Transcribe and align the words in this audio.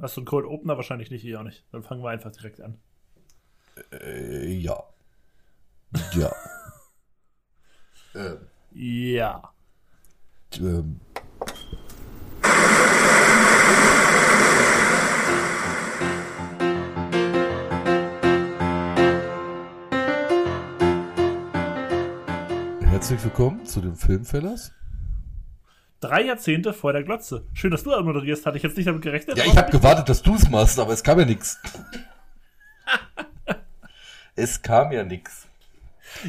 Hast 0.00 0.16
du 0.16 0.22
einen 0.22 0.26
Cold 0.26 0.44
Opener? 0.46 0.76
Wahrscheinlich 0.76 1.10
nicht, 1.10 1.24
ich 1.24 1.36
auch 1.36 1.44
nicht. 1.44 1.64
Dann 1.70 1.84
fangen 1.84 2.02
wir 2.02 2.10
einfach 2.10 2.32
direkt 2.32 2.60
an. 2.60 2.80
Äh, 3.92 4.52
ja. 4.52 4.82
Ja. 6.12 6.32
äh, 8.14 8.36
ja. 8.72 9.52
Ähm. 10.58 11.00
Herzlich 22.80 23.22
willkommen 23.22 23.64
zu 23.64 23.80
den 23.80 23.94
Filmfellers. 23.94 24.72
Drei 26.04 26.20
Jahrzehnte 26.24 26.74
vor 26.74 26.92
der 26.92 27.02
Glotze. 27.02 27.46
Schön, 27.54 27.70
dass 27.70 27.82
du 27.82 27.90
moderierst. 28.02 28.44
Hatte 28.44 28.58
ich 28.58 28.62
jetzt 28.62 28.76
nicht 28.76 28.86
damit 28.86 29.00
gerechnet. 29.00 29.38
Ja, 29.38 29.44
ich 29.46 29.56
habe 29.56 29.70
gewartet, 29.70 30.06
dass 30.10 30.20
du 30.20 30.34
es 30.34 30.50
machst, 30.50 30.78
aber 30.78 30.92
es 30.92 31.02
kam 31.02 31.18
ja 31.18 31.24
nichts. 31.24 31.58
es 34.36 34.60
kam 34.60 34.92
ja 34.92 35.02
nichts. 35.02 35.48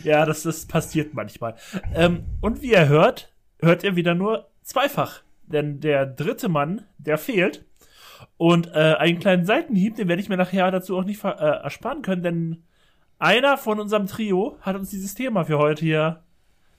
Ja, 0.05 0.25
das, 0.25 0.43
das 0.43 0.65
passiert 0.65 1.13
manchmal. 1.13 1.55
Ähm, 1.93 2.23
und 2.39 2.61
wie 2.61 2.71
ihr 2.71 2.87
hört, 2.87 3.33
hört 3.59 3.83
ihr 3.83 3.97
wieder 3.97 4.15
nur 4.15 4.47
zweifach. 4.63 5.23
Denn 5.45 5.81
der 5.81 6.05
dritte 6.05 6.47
Mann, 6.47 6.85
der 6.97 7.17
fehlt. 7.17 7.65
Und 8.37 8.67
äh, 8.67 8.95
einen 8.97 9.19
kleinen 9.19 9.45
Seitenhieb, 9.45 9.97
den 9.97 10.07
werde 10.07 10.21
ich 10.21 10.29
mir 10.29 10.37
nachher 10.37 10.71
dazu 10.71 10.97
auch 10.97 11.03
nicht 11.03 11.21
äh, 11.25 11.27
ersparen 11.27 12.01
können, 12.01 12.23
denn 12.23 12.63
einer 13.19 13.57
von 13.57 13.81
unserem 13.81 14.07
Trio 14.07 14.57
hat 14.61 14.77
uns 14.77 14.89
dieses 14.89 15.15
Thema 15.15 15.43
für 15.43 15.57
heute 15.57 15.83
hier 15.83 16.23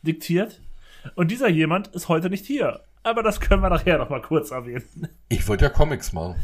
diktiert. 0.00 0.62
Und 1.14 1.30
dieser 1.30 1.48
jemand 1.48 1.88
ist 1.88 2.08
heute 2.08 2.30
nicht 2.30 2.46
hier. 2.46 2.80
Aber 3.02 3.22
das 3.22 3.40
können 3.40 3.62
wir 3.62 3.70
nachher 3.70 3.98
noch 3.98 4.10
mal 4.10 4.20
kurz 4.20 4.50
erwähnen. 4.50 5.08
Ich 5.28 5.46
wollte 5.46 5.64
ja 5.64 5.70
Comics 5.70 6.12
machen. 6.12 6.36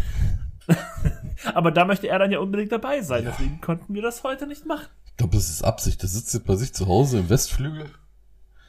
Aber 1.54 1.70
da 1.70 1.84
möchte 1.84 2.08
er 2.08 2.18
dann 2.18 2.30
ja 2.30 2.38
unbedingt 2.38 2.72
dabei 2.72 3.02
sein. 3.02 3.24
Ja. 3.24 3.30
Deswegen 3.30 3.60
konnten 3.60 3.94
wir 3.94 4.02
das 4.02 4.22
heute 4.22 4.46
nicht 4.46 4.64
machen. 4.64 4.86
Ich 5.06 5.16
glaube, 5.16 5.34
das 5.34 5.50
ist 5.50 5.62
Absicht. 5.62 6.02
Der 6.02 6.08
sitzt 6.08 6.32
jetzt 6.34 6.46
bei 6.46 6.56
sich 6.56 6.72
zu 6.72 6.86
Hause 6.86 7.19
im 7.19 7.28
Westflügel. 7.28 7.91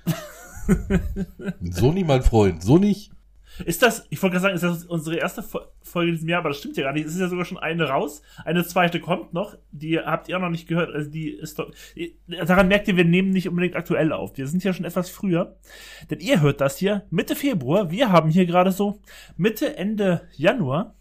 so 1.61 1.91
nicht, 1.91 2.07
mein 2.07 2.23
Freund. 2.23 2.63
So 2.63 2.77
nicht. 2.77 3.12
Ist 3.65 3.83
das, 3.83 4.07
ich 4.09 4.21
wollte 4.21 4.39
gerade 4.39 4.43
sagen, 4.43 4.55
ist 4.55 4.63
das 4.63 4.85
unsere 4.85 5.17
erste 5.17 5.43
Folge 5.43 6.09
in 6.09 6.15
diesem 6.15 6.29
Jahr, 6.29 6.39
aber 6.39 6.49
das 6.49 6.59
stimmt 6.59 6.75
ja 6.75 6.83
gar 6.83 6.93
nicht. 6.93 7.05
Es 7.05 7.13
ist 7.13 7.19
ja 7.19 7.27
sogar 7.27 7.45
schon 7.45 7.59
eine 7.59 7.87
raus. 7.87 8.21
Eine 8.45 8.65
zweite 8.65 8.99
kommt 8.99 9.33
noch. 9.33 9.55
Die 9.71 9.99
habt 9.99 10.27
ihr 10.27 10.37
auch 10.37 10.41
noch 10.41 10.49
nicht 10.49 10.67
gehört. 10.67 10.93
Also 10.93 11.09
die 11.09 11.29
ist 11.29 11.59
doch, 11.59 11.71
daran 12.27 12.67
merkt 12.67 12.87
ihr, 12.87 12.97
wir 12.97 13.05
nehmen 13.05 13.29
nicht 13.29 13.47
unbedingt 13.47 13.75
aktuell 13.75 14.11
auf. 14.11 14.37
Wir 14.37 14.47
sind 14.47 14.63
ja 14.63 14.73
schon 14.73 14.85
etwas 14.85 15.09
früher. 15.09 15.57
Denn 16.09 16.19
ihr 16.19 16.41
hört 16.41 16.61
das 16.61 16.77
hier 16.77 17.05
Mitte 17.11 17.35
Februar. 17.35 17.91
Wir 17.91 18.11
haben 18.11 18.29
hier 18.29 18.45
gerade 18.45 18.71
so 18.71 18.99
Mitte, 19.37 19.77
Ende 19.77 20.27
Januar. 20.35 20.95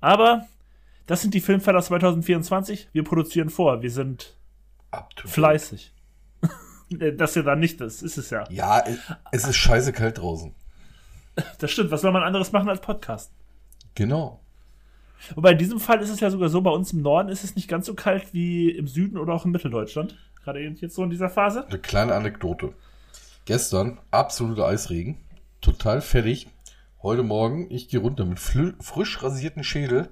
Aber 0.00 0.46
das 1.06 1.22
sind 1.22 1.34
die 1.34 1.40
Filmfelder 1.40 1.82
2024. 1.82 2.88
Wir 2.92 3.04
produzieren 3.04 3.48
vor. 3.48 3.82
Wir 3.82 3.90
sind 3.90 4.36
fleißig. 5.24 5.94
das 7.16 7.34
ja 7.34 7.42
dann 7.42 7.60
nicht 7.60 7.80
das 7.80 8.02
ist 8.02 8.18
es 8.18 8.30
ja. 8.30 8.44
Ja, 8.50 8.84
es 9.32 9.44
ist 9.44 9.56
scheiße 9.56 9.92
kalt 9.92 10.18
draußen. 10.18 10.54
Das 11.58 11.70
stimmt. 11.70 11.90
Was 11.90 12.00
soll 12.02 12.12
man 12.12 12.22
anderes 12.22 12.52
machen 12.52 12.68
als 12.68 12.80
Podcast? 12.80 13.32
Genau. 13.94 14.40
Wobei 15.34 15.52
in 15.52 15.58
diesem 15.58 15.80
Fall 15.80 16.00
ist 16.00 16.10
es 16.10 16.20
ja 16.20 16.30
sogar 16.30 16.48
so, 16.48 16.62
bei 16.62 16.70
uns 16.70 16.92
im 16.92 17.02
Norden 17.02 17.28
ist 17.28 17.44
es 17.44 17.54
nicht 17.54 17.68
ganz 17.68 17.86
so 17.86 17.94
kalt 17.94 18.32
wie 18.32 18.70
im 18.70 18.86
Süden 18.86 19.18
oder 19.18 19.34
auch 19.34 19.44
in 19.44 19.50
Mitteldeutschland. 19.50 20.16
Gerade 20.42 20.60
jetzt 20.60 20.94
so 20.94 21.04
in 21.04 21.10
dieser 21.10 21.28
Phase. 21.28 21.66
Eine 21.66 21.78
kleine 21.78 22.14
Anekdote. 22.14 22.72
Gestern 23.44 23.98
absoluter 24.10 24.66
Eisregen. 24.66 25.18
Total 25.60 26.00
fertig. 26.00 26.48
Heute 27.02 27.22
Morgen, 27.22 27.70
ich 27.70 27.88
gehe 27.88 28.00
runter 28.00 28.24
mit 28.24 28.38
frisch 28.38 29.22
rasierten 29.22 29.64
Schädel. 29.64 30.08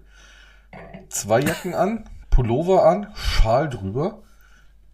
Zwei 1.09 1.41
Jacken 1.41 1.75
an, 1.75 2.05
Pullover 2.29 2.85
an, 2.85 3.09
Schal 3.15 3.71
drüber. 3.71 4.23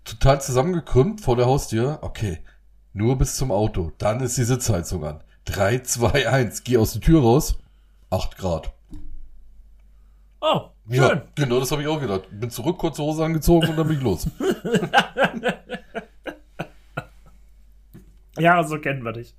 Total 0.05 0.41
zusammengekrümmt 0.41 1.21
vor 1.21 1.37
der 1.37 1.47
Haustür. 1.47 1.99
Okay, 2.03 2.39
nur 2.93 3.19
bis 3.19 3.35
zum 3.35 3.51
Auto. 3.51 3.91
Dann 3.99 4.21
ist 4.21 4.37
die 4.37 4.45
Sitzheizung 4.45 5.05
an. 5.05 5.24
3, 5.47 5.81
2, 5.81 6.29
1. 6.29 6.63
Geh 6.65 6.79
aus 6.79 6.93
der 6.93 7.03
Tür 7.03 7.23
raus. 7.23 7.59
8 8.11 8.39
Grad. 8.39 8.73
Oh, 10.41 10.69
schön. 10.89 10.97
Ja, 10.97 11.23
genau, 11.35 11.61
das 11.61 11.71
habe 11.73 11.83
ich 11.83 11.89
auch 11.89 12.01
gedacht. 12.01 12.23
Bin 12.31 12.51
zurück, 12.51 12.79
kurze 12.79 13.03
Hose 13.03 13.25
angezogen 13.25 13.69
und 13.69 13.77
dann 13.77 13.89
bin 13.89 13.97
ich 13.97 14.03
los. 14.03 14.29
ja, 18.39 18.63
so 18.63 18.79
kennen 18.79 19.03
wir 19.03 19.13
dich. 19.13 19.35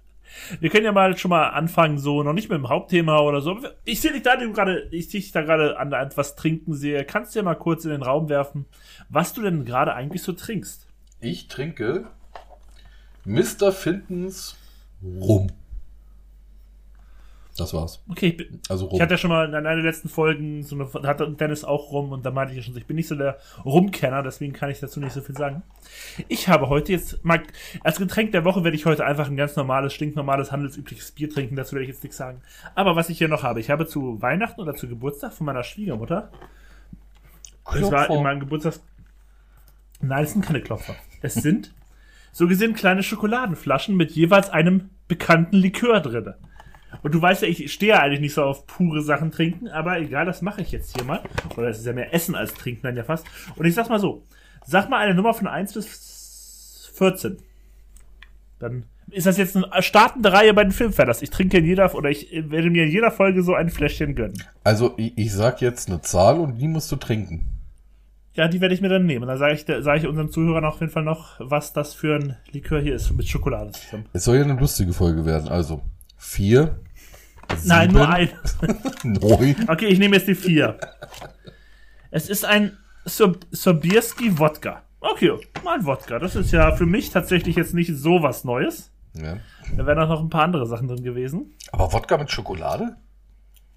Wir 0.59 0.69
können 0.69 0.85
ja 0.85 0.91
mal 0.91 1.17
schon 1.17 1.29
mal 1.29 1.49
anfangen, 1.49 1.97
so 1.97 2.23
noch 2.23 2.33
nicht 2.33 2.49
mit 2.49 2.57
dem 2.57 2.69
Hauptthema 2.69 3.19
oder 3.19 3.41
so. 3.41 3.57
Ich 3.85 4.01
sehe 4.01 4.11
dich 4.11 4.23
da 4.23 4.35
gerade, 4.35 4.87
ich 4.91 5.09
sehe 5.09 5.21
dich 5.21 5.31
da 5.31 5.43
gerade 5.43 5.77
an 5.77 5.93
etwas 5.93 6.35
trinken 6.35 6.73
sehe. 6.73 7.05
Kannst 7.05 7.35
du 7.35 7.39
ja 7.39 7.43
mal 7.43 7.55
kurz 7.55 7.85
in 7.85 7.91
den 7.91 8.01
Raum 8.01 8.27
werfen, 8.27 8.65
was 9.09 9.33
du 9.33 9.41
denn 9.41 9.65
gerade 9.65 9.93
eigentlich 9.93 10.23
so 10.23 10.33
trinkst? 10.33 10.87
Ich 11.21 11.47
trinke 11.47 12.07
Mr. 13.23 13.71
Fintons 13.71 14.57
Rum. 15.03 15.51
Das 17.57 17.73
war's. 17.73 18.03
Okay, 18.09 18.35
ich, 18.37 18.69
also 18.69 18.85
rum. 18.85 18.95
ich 18.95 19.01
hatte 19.01 19.13
ja 19.13 19.17
schon 19.17 19.29
mal 19.29 19.47
in 19.47 19.55
einer 19.55 19.75
der 19.75 19.83
letzten 19.83 20.09
Folgen, 20.09 20.63
so 20.63 20.75
eine, 20.75 21.07
hatte 21.07 21.29
Dennis 21.31 21.63
auch 21.63 21.91
rum 21.91 22.11
und 22.11 22.25
da 22.25 22.31
meinte 22.31 22.51
ich 22.51 22.57
ja 22.57 22.63
schon, 22.63 22.75
ich 22.75 22.85
bin 22.85 22.97
nicht 22.97 23.07
so 23.07 23.15
der 23.15 23.37
Rumkenner, 23.63 24.23
deswegen 24.23 24.51
kann 24.51 24.69
ich 24.69 24.81
dazu 24.81 24.99
nicht 24.99 25.13
so 25.13 25.21
viel 25.21 25.37
sagen. 25.37 25.63
Ich 26.27 26.49
habe 26.49 26.67
heute 26.67 26.91
jetzt, 26.91 27.23
mal, 27.23 27.41
als 27.81 27.97
Getränk 27.97 28.33
der 28.33 28.43
Woche 28.43 28.65
werde 28.65 28.75
ich 28.75 28.85
heute 28.85 29.05
einfach 29.05 29.27
ein 29.27 29.37
ganz 29.37 29.55
normales, 29.55 29.93
stinknormales, 29.93 30.51
handelsübliches 30.51 31.11
Bier 31.11 31.29
trinken, 31.29 31.55
dazu 31.55 31.75
werde 31.75 31.83
ich 31.83 31.89
jetzt 31.89 32.03
nichts 32.03 32.17
sagen. 32.17 32.41
Aber 32.75 32.97
was 32.97 33.09
ich 33.09 33.17
hier 33.17 33.29
noch 33.29 33.43
habe, 33.43 33.61
ich 33.61 33.69
habe 33.69 33.87
zu 33.87 34.21
Weihnachten 34.21 34.59
oder 34.59 34.75
zu 34.75 34.89
Geburtstag 34.89 35.31
von 35.31 35.45
meiner 35.45 35.63
Schwiegermutter, 35.63 36.31
Klopfer. 37.63 37.79
das 37.79 37.91
war 37.91 38.09
in 38.09 38.21
meinem 38.21 38.41
Geburtstag, 38.41 38.79
nein, 40.01 40.25
es 40.25 40.33
sind 40.33 40.43
keine 40.43 40.59
Klopfer. 40.59 40.95
Es 41.21 41.35
sind 41.35 41.73
so 42.33 42.47
gesehen 42.47 42.73
kleine 42.73 43.01
Schokoladenflaschen 43.01 43.95
mit 43.95 44.11
jeweils 44.11 44.49
einem 44.49 44.89
bekannten 45.07 45.55
Likör 45.55 46.01
drinne. 46.01 46.35
Und 47.03 47.13
du 47.13 47.21
weißt 47.21 47.41
ja, 47.41 47.47
ich 47.47 47.71
stehe 47.71 47.93
ja 47.93 48.01
eigentlich 48.01 48.21
nicht 48.21 48.33
so 48.33 48.43
auf 48.43 48.67
pure 48.67 49.01
Sachen 49.01 49.31
trinken, 49.31 49.67
aber 49.67 49.99
egal, 49.99 50.25
das 50.25 50.41
mache 50.41 50.61
ich 50.61 50.71
jetzt 50.71 50.95
hier 50.95 51.05
mal. 51.05 51.21
Oder 51.57 51.69
es 51.69 51.79
ist 51.79 51.85
ja 51.85 51.93
mehr 51.93 52.13
Essen 52.13 52.35
als 52.35 52.53
Trinken 52.53 52.83
dann 52.83 52.95
ja 52.95 53.03
fast. 53.03 53.25
Und 53.55 53.65
ich 53.65 53.73
sag's 53.73 53.89
mal 53.89 53.99
so: 53.99 54.23
Sag 54.65 54.89
mal 54.89 54.99
eine 54.99 55.15
Nummer 55.15 55.33
von 55.33 55.47
1 55.47 55.73
bis 55.73 56.91
14. 56.95 57.37
Dann 58.59 58.85
ist 59.11 59.27
das 59.27 59.37
jetzt 59.37 59.55
eine 59.55 59.83
startende 59.83 60.31
Reihe 60.31 60.53
bei 60.53 60.63
den 60.63 60.71
Filmfellers. 60.71 61.21
Ich 61.21 61.29
trinke 61.29 61.57
in 61.57 61.65
jeder, 61.65 61.93
oder 61.93 62.09
ich 62.09 62.31
werde 62.31 62.69
mir 62.69 62.85
in 62.85 62.91
jeder 62.91 63.11
Folge 63.11 63.43
so 63.43 63.53
ein 63.53 63.69
Fläschchen 63.69 64.15
gönnen. 64.15 64.41
Also, 64.63 64.93
ich, 64.97 65.17
ich 65.17 65.33
sag 65.33 65.61
jetzt 65.61 65.89
eine 65.89 66.01
Zahl 66.01 66.39
und 66.39 66.57
die 66.57 66.67
musst 66.67 66.91
du 66.91 66.95
trinken. 66.95 67.47
Ja, 68.33 68.49
die 68.49 68.59
werde 68.59 68.73
ich 68.73 68.81
mir 68.81 68.89
dann 68.89 69.05
nehmen. 69.05 69.27
Dann 69.27 69.37
sage 69.37 69.53
ich, 69.53 69.65
sag 69.65 69.97
ich 69.97 70.07
unseren 70.07 70.29
Zuhörern 70.29 70.65
auf 70.65 70.79
jeden 70.81 70.91
Fall 70.91 71.03
noch, 71.03 71.35
was 71.39 71.71
das 71.71 71.93
für 71.93 72.15
ein 72.15 72.37
Likör 72.51 72.81
hier 72.81 72.95
ist 72.95 73.11
mit 73.11 73.27
Schokolade 73.27 73.71
zusammen. 73.71 74.05
Es 74.11 74.25
soll 74.25 74.37
ja 74.37 74.43
eine 74.43 74.59
lustige 74.59 74.91
Folge 74.91 75.25
werden. 75.25 75.47
Also, 75.47 75.81
vier? 76.17 76.79
Nein, 77.63 77.91
nur 77.91 78.07
ein. 78.07 78.29
Neun. 79.03 79.55
Okay, 79.67 79.87
ich 79.87 79.99
nehme 79.99 80.15
jetzt 80.15 80.27
die 80.27 80.35
vier. 80.35 80.77
Es 82.11 82.29
ist 82.29 82.45
ein 82.45 82.77
Sobierski 83.05 84.37
Wodka. 84.39 84.83
Okay, 84.99 85.33
mal 85.63 85.79
ein 85.79 85.85
Wodka. 85.85 86.19
Das 86.19 86.35
ist 86.35 86.51
ja 86.51 86.75
für 86.75 86.85
mich 86.85 87.11
tatsächlich 87.11 87.55
jetzt 87.55 87.73
nicht 87.73 87.95
so 87.95 88.23
was 88.23 88.43
Neues. 88.43 88.91
Ja. 89.13 89.37
Da 89.75 89.85
wären 89.85 89.99
auch 89.99 90.09
noch 90.09 90.21
ein 90.21 90.29
paar 90.29 90.43
andere 90.43 90.65
Sachen 90.65 90.87
drin 90.87 91.03
gewesen. 91.03 91.53
Aber 91.71 91.93
Wodka 91.93 92.17
mit 92.17 92.31
Schokolade? 92.31 92.97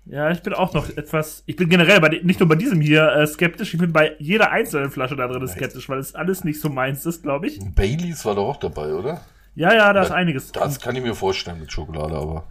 Ja, 0.06 0.31
ich 0.31 0.43
bin 0.43 0.55
auch 0.55 0.73
noch 0.73 0.89
etwas. 0.97 1.43
Ich 1.45 1.56
bin 1.56 1.69
generell 1.69 2.00
bei, 2.00 2.09
nicht 2.23 2.41
nur 2.41 2.49
bei 2.49 2.55
diesem 2.55 2.81
hier 2.81 3.12
äh, 3.12 3.27
skeptisch, 3.27 3.75
ich 3.75 3.81
bin 3.81 3.93
bei 3.93 4.17
jeder 4.19 4.50
einzelnen 4.50 4.91
Flasche 4.91 5.17
da 5.17 5.29
drin 5.29 5.47
skeptisch, 5.47 5.89
weil 5.89 5.99
es 5.99 6.15
alles 6.15 6.45
nicht 6.45 6.61
so 6.61 6.71
meins 6.71 7.05
ist, 7.05 7.23
glaube 7.23 7.47
ich. 7.47 7.59
Baileys 7.75 8.25
war 8.25 8.35
doch 8.35 8.49
auch 8.49 8.56
dabei, 8.56 8.95
oder? 8.95 9.21
Ja, 9.55 9.75
ja, 9.75 9.93
da 9.93 10.03
ist 10.03 10.11
einiges. 10.11 10.53
Das 10.53 10.81
kann 10.81 10.97
ich 10.97 11.03
mir 11.03 11.15
vorstellen 11.15 11.61
mit 11.61 11.71
Schokolade, 11.71 12.15
aber. 12.15 12.45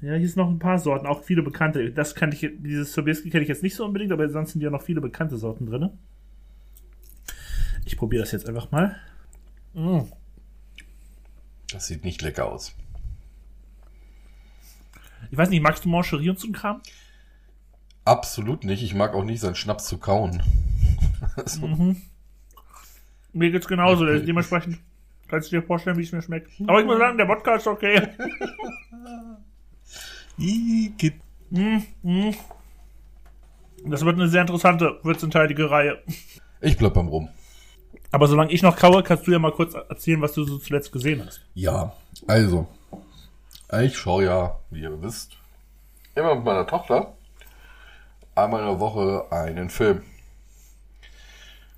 Ja, 0.00 0.14
hier 0.14 0.26
ist 0.26 0.36
noch 0.36 0.48
ein 0.48 0.60
paar 0.60 0.78
Sorten, 0.78 1.06
auch 1.06 1.24
viele 1.24 1.42
bekannte. 1.42 1.90
Das 1.90 2.14
kann 2.14 2.30
ich, 2.30 2.48
dieses 2.58 2.92
Sobieski 2.92 3.30
kenne 3.30 3.42
ich 3.42 3.48
jetzt 3.48 3.64
nicht 3.64 3.74
so 3.74 3.84
unbedingt, 3.84 4.12
aber 4.12 4.28
sonst 4.28 4.52
sind 4.52 4.62
ja 4.62 4.70
noch 4.70 4.82
viele 4.82 5.00
bekannte 5.00 5.36
Sorten 5.36 5.66
drin. 5.66 5.90
Ich 7.84 7.96
probiere 7.96 8.22
das 8.22 8.30
jetzt 8.30 8.48
einfach 8.48 8.70
mal. 8.70 8.96
Mm. 9.74 10.00
Das 11.72 11.88
sieht 11.88 12.04
nicht 12.04 12.22
lecker 12.22 12.46
aus. 12.46 12.76
Ich 15.30 15.36
weiß 15.36 15.50
nicht, 15.50 15.62
magst 15.62 15.84
du 15.84 15.88
Mancherie 15.88 16.30
und 16.30 16.38
so 16.38 16.46
ein 16.46 16.52
Kram? 16.52 16.80
Absolut 18.04 18.64
nicht. 18.64 18.82
Ich 18.82 18.94
mag 18.94 19.14
auch 19.14 19.24
nicht 19.24 19.40
seinen 19.40 19.56
Schnaps 19.56 19.86
zu 19.86 19.98
kauen. 19.98 20.42
also. 21.36 21.66
mhm. 21.66 21.96
Mir 23.32 23.50
geht's 23.50 23.68
genauso. 23.68 24.04
Okay. 24.04 24.24
Dementsprechend 24.24 24.78
kannst 25.26 25.50
du 25.50 25.56
dir 25.56 25.66
vorstellen, 25.66 25.98
wie 25.98 26.02
es 26.02 26.12
mir 26.12 26.22
schmeckt. 26.22 26.52
Aber 26.66 26.80
ich 26.80 26.86
muss 26.86 26.98
sagen, 26.98 27.18
der 27.18 27.28
Wodka 27.28 27.56
ist 27.56 27.66
okay. 27.66 28.08
Mm, 30.38 31.82
mm. 32.02 32.34
Das 33.86 34.04
wird 34.04 34.16
eine 34.16 34.28
sehr 34.28 34.42
interessante, 34.42 35.00
14-teilige 35.04 35.70
Reihe. 35.70 35.98
Ich 36.60 36.76
bleib 36.76 36.94
beim 36.94 37.08
Rum. 37.08 37.28
Aber 38.10 38.26
solange 38.26 38.52
ich 38.52 38.62
noch 38.62 38.76
kaue, 38.76 39.02
kannst 39.02 39.26
du 39.26 39.32
ja 39.32 39.38
mal 39.38 39.52
kurz 39.52 39.74
erzählen, 39.74 40.20
was 40.20 40.32
du 40.32 40.44
so 40.44 40.58
zuletzt 40.58 40.92
gesehen 40.92 41.24
hast. 41.24 41.40
Ja, 41.54 41.92
also. 42.26 42.66
Ich 43.82 43.98
schaue 43.98 44.24
ja, 44.24 44.58
wie 44.70 44.80
ihr 44.80 45.02
wisst, 45.02 45.36
immer 46.14 46.34
mit 46.34 46.44
meiner 46.44 46.66
Tochter 46.66 47.12
einmal 48.34 48.60
in 48.62 48.68
der 48.68 48.80
Woche 48.80 49.26
einen 49.30 49.68
Film. 49.68 50.02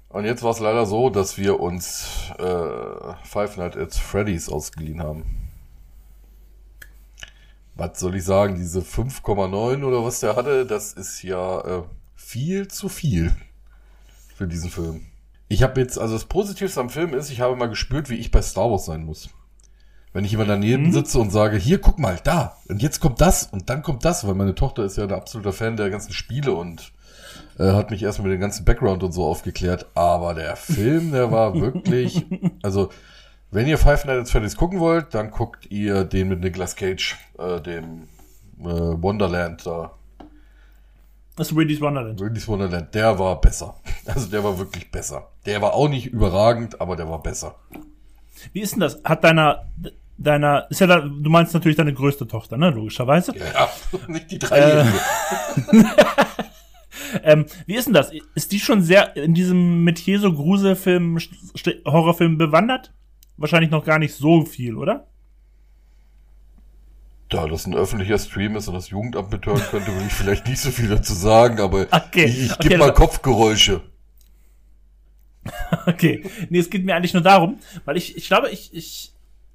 Und 0.09 0.25
jetzt 0.25 0.43
war 0.43 0.51
es 0.51 0.61
leider 0.61 0.87
so, 0.87 1.09
dass 1.09 1.39
wir 1.39 1.61
uns 1.61 2.33
äh, 2.39 3.15
Five 3.25 3.57
Nights 3.57 3.77
at 3.77 3.95
Freddy's 3.95 4.49
ausgeliehen 4.49 5.03
haben. 5.03 5.40
Was 7.75 7.99
soll 7.99 8.17
ich 8.17 8.25
sagen, 8.25 8.57
diese 8.57 8.81
5,9 8.81 9.85
oder 9.85 10.05
was 10.05 10.21
der 10.21 10.37
hatte, 10.37 10.67
das 10.67 10.93
ist 10.93 11.23
ja 11.23 11.61
äh, 11.61 11.83
viel 12.15 12.69
zu 12.69 12.89
viel 12.89 13.35
für 14.35 14.47
diesen 14.47 14.71
Film. 14.71 15.07
Ich 15.49 15.63
habe 15.63 15.81
jetzt, 15.81 15.99
also 15.99 16.15
das 16.15 16.27
Positivste 16.27 16.81
am 16.81 16.91
Film 16.91 17.15
ist, 17.15 17.31
ich 17.31 17.41
habe 17.41 17.57
mal 17.57 17.69
gespürt, 17.69 18.09
wie 18.09 18.17
ich 18.17 18.31
bei 18.31 18.43
Star 18.43 18.71
Wars 18.71 18.87
sein 18.87 19.05
muss. 19.05 19.31
Wenn 20.13 20.25
ich 20.25 20.35
immer 20.35 20.45
daneben 20.45 20.87
mhm. 20.87 20.93
sitze 20.93 21.19
und 21.19 21.31
sage, 21.31 21.57
hier, 21.57 21.81
guck 21.81 21.99
mal, 21.99 22.19
da, 22.23 22.57
und 22.69 22.83
jetzt 22.83 23.01
kommt 23.01 23.21
das 23.21 23.45
und 23.45 23.71
dann 23.71 23.83
kommt 23.83 24.05
das, 24.05 24.27
weil 24.27 24.35
meine 24.35 24.55
Tochter 24.55 24.85
ist 24.85 24.97
ja 24.97 25.05
ein 25.05 25.13
absoluter 25.13 25.53
Fan 25.53 25.77
der 25.77 25.91
ganzen 25.91 26.13
Spiele 26.13 26.53
und 26.53 26.93
äh, 27.59 27.73
hat 27.73 27.91
mich 27.91 28.03
erstmal 28.03 28.29
mit 28.29 28.39
dem 28.39 28.41
ganzen 28.41 28.65
Background 28.65 29.03
und 29.03 29.13
so 29.13 29.25
aufgeklärt. 29.25 29.87
Aber 29.95 30.35
der 30.35 30.57
Film, 30.57 31.13
der 31.13 31.31
war 31.31 31.55
wirklich, 31.61 32.27
also 32.63 32.91
wenn 33.51 33.67
ihr 33.67 33.79
Five 33.79 34.05
Nights 34.05 34.29
at 34.29 34.31
Freddy's 34.31 34.57
gucken 34.57 34.79
wollt, 34.81 35.15
dann 35.15 35.31
guckt 35.31 35.71
ihr 35.71 36.05
den 36.05 36.29
mit 36.29 36.41
Nicolas 36.41 36.77
Cage, 36.77 37.17
äh, 37.39 37.61
dem 37.61 38.05
äh, 38.61 38.65
Wonderland 38.65 39.67
da. 39.67 39.93
Das 41.37 41.49
ist 41.51 41.57
Willy's 41.57 41.81
Wonderland. 41.81 42.21
Willy's 42.21 42.47
Wonderland, 42.47 42.95
der 42.95 43.19
war 43.19 43.41
besser. 43.41 43.75
Also 44.07 44.29
der 44.29 44.43
war 44.43 44.59
wirklich 44.59 44.91
besser. 44.91 45.29
Der 45.47 45.63
war 45.63 45.75
auch 45.75 45.89
nicht 45.89 46.07
überragend, 46.07 46.81
aber 46.81 46.97
der 46.97 47.09
war 47.09 47.23
besser. 47.23 47.55
Wie 48.53 48.61
ist 48.61 48.73
denn 48.73 48.81
das? 48.81 49.01
Hat 49.05 49.23
deiner, 49.23 49.67
deiner, 50.19 50.67
ist 50.69 50.81
ja 50.81 50.87
da, 50.87 51.01
du 51.01 51.31
meinst 51.31 51.55
natürlich 51.55 51.77
deine 51.77 51.95
größte 51.95 52.27
Tochter, 52.27 52.57
ne, 52.57 52.71
logischerweise? 52.71 53.33
Ja, 53.37 53.69
nicht 54.09 54.31
die 54.31 54.39
dreijährige. 54.39 54.93
Äh, 55.73 55.85
ähm, 57.23 57.47
wie 57.67 57.77
ist 57.77 57.87
denn 57.87 57.95
das? 57.95 58.11
Ist 58.35 58.51
die 58.51 58.59
schon 58.59 58.83
sehr 58.83 59.17
in 59.17 59.35
diesem 59.35 59.85
Metier 59.85 60.19
so 60.19 60.33
Gruselfilm, 60.33 61.19
Horrorfilm 61.87 62.37
bewandert? 62.37 62.93
Wahrscheinlich 63.41 63.71
noch 63.71 63.87
gar 63.87 63.99
nicht 63.99 64.15
so 64.15 64.45
viel, 64.45 64.77
oder? 64.77 65.07
Da 67.31 67.47
das 67.47 67.67
ein 67.67 67.75
öffentlicher 67.75 68.19
Stream 68.19 68.55
ist 68.55 68.69
und 68.69 68.75
das 68.75 68.91
Jugendamt 68.91 69.33
mithören 69.33 69.63
könnte, 69.71 69.97
will 69.97 70.07
ich 70.07 70.13
vielleicht 70.13 70.47
nicht 70.47 70.61
so 70.61 70.71
viel 70.71 70.89
dazu 70.89 71.15
sagen, 71.15 71.59
aber 71.59 71.87
okay. 71.91 72.27
ich, 72.27 72.51
ich 72.51 72.59
gebe 72.59 72.75
okay, 72.75 72.77
mal 72.77 72.93
Kopfgeräusche. 72.93 73.81
Okay. 75.87 76.23
Nee, 76.51 76.59
es 76.59 76.69
geht 76.69 76.85
mir 76.85 76.95
eigentlich 76.95 77.15
nur 77.15 77.23
darum, 77.23 77.59
weil 77.87 77.97
ich, 77.97 78.15
ich 78.15 78.27
glaube, 78.27 78.51
ich, 78.51 78.75
ich, 78.75 79.13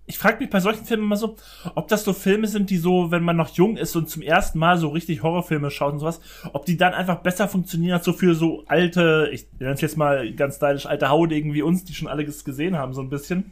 ich 0.08 0.18
frage 0.18 0.40
mich 0.40 0.50
bei 0.50 0.60
solchen 0.60 0.84
Filmen 0.84 1.04
immer 1.04 1.16
so, 1.16 1.36
ob 1.76 1.88
das 1.90 2.04
so 2.04 2.14
Filme 2.14 2.48
sind, 2.48 2.72
die 2.72 2.78
so, 2.78 3.12
wenn 3.12 3.24
man 3.24 3.38
noch 3.38 3.50
jung 3.50 3.78
ist 3.78 3.96
und 3.96 4.10
zum 4.10 4.24
ersten 4.24 4.58
Mal 4.58 4.80
so 4.80 4.90
richtig 4.90 5.22
Horrorfilme 5.22 5.70
schaut 5.70 5.94
und 5.94 6.00
sowas, 6.00 6.22
ob 6.54 6.66
die 6.66 6.78
dann 6.78 6.94
einfach 6.94 7.18
besser 7.18 7.48
funktionieren 7.48 7.98
als 7.98 8.06
so 8.06 8.14
für 8.14 8.34
so 8.34 8.64
alte, 8.66 9.30
ich 9.32 9.46
nenne 9.60 9.74
es 9.74 9.82
jetzt 9.82 9.98
mal 9.98 10.34
ganz 10.34 10.56
stylisch, 10.56 10.88
alte 10.88 11.10
Haudegen 11.10 11.54
wie 11.54 11.62
uns, 11.62 11.84
die 11.84 11.94
schon 11.94 12.08
alles 12.08 12.44
gesehen 12.44 12.78
haben, 12.78 12.94
so 12.96 13.02
ein 13.02 13.10
bisschen. 13.10 13.52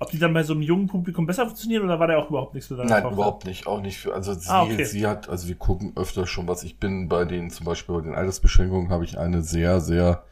Ob 0.00 0.10
die 0.10 0.18
dann 0.18 0.34
bei 0.34 0.42
so 0.42 0.52
einem 0.52 0.62
jungen 0.62 0.86
Publikum 0.86 1.26
besser 1.26 1.46
funktionieren 1.46 1.84
oder 1.84 1.98
war 1.98 2.06
der 2.06 2.18
auch 2.18 2.28
überhaupt 2.28 2.54
nichts 2.54 2.68
für 2.68 2.76
deine 2.76 2.90
Nein, 2.90 3.02
Tochter? 3.02 3.16
überhaupt 3.16 3.46
nicht. 3.46 3.66
Auch 3.66 3.80
nicht 3.80 3.98
für, 3.98 4.14
also 4.14 4.34
sie, 4.34 4.50
ah, 4.50 4.62
okay. 4.62 4.84
sie 4.84 5.06
hat, 5.06 5.28
also 5.28 5.48
wir 5.48 5.54
gucken 5.54 5.92
öfter 5.96 6.26
schon 6.26 6.46
was. 6.46 6.62
Ich 6.62 6.78
bin 6.78 7.08
bei 7.08 7.24
den, 7.24 7.50
zum 7.50 7.64
Beispiel 7.64 7.94
bei 7.94 8.02
den 8.02 8.14
Altersbeschränkungen 8.14 8.90
habe 8.90 9.04
ich 9.04 9.18
eine 9.18 9.42
sehr, 9.42 9.80
sehr 9.80 10.24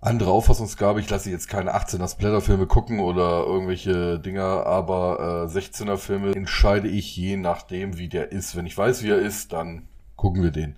andere 0.00 0.30
Auffassungsgabe. 0.30 1.00
Ich 1.00 1.10
lasse 1.10 1.30
jetzt 1.30 1.48
keine 1.48 1.74
18er 1.74 2.08
Splatter-Filme 2.08 2.66
gucken 2.66 3.00
oder 3.00 3.44
irgendwelche 3.44 4.18
Dinger, 4.18 4.66
aber 4.66 5.46
äh, 5.50 5.58
16er 5.58 5.96
Filme 5.96 6.34
entscheide 6.34 6.88
ich 6.88 7.16
je 7.16 7.36
nachdem, 7.36 7.98
wie 7.98 8.08
der 8.08 8.32
ist. 8.32 8.56
Wenn 8.56 8.66
ich 8.66 8.76
weiß, 8.76 9.02
wie 9.02 9.10
er 9.10 9.18
ist, 9.18 9.52
dann 9.52 9.88
gucken 10.16 10.42
wir 10.42 10.50
den. 10.50 10.76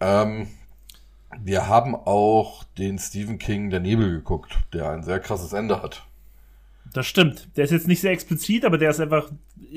Ähm, 0.00 0.48
wir 1.40 1.68
haben 1.68 1.94
auch 1.94 2.64
den 2.78 2.98
Stephen 2.98 3.38
King 3.38 3.70
Der 3.70 3.80
Nebel 3.80 4.10
geguckt, 4.10 4.58
der 4.72 4.90
ein 4.90 5.02
sehr 5.02 5.20
krasses 5.20 5.52
Ende 5.52 5.82
hat. 5.82 6.04
Das 6.92 7.06
stimmt. 7.06 7.48
Der 7.56 7.64
ist 7.64 7.70
jetzt 7.70 7.88
nicht 7.88 8.00
sehr 8.00 8.12
explizit, 8.12 8.64
aber 8.64 8.78
der 8.78 8.90
ist 8.90 9.00
einfach 9.00 9.30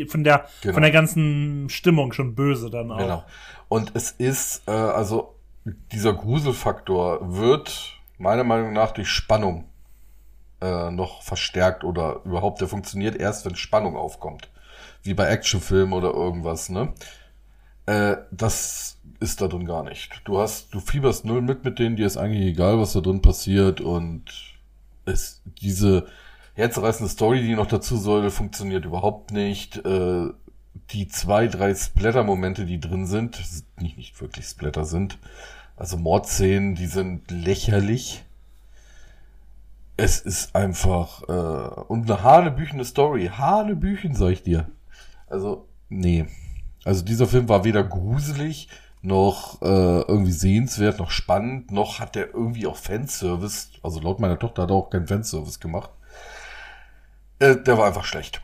von 0.08 0.24
der 0.24 0.48
genau. 0.62 0.74
von 0.74 0.84
der 0.84 0.92
ganzen 0.92 1.70
Stimmung 1.70 2.12
schon 2.12 2.36
böse 2.36 2.70
dann 2.70 2.92
auch. 2.92 2.98
Genau. 2.98 3.24
Und 3.70 3.92
es 3.96 4.12
ist 4.12 4.64
äh, 4.68 4.72
also 4.72 5.36
dieser 5.92 6.14
Gruselfaktor 6.14 7.36
wird 7.36 7.94
meiner 8.18 8.44
Meinung 8.44 8.74
nach 8.74 8.92
durch 8.92 9.10
Spannung 9.10 9.66
äh, 10.62 10.92
noch 10.92 11.22
verstärkt 11.24 11.84
oder 11.84 12.22
überhaupt, 12.24 12.62
der 12.62 12.68
funktioniert 12.68 13.16
erst, 13.16 13.46
wenn 13.46 13.56
Spannung 13.56 13.96
aufkommt. 13.96 14.50
Wie 15.04 15.14
bei 15.14 15.28
Actionfilmen 15.28 15.94
oder 15.94 16.14
irgendwas, 16.14 16.70
ne? 16.70 16.94
Äh, 17.86 18.18
das 18.32 18.98
ist 19.20 19.42
da 19.42 19.48
drin 19.48 19.66
gar 19.66 19.84
nicht. 19.84 20.22
Du 20.26 20.40
hast, 20.40 20.74
du 20.74 20.80
fieberst 20.80 21.26
null 21.26 21.42
mit 21.42 21.64
mit 21.64 21.80
denen, 21.80 21.96
dir 21.96 22.08
ist 22.08 22.18
eigentlich 22.18 22.46
egal, 22.46 22.80
was 22.80 22.94
da 22.94 23.02
drin 23.02 23.22
passiert 23.22 23.82
und 23.82 24.24
es, 25.06 25.42
diese 25.62 26.08
herzreißende 26.56 27.12
Story, 27.12 27.42
die 27.42 27.56
noch 27.56 27.68
dazu 27.68 27.98
soll, 27.98 28.30
funktioniert 28.32 28.86
überhaupt 28.86 29.32
nicht. 29.32 29.86
Äh, 29.86 30.30
die 30.92 31.08
zwei, 31.08 31.48
drei 31.48 31.74
Splatter-Momente, 31.74 32.66
die 32.66 32.80
drin 32.80 33.08
sind, 33.08 33.42
nicht, 33.80 33.98
nicht 33.98 34.22
wirklich 34.22 34.46
Splatter 34.46 34.86
sind, 34.86 35.18
also 35.78 35.98
Mordszenen, 35.98 36.76
die 36.76 36.88
sind 36.88 37.30
lächerlich. 37.32 38.24
Es 39.98 40.20
ist 40.20 40.56
einfach 40.56 41.24
äh, 41.30 41.82
und 41.88 42.10
eine 42.10 42.22
hanebüchene 42.22 42.84
Story. 42.84 43.32
Hanebüchen, 43.34 44.14
sag 44.14 44.32
ich 44.32 44.44
dir. 44.44 44.70
Also, 45.28 45.68
nee. 45.90 46.26
Also 46.84 47.04
dieser 47.04 47.28
Film 47.28 47.50
war 47.50 47.64
weder 47.64 47.84
gruselig, 47.84 48.68
noch 49.02 49.62
äh, 49.62 50.02
irgendwie 50.02 50.32
sehenswert, 50.32 51.00
noch 51.00 51.12
spannend, 51.12 51.72
noch 51.72 52.00
hat 52.00 52.16
der 52.16 52.34
irgendwie 52.34 52.68
auch 52.68 52.76
Fanservice. 52.76 53.70
Also 53.82 54.00
laut 54.00 54.20
meiner 54.20 54.38
Tochter 54.38 54.64
hat 54.64 54.72
er 54.72 54.76
auch 54.76 54.90
keinen 54.90 55.08
Fanservice 55.08 55.60
gemacht. 55.60 55.92
Äh, 57.40 57.58
der 57.58 57.78
war 57.78 57.88
einfach 57.88 58.06
schlecht. 58.06 58.42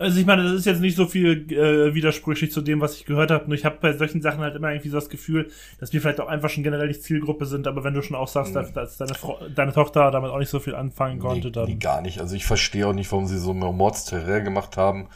Also 0.00 0.20
ich 0.20 0.26
meine, 0.26 0.44
das 0.44 0.52
ist 0.52 0.64
jetzt 0.64 0.80
nicht 0.80 0.96
so 0.96 1.06
viel 1.06 1.52
äh, 1.52 1.92
widersprüchlich 1.92 2.52
zu 2.52 2.60
dem, 2.60 2.80
was 2.80 2.94
ich 2.94 3.04
gehört 3.04 3.32
habe. 3.32 3.46
Nur 3.46 3.54
ich 3.54 3.64
habe 3.64 3.78
bei 3.80 3.92
solchen 3.92 4.22
Sachen 4.22 4.40
halt 4.40 4.54
immer 4.54 4.70
irgendwie 4.70 4.90
so 4.90 4.96
das 4.96 5.08
Gefühl, 5.08 5.50
dass 5.80 5.92
wir 5.92 6.00
vielleicht 6.00 6.20
auch 6.20 6.28
einfach 6.28 6.50
schon 6.50 6.62
generell 6.62 6.86
die 6.86 7.00
Zielgruppe 7.00 7.46
sind. 7.46 7.66
Aber 7.66 7.82
wenn 7.82 7.94
du 7.94 8.02
schon 8.02 8.16
auch 8.16 8.28
sagst, 8.28 8.54
dass, 8.54 8.72
dass 8.72 8.96
deine, 8.96 9.14
Frau, 9.14 9.40
deine 9.52 9.72
Tochter 9.72 10.12
damit 10.12 10.30
auch 10.30 10.38
nicht 10.38 10.50
so 10.50 10.60
viel 10.60 10.76
anfangen 10.76 11.18
konnte, 11.18 11.48
nee, 11.48 11.52
dann... 11.52 11.66
Nee, 11.66 11.74
gar 11.74 12.00
nicht. 12.00 12.20
Also 12.20 12.36
ich 12.36 12.46
verstehe 12.46 12.86
auch 12.86 12.92
nicht, 12.92 13.10
warum 13.10 13.26
sie 13.26 13.38
so 13.38 13.52
Mordsterror 13.52 14.40
gemacht 14.40 14.76
haben 14.76 15.08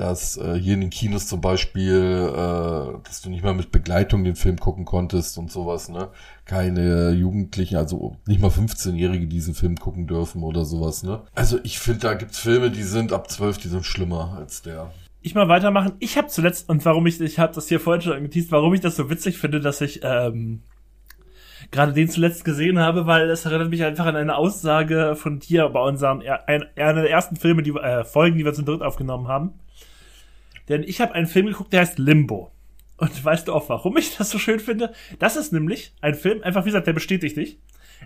dass 0.00 0.38
äh, 0.38 0.54
hier 0.54 0.74
in 0.74 0.80
den 0.80 0.90
Kinos 0.90 1.26
zum 1.26 1.42
Beispiel, 1.42 2.32
äh, 2.32 2.98
dass 3.04 3.20
du 3.22 3.28
nicht 3.28 3.44
mal 3.44 3.52
mit 3.52 3.70
Begleitung 3.70 4.24
den 4.24 4.34
Film 4.34 4.58
gucken 4.58 4.86
konntest 4.86 5.36
und 5.36 5.52
sowas, 5.52 5.90
ne? 5.90 6.08
Keine 6.46 7.10
Jugendlichen, 7.10 7.76
also 7.76 8.16
nicht 8.26 8.40
mal 8.40 8.50
15-Jährige 8.50 9.26
diesen 9.26 9.54
Film 9.54 9.76
gucken 9.76 10.06
dürfen 10.06 10.42
oder 10.42 10.64
sowas, 10.64 11.02
ne? 11.02 11.20
Also 11.34 11.58
ich 11.64 11.78
finde, 11.78 12.00
da 12.00 12.14
gibt's 12.14 12.38
Filme, 12.38 12.70
die 12.70 12.82
sind 12.82 13.12
ab 13.12 13.30
12, 13.30 13.58
die 13.58 13.68
sind 13.68 13.84
schlimmer 13.84 14.36
als 14.38 14.62
der. 14.62 14.90
Ich 15.20 15.34
mal 15.34 15.48
weitermachen. 15.48 15.92
Ich 15.98 16.16
habe 16.16 16.28
zuletzt, 16.28 16.70
und 16.70 16.82
warum 16.86 17.06
ich, 17.06 17.20
ich 17.20 17.38
habe 17.38 17.54
das 17.54 17.68
hier 17.68 17.78
vorhin 17.78 18.00
schon 18.00 18.14
angeteased, 18.14 18.50
warum 18.52 18.72
ich 18.72 18.80
das 18.80 18.96
so 18.96 19.10
witzig 19.10 19.36
finde, 19.36 19.60
dass 19.60 19.82
ich 19.82 20.00
ähm, 20.02 20.62
gerade 21.70 21.92
den 21.92 22.08
zuletzt 22.08 22.46
gesehen 22.46 22.78
habe, 22.78 23.06
weil 23.06 23.28
es 23.28 23.44
erinnert 23.44 23.68
mich 23.68 23.84
einfach 23.84 24.06
an 24.06 24.16
eine 24.16 24.36
Aussage 24.36 25.14
von 25.14 25.40
dir 25.40 25.68
bei 25.68 25.82
unserem, 25.82 26.22
einer 26.22 27.02
der 27.02 27.10
ersten 27.10 27.36
Filme, 27.36 27.62
die 27.62 27.72
äh, 27.72 28.02
Folgen, 28.02 28.38
die 28.38 28.46
wir 28.46 28.54
zum 28.54 28.64
dritt 28.64 28.80
aufgenommen 28.80 29.28
haben 29.28 29.60
denn 30.70 30.84
ich 30.84 31.00
habe 31.00 31.14
einen 31.14 31.26
Film 31.26 31.46
geguckt, 31.46 31.72
der 31.72 31.80
heißt 31.80 31.98
Limbo. 31.98 32.50
Und 32.96 33.24
weißt 33.24 33.48
du 33.48 33.54
auch, 33.54 33.68
warum 33.68 33.96
ich 33.96 34.16
das 34.16 34.30
so 34.30 34.38
schön 34.38 34.60
finde? 34.60 34.92
Das 35.18 35.36
ist 35.36 35.52
nämlich 35.52 35.92
ein 36.00 36.14
Film, 36.14 36.42
einfach 36.42 36.64
wie 36.64 36.68
gesagt, 36.68 36.86
der 36.86 36.92
bestätigt 36.92 37.36
dich. 37.36 37.58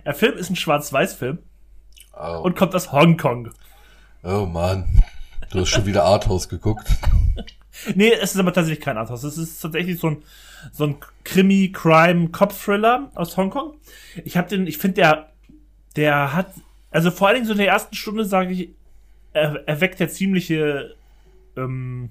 Der 0.05 0.13
Film 0.13 0.37
ist 0.37 0.49
ein 0.49 0.55
Schwarz-Weiß-Film 0.55 1.39
oh. 2.13 2.41
und 2.43 2.55
kommt 2.55 2.73
aus 2.73 2.91
Hongkong. 2.91 3.51
Oh 4.23 4.45
Mann, 4.45 5.03
du 5.51 5.59
hast 5.59 5.69
schon 5.69 5.85
wieder 5.85 6.05
Arthouse 6.05 6.49
geguckt. 6.49 6.87
nee, 7.95 8.11
es 8.11 8.33
ist 8.33 8.39
aber 8.39 8.53
tatsächlich 8.53 8.83
kein 8.83 8.97
Arthouse. 8.97 9.23
Es 9.23 9.37
ist 9.37 9.59
tatsächlich 9.59 9.99
so 9.99 10.07
ein, 10.07 10.23
so 10.71 10.85
ein 10.85 10.95
Krimi-Crime-Cop-Thriller 11.23 13.11
aus 13.15 13.37
Hongkong. 13.37 13.75
Ich 14.23 14.37
habe 14.37 14.49
den, 14.49 14.65
ich 14.65 14.77
finde, 14.77 14.95
der, 14.95 15.29
der 15.97 16.33
hat, 16.33 16.47
also 16.89 17.11
vor 17.11 17.27
allen 17.27 17.35
Dingen 17.35 17.47
so 17.47 17.51
in 17.51 17.59
der 17.59 17.67
ersten 17.67 17.95
Stunde, 17.95 18.25
sage 18.25 18.53
ich, 18.53 18.69
er, 19.33 19.67
erweckt 19.67 19.99
der 19.99 20.09
ziemliche 20.09 20.95
ähm, 21.57 22.09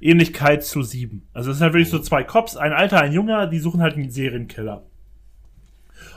Ähnlichkeit 0.00 0.64
zu 0.64 0.82
sieben. 0.82 1.26
Also 1.32 1.50
es 1.50 1.58
sind 1.58 1.64
halt 1.64 1.74
wirklich 1.74 1.90
so 1.90 1.98
zwei 1.98 2.24
Cops, 2.24 2.56
ein 2.56 2.72
alter, 2.72 3.00
ein 3.00 3.12
junger, 3.12 3.46
die 3.46 3.58
suchen 3.58 3.80
halt 3.80 3.94
einen 3.94 4.10
Serienkiller. 4.10 4.84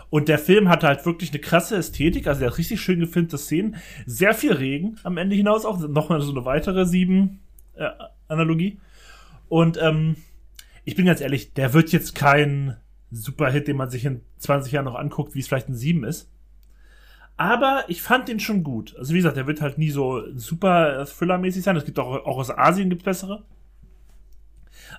Und 0.09 0.29
der 0.29 0.39
Film 0.39 0.69
hatte 0.69 0.87
halt 0.87 1.05
wirklich 1.05 1.31
eine 1.31 1.39
krasse 1.39 1.75
Ästhetik, 1.75 2.27
also 2.27 2.39
der 2.39 2.49
hat 2.51 2.57
richtig 2.57 2.79
schön 2.79 2.99
gefilmte 2.99 3.37
Szenen, 3.37 3.75
sehr 4.05 4.33
viel 4.33 4.53
Regen 4.53 4.97
am 5.03 5.17
Ende 5.17 5.35
hinaus 5.35 5.65
auch, 5.65 5.79
nochmal 5.79 6.21
so 6.21 6.31
eine 6.31 6.45
weitere 6.45 6.85
sieben 6.85 7.41
äh, 7.75 7.89
Analogie. 8.27 8.79
Und 9.49 9.77
ähm, 9.81 10.15
ich 10.85 10.95
bin 10.95 11.05
ganz 11.05 11.19
ehrlich, 11.19 11.53
der 11.53 11.73
wird 11.73 11.91
jetzt 11.91 12.15
kein 12.15 12.77
Superhit, 13.11 13.67
den 13.67 13.77
man 13.77 13.89
sich 13.89 14.05
in 14.05 14.21
20 14.37 14.71
Jahren 14.71 14.85
noch 14.85 14.95
anguckt, 14.95 15.35
wie 15.35 15.39
es 15.39 15.47
vielleicht 15.47 15.69
ein 15.69 15.75
sieben 15.75 16.03
ist. 16.03 16.29
Aber 17.35 17.83
ich 17.87 18.01
fand 18.01 18.27
den 18.27 18.39
schon 18.39 18.63
gut. 18.63 18.95
Also 18.97 19.13
wie 19.13 19.17
gesagt, 19.17 19.37
der 19.37 19.47
wird 19.47 19.61
halt 19.61 19.77
nie 19.77 19.91
so 19.91 20.23
super 20.35 21.05
Thriller-mäßig 21.05 21.63
sein. 21.63 21.75
Es 21.75 21.85
gibt 21.85 21.99
auch, 21.99 22.25
auch 22.25 22.37
aus 22.37 22.49
Asien 22.49 22.89
gibt 22.89 23.03
bessere. 23.03 23.43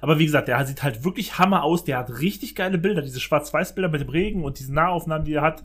Aber 0.00 0.18
wie 0.18 0.26
gesagt, 0.26 0.48
der 0.48 0.64
sieht 0.66 0.82
halt 0.82 1.04
wirklich 1.04 1.38
Hammer 1.38 1.62
aus. 1.62 1.84
Der 1.84 1.98
hat 1.98 2.20
richtig 2.20 2.54
geile 2.54 2.78
Bilder, 2.78 3.02
diese 3.02 3.20
Schwarz-Weiß-Bilder 3.20 3.88
mit 3.88 4.00
dem 4.00 4.08
Regen 4.08 4.44
und 4.44 4.58
diese 4.58 4.72
Nahaufnahmen, 4.72 5.24
die 5.24 5.34
er 5.34 5.42
hat. 5.42 5.64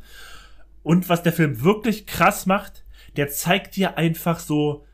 Und 0.81 1.09
was 1.09 1.23
der 1.23 1.33
Film 1.33 1.63
wirklich 1.63 2.05
krass 2.05 2.45
macht, 2.45 2.83
der 3.15 3.29
zeigt 3.29 3.75
dir 3.75 3.97
einfach 3.97 4.39
so, 4.39 4.85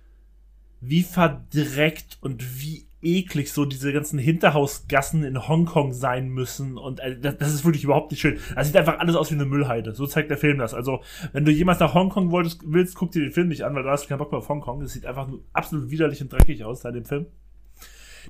wie 0.81 1.03
verdreckt 1.03 2.17
und 2.21 2.61
wie 2.61 2.89
eklig 3.01 3.53
so 3.53 3.65
diese 3.65 3.93
ganzen 3.93 4.19
Hinterhausgassen 4.19 5.23
in 5.23 5.47
Hongkong 5.47 5.93
sein 5.93 6.29
müssen 6.29 6.77
und 6.77 6.99
äh, 6.99 7.17
das, 7.17 7.53
ist 7.53 7.63
wirklich 7.63 7.83
überhaupt 7.83 8.11
nicht 8.11 8.19
schön. 8.19 8.39
Das 8.55 8.67
sieht 8.67 8.75
einfach 8.75 8.99
alles 8.99 9.15
aus 9.15 9.31
wie 9.31 9.35
eine 9.35 9.45
Müllheide. 9.45 9.93
So 9.93 10.05
zeigt 10.05 10.29
der 10.29 10.37
Film 10.37 10.57
das. 10.57 10.73
Also, 10.73 11.01
wenn 11.31 11.45
du 11.45 11.51
jemals 11.51 11.79
nach 11.79 11.93
Hongkong 11.93 12.31
wolltest, 12.31 12.61
willst, 12.65 12.95
guck 12.95 13.11
dir 13.11 13.21
den 13.21 13.31
Film 13.31 13.47
nicht 13.47 13.63
an, 13.63 13.73
weil 13.73 13.83
da 13.83 13.91
hast 13.91 14.03
du 14.03 14.09
keinen 14.09 14.17
Bock 14.17 14.31
mehr 14.31 14.39
auf 14.39 14.49
Hongkong. 14.49 14.81
Das 14.81 14.93
sieht 14.93 15.05
einfach 15.05 15.29
absolut 15.53 15.89
widerlich 15.89 16.21
und 16.21 16.31
dreckig 16.31 16.63
aus, 16.65 16.81
da 16.81 16.89
in 16.89 16.95
dem 16.95 17.05
Film. 17.05 17.27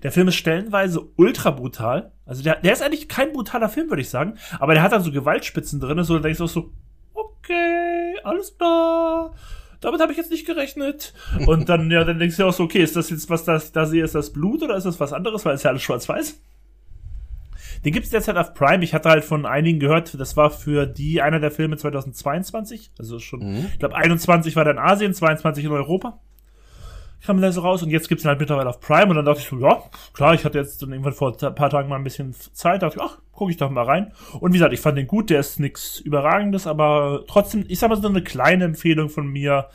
Der 0.04 0.12
Film 0.12 0.28
ist 0.28 0.36
stellenweise 0.36 1.08
ultra 1.16 1.52
brutal. 1.52 2.12
Also 2.26 2.44
der, 2.44 2.56
der 2.56 2.74
ist 2.74 2.82
eigentlich 2.82 3.08
kein 3.08 3.34
brutaler 3.34 3.70
Film, 3.70 3.90
würde 3.90 4.02
ich 4.02 4.10
sagen. 4.10 4.36
Aber 4.60 4.74
der 4.74 4.84
hat 4.84 4.92
dann 4.92 5.04
so 5.04 5.12
Gewaltspitzen 5.12 5.80
drin, 5.80 6.04
so 6.04 6.16
da 6.16 6.22
denkst 6.22 6.38
du 6.38 6.46
auch 6.46 6.50
so, 6.50 6.72
okay, 7.14 8.16
alles 8.24 8.58
klar 8.58 9.34
damit 9.82 10.02
habe 10.02 10.12
ich 10.12 10.18
jetzt 10.18 10.32
nicht 10.32 10.46
gerechnet. 10.46 11.14
Und 11.46 11.70
dann, 11.70 11.90
ja, 11.90 12.04
dann 12.04 12.20
denkst 12.20 12.38
du 12.38 12.46
auch 12.46 12.54
so, 12.54 12.64
okay, 12.64 12.80
ist 12.80 12.96
das 12.96 13.10
jetzt, 13.10 13.30
was 13.30 13.46
das, 13.46 13.72
da 13.72 13.86
sehe, 13.86 14.04
ist 14.04 14.16
das 14.16 14.34
Blut 14.34 14.62
oder 14.62 14.76
ist 14.76 14.86
das 14.86 15.00
was 15.00 15.14
anderes, 15.14 15.46
weil 15.46 15.56
es 15.56 15.64
ja 15.64 15.70
alles 15.70 15.84
schwarz-weiß? 15.84 16.42
Den 17.86 17.94
gibt's 17.94 18.10
derzeit 18.10 18.36
auf 18.36 18.54
Prime. 18.54 18.84
Ich 18.84 18.94
hatte 18.94 19.10
halt 19.10 19.24
von 19.24 19.46
einigen 19.46 19.80
gehört, 19.80 20.20
das 20.20 20.36
war 20.36 20.50
für 20.50 20.86
die 20.86 21.22
einer 21.22 21.40
der 21.40 21.52
Filme 21.52 21.78
2022. 21.78 22.92
Also 23.00 23.20
schon, 23.20 23.40
mhm. 23.40 23.68
ich 23.72 23.80
glaube, 23.80 23.96
21 23.96 24.56
war 24.58 24.66
dann 24.66 24.78
Asien, 24.78 25.14
22 25.14 25.64
in 25.64 25.72
Europa 25.72 26.20
kam 27.26 27.42
dann 27.42 27.52
so 27.52 27.62
raus 27.62 27.84
und 27.84 27.90
jetzt 27.90 28.08
gibt's 28.08 28.24
ihn 28.24 28.30
halt 28.30 28.40
mittlerweile 28.40 28.70
auf 28.70 28.80
Prime 28.80 29.08
und 29.08 29.16
dann 29.16 29.26
dachte 29.26 29.40
ich 29.42 29.48
so, 29.48 29.60
ja, 29.60 29.84
klar, 30.14 30.34
ich 30.34 30.46
hatte 30.46 30.58
jetzt 30.58 30.82
dann 30.82 30.92
irgendwann 30.92 31.14
vor 31.14 31.36
ein 31.42 31.56
paar 31.56 31.70
Tagen 31.70 31.90
mal 31.90 31.98
ein 31.98 32.04
bisschen 32.04 32.34
Zeit, 32.34 32.82
dachte 32.82 32.98
ich, 32.98 33.04
ach, 33.04 33.20
gucke 33.34 33.52
ich 33.52 33.58
doch 33.58 33.70
mal 33.70 33.84
rein. 33.84 34.12
Und 34.40 34.54
wie 34.54 34.58
gesagt, 34.58 34.74
ich 34.74 34.80
fand 34.80 34.98
den 34.98 35.08
gut, 35.08 35.30
der 35.30 35.40
ist 35.40 35.60
nichts 35.60 36.00
Überragendes, 36.00 36.68
aber 36.68 37.24
trotzdem, 37.28 37.66
ich 37.68 37.80
sag 37.80 37.90
mal 37.90 38.02
so 38.02 38.08
eine 38.08 38.24
kleine 38.24 38.66
Empfehlung 38.66 39.10
von 39.10 39.28
mir. 39.28 39.68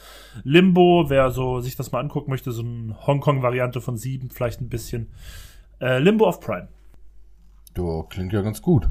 Limbo, 0.42 1.06
wer 1.08 1.30
so 1.30 1.60
sich 1.60 1.76
das 1.76 1.92
mal 1.92 2.00
angucken 2.00 2.30
möchte, 2.30 2.52
so 2.52 2.62
eine 2.62 3.06
Hongkong-Variante 3.06 3.80
von 3.80 3.96
sieben, 3.96 4.30
vielleicht 4.30 4.60
ein 4.60 4.68
bisschen. 4.68 5.12
Äh, 5.80 5.98
Limbo 5.98 6.26
auf 6.26 6.40
Prime. 6.40 6.68
Du, 7.74 8.04
klingt 8.04 8.32
ja 8.32 8.42
ganz 8.42 8.62
gut. 8.62 8.88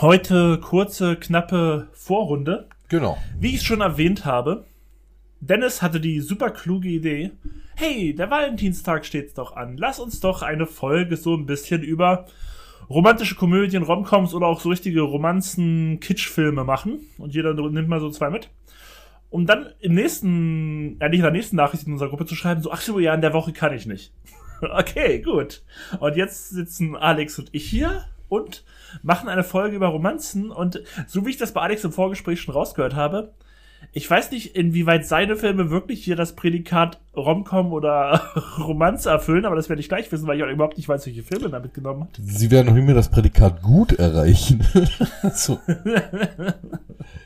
Heute 0.00 0.58
kurze, 0.58 1.16
knappe 1.16 1.88
Vorrunde. 1.92 2.68
Genau. 2.88 3.18
Wie 3.38 3.54
ich 3.54 3.62
schon 3.62 3.80
erwähnt 3.80 4.24
habe, 4.24 4.64
Dennis 5.42 5.82
hatte 5.82 5.98
die 5.98 6.20
super 6.20 6.50
kluge 6.50 6.88
Idee. 6.88 7.32
Hey, 7.74 8.14
der 8.14 8.30
Valentinstag 8.30 9.04
steht 9.04 9.36
doch 9.36 9.56
an. 9.56 9.76
Lass 9.76 9.98
uns 9.98 10.20
doch 10.20 10.42
eine 10.42 10.66
Folge 10.66 11.16
so 11.16 11.34
ein 11.34 11.46
bisschen 11.46 11.82
über 11.82 12.26
romantische 12.88 13.34
Komödien, 13.34 13.82
Romcoms 13.82 14.34
oder 14.34 14.46
auch 14.46 14.60
so 14.60 14.68
richtige 14.68 15.00
Romanzen, 15.00 15.98
Kitschfilme 15.98 16.62
machen. 16.62 17.00
Und 17.18 17.34
jeder 17.34 17.54
nimmt 17.54 17.88
mal 17.88 17.98
so 17.98 18.08
zwei 18.10 18.30
mit. 18.30 18.50
Um 19.30 19.44
dann 19.44 19.66
im 19.80 19.94
nächsten, 19.94 20.96
eigentlich 21.00 21.18
in 21.18 21.24
der 21.24 21.32
nächsten 21.32 21.56
Nachricht 21.56 21.88
in 21.88 21.92
unserer 21.92 22.10
Gruppe 22.10 22.26
zu 22.26 22.36
schreiben, 22.36 22.62
so, 22.62 22.70
ach 22.70 22.80
so, 22.80 23.00
ja, 23.00 23.12
in 23.12 23.20
der 23.20 23.32
Woche 23.32 23.52
kann 23.52 23.74
ich 23.74 23.84
nicht. 23.84 24.12
okay, 24.60 25.20
gut. 25.22 25.64
Und 25.98 26.14
jetzt 26.14 26.50
sitzen 26.50 26.94
Alex 26.94 27.36
und 27.40 27.48
ich 27.50 27.68
hier 27.68 28.04
und 28.28 28.64
machen 29.02 29.28
eine 29.28 29.42
Folge 29.42 29.74
über 29.74 29.88
Romanzen. 29.88 30.52
Und 30.52 30.84
so 31.08 31.26
wie 31.26 31.30
ich 31.30 31.36
das 31.36 31.52
bei 31.52 31.62
Alex 31.62 31.82
im 31.82 31.90
Vorgespräch 31.90 32.40
schon 32.40 32.54
rausgehört 32.54 32.94
habe, 32.94 33.34
ich 33.94 34.08
weiß 34.08 34.30
nicht, 34.30 34.56
inwieweit 34.56 35.06
seine 35.06 35.36
Filme 35.36 35.70
wirklich 35.70 36.02
hier 36.02 36.16
das 36.16 36.34
Prädikat 36.34 36.98
Romcom 37.14 37.72
oder 37.72 38.22
Romanze 38.58 39.10
erfüllen, 39.10 39.44
aber 39.44 39.54
das 39.54 39.68
werde 39.68 39.80
ich 39.80 39.88
gleich 39.88 40.10
wissen, 40.10 40.26
weil 40.26 40.38
ich 40.38 40.44
auch 40.44 40.48
überhaupt 40.48 40.78
nicht 40.78 40.88
weiß, 40.88 41.04
welche 41.04 41.22
Filme 41.22 41.50
er 41.52 41.60
mitgenommen 41.60 42.04
hat. 42.04 42.18
Sie 42.24 42.50
werden 42.50 42.74
noch 42.74 42.82
mehr 42.82 42.94
das 42.94 43.10
Prädikat 43.10 43.60
gut 43.60 43.92
erreichen. 43.92 44.66
so. 45.34 45.60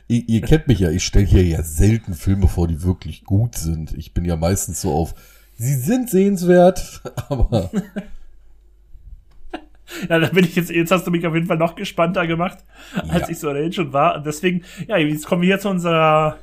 ihr, 0.09 0.27
ihr, 0.27 0.41
kennt 0.41 0.67
mich 0.67 0.79
ja, 0.79 0.91
ich 0.91 1.05
stelle 1.05 1.25
hier 1.25 1.43
ja 1.43 1.63
selten 1.63 2.13
Filme 2.13 2.49
vor, 2.49 2.67
die 2.67 2.83
wirklich 2.83 3.23
gut 3.23 3.55
sind. 3.55 3.97
Ich 3.97 4.13
bin 4.13 4.25
ja 4.25 4.35
meistens 4.35 4.81
so 4.81 4.91
auf, 4.91 5.13
sie 5.55 5.75
sind 5.75 6.09
sehenswert, 6.09 7.01
aber. 7.29 7.71
Ja, 10.09 10.19
da 10.19 10.27
bin 10.27 10.43
ich 10.43 10.57
jetzt, 10.57 10.69
jetzt 10.69 10.91
hast 10.91 11.07
du 11.07 11.11
mich 11.11 11.25
auf 11.25 11.33
jeden 11.33 11.47
Fall 11.47 11.57
noch 11.57 11.75
gespannter 11.75 12.27
gemacht, 12.27 12.57
als 13.07 13.21
ja. 13.21 13.29
ich 13.29 13.39
so 13.39 13.49
ohnehin 13.49 13.71
schon 13.71 13.93
war. 13.93 14.17
Und 14.17 14.25
deswegen, 14.25 14.65
ja, 14.85 14.97
jetzt 14.97 15.25
kommen 15.25 15.43
wir 15.43 15.47
hier 15.47 15.59
zu 15.59 15.69
unserer 15.69 16.37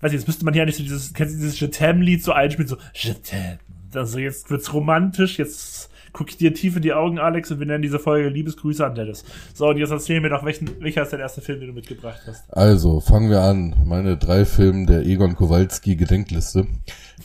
weiß 0.00 0.12
ich, 0.12 0.18
jetzt 0.18 0.26
müsste 0.26 0.44
man 0.44 0.54
hier 0.54 0.64
nicht 0.66 0.76
so 0.76 0.82
dieses, 0.82 1.12
kennst 1.12 1.34
du 1.34 1.38
dieses 1.38 1.60
Jetem-Lied 1.60 2.22
so 2.22 2.32
einspielen, 2.32 2.68
so 2.68 2.76
Jetem. 2.94 3.58
Also 3.94 4.18
jetzt 4.18 4.50
wird's 4.50 4.72
romantisch, 4.72 5.38
jetzt 5.38 5.90
gucke 6.12 6.30
ich 6.30 6.36
dir 6.36 6.54
tief 6.54 6.76
in 6.76 6.82
die 6.82 6.92
Augen, 6.92 7.18
Alex, 7.18 7.50
und 7.50 7.60
wir 7.60 7.66
nennen 7.66 7.82
diese 7.82 7.98
Folge 7.98 8.28
Liebesgrüße 8.28 8.84
an 8.84 8.94
Dennis. 8.94 9.24
So, 9.54 9.68
und 9.68 9.78
jetzt 9.78 9.90
erzähl 9.90 10.20
mir 10.20 10.30
doch, 10.30 10.44
welchen, 10.44 10.80
welcher 10.80 11.02
ist 11.02 11.12
der 11.12 11.20
erste 11.20 11.40
Film, 11.40 11.60
den 11.60 11.68
du 11.68 11.74
mitgebracht 11.74 12.20
hast? 12.26 12.52
Also, 12.52 13.00
fangen 13.00 13.30
wir 13.30 13.40
an. 13.40 13.74
Meine 13.84 14.16
drei 14.16 14.44
Filme 14.44 14.86
der 14.86 15.04
Egon 15.04 15.36
Kowalski 15.36 15.96
Gedenkliste. 15.96 16.66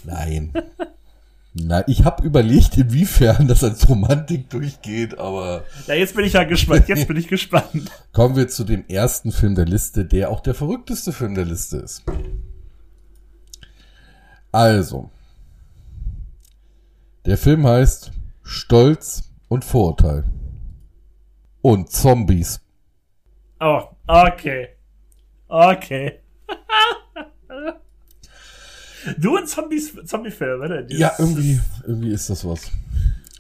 Nein. 0.03 0.53
Nein, 1.57 1.85
ich 1.87 2.03
habe 2.03 2.21
überlegt, 2.23 2.77
inwiefern 2.77 3.47
das 3.47 3.63
als 3.63 3.87
Romantik 3.87 4.49
durchgeht, 4.49 5.17
aber. 5.17 5.63
Ja, 5.87 5.93
jetzt 5.93 6.13
bin 6.13 6.25
ich 6.25 6.33
ja 6.33 6.43
gespannt. 6.43 6.89
Jetzt 6.89 7.07
bin 7.07 7.15
ich 7.15 7.27
gespannt. 7.29 7.89
Kommen 8.11 8.35
wir 8.35 8.49
zu 8.49 8.65
dem 8.65 8.83
ersten 8.89 9.31
Film 9.31 9.55
der 9.55 9.63
Liste, 9.63 10.03
der 10.03 10.31
auch 10.31 10.41
der 10.41 10.53
verrückteste 10.53 11.13
Film 11.13 11.33
der 11.33 11.45
Liste 11.45 11.77
ist. 11.77 12.03
Also, 14.55 15.11
der 17.25 17.37
Film 17.37 17.67
heißt 17.67 18.13
Stolz 18.41 19.29
und 19.49 19.65
Vorurteil. 19.65 20.23
Und 21.61 21.91
Zombies. 21.91 22.61
Oh, 23.59 23.81
okay. 24.07 24.69
Okay. 25.49 26.19
du 29.17 29.35
und 29.35 29.49
Zombies, 29.49 29.93
Zombie-Film, 30.05 30.61
oder? 30.61 30.89
Ja, 30.89 31.11
irgendwie, 31.17 31.59
irgendwie 31.85 32.13
ist 32.13 32.29
das 32.29 32.47
was. 32.47 32.71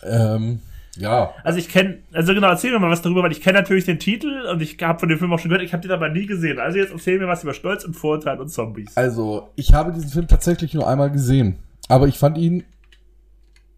Ähm, 0.03 0.59
ja. 0.97 1.33
Also 1.43 1.59
ich 1.59 1.69
kenne, 1.69 1.99
also 2.13 2.33
genau, 2.33 2.47
erzähl 2.47 2.71
mir 2.71 2.79
mal 2.79 2.89
was 2.89 3.01
darüber, 3.01 3.23
weil 3.23 3.31
ich 3.31 3.41
kenne 3.41 3.59
natürlich 3.59 3.85
den 3.85 3.99
Titel 3.99 4.47
und 4.51 4.61
ich 4.61 4.77
habe 4.81 4.99
von 4.99 5.09
dem 5.09 5.19
Film 5.19 5.31
auch 5.33 5.39
schon 5.39 5.49
gehört, 5.49 5.65
ich 5.65 5.73
habe 5.73 5.81
den 5.81 5.91
aber 5.91 6.09
nie 6.09 6.25
gesehen. 6.25 6.59
Also 6.59 6.77
jetzt 6.77 6.91
erzähl 6.91 7.19
mir 7.19 7.27
was 7.27 7.43
über 7.43 7.53
Stolz 7.53 7.83
und 7.83 7.95
Vorurteil 7.95 8.39
und 8.39 8.49
Zombies. 8.49 8.95
Also, 8.95 9.49
ich 9.55 9.73
habe 9.73 9.91
diesen 9.91 10.09
Film 10.09 10.27
tatsächlich 10.27 10.73
nur 10.73 10.87
einmal 10.87 11.11
gesehen, 11.11 11.59
aber 11.87 12.07
ich 12.07 12.17
fand 12.17 12.37
ihn 12.37 12.63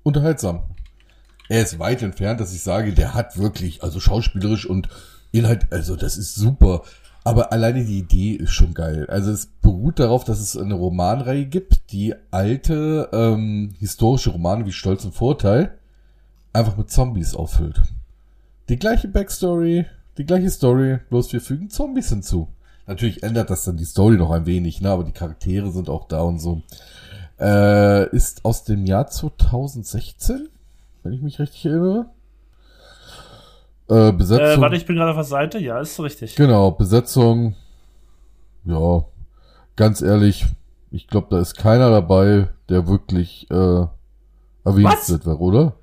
unterhaltsam. 0.03 0.63
Er 1.50 1.62
ist 1.62 1.79
weit 1.79 2.01
entfernt, 2.01 2.39
dass 2.39 2.53
ich 2.53 2.62
sage, 2.62 2.93
der 2.93 3.13
hat 3.13 3.38
wirklich, 3.38 3.83
also 3.83 4.00
schauspielerisch 4.00 4.65
und 4.65 4.89
Inhalt, 5.31 5.67
also 5.71 5.95
das 5.95 6.17
ist 6.17 6.36
super. 6.36 6.83
Aber 7.24 7.51
alleine 7.51 7.83
die 7.83 8.00
Idee 8.00 8.31
ist 8.33 8.51
schon 8.53 8.74
geil. 8.74 9.05
Also 9.09 9.31
es 9.31 9.47
beruht 9.47 10.00
darauf, 10.00 10.24
dass 10.24 10.39
es 10.39 10.55
eine 10.55 10.75
Romanreihe 10.75 11.45
gibt, 11.45 11.91
die 11.91 12.15
alte 12.31 13.09
ähm, 13.12 13.74
historische 13.79 14.29
Romane 14.29 14.65
wie 14.65 14.71
Stolz 14.71 15.03
und 15.03 15.13
Vorteil 15.13 15.77
einfach 16.58 16.78
mit 16.78 16.90
Zombies 16.90 17.36
auffüllt. 17.36 17.82
Die 18.70 18.78
gleiche 18.78 19.08
Backstory, 19.08 19.86
die 20.18 20.26
gleiche 20.26 20.50
Story, 20.50 21.00
bloß 21.10 21.32
wir 21.32 21.42
fügen 21.42 21.70
Zombies 21.70 22.10
hinzu. 22.10 22.50
Natürlich 22.86 23.24
ändert 23.24 23.50
das 23.50 23.66
dann 23.66 23.78
die 23.78 23.86
Story 23.86 24.18
noch 24.18 24.32
ein 24.32 24.46
wenig, 24.46 24.82
ne, 24.82 24.90
aber 24.90 25.04
die 25.04 25.12
Charaktere 25.12 25.72
sind 25.72 25.90
auch 25.90 26.08
da 26.08 26.22
und 26.22 26.40
so. 26.40 26.62
Äh, 27.40 28.10
ist 28.16 28.44
aus 28.46 28.64
dem 28.64 28.86
Jahr 28.86 29.08
2016, 29.08 30.50
wenn 31.04 31.14
ich 31.14 31.22
mich 31.22 31.40
richtig 31.40 31.66
erinnere. 31.66 32.08
Äh, 33.90 34.12
Besetzung. 34.12 34.60
Äh, 34.60 34.62
warte, 34.62 34.76
ich 34.76 34.86
bin 34.86 34.96
gerade 34.96 35.12
auf 35.12 35.18
der 35.18 35.24
Seite. 35.24 35.60
Ja, 35.60 35.80
ist 35.80 36.00
richtig. 36.00 36.36
Genau, 36.36 36.72
Besetzung. 36.72 37.56
Ja, 38.66 39.06
ganz 39.76 40.02
ehrlich, 40.02 40.46
ich 40.92 41.08
glaube, 41.08 41.28
da 41.30 41.40
ist 41.40 41.56
keiner 41.56 41.90
dabei, 41.90 42.50
der 42.70 42.88
wirklich 42.88 43.50
äh, 43.50 43.86
erwähnt 44.66 45.10
wird, 45.10 45.28
oder? 45.28 45.74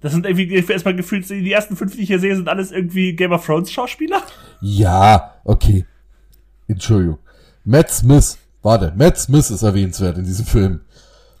Das 0.00 0.12
sind 0.12 0.26
irgendwie 0.26 0.54
erstmal 0.54 0.94
gefühlt, 0.94 1.28
die 1.28 1.52
ersten 1.52 1.76
fünf, 1.76 1.96
die 1.96 2.02
ich 2.02 2.08
hier 2.08 2.20
sehe, 2.20 2.36
sind 2.36 2.48
alles 2.48 2.70
irgendwie 2.70 3.14
Game 3.14 3.32
of 3.32 3.44
Thrones 3.44 3.72
Schauspieler. 3.72 4.22
Ja, 4.60 5.34
okay. 5.44 5.86
Entschuldigung. 6.68 7.18
Matt 7.64 7.90
Smith, 7.90 8.38
warte, 8.62 8.92
Matt 8.96 9.18
Smith 9.18 9.50
ist 9.50 9.62
erwähnenswert 9.62 10.18
in 10.18 10.24
diesem 10.24 10.46
Film. 10.46 10.80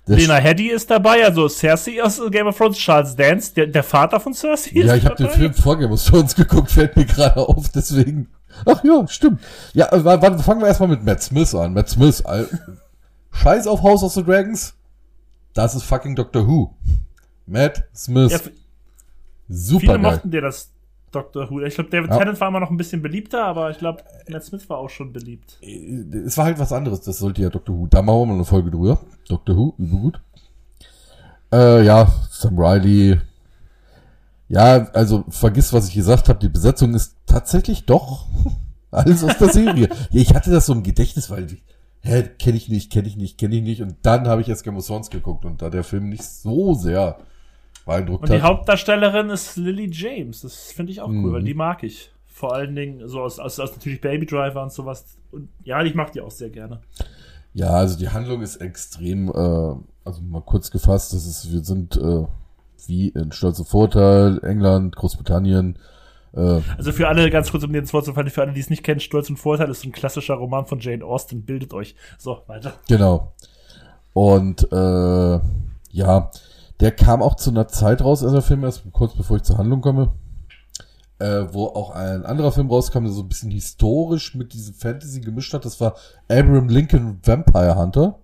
Der 0.08 0.16
Lena 0.16 0.36
Headey 0.36 0.70
ist 0.70 0.90
dabei, 0.90 1.24
also 1.24 1.48
Cersei 1.48 2.02
aus 2.02 2.20
Game 2.30 2.46
of 2.46 2.56
Thrones, 2.56 2.78
Charles 2.78 3.14
Dance, 3.14 3.52
der, 3.54 3.66
der 3.66 3.82
Vater 3.82 4.18
von 4.18 4.32
Cersei. 4.32 4.70
Ja, 4.72 4.94
ich 4.94 5.04
habe 5.04 5.16
den 5.16 5.28
Film 5.28 5.52
vor 5.52 5.78
Game 5.78 5.92
of 5.92 6.02
Thrones 6.02 6.34
geguckt, 6.36 6.70
fällt 6.70 6.96
mir 6.96 7.04
gerade 7.04 7.36
auf, 7.36 7.68
deswegen. 7.68 8.28
Ach 8.64 8.82
ja, 8.82 9.06
stimmt. 9.06 9.40
Ja, 9.74 9.92
äh, 9.92 10.02
warte, 10.04 10.42
fangen 10.42 10.60
wir 10.60 10.68
erstmal 10.68 10.88
mit 10.88 11.04
Matt 11.04 11.22
Smith 11.22 11.54
an. 11.54 11.74
Matt 11.74 11.90
Smith, 11.90 12.24
Scheiß 13.32 13.66
auf 13.66 13.82
House 13.82 14.02
of 14.02 14.12
the 14.12 14.24
Dragons. 14.24 14.74
Das 15.52 15.74
ist 15.74 15.84
fucking 15.84 16.16
Doctor 16.16 16.46
Who. 16.46 16.74
Matt 17.48 17.84
Smith. 17.94 18.32
Ja, 18.32 18.38
Super. 19.48 19.80
Viele 19.80 19.92
geil. 19.94 20.12
mochten 20.12 20.30
dir 20.30 20.42
das 20.42 20.70
Doctor 21.10 21.50
Who. 21.50 21.60
Ich 21.62 21.74
glaube, 21.74 21.90
David 21.90 22.10
ja. 22.10 22.18
Tennant 22.18 22.40
war 22.40 22.48
immer 22.48 22.60
noch 22.60 22.70
ein 22.70 22.76
bisschen 22.76 23.00
beliebter, 23.00 23.44
aber 23.44 23.70
ich 23.70 23.78
glaube, 23.78 24.02
Matt 24.28 24.44
Smith 24.44 24.68
war 24.68 24.78
auch 24.78 24.90
schon 24.90 25.12
beliebt. 25.12 25.58
Es 26.26 26.36
war 26.36 26.44
halt 26.44 26.58
was 26.58 26.72
anderes, 26.72 27.00
das 27.00 27.18
sollte 27.18 27.42
ja 27.42 27.48
Doctor 27.48 27.74
Who. 27.74 27.86
Da 27.86 28.02
machen 28.02 28.20
wir 28.20 28.26
mal 28.26 28.34
eine 28.34 28.44
Folge 28.44 28.70
drüber. 28.70 29.00
Doctor 29.28 29.56
Who, 29.56 29.74
übel 29.78 29.98
gut. 29.98 30.20
Äh, 31.52 31.84
ja, 31.84 32.12
Sam 32.30 32.58
Riley. 32.58 33.18
Ja, 34.48 34.88
also 34.92 35.24
vergiss, 35.28 35.72
was 35.72 35.88
ich 35.88 35.94
gesagt 35.94 36.28
habe. 36.28 36.38
Die 36.38 36.48
Besetzung 36.48 36.94
ist 36.94 37.16
tatsächlich 37.26 37.86
doch 37.86 38.26
alles 38.90 39.24
aus 39.24 39.38
der 39.38 39.48
Serie. 39.48 39.88
ja, 39.88 39.96
ich 40.20 40.34
hatte 40.34 40.50
das 40.50 40.66
so 40.66 40.74
im 40.74 40.82
Gedächtnis, 40.82 41.30
weil 41.30 41.46
hä, 42.00 42.22
kenne 42.38 42.56
ich 42.56 42.68
nicht, 42.68 42.92
kenne 42.92 43.08
ich 43.08 43.16
nicht, 43.16 43.38
kenne 43.38 43.56
ich 43.56 43.62
nicht. 43.62 43.82
Und 43.82 43.96
dann 44.02 44.28
habe 44.28 44.42
ich 44.42 44.48
erst 44.48 44.64
Game 44.64 44.76
of 44.76 44.86
Thrones 44.86 45.08
geguckt 45.08 45.44
und 45.46 45.62
da 45.62 45.70
der 45.70 45.84
Film 45.84 46.10
nicht 46.10 46.24
so 46.24 46.74
sehr 46.74 47.18
beeindruckt 47.88 48.22
hat. 48.22 48.30
Und 48.30 48.36
die. 48.36 48.42
Hauptdarstellerin 48.42 49.30
ist 49.30 49.56
Lily 49.56 49.90
James. 49.90 50.42
Das 50.42 50.72
finde 50.72 50.92
ich 50.92 51.00
auch 51.00 51.08
cool, 51.08 51.14
mhm. 51.14 51.32
weil 51.32 51.42
die 51.42 51.54
mag 51.54 51.82
ich. 51.82 52.12
Vor 52.26 52.54
allen 52.54 52.76
Dingen 52.76 53.08
so 53.08 53.20
aus, 53.20 53.40
aus, 53.40 53.58
aus 53.58 53.72
natürlich 53.72 54.00
Baby 54.00 54.26
Driver 54.26 54.62
und 54.62 54.72
sowas. 54.72 55.04
Und 55.32 55.48
ja, 55.64 55.82
ich 55.82 55.94
mag 55.94 56.12
die 56.12 56.20
auch 56.20 56.30
sehr 56.30 56.50
gerne. 56.50 56.80
Ja, 57.52 57.70
also 57.70 57.98
die 57.98 58.08
Handlung 58.08 58.42
ist 58.42 58.56
extrem, 58.56 59.28
äh, 59.28 59.32
also 60.04 60.22
mal 60.22 60.42
kurz 60.44 60.70
gefasst, 60.70 61.12
das 61.12 61.26
ist, 61.26 61.50
wir 61.50 61.64
sind 61.64 61.96
äh, 61.96 62.26
wie 62.86 63.08
in 63.08 63.32
Stolze 63.32 63.64
Vorteil, 63.64 64.38
England, 64.44 64.94
Großbritannien, 64.94 65.76
äh, 66.34 66.60
also 66.76 66.92
für 66.92 67.08
alle, 67.08 67.30
ganz 67.30 67.50
kurz 67.50 67.64
um 67.64 67.72
den 67.72 67.90
Wort 67.92 68.04
zu 68.04 68.12
fallen, 68.12 68.30
für 68.30 68.42
alle, 68.42 68.52
die 68.52 68.60
es 68.60 68.70
nicht 68.70 68.84
kennen, 68.84 69.00
Stolz 69.00 69.30
und 69.30 69.38
Vorteil 69.38 69.70
ist 69.70 69.84
ein 69.84 69.92
klassischer 69.92 70.34
Roman 70.34 70.66
von 70.66 70.78
Jane 70.80 71.04
Austen. 71.04 71.42
Bildet 71.42 71.72
euch. 71.72 71.94
So, 72.18 72.42
weiter. 72.46 72.74
Genau. 72.88 73.32
Und 74.12 74.70
äh, 74.70 75.40
ja, 75.90 76.30
der 76.80 76.92
kam 76.92 77.22
auch 77.22 77.34
zu 77.36 77.50
einer 77.50 77.68
Zeit 77.68 78.02
raus, 78.02 78.22
also 78.22 78.36
der 78.36 78.42
Film, 78.42 78.64
erst 78.64 78.84
kurz 78.92 79.14
bevor 79.14 79.36
ich 79.36 79.42
zur 79.42 79.58
Handlung 79.58 79.80
komme, 79.80 80.12
äh, 81.18 81.44
wo 81.50 81.66
auch 81.66 81.90
ein 81.90 82.24
anderer 82.24 82.52
Film 82.52 82.68
rauskam, 82.68 83.04
der 83.04 83.12
so 83.12 83.22
ein 83.22 83.28
bisschen 83.28 83.50
historisch 83.50 84.34
mit 84.34 84.52
diesem 84.52 84.74
Fantasy 84.74 85.20
gemischt 85.20 85.52
hat. 85.52 85.64
Das 85.64 85.80
war 85.80 85.96
Abraham 86.28 86.68
Lincoln 86.68 87.20
Vampire 87.24 87.76
Hunter. 87.76 88.18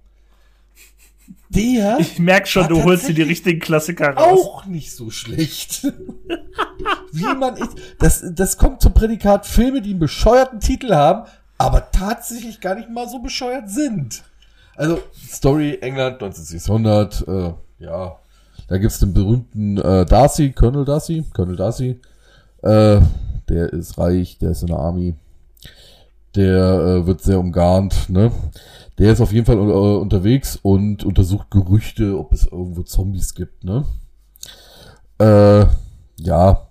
Der. 1.48 1.98
Ich 2.00 2.18
merk 2.18 2.46
schon, 2.48 2.68
du 2.68 2.82
holst 2.82 3.08
dir 3.08 3.14
die 3.14 3.22
richtigen 3.22 3.60
Klassiker 3.60 4.14
raus. 4.14 4.40
Auch 4.40 4.66
nicht 4.66 4.94
so 4.94 5.10
schlecht. 5.10 5.84
Wie 7.12 7.34
man 7.34 7.56
ist. 7.56 7.70
Das, 7.98 8.24
das 8.32 8.58
kommt 8.58 8.82
zum 8.82 8.92
Prädikat 8.92 9.46
Filme, 9.46 9.80
die 9.80 9.90
einen 9.90 10.00
bescheuerten 10.00 10.60
Titel 10.60 10.94
haben, 10.94 11.28
aber 11.56 11.90
tatsächlich 11.90 12.60
gar 12.60 12.74
nicht 12.74 12.90
mal 12.90 13.08
so 13.08 13.20
bescheuert 13.20 13.70
sind. 13.70 14.22
Also, 14.76 15.00
Story 15.28 15.78
England 15.80 16.22
1900, 16.22 17.28
äh, 17.28 17.52
ja. 17.78 18.18
Da 18.68 18.78
gibt's 18.78 18.98
den 18.98 19.12
berühmten 19.12 19.78
äh, 19.78 20.06
Darcy, 20.06 20.52
Colonel 20.52 20.84
Darcy, 20.84 21.24
Colonel 21.34 21.56
Darcy. 21.56 22.00
Äh, 22.62 23.00
der 23.48 23.72
ist 23.72 23.98
reich, 23.98 24.38
der 24.38 24.50
ist 24.52 24.62
in 24.62 24.68
der 24.68 24.78
Army. 24.78 25.14
Der 26.34 26.56
äh, 26.56 27.06
wird 27.06 27.22
sehr 27.22 27.38
umgarnt, 27.38 28.08
ne? 28.08 28.32
Der 28.98 29.12
ist 29.12 29.20
auf 29.20 29.32
jeden 29.32 29.46
Fall 29.46 29.58
uh, 29.58 29.98
unterwegs 29.98 30.58
und 30.62 31.04
untersucht 31.04 31.50
Gerüchte, 31.50 32.18
ob 32.18 32.32
es 32.32 32.46
irgendwo 32.46 32.82
Zombies 32.82 33.34
gibt, 33.34 33.64
ne? 33.64 33.84
Äh, 35.18 35.66
ja. 36.22 36.68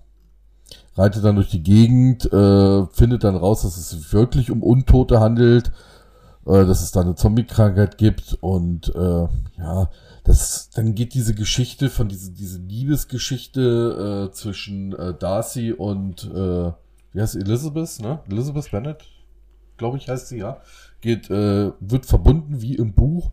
Reitet 0.95 1.23
dann 1.23 1.35
durch 1.35 1.50
die 1.50 1.63
Gegend, 1.63 2.31
äh, 2.31 2.85
findet 2.88 3.23
dann 3.23 3.35
raus, 3.35 3.63
dass 3.63 3.77
es 3.77 4.13
wirklich 4.13 4.51
um 4.51 4.62
Untote 4.62 5.19
handelt, 5.19 5.71
äh, 6.45 6.65
dass 6.65 6.83
es 6.83 6.91
da 6.91 7.01
eine 7.01 7.15
Zombie-Krankheit 7.15 7.97
gibt 7.97 8.38
und 8.41 8.93
äh, 8.95 9.27
ja, 9.57 9.89
das, 10.23 10.69
dann 10.69 10.95
geht 10.95 11.13
diese 11.13 11.35
Geschichte 11.35 11.89
von 11.89 12.07
diese, 12.07 12.31
diese 12.31 12.59
Liebesgeschichte 12.59 14.29
äh, 14.29 14.33
zwischen 14.33 14.93
äh, 14.93 15.13
Darcy 15.13 15.73
und 15.73 16.23
äh, 16.25 16.71
wie 17.11 17.21
heißt? 17.21 17.35
Elizabeth, 17.35 17.99
ne? 17.99 18.19
Elizabeth 18.29 18.71
Bennett, 18.71 19.03
glaube 19.77 19.97
ich, 19.97 20.09
heißt 20.09 20.29
sie, 20.29 20.37
ja 20.37 20.61
geht, 21.03 21.29
äh, 21.29 21.71
wird 21.79 22.07
verbunden 22.07 22.61
wie 22.61 22.75
im 22.75 22.93
Buch, 22.93 23.31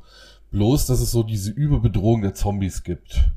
bloß 0.50 0.86
dass 0.86 1.00
es 1.00 1.10
so 1.10 1.22
diese 1.22 1.50
Überbedrohung 1.50 2.20
der 2.20 2.34
Zombies 2.34 2.82
gibt. 2.82 3.30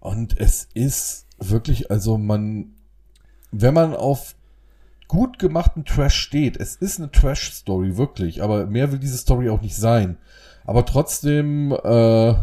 Und 0.00 0.40
es 0.40 0.68
ist 0.72 1.26
wirklich, 1.38 1.90
also 1.90 2.16
man, 2.16 2.76
wenn 3.50 3.74
man 3.74 3.94
auf 3.94 4.36
gut 5.08 5.38
gemachten 5.38 5.84
Trash 5.84 6.14
steht, 6.14 6.56
es 6.56 6.76
ist 6.76 6.98
eine 6.98 7.10
Trash-Story, 7.10 7.96
wirklich, 7.96 8.42
aber 8.42 8.66
mehr 8.66 8.92
will 8.92 8.98
diese 8.98 9.18
Story 9.18 9.50
auch 9.50 9.60
nicht 9.60 9.76
sein. 9.76 10.16
Aber 10.64 10.86
trotzdem 10.86 11.72
äh, 11.72 12.34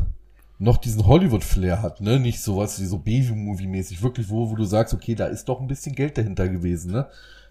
noch 0.60 0.78
diesen 0.78 1.06
Hollywood-Flair 1.06 1.82
hat, 1.82 2.02
ne? 2.02 2.20
Nicht 2.20 2.42
sowas 2.42 2.80
wie 2.80 2.86
so 2.86 2.98
Baby-Movie-mäßig, 2.98 4.02
wirklich, 4.02 4.30
wo, 4.30 4.50
wo 4.50 4.56
du 4.56 4.66
sagst, 4.66 4.94
okay, 4.94 5.16
da 5.16 5.28
ist 5.28 5.46
doch 5.46 5.60
ein 5.60 5.68
bisschen 5.68 5.96
Geld 5.96 6.18
dahinter 6.18 6.48
gewesen, 6.48 6.92
ne? 6.92 7.08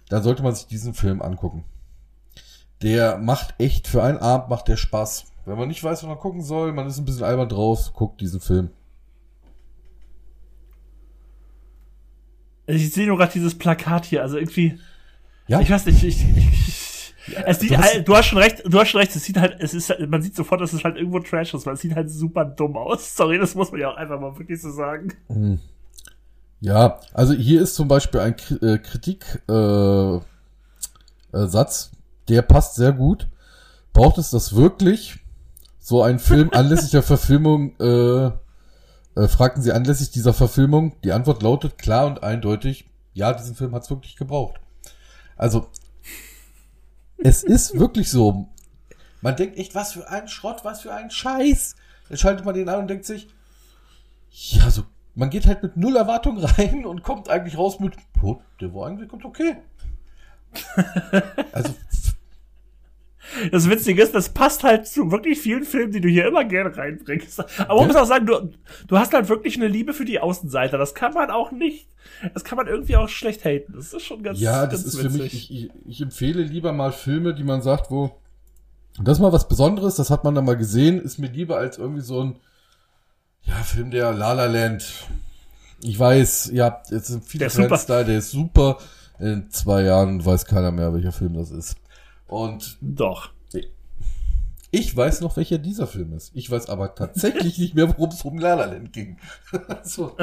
Da 0.09 0.23
sollte 0.23 0.43
man 0.43 0.55
sich 0.55 0.67
diesen 0.67 0.95
Film 0.95 1.23
angucken 1.23 1.65
der 2.83 3.19
macht 3.19 3.55
echt, 3.59 3.87
für 3.87 4.03
einen 4.03 4.19
Abend 4.19 4.51
macht 4.51 4.69
der 4.69 4.77
Spaß. 4.77 5.27
Wenn 5.45 5.59
man 5.59 5.69
nicht 5.69 5.83
weiß, 5.83 6.03
was 6.03 6.09
man 6.09 6.19
gucken 6.19 6.43
soll, 6.43 6.73
man 6.73 6.87
ist 6.87 6.99
ein 6.99 7.05
bisschen 7.05 7.25
albern 7.25 7.49
drauf, 7.49 7.93
guckt 7.95 8.21
diesen 8.21 8.41
Film. 8.41 8.71
Ich 12.67 12.93
sehe 12.93 13.07
nur 13.07 13.19
gerade 13.19 13.33
dieses 13.33 13.57
Plakat 13.57 14.05
hier, 14.05 14.23
also 14.23 14.37
irgendwie. 14.37 14.79
Ja. 15.49 15.61
Ich 15.61 15.71
weiß 15.71 15.87
nicht, 15.87 16.03
ich, 16.05 16.25
ich, 16.37 16.82
ja, 17.27 17.43
es 17.47 17.61
sieht, 17.61 17.71
du, 17.71 17.79
hast, 17.79 18.09
du 18.09 18.17
hast 18.17 18.27
schon 18.27 18.39
recht, 18.39 18.63
du 18.65 18.79
hast 18.79 18.89
schon 18.89 19.01
recht, 19.01 19.15
es 19.15 19.25
sieht 19.25 19.37
halt, 19.37 19.57
es 19.61 19.75
ist, 19.75 19.95
man 20.09 20.23
sieht 20.23 20.35
sofort, 20.35 20.61
dass 20.61 20.73
es 20.73 20.83
halt 20.83 20.97
irgendwo 20.97 21.21
Trash 21.21 21.55
ist, 21.55 21.67
weil 21.67 21.75
es 21.75 21.81
sieht 21.81 21.95
halt 21.95 22.11
super 22.11 22.45
dumm 22.45 22.77
aus. 22.77 23.17
Sorry, 23.17 23.39
das 23.39 23.55
muss 23.55 23.71
man 23.71 23.81
ja 23.81 23.91
auch 23.93 23.97
einfach 23.97 24.21
mal 24.21 24.37
wirklich 24.39 24.61
so 24.61 24.71
sagen. 24.71 25.15
Hm. 25.29 25.59
Ja, 26.61 27.01
also 27.13 27.33
hier 27.33 27.61
ist 27.61 27.75
zum 27.75 27.89
Beispiel 27.89 28.21
ein 28.21 28.37
äh, 28.63 28.79
Kritik, 28.79 29.43
äh, 29.49 30.17
äh, 30.17 30.21
Satz, 31.33 31.91
der 32.29 32.43
passt 32.43 32.77
sehr 32.77 32.93
gut. 32.93 33.29
Braucht 33.93 34.19
es 34.19 34.31
das 34.31 34.55
wirklich? 34.55 35.19
So 35.79 36.03
ein 36.03 36.19
Film 36.19 36.51
anlässlich 36.55 36.93
der 36.93 37.03
Verfilmung, 37.03 37.75
äh, 37.81 38.27
äh, 38.27 39.29
fragten 39.29 39.63
sie 39.63 39.73
anlässlich 39.73 40.11
dieser 40.11 40.33
Verfilmung. 40.33 40.95
Die 41.03 41.13
Antwort 41.13 41.43
lautet 41.43 41.79
klar 41.79 42.07
und 42.07 42.23
eindeutig, 42.23 42.89
ja, 43.13 43.33
diesen 43.33 43.55
Film 43.55 43.75
hat 43.75 43.83
es 43.83 43.91
wirklich 43.91 44.17
gebraucht. 44.17 44.61
Also, 45.37 45.67
es 47.25 47.43
ist 47.43 47.79
wirklich 47.79 48.11
so. 48.11 48.49
Man 49.21 49.37
denkt 49.37 49.57
echt, 49.57 49.75
was 49.75 49.93
für 49.93 50.09
ein 50.09 50.29
Schrott, 50.29 50.65
was 50.65 50.81
für 50.81 50.93
ein 50.93 51.11
Scheiß. 51.11 51.77
Dann 52.09 52.19
schaltet 52.19 52.45
man 52.45 52.55
den 52.55 52.69
an 52.69 52.81
und 52.81 52.89
denkt 52.89 53.05
sich, 53.05 53.29
ja, 54.31 54.71
so, 54.71 54.85
man 55.15 55.31
geht 55.31 55.47
halt 55.47 55.63
mit 55.63 55.77
null 55.77 55.97
Erwartung 55.97 56.39
rein 56.39 56.85
und 56.85 57.03
kommt 57.03 57.29
eigentlich 57.29 57.57
raus 57.57 57.81
mit, 57.81 57.95
oh, 58.23 58.41
der 58.61 58.75
war 58.75 58.89
eigentlich 58.89 59.11
ganz 59.11 59.25
okay. 59.25 59.57
also 61.53 61.75
das 63.51 63.69
Witzige 63.69 64.03
ist, 64.03 64.15
das 64.15 64.31
passt 64.31 64.63
halt 64.63 64.87
zu 64.87 65.11
wirklich 65.11 65.41
vielen 65.41 65.65
Filmen, 65.65 65.93
die 65.93 66.01
du 66.01 66.09
hier 66.09 66.27
immer 66.27 66.45
gerne 66.45 66.77
reinbringst. 66.77 67.41
Aber 67.61 67.81
man 67.81 67.89
muss 67.89 67.97
auch 67.97 68.07
sagen, 68.07 68.27
du, 68.27 68.51
du 68.87 68.99
hast 68.99 69.13
halt 69.13 69.29
wirklich 69.29 69.57
eine 69.57 69.69
Liebe 69.69 69.95
für 69.95 70.05
die 70.05 70.21
Außenseiter. 70.21 70.79
Das 70.79 70.95
kann 70.95 71.15
man 71.15 71.31
auch 71.31 71.51
nicht, 71.51 71.89
das 72.35 72.45
kann 72.45 72.57
man 72.57 72.67
irgendwie 72.67 72.97
auch 72.97 73.09
schlecht 73.09 73.45
haten. 73.45 73.73
Das 73.75 73.93
ist 73.93 74.05
schon 74.05 74.23
ganz 74.23 74.41
Ja, 74.41 74.67
das 74.67 74.83
ganz 74.83 74.95
ist 74.95 75.05
witzig. 75.05 75.13
für 75.13 75.23
mich, 75.23 75.51
ich, 75.51 75.71
ich, 75.87 76.01
empfehle 76.01 76.43
lieber 76.43 76.73
mal 76.73 76.93
Filme, 76.93 77.35
die 77.35 77.45
man 77.45 77.63
sagt, 77.63 77.91
wo, 77.91 78.17
das 79.03 79.19
ist 79.19 79.23
mal 79.23 79.33
was 79.33 79.49
Besonderes, 79.49 79.97
das 79.97 80.11
hat 80.11 80.25
man 80.25 80.35
dann 80.35 80.45
mal 80.45 80.57
gesehen, 80.57 81.01
ist 81.01 81.19
mir 81.19 81.29
lieber 81.29 81.57
als 81.57 81.79
irgendwie 81.79 82.03
so 82.03 82.23
ein, 82.23 82.37
ja, 83.45 83.55
Film 83.55 83.91
der 83.91 84.13
La 84.13 84.33
La 84.33 84.47
Land. 84.47 85.09
Ich 85.83 85.99
weiß, 85.99 86.51
ihr 86.51 86.65
habt 86.65 86.91
jetzt 86.91 87.09
sind 87.09 87.25
viele 87.25 87.51
Fans 87.51 87.87
da, 87.87 88.05
der 88.05 88.19
ist 88.19 88.31
super. 88.31 88.79
In 89.19 89.51
zwei 89.51 89.83
Jahren 89.83 90.25
weiß 90.25 90.47
keiner 90.47 90.71
mehr, 90.71 90.95
welcher 90.95 91.13
Film 91.13 91.35
das 91.35 91.51
ist. 91.51 91.77
Und 92.33 92.79
doch. 92.81 93.31
Ich 94.71 94.97
weiß 94.97 95.21
noch, 95.21 95.37
welcher 95.37 95.59
dieser 95.59 95.87
Film 95.87 96.15
ist. 96.15 96.31
Ich 96.35 96.51
weiß 96.51 96.71
aber 96.71 96.95
tatsächlich 96.95 97.59
nicht 97.59 97.75
mehr, 97.75 97.91
worum 97.91 98.09
es 98.09 98.23
um 98.23 98.39
La 98.39 98.55
La 98.55 98.65
Land 98.65 98.91
ging. 98.91 99.19
so. 99.83 100.17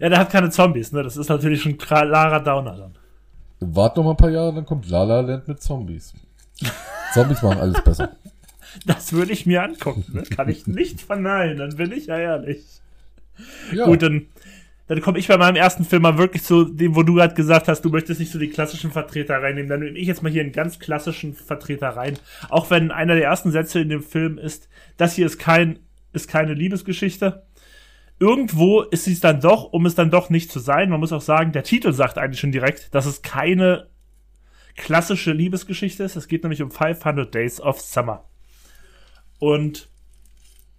Ja, 0.00 0.08
der 0.08 0.18
hat 0.18 0.30
keine 0.30 0.48
Zombies, 0.48 0.92
ne? 0.92 1.02
Das 1.02 1.18
ist 1.18 1.28
natürlich 1.28 1.60
schon 1.60 1.76
klarer 1.76 2.40
Downer 2.40 2.74
dann. 2.74 2.94
Wart 3.60 3.98
noch 3.98 4.04
mal 4.04 4.12
ein 4.12 4.16
paar 4.16 4.30
Jahre, 4.30 4.54
dann 4.54 4.64
kommt 4.64 4.88
La 4.88 5.04
La 5.04 5.20
Land 5.20 5.46
mit 5.46 5.62
Zombies. 5.62 6.14
Zombies 7.12 7.42
machen 7.42 7.60
alles 7.60 7.84
besser. 7.84 8.16
Das 8.86 9.12
würde 9.12 9.34
ich 9.34 9.44
mir 9.44 9.62
angucken. 9.62 10.02
Das 10.14 10.30
kann 10.30 10.48
ich 10.48 10.66
nicht 10.66 11.02
verneinen, 11.02 11.58
dann 11.58 11.76
bin 11.76 11.92
ich 11.92 12.06
ja 12.06 12.16
ehrlich. 12.16 12.64
Ja. 13.70 13.84
Gut, 13.84 14.00
dann 14.00 14.28
dann 14.92 15.00
komme 15.00 15.18
ich 15.18 15.26
bei 15.26 15.38
meinem 15.38 15.56
ersten 15.56 15.86
Film 15.86 16.02
mal 16.02 16.18
wirklich 16.18 16.42
zu 16.42 16.64
dem, 16.64 16.94
wo 16.94 17.02
du 17.02 17.14
gerade 17.14 17.32
gesagt 17.32 17.66
hast, 17.66 17.80
du 17.80 17.88
möchtest 17.88 18.20
nicht 18.20 18.30
so 18.30 18.38
die 18.38 18.50
klassischen 18.50 18.90
Vertreter 18.90 19.42
reinnehmen. 19.42 19.70
Dann 19.70 19.80
nehme 19.80 19.98
ich 19.98 20.06
jetzt 20.06 20.22
mal 20.22 20.30
hier 20.30 20.42
einen 20.42 20.52
ganz 20.52 20.78
klassischen 20.78 21.32
Vertreter 21.32 21.88
rein. 21.88 22.18
Auch 22.50 22.68
wenn 22.68 22.90
einer 22.90 23.14
der 23.14 23.24
ersten 23.24 23.52
Sätze 23.52 23.80
in 23.80 23.88
dem 23.88 24.02
Film 24.02 24.36
ist, 24.36 24.68
das 24.98 25.14
hier 25.14 25.24
ist 25.24 25.38
kein, 25.38 25.78
ist 26.12 26.28
keine 26.28 26.52
Liebesgeschichte. 26.52 27.46
Irgendwo 28.18 28.82
ist 28.82 29.08
es 29.08 29.20
dann 29.20 29.40
doch, 29.40 29.72
um 29.72 29.86
es 29.86 29.94
dann 29.94 30.10
doch 30.10 30.28
nicht 30.28 30.52
zu 30.52 30.58
sein. 30.58 30.90
Man 30.90 31.00
muss 31.00 31.14
auch 31.14 31.22
sagen, 31.22 31.52
der 31.52 31.64
Titel 31.64 31.94
sagt 31.94 32.18
eigentlich 32.18 32.40
schon 32.40 32.52
direkt, 32.52 32.94
dass 32.94 33.06
es 33.06 33.22
keine 33.22 33.88
klassische 34.76 35.32
Liebesgeschichte 35.32 36.04
ist. 36.04 36.16
Es 36.16 36.28
geht 36.28 36.42
nämlich 36.42 36.60
um 36.60 36.70
500 36.70 37.34
Days 37.34 37.62
of 37.62 37.80
Summer. 37.80 38.28
Und 39.38 39.88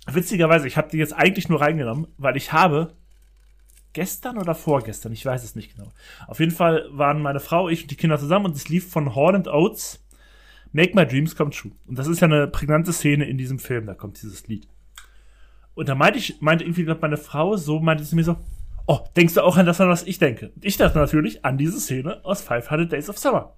witzigerweise, 0.06 0.68
ich 0.68 0.78
habe 0.78 0.90
die 0.92 0.98
jetzt 0.98 1.14
eigentlich 1.14 1.50
nur 1.50 1.62
reingenommen, 1.62 2.08
weil 2.18 2.38
ich 2.38 2.54
habe 2.54 2.94
gestern 3.94 4.38
oder 4.38 4.56
vorgestern, 4.56 5.14
ich 5.14 5.26
weiß 5.26 5.44
es 5.44 5.56
nicht 5.56 5.76
genau. 5.76 5.92
Auf 6.28 6.40
jeden 6.40 6.52
Fall 6.52 6.86
waren 6.92 7.22
meine 7.22 7.40
Frau, 7.40 7.70
ich 7.70 7.84
und 7.84 7.92
die 7.92 7.96
Kinder 7.96 8.20
zusammen 8.20 8.46
und 8.46 8.56
es 8.56 8.70
lief 8.70 8.90
von 8.90 9.16
Hall 9.16 9.48
Oates 9.48 10.04
Make 10.72 10.96
My 10.96 11.06
Dreams 11.06 11.36
Come 11.36 11.52
True. 11.52 11.72
Und 11.88 11.98
das 11.98 12.08
ist 12.08 12.20
ja 12.20 12.28
eine 12.28 12.48
prägnante 12.48 12.92
Szene 12.92 13.26
in 13.26 13.38
diesem 13.38 13.60
Film, 13.60 13.86
da 13.86 13.94
kommt 13.94 14.22
dieses 14.22 14.48
Lied. 14.48 14.68
Und 15.76 15.88
da 15.88 15.96
meinte 15.96 16.20
ich, 16.20 16.42
meinte 16.42 16.64
irgendwie 16.64 16.86
meine 16.86 17.18
Frau 17.18 17.56
so, 17.58 17.80
meinte 17.80 18.04
sie 18.04 18.16
mir 18.16 18.24
so, 18.24 18.38
oh, 18.88 19.00
denkst 19.16 19.36
du 19.36 19.44
auch 19.44 19.58
an 19.58 19.66
das, 19.66 19.80
an 19.80 19.90
was 19.90 20.04
ich 20.04 20.20
denke? 20.20 20.52
Ich 20.62 20.78
dachte 20.78 20.98
natürlich 20.98 21.46
an 21.46 21.58
diese 21.58 21.80
Szene 21.80 22.24
aus 22.26 22.42
500 22.42 22.92
Days 22.92 23.10
of 23.10 23.18
Summer. 23.18 23.56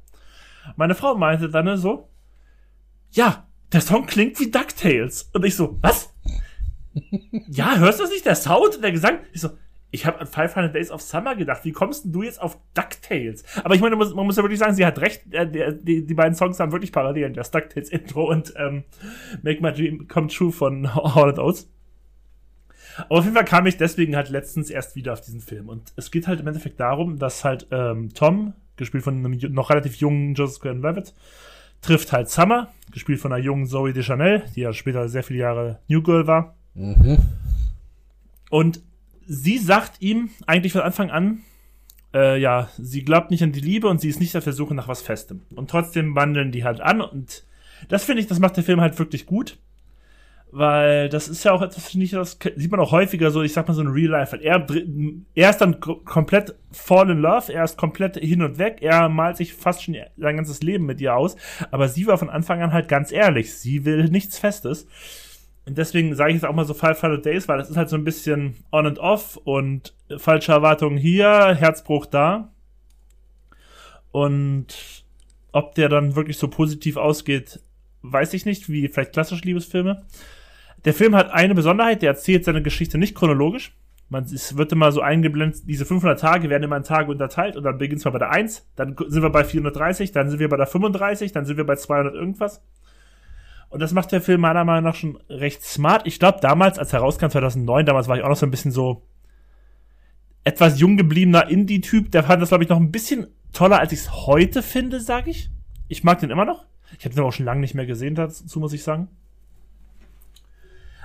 Meine 0.76 0.96
Frau 0.96 1.16
meinte 1.16 1.50
dann 1.50 1.78
so, 1.78 2.10
ja, 3.12 3.48
der 3.72 3.82
Song 3.82 4.06
klingt 4.06 4.40
wie 4.40 4.52
DuckTales. 4.52 5.30
Und 5.34 5.46
ich 5.46 5.56
so, 5.56 5.78
was? 5.82 6.14
ja, 7.48 7.78
hörst 7.78 8.00
du 8.00 8.04
das 8.04 8.12
nicht? 8.12 8.26
Der 8.26 8.36
Sound 8.36 8.76
und 8.76 8.84
der 8.84 8.92
Gesang? 8.92 9.20
Ich 9.34 9.42
so, 9.42 9.50
ich 9.96 10.06
habe 10.06 10.20
an 10.20 10.28
500 10.28 10.76
Days 10.76 10.92
of 10.92 11.02
Summer 11.02 11.36
gedacht. 11.36 11.64
Wie 11.64 11.72
kommst 11.72 12.04
denn 12.04 12.12
du 12.12 12.22
jetzt 12.22 12.42
auf 12.42 12.58
DuckTales? 12.74 13.44
Aber 13.64 13.76
ich 13.76 13.82
meine, 13.82 13.96
man 13.96 14.06
muss, 14.06 14.14
man 14.14 14.26
muss 14.26 14.36
ja 14.36 14.44
wirklich 14.44 14.60
sagen, 14.60 14.76
sie 14.76 14.86
hat 14.86 15.00
recht. 15.00 15.34
Äh, 15.34 15.74
die, 15.82 16.06
die 16.06 16.14
beiden 16.14 16.36
Songs 16.36 16.60
haben 16.60 16.74
wirklich 16.74 16.92
Parallelen. 16.92 17.34
Das 17.34 17.50
DuckTales 17.50 17.90
Intro 17.90 18.30
und 18.30 18.54
ähm, 18.58 18.84
Make 19.42 19.62
My 19.62 19.72
Dream 19.72 20.08
Come 20.08 20.28
True 20.28 20.52
von 20.52 20.94
Hall 21.16 21.40
Oates. 21.40 21.70
Aber 22.98 23.20
auf 23.20 23.24
jeden 23.24 23.36
Fall 23.36 23.46
kam 23.46 23.66
ich 23.66 23.78
deswegen 23.78 24.16
halt 24.16 24.30
letztens 24.30 24.70
erst 24.70 24.96
wieder 24.96 25.14
auf 25.14 25.22
diesen 25.22 25.42
Film. 25.42 25.70
Und 25.70 25.94
es 25.96 26.12
geht 26.12 26.28
halt 26.28 26.40
im 26.42 26.48
Endeffekt 26.48 26.80
darum, 26.80 27.18
dass 27.18 27.44
halt 27.44 27.68
ähm, 27.72 28.14
Tom, 28.14 28.54
gespielt 28.76 29.04
von 29.04 29.16
einem 29.16 29.38
noch 29.54 29.70
relativ 29.70 29.96
jungen 29.96 30.34
Joseph 30.34 30.62
Gordon-Levitt, 30.62 31.14
trifft 31.82 32.12
halt 32.12 32.30
Summer, 32.30 32.74
gespielt 32.92 33.20
von 33.20 33.32
einer 33.32 33.44
jungen 33.44 33.66
Zoe 33.66 33.94
Deschanel, 33.94 34.44
die 34.56 34.62
ja 34.62 34.74
später 34.74 35.08
sehr 35.08 35.24
viele 35.24 35.40
Jahre 35.40 35.80
New 35.88 36.02
Girl 36.02 36.28
war. 36.28 36.56
Mhm. 36.74 37.18
Und 38.50 38.82
sie 39.28 39.58
sagt 39.58 40.02
ihm 40.02 40.30
eigentlich 40.48 40.74
von 40.74 40.82
Anfang 40.82 41.12
an, 41.12 41.42
äh, 42.14 42.40
ja, 42.40 42.70
sie 42.78 43.04
glaubt 43.04 43.32
nicht 43.32 43.44
an 43.44 43.52
die 43.52 43.60
Liebe 43.60 43.88
und 43.88 44.00
sie 44.00 44.10
ist 44.10 44.20
nicht 44.20 44.36
auf 44.38 44.44
der 44.44 44.54
Suche 44.54 44.76
nach 44.76 44.88
was 44.88 45.02
Festem. 45.02 45.42
Und 45.56 45.70
trotzdem 45.70 46.16
wandeln 46.16 46.52
die 46.52 46.64
halt 46.64 46.82
an 46.82 47.02
und 47.02 47.44
das 47.90 48.04
finde 48.06 48.22
ich, 48.22 48.28
das 48.28 48.40
macht 48.40 48.58
der 48.58 48.64
Film 48.64 48.82
halt 48.82 48.98
wirklich 48.98 49.26
gut. 49.26 49.58
Weil 50.52 51.10
das 51.10 51.28
ist 51.28 51.44
ja 51.44 51.52
auch 51.52 51.62
etwas, 51.62 51.90
finde 51.90 52.06
ich, 52.06 52.12
das 52.12 52.40
sieht 52.56 52.72
man 52.72 52.80
auch 52.80 52.94
häufiger 52.94 53.30
so, 53.30 53.42
ich 53.42 53.52
sag 53.52 53.68
mal 53.68 53.74
so 53.74 53.82
in 53.82 53.90
Real 53.90 54.12
Life. 54.12 54.38
Er, 54.42 54.66
er 55.34 55.50
ist 55.50 55.58
dann 55.58 55.82
komplett 55.82 56.56
fall 56.72 57.10
in 57.10 57.18
love, 57.18 57.52
er 57.52 57.66
ist 57.66 57.78
komplett 57.78 58.16
hin 58.16 58.42
und 58.42 58.58
weg, 58.58 58.78
er 58.80 59.10
malt 59.10 59.36
sich 59.36 59.54
fast 59.54 59.84
schon 59.84 59.98
sein 60.16 60.38
ganzes 60.38 60.64
Leben 60.64 60.86
mit 60.86 61.02
ihr 61.02 61.14
aus. 61.14 61.36
Aber 61.72 61.90
sie 61.90 62.08
war 62.08 62.18
von 62.18 62.30
Anfang 62.30 62.62
an 62.62 62.72
halt 62.72 62.88
ganz 62.88 63.12
ehrlich, 63.12 63.54
sie 63.54 63.84
will 63.84 64.06
nichts 64.06 64.40
Festes. 64.40 64.88
Und 65.66 65.78
deswegen 65.78 66.14
sage 66.16 66.32
ich 66.32 66.36
jetzt 66.36 66.46
auch 66.46 66.54
mal 66.54 66.66
so 66.66 66.74
500 66.74 67.26
Days, 67.26 67.48
weil 67.48 67.58
das 67.58 67.70
ist 67.70 67.78
halt 67.78 67.90
so 67.90 67.96
ein 67.96 68.04
bisschen 68.04 68.56
on 68.72 68.86
and 68.86 69.00
off 69.00 69.38
und 69.38 69.94
falsche 70.18 70.52
Erwartungen 70.52 70.98
hier, 70.98 71.56
Herzbruch 71.56 72.06
da. 72.06 72.52
Und 74.12 75.04
ob 75.52 75.74
der 75.76 75.90
dann 75.90 76.16
wirklich 76.16 76.38
so 76.38 76.48
positiv 76.50 76.98
ausgeht, 76.98 77.60
weiß 78.02 78.34
ich 78.34 78.46
nicht, 78.46 78.70
wie 78.70 78.88
vielleicht 78.88 79.14
klassische 79.14 79.44
Liebesfilme. 79.44 80.04
Der 80.86 80.94
Film 80.94 81.16
hat 81.16 81.32
eine 81.32 81.56
Besonderheit, 81.56 82.04
der 82.04 82.12
erzählt 82.12 82.46
seine 82.46 82.62
Geschichte 82.62 83.00
nicht 83.00 83.16
chronologisch. 83.16 83.76
Man, 84.08 84.26
es 84.26 84.56
wird 84.56 84.72
immer 84.72 84.92
so 84.92 85.02
eingeblendet, 85.02 85.64
diese 85.68 85.84
500 85.84 86.20
Tage 86.20 86.48
werden 86.52 86.62
immer 86.62 86.78
in 86.78 86.84
Tage 86.84 87.10
unterteilt 87.10 87.56
und 87.56 87.64
dann 87.64 87.80
beginnt 87.80 88.00
es 88.00 88.06
mal 88.06 88.12
bei 88.12 88.20
der 88.20 88.30
1, 88.30 88.68
dann 88.76 88.96
sind 89.08 89.24
wir 89.24 89.32
bei 89.32 89.44
430, 89.44 90.12
dann 90.12 90.30
sind 90.30 90.40
wir 90.40 90.48
bei 90.48 90.58
der 90.58 90.68
35, 90.68 91.32
dann 91.32 91.46
sind 91.46 91.58
wir 91.58 91.66
bei 91.66 91.76
200 91.76 92.14
irgendwas. 92.14 92.62
Und 93.76 93.82
das 93.82 93.92
macht 93.92 94.14
der 94.14 94.22
Film 94.22 94.40
meiner 94.40 94.64
Meinung 94.64 94.86
nach 94.86 94.96
schon 94.96 95.20
recht 95.28 95.62
smart. 95.62 96.08
Ich 96.08 96.18
glaube, 96.18 96.40
damals, 96.40 96.80
als 96.80 96.94
er 96.94 97.02
rauskam, 97.02 97.28
2009, 97.28 97.86
damals 97.86 98.08
war 98.08 98.16
ich 98.16 98.24
auch 98.24 98.30
noch 98.30 98.38
so 98.38 98.46
ein 98.46 98.50
bisschen 98.50 98.72
so 98.72 99.02
etwas 100.46 100.80
jung 100.80 100.96
gebliebener 100.96 101.50
Indie-Typ. 101.50 102.10
Der 102.10 102.24
fand 102.24 102.42
das, 102.42 102.48
glaube 102.48 102.64
ich, 102.64 102.70
noch 102.70 102.80
ein 102.80 102.94
bisschen 102.94 103.28
toller, 103.52 103.80
als 103.80 103.92
ich 103.92 104.00
es 104.00 104.28
heute 104.28 104.64
finde, 104.64 105.02
sage 105.02 105.30
ich. 105.30 105.50
Ich 105.90 106.06
mag 106.06 106.20
den 106.20 106.30
immer 106.30 106.46
noch. 106.46 106.64
Ich 106.98 107.04
habe 107.04 107.14
den 107.16 107.26
auch 107.26 107.34
schon 107.34 107.46
lange 107.46 107.60
nicht 107.60 107.76
mehr 107.76 107.86
gesehen 107.86 108.16
dazu, 108.16 108.62
muss 108.62 108.72
ich 108.72 108.82
sagen. 108.82 109.10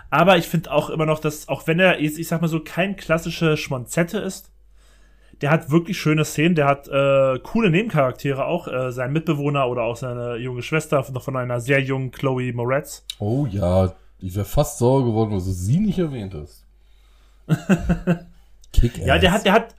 Aber 0.08 0.38
ich 0.38 0.46
finde 0.46 0.70
auch 0.70 0.90
immer 0.90 1.06
noch, 1.06 1.18
dass, 1.18 1.48
auch 1.48 1.66
wenn 1.66 1.80
er 1.80 2.00
jetzt, 2.00 2.20
ich 2.20 2.28
sag 2.28 2.40
mal 2.40 2.46
so, 2.46 2.60
kein 2.60 2.94
klassische 2.94 3.56
Schmonzette 3.56 4.18
ist, 4.18 4.52
der 5.40 5.50
hat 5.50 5.70
wirklich 5.70 5.98
schöne 5.98 6.24
Szenen, 6.24 6.54
der 6.54 6.66
hat 6.66 6.88
äh, 6.88 7.38
coole 7.42 7.70
Nebencharaktere 7.70 8.44
auch, 8.44 8.68
äh, 8.68 8.92
sein 8.92 9.12
Mitbewohner 9.12 9.68
oder 9.68 9.82
auch 9.82 9.96
seine 9.96 10.36
junge 10.36 10.62
Schwester 10.62 11.04
noch 11.12 11.22
von 11.22 11.36
einer 11.36 11.60
sehr 11.60 11.80
jungen 11.80 12.10
Chloe 12.10 12.52
Moretz. 12.52 13.04
Oh 13.18 13.46
ja, 13.50 13.92
ich 14.18 14.34
wäre 14.34 14.44
fast 14.44 14.78
sauer 14.78 15.04
geworden, 15.04 15.30
weil 15.30 15.38
du 15.38 15.44
sie 15.44 15.78
nicht 15.78 15.98
erwähnt 15.98 16.34
hast. 16.34 16.66
Kick-Ass. 18.72 19.06
Ja, 19.06 19.18
der 19.18 19.32
hat, 19.32 19.44
der 19.46 19.52
hat, 19.52 19.74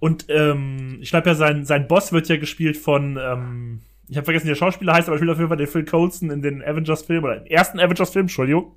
und 0.00 0.26
ähm, 0.28 0.98
ich 1.00 1.10
glaube 1.10 1.28
ja, 1.28 1.34
sein, 1.34 1.64
sein 1.64 1.88
Boss 1.88 2.12
wird 2.12 2.28
ja 2.28 2.36
gespielt 2.36 2.76
von, 2.76 3.18
ähm, 3.20 3.80
ich 4.08 4.16
habe 4.16 4.26
vergessen, 4.26 4.44
wie 4.44 4.50
der 4.50 4.56
Schauspieler 4.56 4.94
heißt, 4.94 5.08
aber 5.08 5.16
spielt 5.16 5.30
auf 5.30 5.38
jeden 5.38 5.48
Fall 5.48 5.56
den 5.56 5.66
Phil 5.66 5.84
Coulson 5.84 6.30
in 6.30 6.42
den 6.42 6.62
Avengers-Film 6.62 7.24
oder 7.24 7.38
im 7.38 7.46
ersten 7.46 7.80
Avengers-Film, 7.80 8.24
Entschuldigung. 8.24 8.72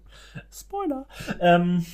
Spoiler. 0.52 1.06
Ähm, 1.41 1.86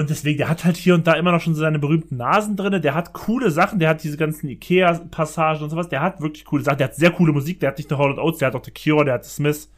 und 0.00 0.10
deswegen, 0.10 0.38
der 0.38 0.48
hat 0.48 0.64
halt 0.64 0.76
hier 0.76 0.94
und 0.94 1.06
da 1.06 1.12
immer 1.14 1.30
noch 1.32 1.40
schon 1.40 1.54
seine 1.54 1.78
berühmten 1.78 2.16
Nasen 2.16 2.56
drinne. 2.56 2.80
Der 2.80 2.94
hat 2.94 3.12
coole 3.12 3.50
Sachen, 3.50 3.78
der 3.78 3.90
hat 3.90 4.02
diese 4.02 4.16
ganzen 4.16 4.48
Ikea-Passagen 4.48 5.62
und 5.62 5.70
sowas. 5.70 5.88
Der 5.88 6.00
hat 6.00 6.20
wirklich 6.20 6.44
coole 6.44 6.64
Sachen. 6.64 6.78
Der 6.78 6.88
hat 6.88 6.96
sehr 6.96 7.12
coole 7.12 7.32
Musik. 7.32 7.60
Der 7.60 7.68
hat 7.68 7.78
nicht 7.78 7.90
nur 7.90 7.98
Hall 7.98 8.18
Oates, 8.18 8.38
der 8.38 8.48
hat 8.48 8.56
auch 8.56 8.64
The 8.64 8.72
Cure, 8.72 9.04
der 9.04 9.14
hat 9.14 9.24
The 9.24 9.30
Smith. 9.30 9.70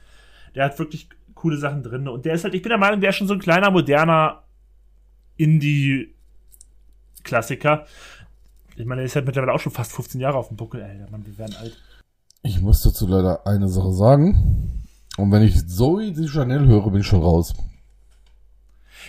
Der 0.54 0.64
hat 0.64 0.78
wirklich 0.78 1.08
coole 1.34 1.58
Sachen 1.58 1.82
drin. 1.82 2.08
Und 2.08 2.24
der 2.24 2.32
ist 2.34 2.44
halt, 2.44 2.54
ich 2.54 2.62
bin 2.62 2.70
der 2.70 2.78
Meinung, 2.78 3.00
der 3.00 3.10
ist 3.10 3.16
schon 3.16 3.28
so 3.28 3.34
ein 3.34 3.40
kleiner, 3.40 3.70
moderner 3.70 4.44
Indie-Klassiker. 5.36 7.84
Ich 8.76 8.86
meine, 8.86 9.00
der 9.00 9.06
ist 9.06 9.16
halt 9.16 9.26
mittlerweile 9.26 9.52
auch 9.52 9.60
schon 9.60 9.72
fast 9.72 9.92
15 9.92 10.18
Jahre 10.20 10.38
auf 10.38 10.48
dem 10.48 10.56
Buckel. 10.56 10.80
Ey, 10.80 11.04
Mann, 11.10 11.26
wir 11.26 11.36
werden 11.36 11.54
alt. 11.60 11.76
Ich 12.42 12.60
muss 12.60 12.82
dazu 12.82 13.06
leider 13.06 13.46
eine 13.46 13.68
Sache 13.68 13.92
sagen. 13.92 14.82
Und 15.16 15.30
wenn 15.30 15.42
ich 15.42 15.68
Zoe 15.68 16.12
de 16.12 16.26
Chanel 16.26 16.66
höre, 16.66 16.90
bin 16.90 17.00
ich 17.00 17.06
schon 17.06 17.22
raus. 17.22 17.54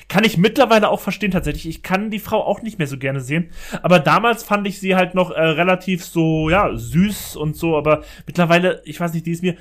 Kann 0.08 0.24
ich 0.24 0.38
mittlerweile 0.38 0.90
auch 0.90 1.00
verstehen 1.00 1.32
tatsächlich. 1.32 1.68
Ich 1.68 1.84
kann 1.84 2.12
die 2.12 2.20
Frau 2.20 2.44
auch 2.44 2.62
nicht 2.62 2.78
mehr 2.78 2.88
so 2.88 2.98
gerne 2.98 3.22
sehen. 3.22 3.50
Aber 3.82 4.00
damals 4.00 4.44
fand 4.44 4.68
ich 4.68 4.80
sie 4.80 4.96
halt 4.96 5.16
noch 5.16 5.32
äh, 5.32 5.42
relativ 5.42 6.06
so, 6.06 6.50
ja, 6.50 6.76
süß 6.76 7.36
und 7.36 7.56
so. 7.56 7.78
Aber 7.78 8.04
mittlerweile, 8.26 8.82
ich 8.86 9.00
weiß 9.00 9.14
nicht, 9.14 9.26
die 9.26 9.32
ist 9.32 9.44
mir. 9.44 9.54
Äh, 9.54 9.58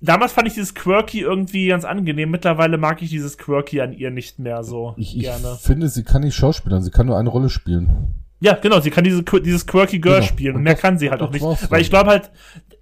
damals 0.00 0.32
fand 0.32 0.48
ich 0.48 0.54
dieses 0.54 0.74
Quirky 0.74 1.20
irgendwie 1.20 1.68
ganz 1.68 1.84
angenehm. 1.84 2.30
Mittlerweile 2.30 2.78
mag 2.78 3.02
ich 3.02 3.10
dieses 3.10 3.38
Quirky 3.38 3.80
an 3.80 3.92
ihr 3.92 4.10
nicht 4.10 4.38
mehr 4.38 4.64
so 4.64 4.94
ich, 4.96 5.18
gerne. 5.18 5.56
Ich 5.56 5.66
finde, 5.66 5.88
sie 5.88 6.04
kann 6.04 6.22
nicht 6.22 6.34
schauspielern. 6.34 6.82
Sie 6.82 6.90
kann 6.90 7.06
nur 7.06 7.18
eine 7.18 7.28
Rolle 7.28 7.50
spielen. 7.50 8.23
Ja, 8.44 8.52
genau, 8.60 8.78
sie 8.78 8.90
kann 8.90 9.04
diese, 9.04 9.22
dieses 9.22 9.66
quirky 9.66 9.98
Girl 9.98 10.16
genau. 10.16 10.26
spielen 10.26 10.56
und 10.56 10.62
mehr 10.64 10.74
kann 10.74 10.98
sie 10.98 11.10
halt 11.10 11.22
auch 11.22 11.30
nicht. 11.30 11.42
Weil 11.70 11.80
ich 11.80 11.88
glaube 11.88 12.10
halt, 12.10 12.30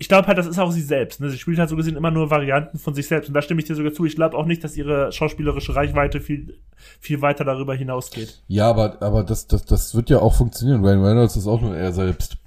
ich 0.01 0.09
glaube 0.09 0.27
halt, 0.27 0.37
das 0.37 0.48
ist 0.48 0.59
auch 0.59 0.72
sie 0.72 0.83
selbst. 0.83 1.20
Ne? 1.20 1.31
Sie 1.31 1.38
spielt 1.38 1.61
halt 1.61 1.68
so 1.68 1.77
gesehen 1.77 1.94
immer 1.94 2.11
nur 2.11 2.31
Varianten 2.31 2.81
von 2.81 2.94
sich 2.94 3.07
selbst. 3.07 3.29
Und 3.29 3.35
da 3.35 3.42
stimme 3.42 3.61
ich 3.61 3.68
dir 3.68 3.77
sogar 3.77 3.92
zu. 3.92 4.05
Ich 4.05 4.16
glaube 4.16 4.37
auch 4.37 4.44
nicht, 4.44 4.64
dass 4.64 4.77
ihre 4.77 5.12
schauspielerische 5.12 5.77
Reichweite 5.77 6.20
viel, 6.20 6.59
viel 6.98 7.22
weiter 7.22 7.44
darüber 7.44 7.77
hinausgeht. 7.77 8.42
Ja, 8.48 8.68
aber, 8.68 9.01
aber 9.03 9.22
das, 9.22 9.46
das, 9.46 9.64
das 9.64 9.94
wird 9.94 10.11
ja 10.11 10.18
auch 10.18 10.35
funktionieren. 10.35 10.85
Ryan 10.85 11.05
Reynolds 11.05 11.37
ist 11.37 11.46
auch 11.46 11.61
nur 11.61 11.77
er 11.77 11.92
selbst. 11.92 12.38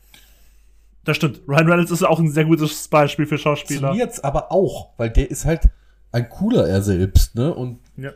Das 1.05 1.15
stimmt. 1.15 1.39
Ryan 1.47 1.69
Reynolds 1.69 1.91
ist 1.91 2.03
auch 2.03 2.19
ein 2.19 2.31
sehr 2.31 2.43
gutes 2.43 2.89
Beispiel 2.89 3.27
für 3.27 3.37
Schauspieler. 3.37 3.93
Jetzt 3.93 4.25
aber 4.25 4.51
auch, 4.51 4.89
weil 4.97 5.09
der 5.09 5.31
ist 5.31 5.45
halt 5.45 5.69
ein 6.11 6.27
cooler 6.27 6.67
er 6.67 6.81
selbst, 6.81 7.35
ne? 7.35 7.53
Und 7.53 7.79
ja. 7.95 8.11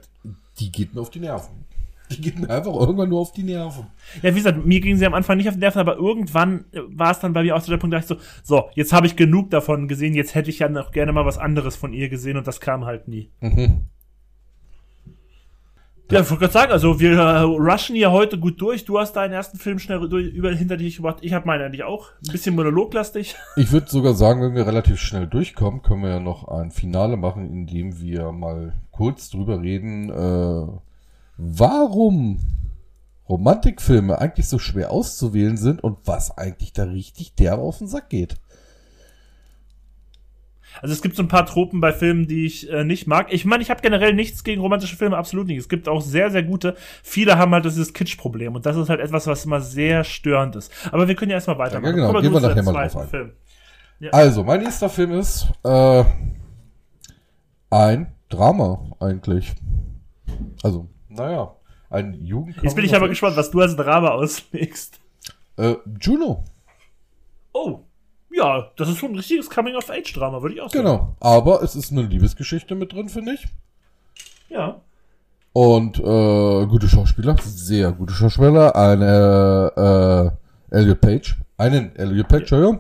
die 0.60 0.74
geht 0.74 0.94
mir 0.94 1.00
auf 1.00 1.10
die 1.10 1.22
Nerven. 1.22 1.69
Die 2.10 2.32
mir 2.32 2.50
einfach 2.50 2.74
irgendwann 2.74 3.10
nur 3.10 3.20
auf 3.20 3.32
die 3.32 3.44
Nerven. 3.44 3.86
Ja, 4.22 4.34
wie 4.34 4.38
gesagt, 4.40 4.66
mir 4.66 4.80
ging 4.80 4.96
sie 4.96 5.06
am 5.06 5.14
Anfang 5.14 5.38
nicht 5.38 5.48
auf 5.48 5.54
die 5.54 5.60
Nerven, 5.60 5.80
aber 5.80 5.98
irgendwann 5.98 6.66
war 6.88 7.12
es 7.12 7.20
dann 7.20 7.34
bei 7.34 7.44
mir 7.44 7.56
auch 7.56 7.62
so 7.62 7.72
der 7.72 7.78
Punkt, 7.78 7.94
da 7.94 8.00
ich 8.00 8.06
so, 8.06 8.18
so, 8.44 8.70
jetzt 8.74 8.94
habe 8.94 9.06
ich 9.06 9.16
genug 9.16 9.52
davon 9.52 9.88
gesehen, 9.88 10.16
jetzt 10.16 10.34
hätte 10.34 10.50
ich 10.50 10.60
ja 10.60 10.70
noch 10.70 10.92
gerne 10.92 11.12
mal 11.12 11.26
was 11.26 11.38
anderes 11.38 11.76
von 11.76 11.94
ihr 11.94 12.10
gesehen 12.10 12.38
und 12.38 12.48
das 12.48 12.60
kam 12.60 12.86
halt 12.86 13.08
nie. 13.08 13.30
Mhm. 13.42 13.86
Ja, 16.12 16.22
ich 16.22 16.30
wollte 16.32 16.40
gerade 16.40 16.54
sagen, 16.54 16.72
also 16.72 17.00
wir 17.00 17.20
äh, 17.20 17.42
rushen 17.42 17.96
hier 17.96 18.12
heute 18.12 18.40
gut 18.40 18.60
durch. 18.60 18.84
Du 18.84 18.98
hast 18.98 19.14
deinen 19.14 19.32
ersten 19.32 19.60
Film 19.60 19.78
schnell 19.78 20.10
durch, 20.10 20.34
über, 20.34 20.52
hinter 20.52 20.76
dich 20.76 20.96
gebracht. 20.96 21.18
Ich 21.22 21.34
habe 21.34 21.46
meinen 21.46 21.62
eigentlich 21.62 21.84
auch. 21.84 22.10
Ein 22.26 22.32
bisschen 22.32 22.56
monologlastig. 22.56 23.36
Ich 23.56 23.72
würde 23.72 23.90
sogar 23.90 24.16
sagen, 24.16 24.42
wenn 24.42 24.56
wir 24.56 24.66
relativ 24.66 25.00
schnell 25.00 25.28
durchkommen, 25.28 25.84
können 25.84 26.02
wir 26.02 26.10
ja 26.10 26.20
noch 26.20 26.48
ein 26.48 26.72
Finale 26.72 27.16
machen, 27.16 27.52
in 27.52 27.68
dem 27.68 28.02
wir 28.02 28.32
mal 28.32 28.74
kurz 28.90 29.30
drüber 29.30 29.62
reden, 29.62 30.10
äh, 30.10 30.80
warum 31.40 32.40
Romantikfilme 33.30 34.20
eigentlich 34.20 34.50
so 34.50 34.60
schwer 34.60 34.92
auszuwählen 34.92 35.56
sind 35.56 35.84
und 35.84 36.00
was 36.06 36.38
eigentlich 36.38 36.74
da 36.74 36.84
richtig 36.84 37.36
derbe 37.36 37.62
auf 37.62 37.78
den 37.78 37.88
Sack 37.88 38.10
geht. 38.10 38.36
Also 40.82 40.94
es 40.94 41.02
gibt 41.02 41.16
so 41.16 41.24
ein 41.24 41.28
paar 41.28 41.46
Tropen 41.46 41.82
bei 41.82 41.94
Filmen, 41.94 42.28
die 42.28 42.46
ich 42.46 42.70
äh, 42.70 42.84
nicht 42.84 43.08
mag. 43.08 43.28
Ich 43.32 43.46
meine, 43.46 43.64
ich 43.64 43.70
habe 43.70 43.82
generell 43.82 44.14
nichts 44.14 44.44
gegen 44.44 44.62
romantische 44.62 44.96
Filme, 44.96 45.18
absolut 45.18 45.48
nicht. 45.48 45.58
Es 45.58 45.70
gibt 45.70 45.88
auch 45.88 46.02
sehr, 46.02 46.30
sehr 46.30 46.44
gute. 46.44 46.76
Viele 47.04 47.38
haben 47.38 47.54
halt 47.54 47.66
dieses 47.66 47.94
Kitsch-Problem 47.94 48.56
und 48.56 48.66
das 48.66 48.76
ist 48.76 48.90
halt 48.90 49.00
etwas, 49.00 49.26
was 49.26 49.46
immer 49.46 49.62
sehr 49.62 50.04
störend 50.04 50.56
ist. 50.56 50.72
Aber 50.92 51.08
wir 51.08 51.16
können 51.16 51.32
ja 51.32 51.38
erstmal 51.38 51.58
weitermachen. 51.58 51.98
Ja, 51.98 52.08
genau, 52.08 52.22
gehen 52.22 52.34
wir 52.34 52.42
nachher 52.42 52.64
mal 52.64 52.88
drauf 52.88 53.14
ein. 53.14 53.32
Ja. 54.00 54.12
Also, 54.12 54.44
mein 54.44 54.62
nächster 54.62 54.90
Film 54.90 55.12
ist 55.12 55.48
äh, 55.64 56.04
ein 57.70 58.14
Drama 58.30 58.96
eigentlich. 59.00 59.54
Also 60.64 60.88
naja, 61.20 61.56
ein 61.90 62.14
Jugend. 62.24 62.58
Jetzt 62.62 62.76
bin 62.76 62.86
ich 62.86 62.96
aber 62.96 63.10
gespannt, 63.10 63.38
was 63.38 63.52
du 63.52 63.62
als 63.62 63.76
Drama 63.76 64.10
auslegst. 64.10 65.00
Äh, 65.58 65.76
Juno. 66.00 66.44
Oh, 67.54 67.80
ja, 68.32 68.72
das 68.76 68.90
ist 68.90 68.98
schon 68.98 69.12
ein 69.12 69.18
richtiges 69.18 69.50
Coming-of-Age-Drama, 69.50 70.42
würde 70.42 70.56
ich 70.56 70.62
auch 70.62 70.70
sagen. 70.70 70.86
Genau, 70.86 71.16
aber 71.20 71.62
es 71.64 71.76
ist 71.76 71.92
eine 71.92 72.04
Liebesgeschichte 72.04 72.76
mit 72.76 72.94
drin, 72.94 73.10
finde 73.10 73.34
ich. 73.34 73.48
Ja. 74.50 74.82
Und 75.52 76.00
äh, 76.00 76.66
gute 76.68 76.88
Schauspieler, 76.88 77.36
sehr 77.42 77.92
gute 77.92 78.14
Schauspieler. 78.14 78.76
Eine 78.76 80.32
äh, 80.72 80.76
Elliot 80.78 81.02
Page. 81.02 81.36
Einen 81.58 81.96
Elliot 81.96 82.28
Page, 82.28 82.42
Entschuldigung. 82.42 82.80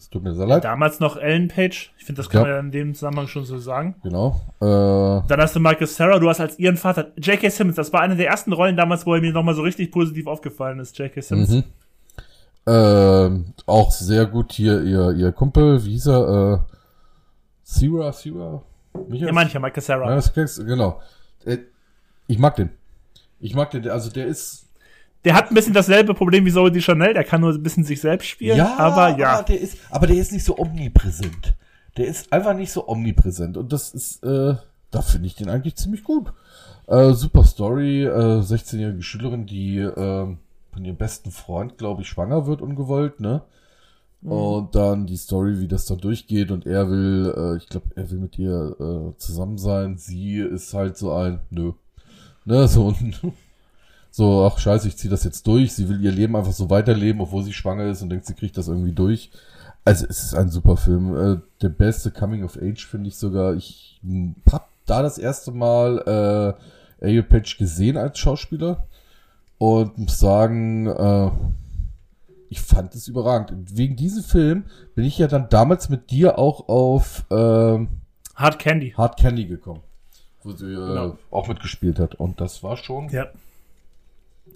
Es 0.00 0.08
tut 0.08 0.22
mir 0.22 0.34
sehr 0.34 0.46
leid. 0.46 0.64
Damals 0.64 0.98
noch 0.98 1.18
Ellen 1.18 1.48
Page. 1.48 1.92
Ich 1.98 2.06
finde, 2.06 2.20
das 2.22 2.30
kann 2.30 2.40
Ja. 2.40 2.46
man 2.46 2.50
ja 2.54 2.60
in 2.60 2.70
dem 2.70 2.94
Zusammenhang 2.94 3.26
schon 3.28 3.44
so 3.44 3.58
sagen. 3.58 3.96
Genau. 4.02 4.40
Äh, 4.60 4.64
Dann 4.64 5.40
hast 5.40 5.54
du 5.54 5.60
Michael 5.60 5.86
Sarah, 5.86 6.18
du 6.18 6.26
hast 6.26 6.40
als 6.40 6.58
ihren 6.58 6.78
Vater 6.78 7.08
J.K. 7.18 7.50
Simmons. 7.50 7.76
Das 7.76 7.92
war 7.92 8.00
eine 8.00 8.16
der 8.16 8.28
ersten 8.28 8.54
Rollen 8.54 8.78
damals, 8.78 9.04
wo 9.04 9.14
er 9.14 9.20
mir 9.20 9.30
nochmal 9.30 9.54
so 9.54 9.60
richtig 9.60 9.92
positiv 9.92 10.26
aufgefallen 10.26 10.80
ist. 10.80 10.96
J.K. 10.98 11.20
Simmons. 11.20 11.50
mhm. 11.50 11.64
ähm, 12.66 13.52
auch 13.66 13.90
sehr 13.90 14.24
gut 14.24 14.52
hier 14.52 14.80
ihr, 14.82 15.10
ihr 15.12 15.32
Kumpel, 15.32 15.84
wie 15.84 15.90
hieß 15.90 16.06
er? 16.06 16.64
Äh, 16.66 16.74
Sira, 17.62 18.10
Sira? 18.12 18.62
Michael? 19.06 19.26
Ja, 19.28 19.32
mancher, 19.32 19.60
Michael 19.60 19.82
Sarah. 19.82 20.08
Ja, 20.08 20.14
das 20.16 20.32
genau. 20.64 21.00
Äh, 21.44 21.58
Ich 22.26 22.38
mag 22.38 22.56
den. 22.56 22.70
Ich 23.38 23.54
mag 23.54 23.70
den, 23.70 23.86
also 23.90 24.10
der 24.10 24.26
ist. 24.26 24.66
Der 25.24 25.34
hat 25.34 25.50
ein 25.50 25.54
bisschen 25.54 25.74
dasselbe 25.74 26.14
Problem 26.14 26.44
wie 26.46 26.52
Zoe 26.52 26.80
Chanel. 26.80 27.14
Der 27.14 27.24
kann 27.24 27.40
nur 27.40 27.52
ein 27.52 27.62
bisschen 27.62 27.84
sich 27.84 28.00
selbst 28.00 28.26
spielen. 28.26 28.60
aber 28.60 29.18
ja. 29.18 29.42
der 29.42 29.60
ist, 29.60 29.78
aber 29.90 30.06
der 30.06 30.16
ist 30.16 30.32
nicht 30.32 30.44
so 30.44 30.58
omnipräsent. 30.58 31.54
Der 31.96 32.06
ist 32.06 32.32
einfach 32.32 32.54
nicht 32.54 32.72
so 32.72 32.88
omnipräsent. 32.88 33.56
Und 33.56 33.72
das 33.72 33.92
ist, 33.92 34.22
äh, 34.24 34.54
da 34.90 35.02
finde 35.02 35.26
ich 35.26 35.34
den 35.34 35.50
eigentlich 35.50 35.76
ziemlich 35.76 36.04
gut. 36.04 36.32
Äh, 36.86 37.12
super 37.12 37.44
Story, 37.44 38.04
äh, 38.04 38.40
16-jährige 38.40 39.02
Schülerin, 39.02 39.46
die 39.46 39.78
äh, 39.78 40.36
von 40.72 40.84
ihrem 40.84 40.96
besten 40.96 41.30
Freund, 41.30 41.78
glaube 41.78 42.02
ich, 42.02 42.08
schwanger 42.08 42.46
wird, 42.46 42.62
ungewollt, 42.62 43.20
ne? 43.20 43.42
Und 44.22 44.74
dann 44.74 45.06
die 45.06 45.16
Story, 45.16 45.60
wie 45.60 45.68
das 45.68 45.86
dann 45.86 45.98
durchgeht 45.98 46.50
und 46.50 46.66
er 46.66 46.90
will, 46.90 47.34
äh, 47.34 47.56
ich 47.56 47.68
glaube, 47.68 47.86
er 47.96 48.10
will 48.10 48.18
mit 48.18 48.38
ihr 48.38 48.76
äh, 48.78 49.16
zusammen 49.16 49.56
sein. 49.56 49.96
Sie 49.96 50.36
ist 50.36 50.74
halt 50.74 50.98
so 50.98 51.12
ein, 51.12 51.40
nö. 51.48 51.72
Ne, 52.44 52.68
so 52.68 52.88
ein, 52.88 53.14
so, 54.10 54.44
ach 54.44 54.58
scheiße, 54.58 54.88
ich 54.88 54.96
ziehe 54.96 55.10
das 55.10 55.24
jetzt 55.24 55.46
durch. 55.46 55.72
Sie 55.74 55.88
will 55.88 56.00
ihr 56.04 56.10
Leben 56.12 56.36
einfach 56.36 56.52
so 56.52 56.68
weiterleben, 56.70 57.20
obwohl 57.20 57.42
sie 57.44 57.52
schwanger 57.52 57.84
ist 57.86 58.02
und 58.02 58.10
denkt, 58.10 58.26
sie 58.26 58.34
kriegt 58.34 58.56
das 58.56 58.68
irgendwie 58.68 58.92
durch. 58.92 59.30
Also 59.84 60.06
es 60.08 60.22
ist 60.22 60.34
ein 60.34 60.50
super 60.50 60.76
Film. 60.76 61.16
Äh, 61.16 61.40
der 61.62 61.68
beste 61.70 62.10
Coming 62.10 62.44
of 62.44 62.58
Age 62.60 62.84
finde 62.86 63.08
ich 63.08 63.16
sogar. 63.16 63.54
Ich 63.54 64.00
hab 64.50 64.68
da 64.86 65.02
das 65.02 65.16
erste 65.18 65.52
Mal 65.52 66.56
äh, 67.00 67.04
Elliot 67.04 67.28
Page 67.28 67.56
gesehen 67.56 67.96
als 67.96 68.18
Schauspieler 68.18 68.86
und 69.58 69.96
muss 69.96 70.18
sagen, 70.18 70.86
äh, 70.86 71.30
ich 72.48 72.60
fand 72.60 72.94
es 72.94 73.06
überragend. 73.08 73.76
Wegen 73.76 73.94
diesem 73.96 74.24
Film 74.24 74.64
bin 74.94 75.04
ich 75.04 75.18
ja 75.18 75.28
dann 75.28 75.48
damals 75.48 75.88
mit 75.88 76.10
dir 76.10 76.38
auch 76.38 76.68
auf 76.68 77.24
ähm, 77.30 77.88
Hard 78.34 78.58
Candy. 78.58 78.90
Hard 78.96 79.18
Candy 79.18 79.46
gekommen, 79.46 79.82
wo 80.42 80.50
sie 80.52 80.66
äh, 80.72 80.74
Genau. 80.74 81.16
auch 81.30 81.46
mitgespielt 81.48 81.98
hat. 82.00 82.16
Und 82.16 82.40
das 82.40 82.62
war 82.62 82.76
schon. 82.76 83.08
Ja. 83.10 83.26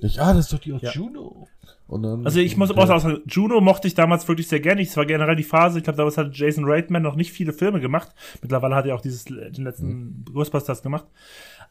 Ich, 0.05 0.21
ah, 0.21 0.33
das 0.35 0.47
ist 0.47 0.53
doch 0.53 0.59
die 0.59 0.73
aus 0.73 0.83
Ja. 0.83 0.91
Juno. 0.93 1.49
Und 1.87 2.03
dann, 2.03 2.25
Also 2.25 2.41
ich 2.41 2.57
muss 2.57 2.71
aber 2.71 2.83
auch 2.83 3.01
sagen, 3.01 3.21
Juno 3.27 3.61
mochte 3.61 3.89
ich 3.89 3.95
damals 3.95 4.27
wirklich 4.27 4.49
sehr 4.49 4.61
gerne. 4.61 4.83
Es 4.83 4.97
war 4.97 5.07
generell 5.07 5.37
die 5.37 5.43
Phase, 5.45 5.79
ich 5.79 5.85
glaube, 5.85 5.97
damals 5.97 6.17
hat 6.19 6.37
Jason 6.37 6.65
Reitman 6.67 7.03
noch 7.03 7.15
nicht 7.15 7.33
viele 7.33 7.53
Filme 7.53 7.81
gemacht. 7.81 8.11
Mittlerweile 8.43 8.75
hat 8.75 8.87
er 8.87 8.95
auch 8.95 9.01
dieses, 9.01 9.25
den 9.25 9.65
letzten 9.65 10.25
Ghostbusters 10.33 10.83
gemacht. 10.83 11.07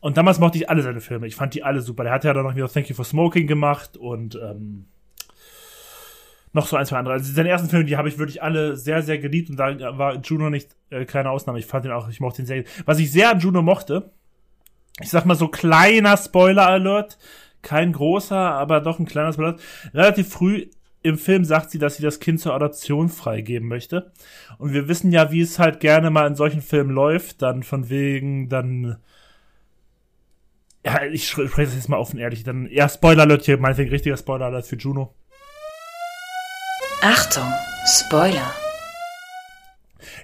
Und 0.01 0.17
damals 0.17 0.39
mochte 0.39 0.57
ich 0.57 0.69
alle 0.69 0.81
seine 0.83 1.01
Filme. 1.01 1.27
Ich 1.27 1.35
fand 1.35 1.53
die 1.53 1.63
alle 1.63 1.81
super. 1.81 2.03
Der 2.03 2.11
hat 2.13 2.23
ja 2.23 2.33
dann 2.33 2.43
noch 2.43 2.55
wieder 2.55 2.67
Thank 2.69 2.89
You 2.89 2.95
for 2.95 3.05
Smoking 3.05 3.47
gemacht 3.47 3.97
und 3.97 4.35
ähm, 4.35 4.85
noch 6.51 6.67
so 6.67 6.75
ein, 6.75 6.85
zwei 6.85 6.97
andere. 6.97 7.15
Also 7.15 7.31
seine 7.33 7.49
ersten 7.49 7.69
Filme, 7.69 7.85
die 7.85 7.97
habe 7.97 8.09
ich 8.09 8.17
wirklich 8.19 8.43
alle 8.43 8.77
sehr, 8.77 9.01
sehr 9.01 9.17
geliebt 9.17 9.49
und 9.49 9.57
da 9.57 9.97
war 9.97 10.15
Juno 10.21 10.49
nicht 10.49 10.75
äh, 10.89 11.05
keine 11.05 11.29
Ausnahme. 11.31 11.59
Ich 11.59 11.65
fand 11.65 11.85
den 11.85 11.91
auch, 11.91 12.09
ich 12.09 12.19
mochte 12.19 12.41
den 12.43 12.45
sehr. 12.45 12.63
Was 12.85 12.99
ich 12.99 13.11
sehr 13.11 13.31
an 13.31 13.39
Juno 13.39 13.61
mochte, 13.61 14.11
ich 15.01 15.09
sag 15.09 15.25
mal 15.25 15.35
so 15.35 15.47
kleiner 15.47 16.17
Spoiler-Alert, 16.17 17.17
kein 17.63 17.93
großer, 17.93 18.38
aber 18.38 18.80
doch 18.82 18.99
ein 18.99 19.06
kleiner 19.06 19.34
Spoiler. 19.34 19.56
Relativ 19.93 20.30
früh 20.30 20.67
im 21.02 21.17
Film 21.17 21.43
sagt 21.43 21.71
sie, 21.71 21.80
dass 21.80 21.97
sie 21.97 22.04
das 22.04 22.19
Kind 22.19 22.39
zur 22.39 22.54
Adoption 22.54 23.10
freigeben 23.10 23.67
möchte. 23.67 24.12
Und 24.58 24.73
wir 24.73 24.88
wissen 24.88 25.12
ja, 25.12 25.32
wie 25.32 25.41
es 25.41 25.60
halt 25.60 25.80
gerne 25.80 26.10
mal 26.10 26.28
in 26.28 26.36
solchen 26.36 26.62
Filmen 26.62 26.91
läuft, 26.91 27.41
dann 27.41 27.63
von 27.63 27.89
wegen, 27.89 28.47
dann. 28.47 28.97
Ja, 30.86 31.04
ich 31.04 31.30
spre- 31.30 31.47
spreche 31.49 31.67
das 31.67 31.76
jetzt 31.76 31.89
mal 31.89 31.97
offen 31.97 32.19
ehrlich. 32.19 32.43
Dann, 32.43 32.67
ja, 32.69 32.88
Spoiler-Alert 32.88 33.43
hier, 33.43 33.58
meinetwegen 33.58 33.89
richtiger 33.89 34.17
Spoiler-Alert 34.17 34.65
für 34.65 34.78
Juno. 34.78 35.13
Achtung, 37.02 37.52
Spoiler. 37.86 38.54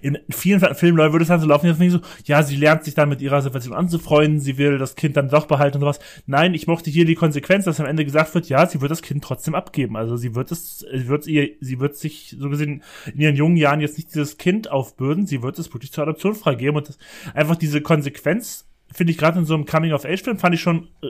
In 0.02 0.18
vielen 0.30 0.60
Filmen 0.76 0.98
würde 0.98 1.24
es 1.24 1.28
dann 1.28 1.40
so 1.40 1.48
laufen, 1.48 1.68
dass 1.68 1.80
man 1.80 1.90
so, 1.90 2.00
ja, 2.26 2.44
sie 2.44 2.56
lernt 2.56 2.84
sich 2.84 2.94
dann 2.94 3.10
mit 3.10 3.22
ihrer 3.22 3.42
Situation 3.42 3.74
anzufreunden, 3.74 4.40
sie 4.40 4.58
will 4.58 4.78
das 4.78 4.96
Kind 4.96 5.18
dann 5.18 5.30
doch 5.30 5.46
behalten 5.46 5.78
und 5.78 5.82
sowas. 5.82 6.00
Nein, 6.26 6.54
ich 6.54 6.68
mochte 6.68 6.90
hier 6.90 7.06
die 7.06 7.16
Konsequenz, 7.16 7.66
dass 7.66 7.80
am 7.80 7.86
Ende 7.86 8.06
gesagt 8.06 8.34
wird, 8.36 8.50
ja, 8.50 8.66
sie 8.66 8.82
wird 8.82 8.92
das 8.92 9.02
Kind 9.02 9.24
trotzdem 9.24 9.56
abgeben. 9.56 9.98
Also 9.98 10.18
sie 10.18 10.36
wird 10.36 10.52
es, 10.52 10.86
wird 10.92 11.28
ihr, 11.28 11.50
sie 11.60 11.80
wird 11.80 11.96
sich 11.96 12.36
so 12.40 12.50
gesehen 12.50 12.84
in 13.14 13.20
ihren 13.20 13.36
jungen 13.36 13.58
Jahren 13.58 13.82
jetzt 13.82 13.98
nicht 13.98 14.10
dieses 14.14 14.38
Kind 14.38 14.72
aufbürden, 14.72 15.26
sie 15.26 15.42
wird 15.42 15.60
es 15.60 15.74
wirklich 15.74 15.92
zur 15.92 16.04
Adoption 16.04 16.36
freigeben 16.36 16.78
und 16.78 16.90
das, 16.90 16.98
einfach 17.34 17.56
diese 17.56 17.82
Konsequenz 17.82 18.66
finde 18.92 19.12
ich 19.12 19.18
gerade 19.18 19.40
in 19.40 19.46
so 19.46 19.54
einem 19.54 19.66
Coming-of-Age-Film 19.66 20.40
fand 20.40 20.56
ich 20.56 20.62
schon, 20.62 20.88
äh, 21.02 21.10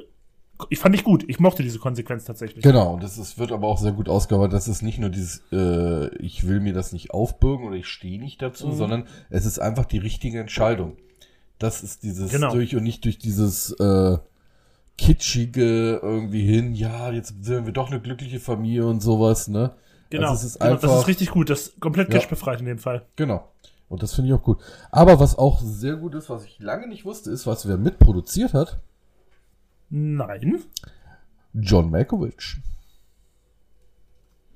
ich 0.70 0.80
fand 0.80 0.94
ich 0.96 1.04
gut. 1.04 1.24
Ich 1.28 1.40
mochte 1.40 1.64
diese 1.64 1.80
Konsequenz 1.80 2.26
tatsächlich. 2.26 2.64
Genau, 2.64 2.94
und 2.94 3.04
das 3.04 3.18
ist, 3.18 3.38
wird 3.40 3.52
aber 3.52 3.68
auch 3.68 3.78
sehr 3.78 3.92
gut 3.94 4.10
ausgearbeitet. 4.10 4.54
Das 4.54 4.68
ist 4.68 4.82
nicht 4.82 5.00
nur 5.00 5.10
dieses, 5.10 5.42
äh, 5.52 6.08
ich 6.18 6.48
will 6.48 6.60
mir 6.60 6.74
das 6.74 6.92
nicht 6.92 7.12
aufbürgen 7.12 7.66
oder 7.68 7.76
ich 7.78 7.88
stehe 7.88 8.20
nicht 8.20 8.42
dazu, 8.42 8.68
Mhm. 8.68 8.76
sondern 8.76 9.04
es 9.30 9.46
ist 9.46 9.60
einfach 9.60 9.86
die 9.86 9.98
richtige 10.00 10.40
Entscheidung. 10.40 10.98
Das 11.60 11.84
ist 11.84 12.04
dieses 12.04 12.32
Genau. 12.32 12.52
durch 12.54 12.76
und 12.76 12.84
nicht 12.84 13.06
durch 13.06 13.18
dieses 13.18 13.72
äh, 13.80 14.18
kitschige 14.98 16.00
irgendwie 16.04 16.46
hin, 16.46 16.74
ja, 16.76 17.12
jetzt 17.12 17.34
sind 17.44 17.66
wir 17.66 17.74
doch 17.74 17.88
eine 17.90 18.02
glückliche 18.02 18.40
Familie 18.40 18.86
und 18.86 19.02
sowas, 19.02 19.48
ne? 19.48 19.72
Genau, 20.10 20.30
Also 20.32 20.58
genau 20.60 20.72
einfach, 20.74 20.90
das 20.90 21.00
ist 21.02 21.08
richtig 21.08 21.30
gut. 21.32 21.50
Das 21.50 21.62
ist 21.62 21.80
komplett 21.80 22.10
Ja. 22.12 22.20
kitschbefreit 22.20 22.60
in 22.60 22.66
dem 22.66 22.80
Fall. 22.80 23.06
Genau. 23.16 23.48
Und 23.88 24.04
das 24.04 24.14
finde 24.14 24.30
ich 24.30 24.34
auch 24.34 24.44
gut. 24.44 24.60
Aber 24.92 25.20
was 25.20 25.38
auch 25.38 25.62
sehr 25.62 25.96
gut 25.96 26.16
ist, 26.16 26.30
was 26.30 26.44
ich 26.44 26.60
lange 26.60 26.88
nicht 26.88 27.06
wusste, 27.06 27.32
ist, 27.32 27.48
was 27.48 27.68
wer 27.68 27.78
mitproduziert 27.78 28.54
hat, 28.54 28.80
Nein. 29.90 30.60
John 31.54 31.90
Malkovich. 31.90 32.58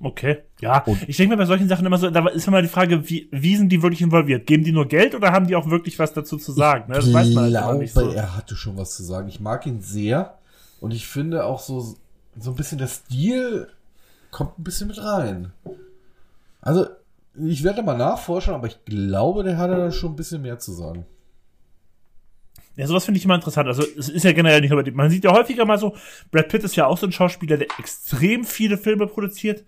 Okay, 0.00 0.42
ja. 0.60 0.82
Und- 0.84 1.08
ich 1.08 1.16
denke 1.16 1.34
mir 1.34 1.38
bei 1.38 1.46
solchen 1.46 1.68
Sachen 1.68 1.86
immer 1.86 1.96
so, 1.96 2.10
da 2.10 2.26
ist 2.28 2.46
immer 2.46 2.60
die 2.60 2.68
Frage, 2.68 3.08
wie, 3.08 3.28
wie 3.30 3.56
sind 3.56 3.70
die 3.70 3.82
wirklich 3.82 4.02
involviert? 4.02 4.46
Geben 4.46 4.62
die 4.64 4.72
nur 4.72 4.86
Geld 4.86 5.14
oder 5.14 5.32
haben 5.32 5.46
die 5.46 5.56
auch 5.56 5.70
wirklich 5.70 5.98
was 5.98 6.12
dazu 6.12 6.36
zu 6.36 6.52
sagen? 6.52 6.88
Ne? 6.90 6.96
Das 6.96 7.12
weiß 7.12 7.28
man 7.34 7.44
halt 7.44 7.52
glaube, 7.52 7.78
nicht 7.78 7.94
so. 7.94 8.10
er 8.10 8.36
hatte 8.36 8.54
schon 8.56 8.76
was 8.76 8.96
zu 8.96 9.02
sagen. 9.02 9.28
Ich 9.28 9.40
mag 9.40 9.64
ihn 9.66 9.80
sehr 9.80 10.36
und 10.80 10.92
ich 10.92 11.06
finde 11.06 11.44
auch 11.46 11.60
so, 11.60 11.96
so 12.38 12.50
ein 12.50 12.56
bisschen 12.56 12.78
der 12.78 12.88
Stil 12.88 13.68
kommt 14.30 14.58
ein 14.58 14.64
bisschen 14.64 14.88
mit 14.88 15.02
rein. 15.02 15.52
Also, 16.60 16.86
ich 17.36 17.62
werde 17.64 17.82
mal 17.82 17.96
nachforschen, 17.96 18.52
aber 18.54 18.66
ich 18.66 18.84
glaube, 18.84 19.42
der 19.42 19.56
hatte 19.56 19.76
da 19.76 19.90
schon 19.90 20.12
ein 20.12 20.16
bisschen 20.16 20.42
mehr 20.42 20.58
zu 20.58 20.72
sagen. 20.72 21.06
Ja, 22.76 22.86
sowas 22.86 23.04
finde 23.04 23.18
ich 23.18 23.24
immer 23.24 23.36
interessant. 23.36 23.68
Also 23.68 23.84
es 23.96 24.08
ist 24.08 24.24
ja 24.24 24.32
generell 24.32 24.60
nicht 24.60 24.70
nur 24.70 24.78
bei 24.80 24.82
dem. 24.82 24.94
Man 24.96 25.10
sieht 25.10 25.24
ja 25.24 25.32
häufiger 25.32 25.64
mal 25.64 25.78
so, 25.78 25.94
Brad 26.32 26.48
Pitt 26.48 26.64
ist 26.64 26.74
ja 26.76 26.86
auch 26.86 26.98
so 26.98 27.06
ein 27.06 27.12
Schauspieler, 27.12 27.56
der 27.56 27.68
extrem 27.78 28.44
viele 28.44 28.76
Filme 28.78 29.06
produziert. 29.06 29.64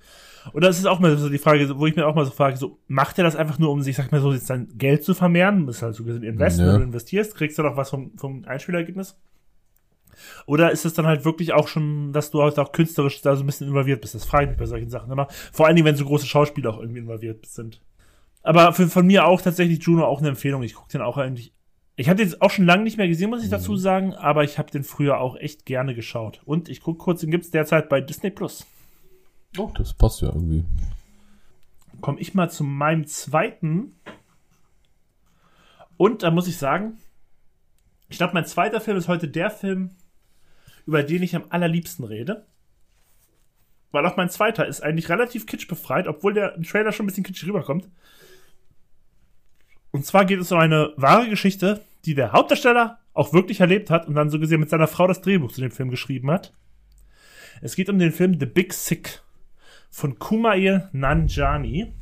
Und 0.53 0.63
das 0.63 0.79
ist 0.79 0.87
auch 0.87 1.01
mal 1.01 1.17
so 1.17 1.29
die 1.29 1.39
Frage, 1.39 1.79
wo 1.79 1.87
ich 1.87 1.97
mir 1.97 2.07
auch 2.07 2.15
mal 2.15 2.25
so 2.25 2.31
frage, 2.31 2.57
so, 2.57 2.79
macht 2.87 3.19
er 3.19 3.25
das 3.25 3.35
einfach 3.37 3.59
nur, 3.59 3.71
um 3.71 3.83
sich, 3.83 3.97
sag 3.97 4.13
mal 4.13 4.21
so, 4.21 4.33
jetzt 4.33 4.47
sein 4.47 4.69
Geld 4.77 5.03
zu 5.05 5.15
vermehren? 5.15 5.67
Das 5.67 5.77
ist 5.77 5.83
halt 5.83 5.95
so 5.95 6.05
gesehen 6.05 6.23
Invest, 6.23 6.59
Ja. 6.61 6.67
wenn 6.69 6.77
du 6.77 6.83
investierst, 6.85 7.35
kriegst 7.35 7.59
du 7.59 7.63
noch 7.63 7.77
was 7.77 7.91
vom, 7.91 8.13
vom 8.17 8.45
Einspielergebnis? 8.45 9.17
Oder 10.47 10.71
ist 10.71 10.85
es 10.85 10.95
dann 10.95 11.07
halt 11.07 11.25
wirklich 11.25 11.53
auch 11.53 11.69
schon, 11.69 12.13
dass 12.13 12.31
du 12.31 12.43
halt 12.43 12.59
auch 12.59 12.73
künstlerisch 12.73 13.21
da 13.23 13.37
so 13.37 13.43
ein 13.43 13.47
bisschen 13.47 13.69
involviert 13.69 14.01
bist? 14.01 14.15
Das 14.15 14.25
frage 14.25 14.45
ich 14.45 14.51
mich 14.51 14.59
bei 14.59 14.67
solchen 14.67 14.89
Sachen 14.91 15.11
immer. 15.11 15.29
Vor 15.53 15.67
allen 15.67 15.77
Dingen, 15.77 15.87
wenn 15.87 15.97
so 15.97 16.05
große 16.05 16.27
Schauspieler 16.27 16.71
auch 16.71 16.81
irgendwie 16.81 17.01
involviert 17.01 17.45
sind. 17.47 17.81
Aber 18.43 18.73
für, 18.73 18.87
von 18.89 19.07
mir 19.07 19.27
auch 19.27 19.43
tatsächlich 19.43 19.83
Juno 19.83 20.05
auch 20.05 20.21
eine 20.21 20.29
Empfehlung. 20.29 20.63
Ich 20.63 20.75
gucke 20.75 20.91
den 20.93 21.03
auch 21.03 21.17
eigentlich. 21.19 21.53
Ich 21.99 22.11
habe 22.11 22.23
den 22.23 22.41
auch 22.43 22.51
schon 22.51 22.67
lange 22.67 22.83
nicht 22.83 22.99
mehr 22.99 23.09
gesehen, 23.09 23.31
muss 23.31 23.43
ich 23.43 23.49
dazu 23.49 23.77
sagen, 23.77 24.15
aber 24.15 24.45
ich 24.45 24.59
habe 24.59 24.71
den 24.71 24.85
früher 24.85 25.19
auch 25.19 25.37
echt 25.37 25.65
gerne 25.65 25.95
geschaut. 25.95 26.43
Und 26.45 26.69
ich 26.69 26.83
gucke 26.83 26.99
kurz, 26.99 27.21
den 27.21 27.31
gibt's 27.31 27.51
derzeit 27.51 27.89
bei 27.89 28.03
Disney 28.03 28.31
Plus. 28.31 28.67
Oh, 29.57 29.71
das 29.75 29.95
passt 29.95 30.21
ja 30.21 30.29
irgendwie. 30.29 30.65
Komme 32.03 32.21
ich 32.21 32.35
mal 32.35 32.51
zu 32.51 32.65
meinem 32.65 33.07
zweiten. 33.07 33.97
Und 35.97 36.23
da 36.23 36.31
muss 36.31 36.47
ich 36.49 36.59
sagen, 36.59 36.99
ich 38.11 38.19
glaube, 38.19 38.35
mein 38.35 38.45
zweiter 38.45 38.83
Film 38.83 38.99
ist 38.99 39.09
heute 39.09 39.29
der 39.29 39.51
Film, 39.51 39.91
über 40.85 41.03
den 41.03 41.23
ich 41.23 41.35
am 41.35 41.47
allerliebsten 41.49 42.05
rede. 42.05 42.47
Weil 43.91 44.05
auch 44.05 44.19
mein 44.19 44.29
zweiter 44.29 44.67
ist 44.67 44.83
eigentlich 44.83 45.09
relativ 45.09 45.47
kitschbefreit, 45.47 46.07
obwohl 46.07 46.35
der 46.35 46.55
im 46.57 46.65
Trailer 46.65 46.93
schon 46.93 47.05
ein 47.05 47.09
bisschen 47.09 47.25
kitschig 47.25 47.49
rüberkommt. 47.49 47.89
Und 49.97 50.05
zwar 50.05 50.27
geht 50.27 50.39
es 50.39 50.53
um 50.53 50.59
eine 50.59 50.93
wahre 50.99 51.27
Geschichte, 51.31 51.81
die 52.05 52.15
der 52.15 52.33
Hauptdarsteller 52.33 52.99
auch 53.15 53.33
wirklich 53.33 53.61
erlebt 53.61 53.89
hat 53.89 54.07
und 54.07 54.15
dann 54.15 54.29
so 54.29 54.39
gesehen 54.39 54.61
mit 54.61 54.69
seiner 54.69 54.89
Frau 54.89 55.07
das 55.07 55.23
Drehbuch 55.23 55.51
zu 55.51 55.63
dem 55.63 55.71
Film 55.71 55.89
geschrieben 55.89 56.31
hat. 56.31 56.53
Es 57.63 57.77
geht 57.77 57.89
um 57.89 57.99
den 57.99 58.13
Film 58.13 58.39
The 58.39 58.45
Big 58.45 58.75
Sick 58.75 59.23
von 59.89 60.19
Kumail 60.19 60.91
Nanjiani. 60.93 61.95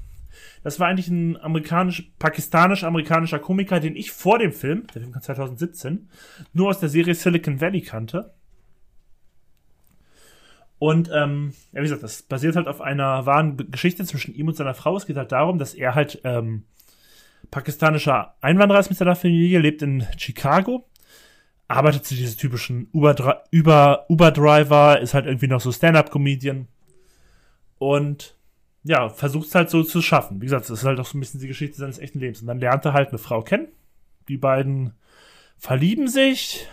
Das 0.65 0.81
war 0.81 0.89
eigentlich 0.89 1.07
ein 1.07 1.41
amerikanisch, 1.41 2.11
pakistanisch-amerikanischer 2.19 3.39
Komiker, 3.39 3.79
den 3.79 3.95
ich 3.95 4.11
vor 4.11 4.41
dem 4.41 4.51
Film, 4.51 4.89
der 4.93 5.03
Film 5.03 5.13
kam 5.13 5.23
2017, 5.23 6.09
nur 6.53 6.71
aus 6.71 6.81
der 6.81 6.89
Serie 6.89 7.15
Silicon 7.15 7.61
Valley 7.61 7.83
kannte. 7.83 8.35
Und 10.81 11.13
ähm, 11.15 11.53
ja, 11.71 11.79
wie 11.79 11.85
gesagt, 11.85 12.03
das 12.03 12.23
basiert 12.23 12.57
halt 12.57 12.67
auf 12.67 12.81
einer 12.81 13.25
wahren 13.25 13.57
Geschichte 13.71 14.05
zwischen 14.05 14.35
ihm 14.35 14.49
und 14.49 14.57
seiner 14.57 14.75
Frau. 14.75 14.97
Es 14.97 15.07
geht 15.07 15.17
halt 15.17 15.31
darum, 15.31 15.61
dass 15.61 15.75
er 15.75 15.95
halt 15.95 16.21
ähm, 16.25 16.65
pakistanischer 17.55 18.35
Einwanderer 18.41 18.81
ist 18.81 18.91
mit 18.91 18.99
seiner 18.99 19.15
Familie, 19.15 19.61
lebt 19.61 19.81
in 19.81 20.05
Chicago, 20.17 20.89
arbeitet 21.69 22.05
zu 22.05 22.17
diesem 22.17 22.37
typischen 22.37 22.89
Uber-Driver, 22.93 23.45
Uber, 23.53 24.05
Uber 24.11 25.01
ist 25.01 25.15
halt 25.15 25.27
irgendwie 25.27 25.47
noch 25.47 25.61
so 25.61 25.71
Stand-Up-Comedian 25.71 26.67
und 27.79 28.37
ja, 28.83 29.09
versucht 29.09 29.47
es 29.47 29.55
halt 29.55 29.71
so 29.71 29.85
zu 29.85 30.03
schaffen. 30.03 30.41
Wie 30.41 30.47
gesagt, 30.47 30.65
das 30.65 30.81
ist 30.81 30.85
halt 30.85 30.99
auch 30.99 31.07
so 31.07 31.17
ein 31.17 31.21
bisschen 31.21 31.39
die 31.41 31.47
Geschichte 31.47 31.77
seines 31.77 31.99
echten 31.99 32.19
Lebens. 32.19 32.43
Und 32.43 32.49
dann 32.49 32.59
lernt 32.59 32.85
er 32.85 32.93
halt 32.93 33.11
eine 33.11 33.19
Frau 33.19 33.41
kennen. 33.41 33.69
Die 34.29 34.37
beiden 34.37 34.93
verlieben 35.57 36.09
sich, 36.09 36.67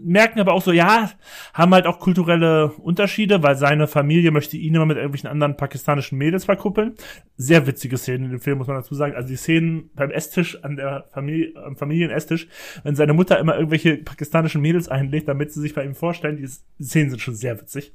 merken 0.00 0.40
aber 0.40 0.52
auch 0.52 0.62
so, 0.62 0.72
ja, 0.72 1.10
haben 1.54 1.74
halt 1.74 1.86
auch 1.86 1.98
kulturelle 1.98 2.72
Unterschiede, 2.72 3.42
weil 3.42 3.56
seine 3.56 3.86
Familie 3.86 4.30
möchte 4.30 4.56
ihn 4.56 4.74
immer 4.74 4.86
mit 4.86 4.96
irgendwelchen 4.96 5.28
anderen 5.28 5.56
pakistanischen 5.56 6.18
Mädels 6.18 6.44
verkuppeln. 6.44 6.94
Sehr 7.36 7.66
witzige 7.66 7.96
Szenen 7.96 8.26
in 8.26 8.30
dem 8.32 8.40
Film, 8.40 8.58
muss 8.58 8.66
man 8.66 8.76
dazu 8.76 8.94
sagen. 8.94 9.14
Also 9.14 9.28
die 9.28 9.36
Szenen 9.36 9.90
beim 9.94 10.10
Esstisch 10.10 10.62
an 10.64 10.76
der 10.76 11.06
Familie, 11.12 11.52
am 11.64 11.76
Familienesstisch, 11.76 12.48
wenn 12.82 12.96
seine 12.96 13.12
Mutter 13.12 13.38
immer 13.38 13.56
irgendwelche 13.56 13.96
pakistanischen 13.98 14.60
Mädels 14.60 14.88
einlegt, 14.88 15.28
damit 15.28 15.52
sie 15.52 15.60
sich 15.60 15.74
bei 15.74 15.84
ihm 15.84 15.94
vorstellen, 15.94 16.36
die 16.36 16.46
Szenen 16.82 17.10
sind 17.10 17.20
schon 17.20 17.34
sehr 17.34 17.60
witzig. 17.60 17.92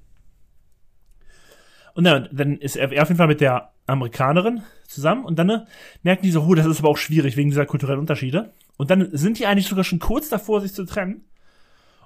Und 1.95 2.05
dann, 2.05 2.29
dann 2.31 2.57
ist 2.57 2.75
er, 2.75 2.87
auf 2.87 3.09
jeden 3.09 3.17
Fall 3.17 3.27
mit 3.27 3.41
der 3.41 3.71
Amerikanerin 3.85 4.63
zusammen 4.87 5.25
und 5.25 5.37
dann 5.37 5.47
ne, 5.47 5.67
merken 6.01 6.23
die 6.23 6.31
so, 6.31 6.41
oh, 6.41 6.55
das 6.55 6.65
ist 6.65 6.79
aber 6.79 6.89
auch 6.89 6.97
schwierig 6.97 7.37
wegen 7.37 7.49
dieser 7.49 7.65
kulturellen 7.65 7.99
Unterschiede. 7.99 8.53
Und 8.77 8.89
dann 8.89 9.09
sind 9.11 9.37
die 9.37 9.45
eigentlich 9.45 9.67
sogar 9.67 9.83
schon 9.83 9.99
kurz 9.99 10.29
davor, 10.29 10.61
sich 10.61 10.73
zu 10.73 10.85
trennen 10.85 11.25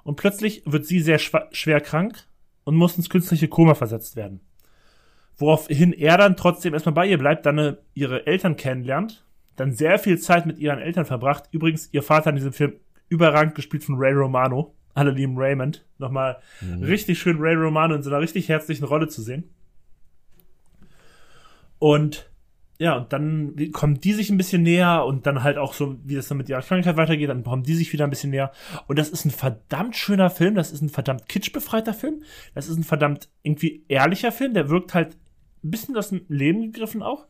und 0.08 0.16
plötzlich 0.16 0.62
wird 0.64 0.86
sie 0.86 1.00
sehr 1.00 1.18
schwer 1.18 1.82
krank 1.82 2.24
und 2.64 2.76
muss 2.76 2.96
ins 2.96 3.10
künstliche 3.10 3.46
Koma 3.46 3.74
versetzt 3.74 4.16
werden. 4.16 4.40
Woraufhin 5.36 5.92
er 5.92 6.16
dann 6.16 6.34
trotzdem 6.34 6.72
erstmal 6.72 6.94
bei 6.94 7.06
ihr 7.06 7.18
bleibt, 7.18 7.44
dann 7.44 7.58
äh, 7.58 7.76
ihre 7.92 8.26
Eltern 8.26 8.56
kennenlernt, 8.56 9.26
dann 9.56 9.72
sehr 9.74 9.98
viel 9.98 10.18
Zeit 10.18 10.46
mit 10.46 10.60
ihren 10.60 10.78
Eltern 10.78 11.04
verbracht. 11.04 11.50
Übrigens, 11.50 11.90
ihr 11.92 12.02
Vater 12.02 12.30
in 12.30 12.36
diesem 12.36 12.54
Film 12.54 12.76
überragend 13.10 13.54
gespielt 13.54 13.84
von 13.84 13.96
Ray 13.98 14.14
Romano. 14.14 14.74
Alle 14.94 15.10
lieben 15.10 15.36
Raymond. 15.36 15.84
Nochmal 15.98 16.38
mhm. 16.62 16.84
richtig 16.84 17.18
schön 17.18 17.36
Ray 17.38 17.56
Romano 17.56 17.94
in 17.94 18.02
so 18.02 18.08
einer 18.08 18.20
richtig 18.20 18.48
herzlichen 18.48 18.84
Rolle 18.84 19.08
zu 19.08 19.20
sehen. 19.20 19.50
Und 21.78 22.30
ja, 22.80 22.96
und 22.96 23.12
dann 23.12 23.72
kommen 23.72 24.00
die 24.00 24.12
sich 24.12 24.30
ein 24.30 24.36
bisschen 24.36 24.62
näher 24.62 25.04
und 25.04 25.26
dann 25.26 25.42
halt 25.42 25.58
auch 25.58 25.74
so, 25.74 25.96
wie 26.04 26.14
das 26.14 26.28
dann 26.28 26.38
mit 26.38 26.48
ihrer 26.48 26.62
Krankheit 26.62 26.96
weitergeht, 26.96 27.28
dann 27.28 27.42
kommen 27.42 27.64
die 27.64 27.74
sich 27.74 27.92
wieder 27.92 28.04
ein 28.04 28.10
bisschen 28.10 28.30
näher. 28.30 28.52
Und 28.86 29.00
das 29.00 29.08
ist 29.08 29.24
ein 29.24 29.32
verdammt 29.32 29.96
schöner 29.96 30.30
Film, 30.30 30.54
das 30.54 30.70
ist 30.70 30.80
ein 30.80 30.88
verdammt 30.88 31.28
kitschbefreiter 31.28 31.92
Film, 31.92 32.22
das 32.54 32.68
ist 32.68 32.76
ein 32.76 32.84
verdammt 32.84 33.28
irgendwie 33.42 33.84
ehrlicher 33.88 34.30
Film, 34.30 34.54
der 34.54 34.68
wirkt 34.68 34.94
halt 34.94 35.16
ein 35.64 35.72
bisschen 35.72 35.96
aus 35.96 36.10
dem 36.10 36.24
Leben 36.28 36.72
gegriffen 36.72 37.02
auch. 37.02 37.26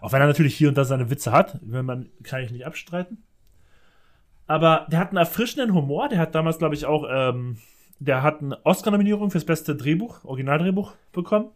Auch 0.00 0.12
wenn 0.12 0.20
er 0.20 0.28
natürlich 0.28 0.54
hier 0.54 0.68
und 0.68 0.78
da 0.78 0.84
seine 0.84 1.10
Witze 1.10 1.32
hat, 1.32 1.58
wenn 1.60 1.84
man, 1.84 2.08
kann 2.22 2.44
ich 2.44 2.52
nicht 2.52 2.64
abstreiten. 2.64 3.24
Aber 4.46 4.86
der 4.90 5.00
hat 5.00 5.08
einen 5.08 5.18
erfrischenden 5.18 5.74
Humor, 5.74 6.08
der 6.08 6.20
hat 6.20 6.36
damals, 6.36 6.58
glaube 6.58 6.76
ich, 6.76 6.86
auch, 6.86 7.04
ähm, 7.10 7.58
der 7.98 8.22
hat 8.22 8.40
eine 8.40 8.64
Oscar-Nominierung 8.64 9.32
fürs 9.32 9.44
beste 9.44 9.74
Drehbuch, 9.74 10.24
Originaldrehbuch 10.24 10.92
bekommen. 11.12 11.50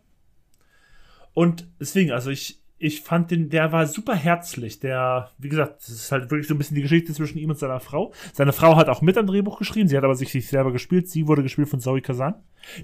Und 1.34 1.68
deswegen, 1.78 2.10
also 2.10 2.30
ich, 2.30 2.61
ich 2.82 3.02
fand 3.02 3.30
den, 3.30 3.48
der 3.48 3.70
war 3.70 3.86
super 3.86 4.16
herzlich. 4.16 4.80
Der, 4.80 5.30
wie 5.38 5.48
gesagt, 5.48 5.82
das 5.82 5.88
ist 5.90 6.10
halt 6.10 6.32
wirklich 6.32 6.48
so 6.48 6.54
ein 6.54 6.58
bisschen 6.58 6.74
die 6.74 6.82
Geschichte 6.82 7.12
zwischen 7.12 7.38
ihm 7.38 7.50
und 7.50 7.58
seiner 7.58 7.78
Frau. 7.78 8.12
Seine 8.32 8.52
Frau 8.52 8.74
hat 8.74 8.88
auch 8.88 9.02
mit 9.02 9.16
am 9.16 9.28
Drehbuch 9.28 9.56
geschrieben, 9.56 9.88
sie 9.88 9.96
hat 9.96 10.02
aber 10.02 10.16
sich 10.16 10.34
nicht 10.34 10.48
selber 10.48 10.72
gespielt. 10.72 11.08
Sie 11.08 11.28
wurde 11.28 11.44
gespielt 11.44 11.68
von 11.68 11.78
Zoe 11.78 12.00
Kazan, 12.00 12.34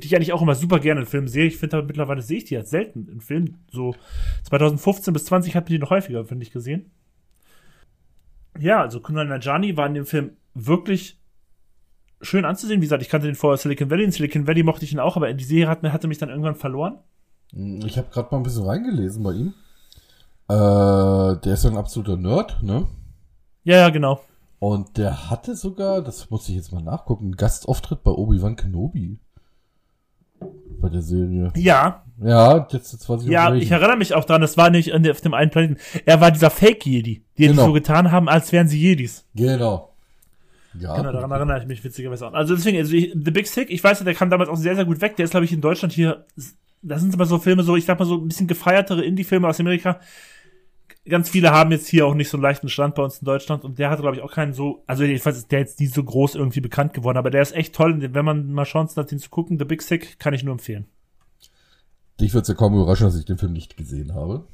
die 0.01 0.07
ich 0.07 0.15
eigentlich 0.15 0.33
auch 0.33 0.41
immer 0.41 0.55
super 0.55 0.79
gerne 0.79 1.01
in 1.01 1.07
Filmen 1.07 1.27
sehe. 1.27 1.47
Ich 1.47 1.57
finde 1.57 1.79
aber 1.79 1.87
mittlerweile 1.87 2.23
sehe 2.23 2.39
ich 2.39 2.45
die 2.45 2.55
jetzt 2.55 2.71
selten 2.71 3.09
in 3.09 3.21
Filmen. 3.21 3.59
So 3.73 3.97
2015 4.45 5.13
bis 5.13 5.25
20 5.25 5.57
hat 5.57 5.65
man 5.65 5.73
die 5.73 5.79
noch 5.81 5.91
häufiger, 5.91 6.25
finde 6.25 6.45
ich, 6.45 6.53
gesehen. 6.53 6.93
Ja, 8.57 8.81
also 8.81 9.01
Kunal 9.01 9.27
Najani 9.27 9.77
war 9.77 9.89
in 9.89 9.95
dem 9.95 10.07
Film 10.07 10.31
wirklich 10.55 11.21
schön 12.21 12.45
anzusehen. 12.45 12.81
Wie 12.81 12.87
gesagt, 12.87 13.03
ich 13.03 13.09
kannte 13.09 13.27
den 13.27 13.35
vorher 13.35 13.59
Silicon 13.59 13.91
Valley. 13.91 14.05
In 14.05 14.13
Silicon 14.13 14.47
Valley 14.47 14.63
mochte 14.63 14.85
ich 14.85 14.93
ihn 14.93 15.01
auch, 15.01 15.17
aber 15.17 15.29
in 15.29 15.39
die 15.39 15.45
Serie 15.45 15.67
hat, 15.67 15.83
hatte 15.83 16.07
mich 16.07 16.19
dann 16.19 16.29
irgendwann 16.29 16.55
verloren. 16.55 16.99
Ich 17.53 17.99
habe 17.99 18.11
gerade 18.13 18.29
mal 18.31 18.37
ein 18.37 18.45
bisschen 18.45 18.65
reingelesen 18.65 19.25
bei 19.25 19.33
ihm. 19.33 19.55
Äh, 20.49 21.37
der 21.41 21.55
ist 21.55 21.65
ja 21.65 21.71
ein 21.71 21.77
absoluter 21.77 22.17
Nerd, 22.17 22.63
ne? 22.63 22.87
Ja, 23.65 23.77
ja, 23.77 23.89
genau. 23.91 24.21
Und 24.61 24.97
der 24.97 25.31
hatte 25.31 25.55
sogar, 25.55 26.03
das 26.03 26.31
muss 26.31 26.49
ich 26.49 26.57
jetzt 26.57 26.73
mal 26.73 26.83
nachgucken, 26.83 27.27
einen 27.27 27.37
Gastauftritt 27.37 28.03
bei 28.03 28.11
Obi-Wan 28.11 28.57
Kenobi. 28.57 29.19
Bei 30.81 30.89
der 30.89 31.03
Serie. 31.03 31.53
Ja. 31.57 32.05
Ja, 32.21 32.67
jetzt, 32.73 32.93
jetzt 32.93 33.09
weiß 33.09 33.23
ich 33.23 33.29
Ja, 33.29 33.55
ich 33.55 33.71
erinnere 33.71 33.97
mich 33.97 34.15
auch 34.15 34.25
dran, 34.25 34.41
das 34.41 34.57
war 34.57 34.71
nicht 34.71 34.93
auf 34.93 35.21
dem 35.21 35.35
einen 35.35 35.51
Planeten. 35.51 35.77
Er 36.05 36.21
war 36.21 36.31
dieser 36.31 36.51
Fake-Jedi, 36.51 37.25
die 37.37 37.47
genau. 37.47 37.67
so 37.67 37.73
getan 37.73 38.11
haben, 38.11 38.29
als 38.29 38.51
wären 38.51 38.67
sie 38.67 38.79
Jedis. 38.79 39.25
Genau. 39.35 39.95
Ja. 40.81 40.97
Genau, 40.97 41.13
daran 41.13 41.31
erinnere 41.31 41.61
ich 41.61 41.67
mich 41.67 41.85
witzigerweise 41.85 42.27
auch. 42.27 42.33
Also 42.33 42.57
deswegen, 42.57 42.79
also 42.79 42.93
ich, 42.93 43.13
The 43.13 43.31
Big 43.31 43.47
Sick, 43.47 43.71
ich 43.71 43.83
weiß, 43.83 44.03
der 44.03 44.15
kam 44.15 44.31
damals 44.31 44.49
auch 44.49 44.57
sehr, 44.57 44.75
sehr 44.75 44.85
gut 44.85 45.01
weg. 45.01 45.17
Der 45.17 45.25
ist, 45.25 45.31
glaube 45.31 45.45
ich, 45.45 45.53
in 45.53 45.61
Deutschland 45.61 45.93
hier, 45.93 46.25
das 46.83 47.01
sind 47.01 47.15
aber 47.15 47.27
so 47.27 47.39
Filme, 47.39 47.63
so, 47.63 47.77
ich 47.77 47.85
sag 47.85 47.99
mal 47.99 48.05
so 48.05 48.17
ein 48.17 48.29
bisschen 48.29 48.47
gefeiertere 48.47 49.05
Indie-Filme 49.05 49.47
aus 49.47 49.61
Amerika 49.61 50.01
ganz 51.09 51.29
viele 51.29 51.51
haben 51.51 51.71
jetzt 51.73 51.89
hier 51.89 52.07
auch 52.07 52.15
nicht 52.15 52.29
so 52.29 52.37
einen 52.37 52.43
leichten 52.43 52.69
Stand 52.69 52.95
bei 52.95 53.03
uns 53.03 53.19
in 53.19 53.25
Deutschland 53.25 53.65
und 53.65 53.79
der 53.79 53.91
hat, 53.91 54.01
glaube 54.01 54.17
ich, 54.17 54.23
auch 54.23 54.33
keinen 54.33 54.53
so, 54.53 54.83
also 54.87 55.05
jedenfalls 55.05 55.39
ist 55.39 55.53
der 55.53 55.61
jetzt 55.61 55.81
nie 55.81 55.87
so 55.87 56.03
groß 56.03 56.35
irgendwie 56.35 56.61
bekannt 56.61 56.95
geworden, 56.95 57.19
aber 57.19 57.31
der 57.31 57.43
ist 57.43 57.55
echt 57.55 57.75
toll. 57.75 57.97
Wenn 58.13 58.25
man 58.25 58.53
mal 58.53 58.65
Chancen 58.65 59.01
hat, 59.01 59.11
den 59.11 59.19
zu 59.19 59.31
gucken, 59.31 59.59
The 59.59 59.65
Big 59.65 59.83
Sick, 59.83 60.19
kann 60.19 60.35
ich 60.35 60.45
nur 60.45 60.53
empfehlen. 60.53 60.87
Dich 62.21 62.35
wird 62.35 62.43
es 62.43 62.49
ja 62.49 62.55
kaum 62.55 62.75
überraschen, 62.75 63.07
dass 63.07 63.19
ich 63.19 63.25
den 63.25 63.39
Film 63.39 63.53
nicht 63.53 63.77
gesehen 63.77 64.15
habe. 64.15 64.45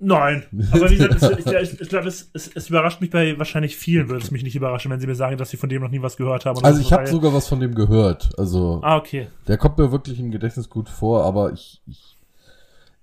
Nein, 0.00 0.44
aber 0.70 0.90
wie 0.90 0.96
gesagt, 0.96 1.22
es, 1.22 1.72
ich, 1.72 1.80
ich 1.80 1.88
glaube, 1.88 2.06
es, 2.06 2.30
es, 2.32 2.50
es, 2.54 2.70
überrascht 2.70 3.00
mich 3.00 3.10
bei 3.10 3.36
wahrscheinlich 3.36 3.76
vielen, 3.76 4.08
würde 4.08 4.24
es 4.24 4.30
mich 4.30 4.44
nicht 4.44 4.54
überraschen, 4.54 4.92
wenn 4.92 5.00
sie 5.00 5.08
mir 5.08 5.16
sagen, 5.16 5.36
dass 5.36 5.50
sie 5.50 5.56
von 5.56 5.68
dem 5.68 5.82
noch 5.82 5.90
nie 5.90 6.00
was 6.00 6.16
gehört 6.16 6.46
haben. 6.46 6.64
Also 6.64 6.80
ich 6.80 6.92
habe 6.92 7.08
sogar 7.08 7.34
was 7.34 7.48
von 7.48 7.58
dem 7.58 7.74
gehört. 7.74 8.30
Also 8.38 8.80
ah, 8.84 8.96
okay. 8.96 9.26
Der 9.48 9.58
kommt 9.58 9.76
mir 9.76 9.90
wirklich 9.90 10.20
im 10.20 10.30
Gedächtnis 10.30 10.68
gut 10.68 10.88
vor, 10.88 11.24
aber 11.24 11.52
ich, 11.52 11.82
ich 11.86 12.17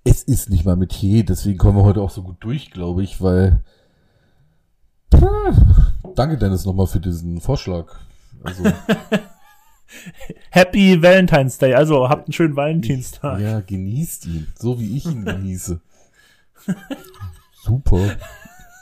es 0.06 0.24
ist 0.24 0.50
nicht 0.50 0.66
mal 0.66 0.76
Metier, 0.76 1.26
deswegen 1.26 1.58
kommen 1.58 1.78
wir 1.78 1.84
heute 1.84 2.02
auch 2.02 2.12
so 2.12 2.22
gut 2.24 2.38
durch, 2.40 2.70
glaube 2.72 3.04
ich, 3.04 3.22
weil. 3.22 3.64
danke, 6.16 6.38
Dennis, 6.38 6.66
nochmal 6.66 6.88
für 6.88 7.00
diesen 7.00 7.42
Vorschlag. 7.42 7.88
Also. 8.44 8.64
Happy 10.52 11.02
Valentine's 11.02 11.58
Day, 11.58 11.74
also 11.74 12.08
habt 12.08 12.28
einen 12.28 12.34
schönen 12.34 12.56
Valentinstag. 12.56 13.40
Ja, 13.40 13.62
genießt 13.62 14.26
ihn, 14.28 14.48
so 14.58 14.80
wie 14.80 14.98
ich 14.98 15.06
ihn 15.06 15.26
genieße. 15.26 15.82
Super. 17.64 18.18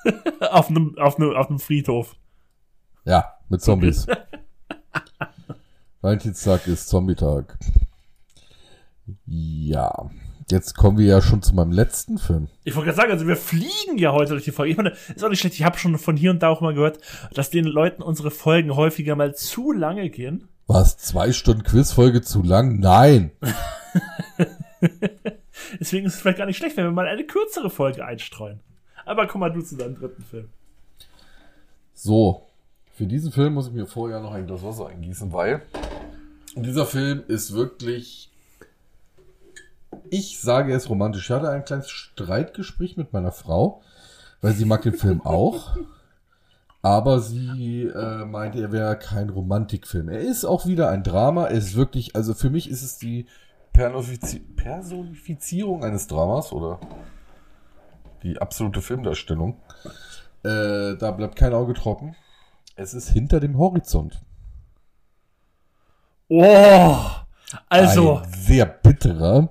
auf 0.51 0.69
einem 0.69 0.97
auf 0.97 1.17
einem 1.17 1.35
auf 1.35 1.49
einem 1.49 1.59
Friedhof. 1.59 2.15
Ja, 3.05 3.37
mit 3.49 3.61
Zombies. 3.61 4.07
Valentinstag 6.01 6.67
ist 6.67 6.89
Zombie-Tag. 6.89 7.57
Ja. 9.25 10.09
Jetzt 10.49 10.75
kommen 10.75 10.97
wir 10.97 11.05
ja 11.05 11.21
schon 11.21 11.41
zu 11.41 11.55
meinem 11.55 11.71
letzten 11.71 12.17
Film. 12.17 12.47
Ich 12.63 12.75
wollte 12.75 12.87
gerade 12.87 12.97
sagen, 12.97 13.11
also 13.11 13.27
wir 13.27 13.37
fliegen 13.37 13.97
ja 13.97 14.11
heute 14.11 14.31
durch 14.31 14.43
die 14.43 14.51
Folge. 14.51 14.71
Ich 14.71 14.77
meine, 14.77 14.93
ist 15.15 15.23
auch 15.23 15.29
nicht 15.29 15.39
schlecht. 15.39 15.55
Ich 15.55 15.63
habe 15.63 15.77
schon 15.77 15.97
von 15.97 16.17
hier 16.17 16.31
und 16.31 16.43
da 16.43 16.49
auch 16.49 16.61
mal 16.61 16.73
gehört, 16.73 16.99
dass 17.33 17.49
den 17.49 17.65
Leuten 17.65 18.01
unsere 18.01 18.31
Folgen 18.31 18.75
häufiger 18.75 19.15
mal 19.15 19.35
zu 19.35 19.71
lange 19.71 20.09
gehen. 20.09 20.47
Was? 20.67 20.97
Zwei 20.97 21.31
Stunden 21.31 21.63
Quizfolge 21.63 22.21
zu 22.21 22.41
lang? 22.41 22.79
Nein. 22.79 23.31
Deswegen 25.79 26.05
ist 26.05 26.15
es 26.15 26.21
vielleicht 26.21 26.37
gar 26.37 26.45
nicht 26.45 26.57
schlecht, 26.57 26.77
wenn 26.77 26.85
wir 26.85 26.91
mal 26.91 27.07
eine 27.07 27.25
kürzere 27.25 27.69
Folge 27.69 28.05
einstreuen. 28.05 28.59
Aber 29.05 29.27
komm 29.27 29.41
mal 29.41 29.51
du 29.51 29.61
zu 29.61 29.75
deinem 29.75 29.95
dritten 29.95 30.23
Film. 30.23 30.49
So. 31.93 32.47
Für 32.95 33.07
diesen 33.07 33.31
Film 33.31 33.55
muss 33.55 33.67
ich 33.67 33.73
mir 33.73 33.87
vorher 33.87 34.19
noch 34.19 34.33
ein 34.33 34.45
Glas 34.45 34.63
Wasser 34.63 34.87
eingießen, 34.87 35.33
weil 35.33 35.63
dieser 36.55 36.85
Film 36.85 37.23
ist 37.27 37.53
wirklich 37.53 38.32
ich 40.09 40.39
sage 40.39 40.73
es 40.73 40.89
romantisch. 40.89 41.29
Ich 41.29 41.35
hatte 41.35 41.49
ein 41.49 41.65
kleines 41.65 41.89
Streitgespräch 41.89 42.97
mit 42.97 43.13
meiner 43.13 43.31
Frau, 43.31 43.81
weil 44.41 44.53
sie 44.53 44.65
mag 44.65 44.81
den 44.81 44.93
Film 44.93 45.21
auch. 45.25 45.77
Aber 46.81 47.21
sie 47.21 47.83
äh, 47.83 48.25
meinte, 48.25 48.59
er 48.59 48.73
wäre 48.73 48.99
kein 48.99 49.29
Romantikfilm. 49.29 50.09
Er 50.09 50.19
ist 50.19 50.43
auch 50.43 50.65
wieder 50.65 50.89
ein 50.89 51.03
Drama. 51.03 51.45
Er 51.45 51.57
ist 51.57 51.75
wirklich, 51.75 52.15
also 52.15 52.33
für 52.33 52.49
mich 52.49 52.69
ist 52.69 52.83
es 52.83 52.97
die 52.97 53.25
Personifizierung 53.71 55.83
eines 55.83 56.07
Dramas 56.07 56.51
oder 56.51 56.79
die 58.21 58.39
absolute 58.39 58.81
Filmdarstellung. 58.81 59.61
Äh, 60.43 60.97
da 60.97 61.11
bleibt 61.11 61.37
kein 61.37 61.53
Auge 61.53 61.73
trocken. 61.73 62.15
Es 62.75 62.93
ist 62.93 63.09
hinter 63.09 63.39
dem 63.39 63.57
Horizont. 63.57 64.21
Oh, 66.27 66.97
also. 67.69 68.17
Ein 68.17 68.33
sehr 68.33 68.65
bitterer, 68.65 69.49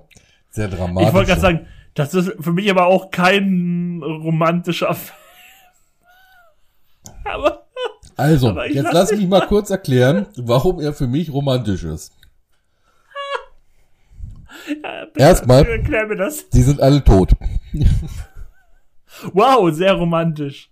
sehr 0.53 0.67
dramatisch. 0.67 1.07
Ich 1.07 1.13
wollte 1.13 1.27
gerade 1.29 1.41
sagen, 1.41 1.67
das 1.95 2.13
ist 2.13 2.31
für 2.39 2.53
mich 2.53 2.69
aber 2.69 2.85
auch 2.85 3.09
kein 3.11 4.01
romantischer 4.03 4.93
Film. 4.93 5.17
aber. 7.25 7.65
Also, 8.15 8.49
aber 8.49 8.69
jetzt 8.69 8.93
lass 8.93 9.11
mich 9.11 9.27
mal 9.27 9.47
kurz 9.47 9.71
erklären, 9.71 10.27
warum 10.37 10.79
er 10.79 10.93
für 10.93 11.07
mich 11.07 11.33
romantisch 11.33 11.83
ist. 11.83 12.13
Ja, 14.83 15.07
Erstmal, 15.15 15.65
erklär 15.65 16.05
mir 16.07 16.15
das. 16.15 16.47
Die 16.49 16.61
sind 16.61 16.79
alle 16.79 17.03
tot. 17.03 17.31
wow, 19.33 19.73
sehr 19.73 19.93
romantisch. 19.93 20.69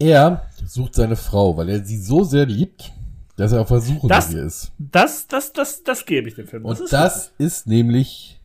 Er 0.00 0.48
sucht 0.66 0.96
seine 0.96 1.16
Frau, 1.16 1.56
weil 1.56 1.68
er 1.68 1.84
sie 1.84 1.98
so 1.98 2.24
sehr 2.24 2.46
liebt, 2.46 2.92
dass 3.38 3.52
er 3.52 3.60
auf 3.60 3.68
Versuche 3.68 4.08
das, 4.08 4.34
ist. 4.34 4.72
Das, 4.78 5.28
das, 5.28 5.52
das, 5.52 5.84
das 5.84 6.04
gebe 6.04 6.28
ich 6.28 6.34
dem 6.34 6.48
Film. 6.48 6.64
Das 6.64 6.80
Und 6.80 6.84
ist 6.84 6.92
das 6.92 7.32
ist 7.38 7.68
nämlich 7.68 8.40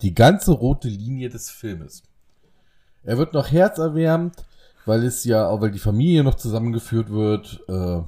die 0.00 0.14
ganze 0.14 0.52
rote 0.52 0.88
Linie 0.88 1.28
des 1.28 1.50
Filmes. 1.50 2.02
Er 3.04 3.18
wird 3.18 3.34
noch 3.34 3.52
herzerwärmt, 3.52 4.46
weil 4.86 5.04
es 5.04 5.24
ja, 5.24 5.46
auch 5.46 5.60
weil 5.60 5.70
die 5.70 5.78
Familie 5.78 6.24
noch 6.24 6.34
zusammengeführt 6.34 7.10
wird. 7.10 7.60
Äh, 7.68 8.00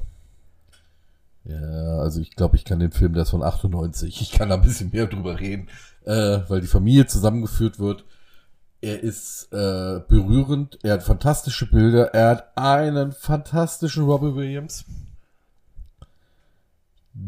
ja, 1.44 1.98
also 1.98 2.22
ich 2.22 2.30
glaube, 2.30 2.56
ich 2.56 2.64
kann 2.64 2.80
den 2.80 2.92
Film, 2.92 3.12
der 3.12 3.24
ist 3.24 3.30
von 3.30 3.42
98, 3.42 4.22
ich 4.22 4.32
kann 4.32 4.48
da 4.48 4.54
ein 4.54 4.62
bisschen 4.62 4.90
mehr 4.92 5.06
drüber 5.08 5.38
reden, 5.40 5.68
äh, 6.06 6.40
weil 6.48 6.62
die 6.62 6.66
Familie 6.66 7.06
zusammengeführt 7.06 7.78
wird. 7.78 8.06
Er 8.80 9.02
ist 9.02 9.52
äh, 9.52 10.00
berührend, 10.08 10.78
er 10.82 10.94
hat 10.94 11.02
fantastische 11.02 11.70
Bilder, 11.70 12.14
er 12.14 12.30
hat 12.30 12.56
einen 12.56 13.12
fantastischen 13.12 14.04
Robbie 14.04 14.34
Williams. 14.34 14.86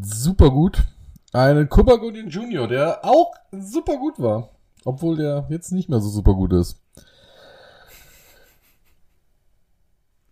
Super 0.01 0.49
gut. 0.49 0.83
Einen 1.31 1.67
Cuba 1.69 1.95
Gooding 1.95 2.29
Jr., 2.29 2.67
der 2.67 3.03
auch 3.03 3.33
super 3.51 3.97
gut 3.97 4.19
war. 4.19 4.49
Obwohl 4.85 5.17
der 5.17 5.45
jetzt 5.49 5.71
nicht 5.71 5.89
mehr 5.89 5.99
so 5.99 6.09
super 6.09 6.33
gut 6.33 6.53
ist. 6.53 6.79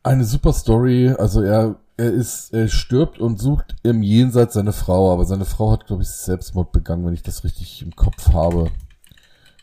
Eine 0.04 0.26
super 0.26 0.54
Story, 0.54 1.10
also 1.18 1.42
er 1.42 1.76
er 2.02 2.12
ist, 2.12 2.52
er 2.52 2.68
stirbt 2.68 3.20
und 3.20 3.40
sucht 3.40 3.76
im 3.84 4.02
Jenseits 4.02 4.56
seine 4.56 4.74
Frau, 4.74 5.14
aber 5.14 5.26
seine 5.26 5.46
Frau 5.46 5.72
hat, 5.72 5.86
glaube 5.86 6.02
ich, 6.02 6.10
Selbstmord 6.10 6.72
begangen, 6.72 7.06
wenn 7.06 7.14
ich 7.14 7.22
das 7.22 7.44
richtig 7.44 7.84
im 7.84 7.96
Kopf 7.96 8.34
habe. 8.34 8.72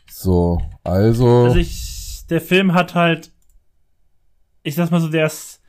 So, 0.09 0.61
also. 0.83 1.45
Also 1.45 1.57
ich, 1.57 2.23
der 2.29 2.39
Film 2.39 2.73
hat 2.73 2.95
halt, 2.95 3.31
ich 4.63 4.75
sag 4.75 4.89
mal 4.89 5.01
so, 5.01 5.09
der 5.09 5.25
ist 5.25 5.59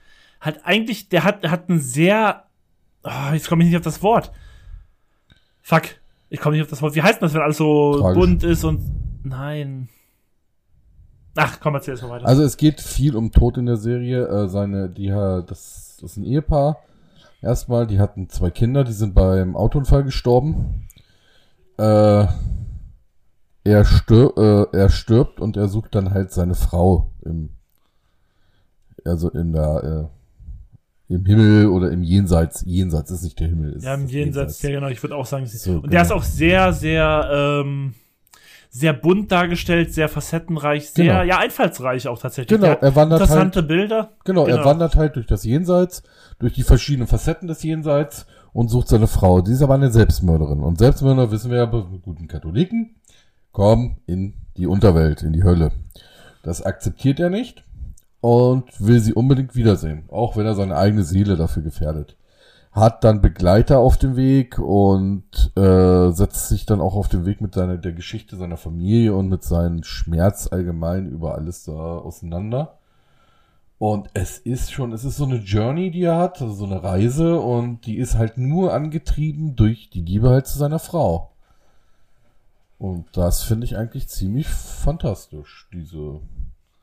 halt 0.40 0.64
eigentlich, 0.64 1.08
der 1.08 1.24
hat, 1.24 1.44
hat 1.50 1.68
ein 1.68 1.80
sehr, 1.80 2.44
oh, 3.04 3.32
jetzt 3.32 3.48
komme 3.48 3.62
ich 3.62 3.70
nicht 3.70 3.78
auf 3.78 3.84
das 3.84 4.02
Wort. 4.02 4.32
Fuck, 5.62 5.82
ich 6.28 6.40
komme 6.40 6.56
nicht 6.56 6.64
auf 6.64 6.70
das 6.70 6.82
Wort. 6.82 6.94
Wie 6.94 7.02
heißt 7.02 7.20
das, 7.22 7.34
wenn 7.34 7.42
alles 7.42 7.56
so 7.58 7.98
Tragisch. 8.00 8.18
bunt 8.18 8.44
ist 8.44 8.64
und, 8.64 8.80
nein. 9.24 9.88
Ach, 11.36 11.60
komm, 11.60 11.74
erzähl 11.74 11.94
es 11.94 12.02
mal 12.02 12.10
weiter. 12.10 12.26
Also 12.26 12.42
es 12.42 12.56
geht 12.56 12.80
viel 12.80 13.16
um 13.16 13.30
Tod 13.30 13.56
in 13.56 13.66
der 13.66 13.76
Serie. 13.76 14.26
Äh, 14.26 14.48
seine, 14.48 14.88
die, 14.88 15.08
das 15.08 15.90
das 16.00 16.12
ist 16.12 16.16
ein 16.16 16.24
Ehepaar. 16.24 16.78
Erstmal, 17.42 17.86
die 17.86 17.98
hatten 17.98 18.28
zwei 18.28 18.50
Kinder, 18.50 18.84
die 18.84 18.92
sind 18.92 19.14
beim 19.14 19.56
Autounfall 19.56 20.04
gestorben. 20.04 20.88
Äh, 21.78 22.26
er, 23.64 23.84
stirb, 23.84 24.38
äh, 24.38 24.76
er 24.76 24.88
stirbt 24.88 25.40
und 25.40 25.56
er 25.56 25.68
sucht 25.68 25.94
dann 25.94 26.12
halt 26.12 26.32
seine 26.32 26.54
Frau 26.54 27.10
im, 27.22 27.50
also 29.04 29.30
in 29.30 29.52
der, 29.52 30.10
äh, 30.10 30.19
im 31.10 31.26
Himmel 31.26 31.66
oder 31.66 31.90
im 31.90 32.04
Jenseits. 32.04 32.62
Jenseits 32.64 33.10
ist 33.10 33.24
nicht 33.24 33.40
der 33.40 33.48
Himmel. 33.48 33.76
ja, 33.80 33.94
im 33.94 34.06
Jenseits, 34.06 34.12
Jenseits, 34.12 34.62
ja 34.62 34.70
genau. 34.70 34.88
Ich 34.88 35.02
würde 35.02 35.16
auch 35.16 35.26
sagen, 35.26 35.44
so, 35.46 35.72
und 35.72 35.82
genau. 35.82 35.90
der 35.90 36.02
ist 36.02 36.12
auch 36.12 36.22
sehr, 36.22 36.72
sehr, 36.72 37.28
ähm, 37.32 37.94
sehr 38.70 38.92
bunt 38.92 39.32
dargestellt, 39.32 39.92
sehr 39.92 40.08
facettenreich, 40.08 40.90
sehr, 40.90 41.06
genau. 41.06 41.22
ja, 41.24 41.38
einfallsreich 41.38 42.06
auch 42.06 42.20
tatsächlich. 42.20 42.60
Genau, 42.60 42.74
er 42.80 42.94
wandert 42.94 43.22
interessante 43.22 43.58
halt, 43.58 43.68
Bilder. 43.68 44.12
Genau, 44.24 44.44
genau, 44.44 44.56
er 44.56 44.64
wandert 44.64 44.94
halt 44.94 45.16
durch 45.16 45.26
das 45.26 45.42
Jenseits, 45.42 46.04
durch 46.38 46.52
die 46.52 46.62
verschiedenen 46.62 47.08
Facetten 47.08 47.48
des 47.48 47.64
Jenseits 47.64 48.26
und 48.52 48.68
sucht 48.68 48.86
seine 48.86 49.08
Frau. 49.08 49.40
Die 49.40 49.50
ist 49.50 49.62
aber 49.62 49.74
eine 49.74 49.90
Selbstmörderin. 49.90 50.60
Und 50.60 50.78
Selbstmörder, 50.78 51.32
wissen 51.32 51.50
wir 51.50 51.58
ja, 51.58 51.66
bei 51.66 51.82
guten 52.02 52.28
Katholiken, 52.28 52.94
kommen 53.50 53.96
in 54.06 54.34
die 54.56 54.68
Unterwelt, 54.68 55.22
in 55.22 55.32
die 55.32 55.42
Hölle. 55.42 55.72
Das 56.44 56.62
akzeptiert 56.62 57.18
er 57.18 57.30
nicht 57.30 57.64
und 58.20 58.64
will 58.78 59.00
sie 59.00 59.14
unbedingt 59.14 59.54
wiedersehen, 59.54 60.04
auch 60.08 60.36
wenn 60.36 60.46
er 60.46 60.54
seine 60.54 60.76
eigene 60.76 61.02
Seele 61.02 61.36
dafür 61.36 61.62
gefährdet 61.62 62.16
hat 62.72 63.02
dann 63.02 63.20
Begleiter 63.20 63.80
auf 63.80 63.98
dem 63.98 64.16
Weg 64.16 64.58
und 64.58 65.52
äh, 65.56 66.10
setzt 66.12 66.48
sich 66.48 66.66
dann 66.66 66.80
auch 66.80 66.94
auf 66.94 67.08
den 67.08 67.26
Weg 67.26 67.40
mit 67.40 67.54
seiner 67.54 67.76
der 67.78 67.92
Geschichte 67.92 68.36
seiner 68.36 68.56
Familie 68.56 69.14
und 69.14 69.28
mit 69.28 69.42
seinem 69.42 69.82
Schmerz 69.82 70.48
allgemein 70.50 71.06
über 71.06 71.34
alles 71.34 71.64
da 71.64 71.72
auseinander. 71.72 72.78
Und 73.78 74.10
es 74.12 74.38
ist 74.38 74.72
schon, 74.72 74.92
es 74.92 75.04
ist 75.04 75.16
so 75.16 75.24
eine 75.24 75.38
Journey, 75.38 75.90
die 75.90 76.02
er 76.02 76.18
hat, 76.18 76.40
also 76.42 76.52
so 76.52 76.66
eine 76.66 76.82
Reise 76.82 77.40
und 77.40 77.86
die 77.86 77.96
ist 77.96 78.16
halt 78.16 78.38
nur 78.38 78.72
angetrieben 78.72 79.56
durch 79.56 79.90
die 79.90 80.02
Liebe 80.02 80.28
halt 80.28 80.46
zu 80.46 80.58
seiner 80.58 80.78
Frau. 80.78 81.32
Und 82.78 83.06
das 83.16 83.42
finde 83.42 83.64
ich 83.64 83.76
eigentlich 83.76 84.08
ziemlich 84.08 84.46
fantastisch, 84.48 85.68
diese 85.72 86.20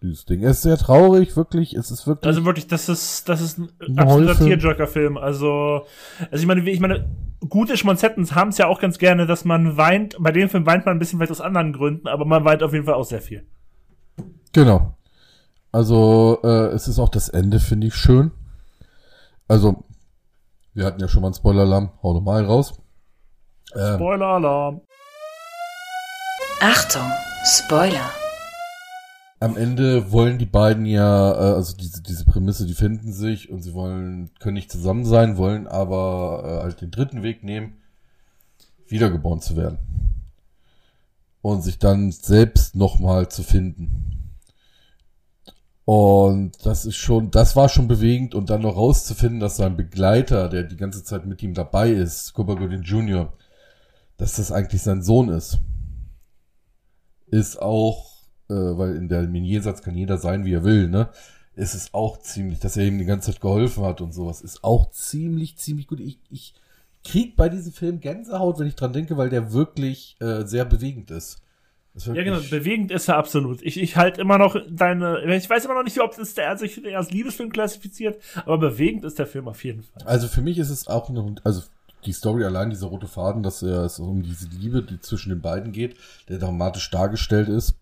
dieses 0.01 0.25
Ding. 0.25 0.43
Es 0.43 0.57
ist 0.57 0.63
sehr 0.63 0.77
traurig, 0.77 1.35
wirklich. 1.35 1.73
Es 1.73 1.91
ist 1.91 2.05
wirklich. 2.07 2.27
Also 2.27 2.45
wirklich, 2.45 2.67
das 2.67 2.89
ist, 2.89 3.27
das 3.29 3.41
ist 3.41 3.57
ein 3.57 3.97
absoluter 3.97 4.35
Tearjerker-Film. 4.35 5.17
Also, 5.17 5.85
also 6.31 6.41
ich 6.41 6.45
meine, 6.45 6.69
ich 6.69 6.79
meine, 6.79 7.09
gute 7.47 7.77
Schmonzetten 7.77 8.29
haben 8.35 8.49
es 8.49 8.57
ja 8.57 8.67
auch 8.67 8.79
ganz 8.79 8.99
gerne, 8.99 9.25
dass 9.25 9.45
man 9.45 9.77
weint. 9.77 10.15
Bei 10.19 10.31
dem 10.31 10.49
Film 10.49 10.65
weint 10.65 10.85
man 10.85 10.95
ein 10.95 10.99
bisschen 10.99 11.19
vielleicht 11.19 11.31
aus 11.31 11.41
anderen 11.41 11.73
Gründen, 11.73 12.07
aber 12.07 12.25
man 12.25 12.45
weint 12.45 12.63
auf 12.63 12.73
jeden 12.73 12.85
Fall 12.85 12.93
auch 12.93 13.05
sehr 13.05 13.21
viel. 13.21 13.45
Genau. 14.53 14.95
Also, 15.71 16.39
äh, 16.43 16.67
es 16.67 16.87
ist 16.87 16.99
auch 16.99 17.09
das 17.09 17.29
Ende, 17.29 17.59
finde 17.59 17.87
ich, 17.87 17.95
schön. 17.95 18.31
Also, 19.47 19.83
wir 20.73 20.85
hatten 20.85 21.01
ja 21.01 21.07
schon 21.07 21.21
mal 21.21 21.27
einen 21.27 21.35
Spoiler-Alarm. 21.35 21.91
Hau 22.03 22.13
nochmal 22.13 22.45
raus. 22.45 22.79
Ähm, 23.75 23.95
Spoiler-Alarm. 23.95 24.81
Achtung, 26.61 27.11
Spoiler 27.45 28.09
am 29.39 29.55
Ende 29.55 30.11
wollen 30.11 30.39
die 30.39 30.45
beiden 30.45 30.85
ja, 30.85 31.31
äh, 31.31 31.55
also 31.55 31.75
diese, 31.75 32.01
diese 32.01 32.25
Prämisse, 32.25 32.65
die 32.65 32.73
finden 32.73 33.13
sich 33.13 33.49
und 33.49 33.61
sie 33.61 33.73
wollen, 33.73 34.31
können 34.39 34.55
nicht 34.55 34.71
zusammen 34.71 35.05
sein, 35.05 35.37
wollen 35.37 35.67
aber 35.67 36.43
äh, 36.43 36.63
halt 36.63 36.81
den 36.81 36.91
dritten 36.91 37.23
Weg 37.23 37.43
nehmen, 37.43 37.77
wiedergeboren 38.87 39.41
zu 39.41 39.55
werden. 39.55 39.77
Und 41.41 41.61
sich 41.61 41.77
dann 41.77 42.11
selbst 42.11 42.75
nochmal 42.75 43.29
zu 43.29 43.43
finden. 43.43 44.33
Und 45.85 46.65
das 46.65 46.85
ist 46.85 46.97
schon, 46.97 47.31
das 47.31 47.55
war 47.55 47.69
schon 47.69 47.87
bewegend 47.87 48.35
und 48.35 48.49
dann 48.49 48.63
noch 48.63 48.75
rauszufinden, 48.75 49.39
dass 49.39 49.55
sein 49.55 49.77
Begleiter, 49.77 50.49
der 50.49 50.63
die 50.63 50.75
ganze 50.75 51.03
Zeit 51.03 51.25
mit 51.25 51.41
ihm 51.43 51.53
dabei 51.53 51.91
ist, 51.91 52.33
Cuba 52.33 52.55
Gooding 52.55 52.81
Jr., 52.81 53.31
dass 54.17 54.35
das 54.35 54.51
eigentlich 54.51 54.81
sein 54.81 55.03
Sohn 55.03 55.29
ist. 55.29 55.59
Ist 57.27 57.61
auch 57.61 58.06
äh, 58.49 58.53
weil 58.53 58.95
in 58.95 59.09
der 59.09 59.23
Jenseits 59.23 59.81
kann 59.81 59.95
jeder 59.95 60.17
sein, 60.17 60.45
wie 60.45 60.53
er 60.53 60.63
will, 60.63 60.87
ne? 60.87 61.09
Es 61.55 61.73
ist 61.73 61.93
auch 61.93 62.19
ziemlich, 62.19 62.59
dass 62.59 62.77
er 62.77 62.85
ihm 62.85 62.99
die 62.99 63.05
ganze 63.05 63.31
Zeit 63.31 63.41
geholfen 63.41 63.83
hat 63.83 63.99
und 64.01 64.13
sowas, 64.13 64.41
ist 64.41 64.63
auch 64.63 64.91
ziemlich, 64.91 65.57
ziemlich 65.57 65.87
gut. 65.87 65.99
Ich, 65.99 66.19
ich 66.29 66.53
krieg 67.03 67.35
bei 67.35 67.49
diesem 67.49 67.73
Film 67.73 67.99
Gänsehaut, 67.99 68.59
wenn 68.59 68.67
ich 68.67 68.75
dran 68.75 68.93
denke, 68.93 69.17
weil 69.17 69.29
der 69.29 69.53
wirklich 69.53 70.17
äh, 70.19 70.45
sehr 70.45 70.65
bewegend 70.65 71.09
ist. 71.09 71.41
Ja, 72.05 72.13
genau, 72.13 72.39
bewegend 72.51 72.91
ist 72.91 73.07
er 73.07 73.17
absolut. 73.17 73.63
Ich, 73.63 73.81
ich 73.81 73.97
halt 73.97 74.19
immer 74.19 74.37
noch 74.37 74.55
deine, 74.69 75.35
ich 75.35 75.49
weiß 75.49 75.65
immer 75.65 75.73
noch 75.73 75.83
nicht, 75.83 75.99
ob 75.99 76.15
es 76.19 76.35
der 76.35 76.55
sich 76.55 76.95
als 76.95 77.09
Liebesfilm 77.09 77.51
klassifiziert, 77.51 78.21
aber 78.45 78.59
bewegend 78.59 79.03
ist 79.03 79.17
der 79.17 79.25
Film 79.25 79.47
auf 79.47 79.63
jeden 79.63 79.81
Fall. 79.81 80.03
Also 80.05 80.27
für 80.27 80.43
mich 80.43 80.59
ist 80.59 80.69
es 80.69 80.87
auch 80.87 81.09
noch, 81.09 81.27
also 81.43 81.63
die 82.05 82.11
Story 82.11 82.45
allein, 82.45 82.69
dieser 82.69 82.87
rote 82.87 83.07
Faden, 83.07 83.41
dass 83.41 83.63
es 83.63 83.99
um 83.99 84.21
diese 84.21 84.47
Liebe, 84.47 84.83
die 84.83 84.99
zwischen 84.99 85.29
den 85.29 85.41
beiden 85.41 85.71
geht, 85.71 85.97
der 86.29 86.37
dramatisch 86.37 86.91
dargestellt 86.91 87.49
ist 87.49 87.76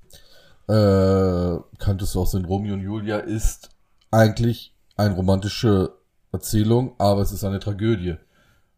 äh, 0.68 1.59
kanntest 1.78 2.16
du 2.16 2.22
auch 2.22 2.28
sehen, 2.28 2.45
Romeo 2.45 2.74
und 2.74 2.82
Julia 2.82 3.18
ist 3.18 3.70
eigentlich 4.11 4.74
eine 4.97 5.16
romantische 5.16 5.93
Erzählung, 6.32 6.95
aber 6.97 7.22
es 7.22 7.32
ist 7.32 7.43
eine 7.43 7.59
Tragödie. 7.59 8.16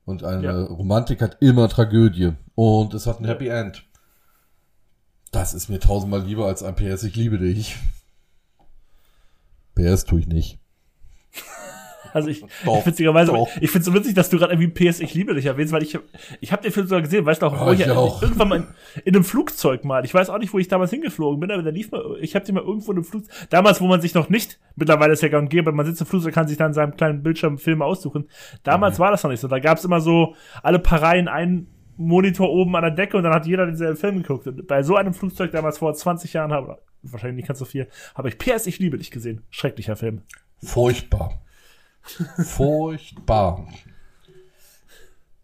Und 0.05 0.23
eine 0.23 0.43
ja. 0.43 0.63
Romantik 0.63 1.21
hat 1.21 1.37
immer 1.41 1.67
Tragödie. 1.67 2.33
Und 2.55 2.93
es 2.93 3.07
hat 3.07 3.19
ein 3.19 3.25
Happy 3.25 3.49
End. 3.49 3.83
Das 5.31 5.53
ist 5.53 5.69
mir 5.69 5.79
tausendmal 5.79 6.23
lieber 6.23 6.45
als 6.47 6.63
ein 6.63 6.75
PS, 6.75 7.03
ich 7.03 7.15
liebe 7.15 7.37
dich. 7.37 7.77
PS 9.75 10.05
tue 10.05 10.21
ich 10.21 10.27
nicht. 10.27 10.59
Also 12.13 12.29
ich, 12.29 12.43
doch, 12.65 12.85
witzigerweise, 12.85 13.31
doch. 13.31 13.47
ich 13.61 13.69
finde 13.69 13.79
es 13.79 13.85
so 13.85 13.93
witzig, 13.93 14.13
dass 14.13 14.29
du 14.29 14.37
gerade 14.37 14.53
irgendwie 14.53 14.89
PS 14.89 14.99
Ich 14.99 15.13
liebe 15.13 15.33
dich 15.33 15.45
erwähnst, 15.45 15.73
weil 15.73 15.83
ich, 15.83 15.97
ich 16.39 16.51
habe 16.51 16.63
den 16.63 16.71
Film 16.71 16.87
sogar 16.87 17.01
gesehen, 17.01 17.25
weißt 17.25 17.41
du 17.41 17.47
auch, 17.47 17.59
wo 17.59 17.69
oh, 17.69 17.71
ich, 17.71 17.81
ich 17.81 17.89
auch. 17.89 18.21
irgendwann 18.21 18.49
mal 18.49 18.55
in, 18.57 18.67
in, 19.05 19.15
einem 19.15 19.23
Flugzeug 19.23 19.83
mal, 19.83 20.05
ich 20.05 20.13
weiß 20.13 20.29
auch 20.29 20.37
nicht, 20.37 20.53
wo 20.53 20.59
ich 20.59 20.67
damals 20.67 20.91
hingeflogen 20.91 21.39
bin, 21.39 21.51
aber 21.51 21.63
da 21.63 21.69
lief 21.69 21.91
mal, 21.91 22.17
ich 22.21 22.35
habe 22.35 22.45
den 22.45 22.55
mal 22.55 22.63
irgendwo 22.63 22.91
in 22.91 22.97
einem 22.97 23.05
Flugzeug, 23.05 23.33
damals, 23.49 23.81
wo 23.81 23.87
man 23.87 24.01
sich 24.01 24.13
noch 24.13 24.29
nicht, 24.29 24.59
mittlerweile 24.75 25.13
ist 25.13 25.21
ja 25.21 25.29
gar 25.29 25.41
nicht 25.41 25.51
gäbe, 25.51 25.71
man 25.71 25.85
sitzt 25.85 26.01
im 26.01 26.07
Flugzeug, 26.07 26.33
kann 26.33 26.47
sich 26.47 26.57
dann 26.57 26.67
in 26.67 26.73
seinem 26.73 26.95
kleinen 26.95 27.23
Bildschirm 27.23 27.57
Filme 27.57 27.85
aussuchen. 27.85 28.27
Damals 28.63 28.97
mhm. 28.97 29.03
war 29.03 29.11
das 29.11 29.23
noch 29.23 29.31
nicht 29.31 29.39
so, 29.39 29.47
da 29.47 29.59
gab 29.59 29.77
es 29.77 29.85
immer 29.85 30.01
so 30.01 30.35
alle 30.63 30.79
paar 30.79 31.01
Reihen 31.01 31.27
ein 31.27 31.67
Monitor 31.97 32.49
oben 32.49 32.75
an 32.75 32.83
der 32.83 32.91
Decke 32.91 33.17
und 33.17 33.23
dann 33.23 33.33
hat 33.33 33.47
jeder 33.47 33.65
denselben 33.65 33.97
Film 33.97 34.21
geguckt. 34.21 34.47
Und 34.47 34.67
bei 34.67 34.83
so 34.83 34.95
einem 34.95 35.13
Flugzeug 35.13 35.51
damals 35.51 35.79
vor 35.79 35.93
20 35.93 36.33
Jahren 36.33 36.53
habe, 36.53 36.79
wahrscheinlich 37.01 37.37
nicht 37.37 37.47
ganz 37.47 37.59
so 37.59 37.65
viel, 37.65 37.87
habe 38.15 38.29
ich 38.29 38.37
PS 38.37 38.67
Ich 38.67 38.79
liebe 38.79 38.97
dich 38.97 39.11
gesehen. 39.11 39.41
Schrecklicher 39.49 39.95
Film. 39.95 40.21
Furchtbar. 40.63 41.41
Furchtbar. 42.45 43.67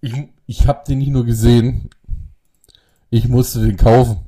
Ich, 0.02 0.14
ich 0.48 0.68
habe 0.68 0.84
den 0.88 1.00
nicht 1.00 1.12
nur 1.12 1.26
gesehen, 1.26 1.90
ich 3.10 3.28
musste 3.28 3.62
den 3.62 3.78
kaufen. 3.78 4.26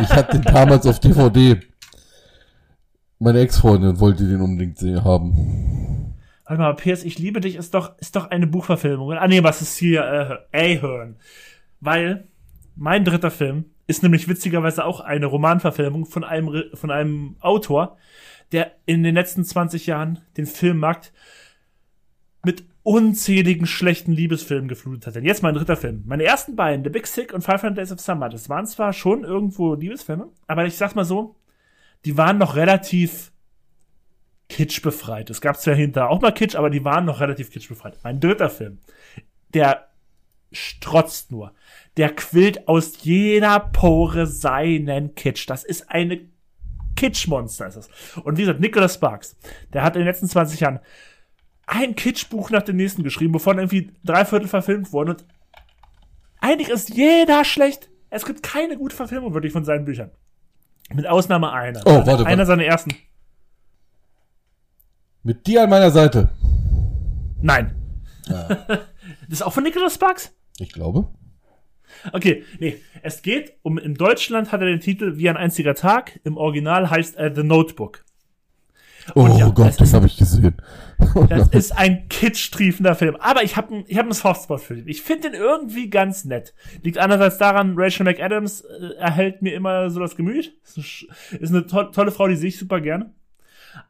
Ich 0.00 0.10
hatte 0.10 0.38
den 0.38 0.42
damals 0.42 0.86
auf 0.86 1.00
DVD. 1.00 1.60
Meine 3.18 3.40
Ex-Freundin 3.40 4.00
wollte 4.00 4.28
den 4.28 4.40
unbedingt 4.40 4.80
haben. 5.04 6.14
Warte 6.44 6.60
mal, 6.60 6.74
PS, 6.74 7.04
ich 7.04 7.18
liebe 7.18 7.40
dich 7.40 7.56
ist 7.56 7.72
doch, 7.72 7.98
ist 7.98 8.16
doch 8.16 8.30
eine 8.30 8.46
Buchverfilmung. 8.46 9.12
Ah 9.12 9.26
nee, 9.26 9.42
was 9.42 9.62
ist 9.62 9.78
hier? 9.78 10.44
Äh, 10.52 10.76
Ahern. 10.76 11.16
Weil 11.80 12.28
mein 12.76 13.04
dritter 13.04 13.30
Film 13.30 13.66
ist 13.86 14.02
nämlich 14.02 14.28
witzigerweise 14.28 14.84
auch 14.84 15.00
eine 15.00 15.26
Romanverfilmung 15.26 16.06
von 16.06 16.24
einem, 16.24 16.64
von 16.74 16.90
einem 16.90 17.36
Autor, 17.40 17.96
der 18.54 18.72
in 18.86 19.02
den 19.02 19.14
letzten 19.14 19.44
20 19.44 19.86
Jahren 19.86 20.20
den 20.36 20.46
Filmmarkt 20.46 21.12
mit 22.44 22.64
unzähligen 22.84 23.66
schlechten 23.66 24.12
Liebesfilmen 24.12 24.68
geflutet 24.68 25.06
hat. 25.06 25.14
Denn 25.16 25.24
jetzt 25.24 25.42
mein 25.42 25.54
dritter 25.54 25.76
Film. 25.76 26.04
Meine 26.06 26.22
ersten 26.22 26.54
beiden, 26.54 26.84
The 26.84 26.90
Big 26.90 27.06
Sick 27.06 27.32
und 27.32 27.42
500 27.42 27.76
Days 27.76 27.90
of 27.90 28.00
Summer, 28.00 28.28
das 28.28 28.48
waren 28.48 28.66
zwar 28.66 28.92
schon 28.92 29.24
irgendwo 29.24 29.74
Liebesfilme, 29.74 30.28
aber 30.46 30.66
ich 30.66 30.76
sag's 30.76 30.94
mal 30.94 31.04
so, 31.04 31.36
die 32.04 32.16
waren 32.16 32.38
noch 32.38 32.54
relativ 32.54 33.32
kitschbefreit. 34.48 35.30
Es 35.30 35.40
gab 35.40 35.56
zwar 35.56 35.74
hinterher 35.74 36.10
auch 36.10 36.20
mal 36.20 36.32
Kitsch, 36.32 36.54
aber 36.54 36.70
die 36.70 36.84
waren 36.84 37.06
noch 37.06 37.20
relativ 37.20 37.50
kitschbefreit. 37.50 37.98
Mein 38.04 38.20
dritter 38.20 38.50
Film, 38.50 38.78
der 39.54 39.88
strotzt 40.52 41.32
nur. 41.32 41.54
Der 41.96 42.14
quillt 42.14 42.68
aus 42.68 43.02
jeder 43.02 43.58
Pore 43.58 44.26
seinen 44.26 45.14
Kitsch. 45.14 45.48
Das 45.48 45.64
ist 45.64 45.90
eine 45.90 46.20
Kitschmonster, 46.94 47.68
ist 47.68 47.76
das. 47.76 47.88
Und 48.22 48.36
wie 48.36 48.42
gesagt, 48.42 48.60
Nicholas 48.60 48.94
Sparks, 48.94 49.36
der 49.72 49.82
hat 49.82 49.96
in 49.96 50.00
den 50.00 50.06
letzten 50.06 50.28
20 50.28 50.60
Jahren 50.60 50.80
ein 51.66 51.94
Kitschbuch 51.96 52.50
nach 52.50 52.62
dem 52.62 52.76
nächsten 52.76 53.02
geschrieben, 53.02 53.32
bevor 53.32 53.54
irgendwie 53.54 53.92
drei 54.04 54.24
Viertel 54.24 54.48
verfilmt 54.48 54.92
wurden. 54.92 55.10
Und 55.10 55.24
eigentlich 56.40 56.68
ist 56.68 56.90
jeder 56.90 57.44
schlecht. 57.44 57.88
Es 58.10 58.24
gibt 58.24 58.42
keine 58.42 58.76
gute 58.76 58.94
Verfilmung 58.94 59.34
wirklich 59.34 59.52
von 59.52 59.64
seinen 59.64 59.84
Büchern. 59.84 60.10
Mit 60.92 61.06
Ausnahme 61.06 61.52
einer. 61.52 61.80
Oh, 61.86 62.06
warte, 62.06 62.26
einer 62.26 62.46
seiner 62.46 62.64
ersten. 62.64 62.94
Mit 65.22 65.46
dir 65.46 65.62
an 65.62 65.70
meiner 65.70 65.90
Seite. 65.90 66.28
Nein. 67.40 67.74
Ja. 68.26 68.44
das 68.68 68.80
ist 69.30 69.42
auch 69.42 69.52
von 69.52 69.64
Nicholas 69.64 69.94
Sparks? 69.94 70.32
Ich 70.58 70.72
glaube. 70.72 71.08
Okay, 72.12 72.44
nee. 72.58 72.76
Es 73.02 73.22
geht 73.22 73.54
um, 73.62 73.78
in 73.78 73.94
Deutschland 73.94 74.52
hat 74.52 74.60
er 74.60 74.66
den 74.66 74.80
Titel 74.80 75.16
Wie 75.16 75.28
ein 75.28 75.36
einziger 75.36 75.74
Tag. 75.74 76.20
Im 76.24 76.36
Original 76.36 76.90
heißt 76.90 77.16
er 77.16 77.34
The 77.34 77.42
Notebook. 77.42 78.04
Und 79.12 79.32
oh 79.32 79.38
ja, 79.38 79.48
Gott, 79.48 79.66
das, 79.66 79.76
das 79.76 79.94
habe 79.94 80.06
ich 80.06 80.16
gesehen. 80.16 80.56
das 81.28 81.48
ist 81.48 81.72
ein 81.72 82.08
kitschtriefender 82.08 82.94
Film. 82.94 83.16
Aber 83.16 83.42
ich 83.42 83.56
habe 83.56 83.84
ich 83.86 83.98
hab 83.98 84.04
einen 84.04 84.12
Softspot 84.12 84.60
für 84.60 84.76
den. 84.76 84.88
Ich 84.88 85.02
finde 85.02 85.30
den 85.30 85.40
irgendwie 85.40 85.90
ganz 85.90 86.24
nett. 86.24 86.54
Liegt 86.82 86.96
einerseits 86.96 87.36
daran, 87.36 87.74
Rachel 87.76 88.04
McAdams 88.04 88.62
äh, 88.62 88.94
erhält 88.96 89.42
mir 89.42 89.54
immer 89.54 89.90
so 89.90 90.00
das 90.00 90.16
Gemüt. 90.16 90.54
Ist 90.64 91.06
eine 91.50 91.66
to 91.66 91.84
tolle 91.84 92.12
Frau, 92.12 92.28
die 92.28 92.36
sehe 92.36 92.48
ich 92.48 92.58
super 92.58 92.80
gerne. 92.80 93.12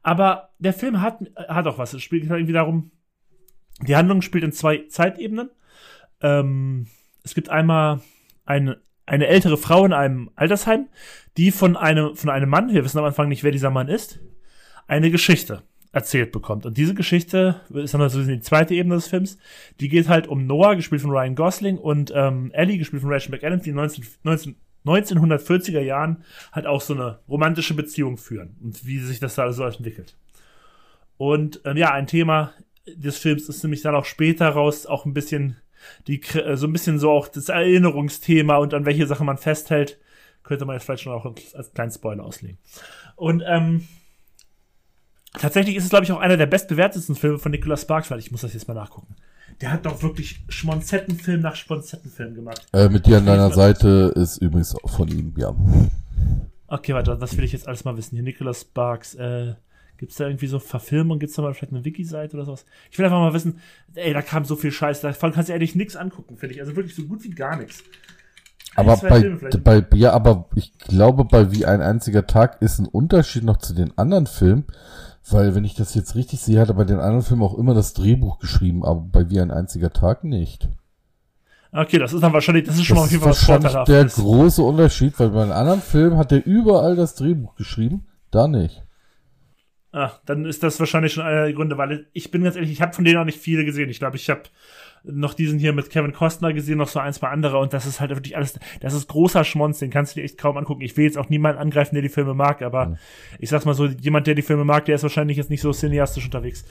Aber 0.02 0.50
der 0.58 0.72
Film 0.72 1.00
hat, 1.00 1.18
hat 1.36 1.66
auch 1.66 1.78
was. 1.78 1.94
Es 1.94 2.02
spielt 2.02 2.24
irgendwie 2.24 2.52
darum, 2.52 2.90
die 3.82 3.96
Handlung 3.96 4.22
spielt 4.22 4.44
in 4.44 4.52
zwei 4.52 4.84
Zeitebenen. 4.88 5.50
Ähm, 6.22 6.86
es 7.24 7.34
gibt 7.34 7.48
einmal 7.48 8.00
eine, 8.44 8.78
eine 9.06 9.26
ältere 9.26 9.56
Frau 9.56 9.84
in 9.84 9.92
einem 9.92 10.30
Altersheim, 10.36 10.88
die 11.36 11.50
von 11.50 11.76
einem, 11.76 12.14
von 12.14 12.30
einem 12.30 12.48
Mann, 12.48 12.72
wir 12.72 12.84
wissen 12.84 12.98
am 12.98 13.04
Anfang 13.04 13.28
nicht, 13.28 13.42
wer 13.42 13.50
dieser 13.50 13.70
Mann 13.70 13.88
ist, 13.88 14.20
eine 14.86 15.10
Geschichte 15.10 15.62
erzählt 15.90 16.32
bekommt. 16.32 16.66
Und 16.66 16.76
diese 16.76 16.94
Geschichte 16.94 17.60
ist 17.72 17.94
dann 17.94 18.02
also 18.02 18.22
die 18.22 18.40
zweite 18.40 18.74
Ebene 18.74 18.96
des 18.96 19.08
Films. 19.08 19.38
Die 19.80 19.88
geht 19.88 20.08
halt 20.08 20.26
um 20.26 20.46
Noah, 20.46 20.74
gespielt 20.74 21.00
von 21.00 21.10
Ryan 21.10 21.34
Gosling, 21.34 21.78
und 21.78 22.12
ähm, 22.14 22.50
Ellie, 22.52 22.78
gespielt 22.78 23.02
von 23.02 23.12
Rachel 23.12 23.30
McAdams, 23.30 23.62
die 23.62 23.72
19, 23.72 24.04
19, 24.24 24.56
1940er 24.84 25.80
Jahren 25.80 26.24
halt 26.52 26.66
auch 26.66 26.80
so 26.80 26.94
eine 26.94 27.20
romantische 27.28 27.74
Beziehung 27.74 28.18
führen 28.18 28.56
und 28.62 28.84
wie 28.84 28.98
sich 28.98 29.18
das 29.18 29.36
da 29.36 29.50
so 29.52 29.64
entwickelt. 29.64 30.16
Und 31.16 31.60
ähm, 31.64 31.76
ja, 31.76 31.92
ein 31.92 32.06
Thema 32.06 32.52
des 32.86 33.16
Films 33.16 33.48
ist 33.48 33.62
nämlich 33.62 33.80
dann 33.80 33.94
auch 33.94 34.04
später 34.04 34.48
raus 34.48 34.84
auch 34.84 35.06
ein 35.06 35.14
bisschen 35.14 35.56
die 36.06 36.20
äh, 36.22 36.56
so 36.56 36.66
ein 36.66 36.72
bisschen 36.72 36.98
so 36.98 37.10
auch 37.10 37.28
das 37.28 37.48
Erinnerungsthema 37.48 38.56
und 38.56 38.74
an 38.74 38.84
welche 38.84 39.06
Sachen 39.06 39.26
man 39.26 39.38
festhält, 39.38 39.98
könnte 40.42 40.64
man 40.64 40.74
jetzt 40.74 40.84
vielleicht 40.84 41.02
schon 41.02 41.12
auch 41.12 41.24
als 41.54 41.72
kleinen 41.72 41.90
Spoiler 41.90 42.24
auslegen. 42.24 42.58
Und 43.16 43.42
ähm, 43.46 43.86
tatsächlich 45.32 45.76
ist 45.76 45.84
es, 45.84 45.90
glaube 45.90 46.04
ich, 46.04 46.12
auch 46.12 46.20
einer 46.20 46.36
der 46.36 46.46
bestbewertetsten 46.46 47.16
Filme 47.16 47.38
von 47.38 47.50
Nicholas 47.50 47.82
Sparks, 47.82 48.10
weil 48.10 48.18
ich 48.18 48.30
muss 48.30 48.42
das 48.42 48.54
jetzt 48.54 48.68
mal 48.68 48.74
nachgucken. 48.74 49.16
Der 49.60 49.70
hat 49.70 49.86
doch 49.86 50.02
wirklich 50.02 50.44
Schmonzettenfilm 50.48 51.40
nach 51.40 51.56
Schmonzettenfilm 51.56 52.34
gemacht. 52.34 52.66
Äh, 52.72 52.88
mit 52.88 53.06
dir 53.06 53.18
an 53.18 53.26
deiner 53.26 53.52
Seite 53.52 54.12
ist 54.16 54.38
übrigens 54.38 54.74
auch 54.74 54.90
von 54.90 55.08
ihm, 55.08 55.34
ja. 55.36 55.54
Okay, 56.66 56.92
warte, 56.94 57.16
das 57.16 57.36
will 57.36 57.44
ich 57.44 57.52
jetzt 57.52 57.68
alles 57.68 57.84
mal 57.84 57.96
wissen. 57.96 58.16
Hier 58.16 58.24
Nicholas 58.24 58.62
Sparks, 58.62 59.14
äh, 59.14 59.54
Gibt's 59.98 60.16
da 60.16 60.26
irgendwie 60.26 60.46
so 60.46 60.58
Verfilmungen? 60.58 61.20
Gibt's 61.20 61.36
da 61.36 61.42
mal 61.42 61.54
vielleicht 61.54 61.72
eine 61.72 61.84
Wiki-Seite 61.84 62.36
oder 62.36 62.44
sowas? 62.44 62.64
Ich 62.90 62.98
will 62.98 63.04
einfach 63.04 63.18
mal 63.18 63.34
wissen, 63.34 63.60
ey, 63.94 64.12
da 64.12 64.22
kam 64.22 64.44
so 64.44 64.56
viel 64.56 64.72
Scheiß, 64.72 65.00
davon 65.00 65.32
kannst 65.32 65.48
du 65.48 65.52
ehrlich 65.52 65.74
nichts 65.74 65.96
angucken, 65.96 66.36
finde 66.36 66.54
ich. 66.54 66.60
Also 66.60 66.76
wirklich 66.76 66.94
so 66.94 67.04
gut 67.04 67.22
wie 67.24 67.30
gar 67.30 67.56
nichts. 67.56 67.82
Aber 68.76 68.96
bei, 68.96 69.80
bei, 69.80 69.96
ja, 69.96 70.12
aber 70.12 70.46
ich 70.56 70.76
glaube, 70.78 71.24
bei 71.24 71.52
Wie 71.52 71.64
ein 71.64 71.80
einziger 71.80 72.26
Tag 72.26 72.60
ist 72.60 72.80
ein 72.80 72.86
Unterschied 72.86 73.44
noch 73.44 73.58
zu 73.58 73.72
den 73.72 73.96
anderen 73.96 74.26
Filmen, 74.26 74.64
weil, 75.30 75.54
wenn 75.54 75.64
ich 75.64 75.74
das 75.74 75.94
jetzt 75.94 76.16
richtig 76.16 76.40
sehe, 76.40 76.60
hat 76.60 76.68
er 76.68 76.74
bei 76.74 76.84
den 76.84 76.98
anderen 76.98 77.22
Filmen 77.22 77.44
auch 77.44 77.56
immer 77.56 77.72
das 77.72 77.94
Drehbuch 77.94 78.40
geschrieben, 78.40 78.84
aber 78.84 79.00
bei 79.00 79.30
Wie 79.30 79.40
ein 79.40 79.52
einziger 79.52 79.92
Tag 79.92 80.24
nicht. 80.24 80.68
Okay, 81.72 81.98
das 81.98 82.12
ist 82.12 82.22
dann 82.22 82.32
wahrscheinlich, 82.32 82.66
das 82.66 82.76
ist 82.76 82.84
schon 82.84 82.96
das 82.96 83.02
mal 83.02 83.04
auf 83.06 83.10
jeden 83.10 83.22
Fall 83.22 83.32
was 83.32 83.44
vorteilhaft. 83.44 83.88
der 83.88 84.04
große 84.04 84.62
Unterschied, 84.62 85.18
weil 85.18 85.30
bei 85.30 85.42
einem 85.42 85.52
anderen 85.52 85.80
Film 85.80 86.16
hat 86.16 86.30
er 86.30 86.44
überall 86.44 86.94
das 86.94 87.14
Drehbuch 87.14 87.56
geschrieben, 87.56 88.06
da 88.30 88.46
nicht. 88.48 88.82
Ah, 89.94 90.10
dann 90.26 90.44
ist 90.44 90.64
das 90.64 90.80
wahrscheinlich 90.80 91.12
schon 91.12 91.24
einer 91.24 91.44
der 91.44 91.52
Gründe, 91.52 91.78
weil 91.78 92.06
ich 92.12 92.32
bin 92.32 92.42
ganz 92.42 92.56
ehrlich, 92.56 92.72
ich 92.72 92.82
habe 92.82 92.92
von 92.92 93.04
denen 93.04 93.16
auch 93.18 93.24
nicht 93.24 93.38
viele 93.38 93.64
gesehen. 93.64 93.88
Ich 93.90 94.00
glaube, 94.00 94.16
ich 94.16 94.28
habe 94.28 94.42
noch 95.04 95.34
diesen 95.34 95.60
hier 95.60 95.72
mit 95.72 95.88
Kevin 95.88 96.12
Costner 96.12 96.52
gesehen, 96.52 96.78
noch 96.78 96.88
so 96.88 96.98
ein, 96.98 97.12
zwei 97.12 97.28
andere 97.28 97.58
und 97.58 97.72
das 97.72 97.86
ist 97.86 98.00
halt 98.00 98.10
wirklich 98.10 98.36
alles, 98.36 98.58
das 98.80 98.92
ist 98.92 99.06
großer 99.06 99.44
Schmonz, 99.44 99.78
den 99.78 99.90
kannst 99.90 100.16
du 100.16 100.20
dir 100.20 100.24
echt 100.24 100.36
kaum 100.36 100.56
angucken. 100.56 100.80
Ich 100.80 100.96
will 100.96 101.04
jetzt 101.04 101.16
auch 101.16 101.28
niemanden 101.28 101.60
angreifen, 101.60 101.94
der 101.94 102.02
die 102.02 102.08
Filme 102.08 102.34
mag, 102.34 102.60
aber 102.62 102.86
mhm. 102.86 102.96
ich 103.38 103.50
sag's 103.50 103.66
mal 103.66 103.74
so, 103.74 103.86
jemand, 103.86 104.26
der 104.26 104.34
die 104.34 104.42
Filme 104.42 104.64
mag, 104.64 104.84
der 104.86 104.96
ist 104.96 105.04
wahrscheinlich 105.04 105.36
jetzt 105.36 105.50
nicht 105.50 105.60
so 105.60 105.72
cineastisch 105.72 106.24
unterwegs. 106.24 106.64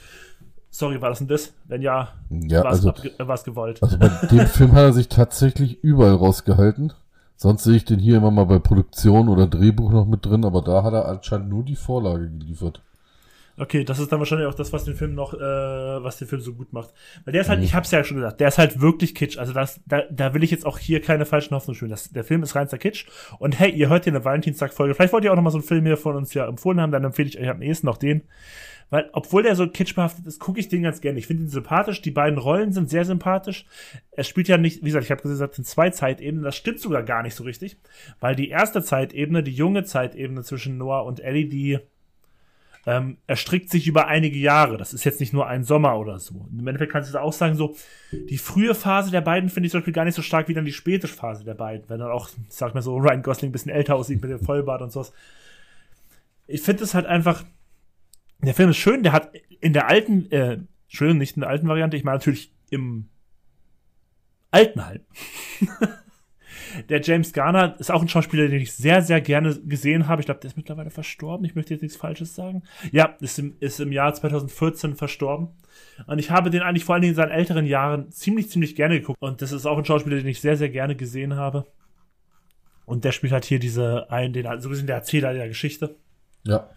Sorry, 0.68 1.00
war 1.00 1.08
das 1.08 1.22
ein 1.22 1.28
Diss? 1.28 1.54
Wenn 1.66 1.80
ja, 1.80 2.12
ja 2.28 2.62
war's, 2.62 2.84
also, 2.84 2.90
äh, 2.90 3.44
gewollt. 3.44 3.82
Also 3.82 3.96
bei 3.96 4.08
dem 4.26 4.46
Film 4.48 4.72
hat 4.72 4.82
er 4.82 4.92
sich 4.92 5.08
tatsächlich 5.08 5.82
überall 5.82 6.16
rausgehalten. 6.16 6.92
Sonst 7.36 7.64
sehe 7.64 7.76
ich 7.76 7.86
den 7.86 8.00
hier 8.00 8.18
immer 8.18 8.30
mal 8.30 8.44
bei 8.44 8.58
Produktion 8.58 9.30
oder 9.30 9.46
Drehbuch 9.46 9.90
noch 9.92 10.04
mit 10.04 10.26
drin, 10.26 10.44
aber 10.44 10.60
da 10.60 10.82
hat 10.82 10.92
er 10.92 11.08
anscheinend 11.08 11.48
nur 11.48 11.62
die 11.62 11.76
Vorlage 11.76 12.28
geliefert. 12.28 12.82
Okay, 13.56 13.84
das 13.84 14.00
ist 14.00 14.10
dann 14.10 14.18
wahrscheinlich 14.18 14.48
auch 14.48 14.54
das, 14.54 14.72
was 14.72 14.84
den 14.84 14.96
Film 14.96 15.14
noch, 15.14 15.32
äh, 15.32 15.38
was 15.38 16.18
den 16.18 16.26
Film 16.26 16.40
so 16.40 16.54
gut 16.54 16.72
macht. 16.72 16.92
Weil 17.24 17.32
der 17.32 17.42
ist 17.42 17.48
halt, 17.48 17.60
mhm. 17.60 17.66
ich 17.66 17.74
hab's 17.74 17.90
ja 17.92 18.02
schon 18.02 18.16
gesagt, 18.16 18.40
der 18.40 18.48
ist 18.48 18.58
halt 18.58 18.80
wirklich 18.80 19.14
Kitsch. 19.14 19.38
Also 19.38 19.52
das, 19.52 19.80
da, 19.86 20.02
da 20.10 20.34
will 20.34 20.42
ich 20.42 20.50
jetzt 20.50 20.66
auch 20.66 20.78
hier 20.78 21.00
keine 21.00 21.24
falschen 21.24 21.54
Hoffnungen 21.54 21.78
schön. 21.78 21.88
Das, 21.88 22.10
der 22.10 22.24
Film 22.24 22.42
ist 22.42 22.56
reinster 22.56 22.78
Kitsch. 22.78 23.06
Und 23.38 23.58
hey, 23.58 23.70
ihr 23.70 23.88
hört 23.88 24.04
hier 24.04 24.12
eine 24.12 24.24
Valentinstag-Folge. 24.24 24.94
Vielleicht 24.94 25.12
wollt 25.12 25.24
ihr 25.24 25.30
auch 25.30 25.36
noch 25.36 25.42
mal 25.42 25.50
so 25.50 25.58
einen 25.58 25.66
Film 25.66 25.86
hier 25.86 25.96
von 25.96 26.16
uns 26.16 26.34
ja 26.34 26.48
empfohlen 26.48 26.80
haben, 26.80 26.90
dann 26.90 27.04
empfehle 27.04 27.28
ich 27.28 27.38
euch 27.38 27.48
am 27.48 27.62
ehesten 27.62 27.86
noch 27.86 27.96
den. 27.96 28.22
Weil, 28.90 29.08
obwohl 29.12 29.42
der 29.42 29.56
so 29.56 29.66
kitschbehaftet 29.66 30.26
ist, 30.26 30.40
gucke 30.40 30.60
ich 30.60 30.68
den 30.68 30.82
ganz 30.82 31.00
gerne. 31.00 31.18
Ich 31.18 31.26
finde 31.26 31.44
ihn 31.44 31.48
sympathisch. 31.48 32.02
Die 32.02 32.10
beiden 32.10 32.38
Rollen 32.38 32.72
sind 32.72 32.90
sehr 32.90 33.04
sympathisch. 33.04 33.66
Er 34.10 34.24
spielt 34.24 34.48
ja 34.48 34.58
nicht, 34.58 34.82
wie 34.82 34.86
gesagt, 34.86 35.04
ich 35.04 35.10
habe 35.10 35.22
gesagt, 35.22 35.58
in 35.58 35.64
zwei 35.64 35.90
Zeitebenen. 35.90 36.44
Das 36.44 36.56
stimmt 36.56 36.80
sogar 36.80 37.02
gar 37.02 37.22
nicht 37.22 37.34
so 37.34 37.44
richtig. 37.44 37.78
Weil 38.20 38.36
die 38.36 38.50
erste 38.50 38.82
Zeitebene, 38.82 39.42
die 39.42 39.52
junge 39.52 39.84
Zeitebene 39.84 40.42
zwischen 40.42 40.76
Noah 40.76 41.06
und 41.06 41.20
Ellie, 41.20 41.48
die 41.48 41.78
ähm, 42.86 43.18
erstrickt 43.26 43.70
sich 43.70 43.86
über 43.86 44.06
einige 44.06 44.38
Jahre. 44.38 44.76
Das 44.76 44.92
ist 44.92 45.04
jetzt 45.04 45.20
nicht 45.20 45.32
nur 45.32 45.46
ein 45.46 45.64
Sommer 45.64 45.98
oder 45.98 46.18
so. 46.18 46.48
Im 46.52 46.66
Endeffekt 46.66 46.92
kannst 46.92 47.12
du 47.12 47.20
auch 47.20 47.32
sagen, 47.32 47.56
so, 47.56 47.76
die 48.12 48.38
frühe 48.38 48.74
Phase 48.74 49.10
der 49.10 49.22
beiden 49.22 49.48
finde 49.48 49.66
ich 49.66 49.72
zum 49.72 49.80
Beispiel 49.80 49.94
gar 49.94 50.04
nicht 50.04 50.14
so 50.14 50.22
stark 50.22 50.48
wie 50.48 50.54
dann 50.54 50.64
die 50.64 50.72
späte 50.72 51.08
Phase 51.08 51.44
der 51.44 51.54
beiden. 51.54 51.88
Wenn 51.88 52.00
dann 52.00 52.10
auch, 52.10 52.28
sag 52.48 52.74
mal 52.74 52.82
so, 52.82 52.96
Ryan 52.96 53.22
Gosling 53.22 53.50
ein 53.50 53.52
bisschen 53.52 53.72
älter 53.72 53.96
aussieht 53.96 54.20
mit 54.20 54.30
dem 54.30 54.40
Vollbart 54.40 54.82
und 54.82 54.92
sowas. 54.92 55.12
Ich 56.46 56.60
finde 56.60 56.84
es 56.84 56.94
halt 56.94 57.06
einfach, 57.06 57.44
der 58.42 58.54
Film 58.54 58.70
ist 58.70 58.76
schön, 58.76 59.02
der 59.02 59.12
hat 59.12 59.30
in 59.60 59.72
der 59.72 59.88
alten, 59.88 60.30
äh, 60.30 60.58
schön, 60.88 61.16
nicht 61.16 61.36
in 61.36 61.40
der 61.40 61.50
alten 61.50 61.66
Variante, 61.66 61.96
ich 61.96 62.04
meine 62.04 62.18
natürlich 62.18 62.52
im 62.70 63.08
Altenheim. 64.50 65.00
Der 66.88 67.00
James 67.00 67.32
Garner 67.32 67.76
ist 67.78 67.90
auch 67.90 68.02
ein 68.02 68.08
Schauspieler, 68.08 68.48
den 68.48 68.60
ich 68.60 68.72
sehr, 68.72 69.02
sehr 69.02 69.20
gerne 69.20 69.58
gesehen 69.60 70.08
habe. 70.08 70.20
Ich 70.20 70.26
glaube, 70.26 70.40
der 70.40 70.48
ist 70.48 70.56
mittlerweile 70.56 70.90
verstorben. 70.90 71.44
Ich 71.44 71.54
möchte 71.54 71.74
jetzt 71.74 71.82
nichts 71.82 71.96
Falsches 71.96 72.34
sagen. 72.34 72.62
Ja, 72.92 73.16
ist 73.20 73.38
im, 73.38 73.56
ist 73.60 73.80
im 73.80 73.92
Jahr 73.92 74.12
2014 74.14 74.94
verstorben. 74.94 75.48
Und 76.06 76.18
ich 76.18 76.30
habe 76.30 76.50
den 76.50 76.62
eigentlich 76.62 76.84
vor 76.84 76.94
allen 76.94 77.02
Dingen 77.02 77.12
in 77.12 77.16
seinen 77.16 77.30
älteren 77.30 77.66
Jahren 77.66 78.10
ziemlich, 78.10 78.50
ziemlich 78.50 78.76
gerne 78.76 79.00
geguckt. 79.00 79.20
Und 79.20 79.42
das 79.42 79.52
ist 79.52 79.66
auch 79.66 79.78
ein 79.78 79.84
Schauspieler, 79.84 80.16
den 80.16 80.26
ich 80.26 80.40
sehr, 80.40 80.56
sehr 80.56 80.70
gerne 80.70 80.96
gesehen 80.96 81.36
habe. 81.36 81.66
Und 82.86 83.04
der 83.04 83.12
spielt 83.12 83.32
halt 83.32 83.44
hier 83.44 83.58
diese, 83.58 84.10
einen, 84.10 84.32
den, 84.32 84.46
so 84.60 84.68
gesehen 84.68 84.86
der 84.86 84.96
Erzähler 84.96 85.32
der 85.32 85.48
Geschichte. 85.48 85.96
Ja. 86.44 86.68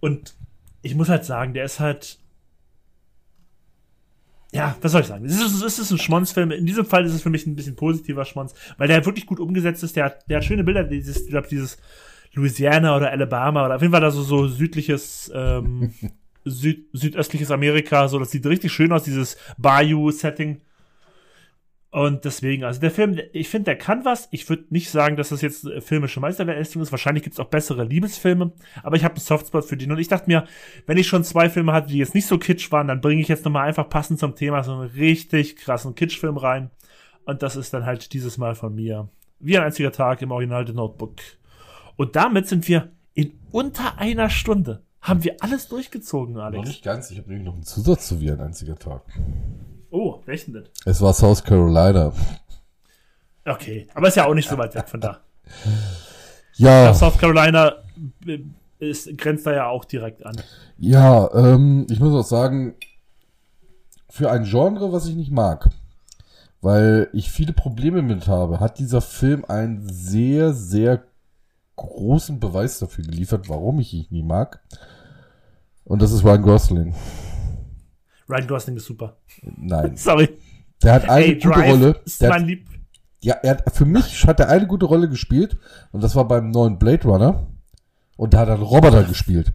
Und 0.00 0.34
ich 0.82 0.94
muss 0.94 1.08
halt 1.08 1.24
sagen, 1.24 1.52
der 1.54 1.64
ist 1.64 1.80
halt. 1.80 2.18
Ja, 4.56 4.76
was 4.80 4.92
soll 4.92 5.02
ich 5.02 5.06
sagen? 5.06 5.24
Es 5.24 5.40
ist, 5.40 5.62
es 5.62 5.78
ist 5.78 5.90
ein 5.90 5.98
Schmonzfilm. 5.98 6.50
In 6.50 6.66
diesem 6.66 6.86
Fall 6.86 7.04
ist 7.04 7.12
es 7.12 7.22
für 7.22 7.30
mich 7.30 7.46
ein 7.46 7.56
bisschen 7.56 7.76
positiver 7.76 8.24
Schmonz, 8.24 8.54
weil 8.78 8.88
der 8.88 9.04
wirklich 9.04 9.26
gut 9.26 9.40
umgesetzt 9.40 9.82
ist. 9.82 9.96
Der 9.96 10.06
hat, 10.06 10.28
der 10.28 10.38
hat 10.38 10.44
schöne 10.44 10.64
Bilder, 10.64 10.84
dieses, 10.84 11.22
ich 11.22 11.30
glaube, 11.30 11.48
dieses 11.48 11.78
Louisiana 12.32 12.96
oder 12.96 13.10
Alabama 13.10 13.66
oder 13.66 13.76
auf 13.76 13.82
jeden 13.82 13.92
Fall 13.92 14.00
da 14.00 14.10
so, 14.10 14.22
so 14.22 14.46
südliches, 14.48 15.30
ähm, 15.34 15.92
süd, 16.44 16.86
südöstliches 16.92 17.50
Amerika, 17.50 18.08
so, 18.08 18.18
das 18.18 18.30
sieht 18.30 18.46
richtig 18.46 18.72
schön 18.72 18.92
aus, 18.92 19.02
dieses 19.02 19.36
Bayou-Setting. 19.58 20.60
Und 21.96 22.26
deswegen, 22.26 22.62
also 22.62 22.78
der 22.78 22.90
Film, 22.90 23.18
ich 23.32 23.48
finde, 23.48 23.64
der 23.64 23.78
kann 23.78 24.04
was. 24.04 24.28
Ich 24.30 24.46
würde 24.50 24.66
nicht 24.68 24.90
sagen, 24.90 25.16
dass 25.16 25.30
das 25.30 25.40
jetzt 25.40 25.66
filmische 25.78 26.20
Meisterleistung 26.20 26.82
ist. 26.82 26.90
Wahrscheinlich 26.92 27.24
gibt 27.24 27.32
es 27.32 27.40
auch 27.40 27.48
bessere 27.48 27.84
Liebesfilme. 27.84 28.52
Aber 28.82 28.96
ich 28.96 29.02
habe 29.02 29.14
einen 29.14 29.22
Softspot 29.22 29.64
für 29.64 29.78
den. 29.78 29.90
Und 29.90 29.98
ich 29.98 30.08
dachte 30.08 30.28
mir, 30.28 30.44
wenn 30.84 30.98
ich 30.98 31.06
schon 31.06 31.24
zwei 31.24 31.48
Filme 31.48 31.72
hatte, 31.72 31.88
die 31.88 31.96
jetzt 31.96 32.14
nicht 32.14 32.26
so 32.26 32.36
kitsch 32.36 32.70
waren, 32.70 32.88
dann 32.88 33.00
bringe 33.00 33.22
ich 33.22 33.28
jetzt 33.28 33.46
nochmal 33.46 33.66
einfach 33.66 33.88
passend 33.88 34.20
zum 34.20 34.34
Thema 34.34 34.62
so 34.62 34.72
einen 34.72 34.90
richtig 34.90 35.56
krassen 35.56 35.94
Kitschfilm 35.94 36.36
rein. 36.36 36.70
Und 37.24 37.42
das 37.42 37.56
ist 37.56 37.72
dann 37.72 37.86
halt 37.86 38.12
dieses 38.12 38.36
Mal 38.36 38.54
von 38.54 38.74
mir. 38.74 39.08
Wie 39.40 39.56
ein 39.56 39.64
einziger 39.64 39.90
Tag 39.90 40.20
im 40.20 40.32
Original 40.32 40.66
The 40.66 40.74
Notebook. 40.74 41.14
Und 41.96 42.14
damit 42.14 42.46
sind 42.46 42.68
wir 42.68 42.92
in 43.14 43.38
unter 43.52 43.96
einer 43.96 44.28
Stunde. 44.28 44.82
Haben 45.00 45.24
wir 45.24 45.36
alles 45.40 45.68
durchgezogen, 45.68 46.36
Alex? 46.36 46.58
Noch 46.58 46.68
nicht 46.68 46.84
ganz. 46.84 47.10
Ich 47.10 47.16
habe 47.16 47.30
nämlich 47.30 47.46
noch 47.46 47.54
einen 47.54 47.64
Zusatz 47.64 48.08
zu 48.08 48.20
wie 48.20 48.30
ein 48.30 48.40
einziger 48.40 48.76
Tag. 48.76 49.00
Oh, 49.98 50.20
welchen 50.26 50.52
denn? 50.52 50.64
Es 50.84 51.00
war 51.00 51.14
South 51.14 51.42
Carolina. 51.42 52.12
Okay, 53.46 53.88
aber 53.94 54.08
ist 54.08 54.16
ja 54.16 54.26
auch 54.26 54.34
nicht 54.34 54.46
so 54.46 54.58
weit 54.58 54.74
weg 54.74 54.88
von 54.88 55.00
da. 55.00 55.20
Ja. 56.58 56.94
South 56.94 57.18
Carolina 57.18 57.74
äh, 58.26 58.38
ist, 58.78 59.18
grenzt 59.18 59.46
da 59.46 59.52
ja 59.52 59.66
auch 59.66 59.84
direkt 59.84 60.24
an. 60.24 60.40
Ja, 60.78 61.30
ähm, 61.34 61.86
ich 61.90 62.00
muss 62.00 62.14
auch 62.14 62.26
sagen, 62.26 62.76
für 64.08 64.30
ein 64.30 64.44
Genre, 64.44 64.90
was 64.90 65.06
ich 65.06 65.16
nicht 65.16 65.30
mag, 65.30 65.68
weil 66.62 67.10
ich 67.12 67.30
viele 67.30 67.52
Probleme 67.52 68.00
mit 68.00 68.26
habe, 68.26 68.58
hat 68.58 68.78
dieser 68.78 69.02
Film 69.02 69.44
einen 69.44 69.86
sehr, 69.86 70.54
sehr 70.54 71.04
großen 71.76 72.40
Beweis 72.40 72.78
dafür 72.78 73.04
geliefert, 73.04 73.50
warum 73.50 73.78
ich 73.80 73.92
ihn 73.92 74.06
nie 74.08 74.22
mag. 74.22 74.62
Und 75.84 76.00
das 76.00 76.10
ist 76.10 76.24
Ryan 76.24 76.40
Gosling. 76.42 76.94
Ryan 78.28 78.46
Gosling 78.46 78.76
ist 78.76 78.86
super. 78.86 79.16
Nein. 79.56 79.96
Sorry. 79.96 80.28
Der 80.82 80.92
hat 80.94 81.08
eine 81.08 81.24
Ey, 81.24 81.34
gute 81.34 81.48
Drive 81.48 81.70
Rolle. 81.72 82.00
ist 82.04 82.20
Der 82.20 82.28
mein 82.30 82.40
hat, 82.42 82.46
Lieb. 82.48 82.68
ja, 83.22 83.34
er 83.42 83.50
hat, 83.50 83.74
für 83.74 83.84
mich 83.86 84.26
hat 84.26 84.40
er 84.40 84.48
eine 84.48 84.66
gute 84.66 84.86
Rolle 84.86 85.08
gespielt 85.08 85.56
und 85.92 86.02
das 86.02 86.14
war 86.16 86.26
beim 86.28 86.50
neuen 86.50 86.78
Blade 86.78 87.04
Runner. 87.08 87.46
Und 88.16 88.32
da 88.34 88.40
hat 88.40 88.48
er 88.48 88.54
einen 88.54 88.62
Roboter 88.62 89.04
gespielt. 89.04 89.52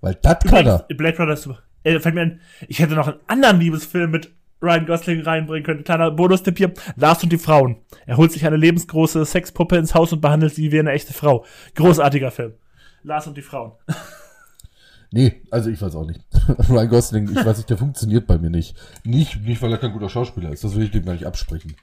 Weil 0.00 0.14
das 0.22 0.38
kann 0.40 0.66
er. 0.66 0.84
Blade 0.96 1.16
Runner 1.18 1.32
ist 1.32 1.42
super. 1.42 1.58
Äh, 1.84 1.98
fällt 2.00 2.14
mir 2.14 2.22
ein, 2.22 2.40
ich 2.66 2.78
hätte 2.80 2.94
noch 2.94 3.06
einen 3.08 3.20
anderen 3.28 3.60
Liebesfilm 3.60 4.10
mit 4.10 4.32
Ryan 4.60 4.86
Gosling 4.86 5.20
reinbringen 5.22 5.64
können. 5.64 5.84
Kleiner 5.84 6.10
Bonustipp 6.10 6.58
hier. 6.58 6.72
Lars 6.96 7.22
und 7.22 7.30
die 7.32 7.38
Frauen. 7.38 7.76
Er 8.06 8.16
holt 8.16 8.32
sich 8.32 8.44
eine 8.46 8.56
lebensgroße 8.56 9.24
Sexpuppe 9.24 9.76
ins 9.76 9.94
Haus 9.94 10.12
und 10.12 10.20
behandelt 10.20 10.54
sie 10.54 10.72
wie 10.72 10.80
eine 10.80 10.90
echte 10.90 11.12
Frau. 11.14 11.44
Großartiger 11.76 12.32
Film. 12.32 12.54
Lars 13.04 13.26
und 13.28 13.36
die 13.36 13.42
Frauen. 13.42 13.72
Nee, 15.10 15.40
also 15.50 15.70
ich 15.70 15.80
weiß 15.80 15.94
auch 15.94 16.06
nicht. 16.06 16.20
Ryan 16.68 16.88
Gosling, 16.88 17.30
ich 17.30 17.44
weiß 17.44 17.56
nicht, 17.56 17.70
der 17.70 17.78
funktioniert 17.78 18.26
bei 18.26 18.36
mir 18.38 18.50
nicht. 18.50 18.76
Nicht, 19.04 19.40
nicht 19.42 19.62
weil 19.62 19.72
er 19.72 19.78
kein 19.78 19.92
guter 19.92 20.10
Schauspieler 20.10 20.50
ist. 20.52 20.64
Das 20.64 20.74
will 20.74 20.84
ich 20.84 20.90
dem 20.90 21.04
gar 21.06 21.12
nicht 21.14 21.24
absprechen. 21.26 21.74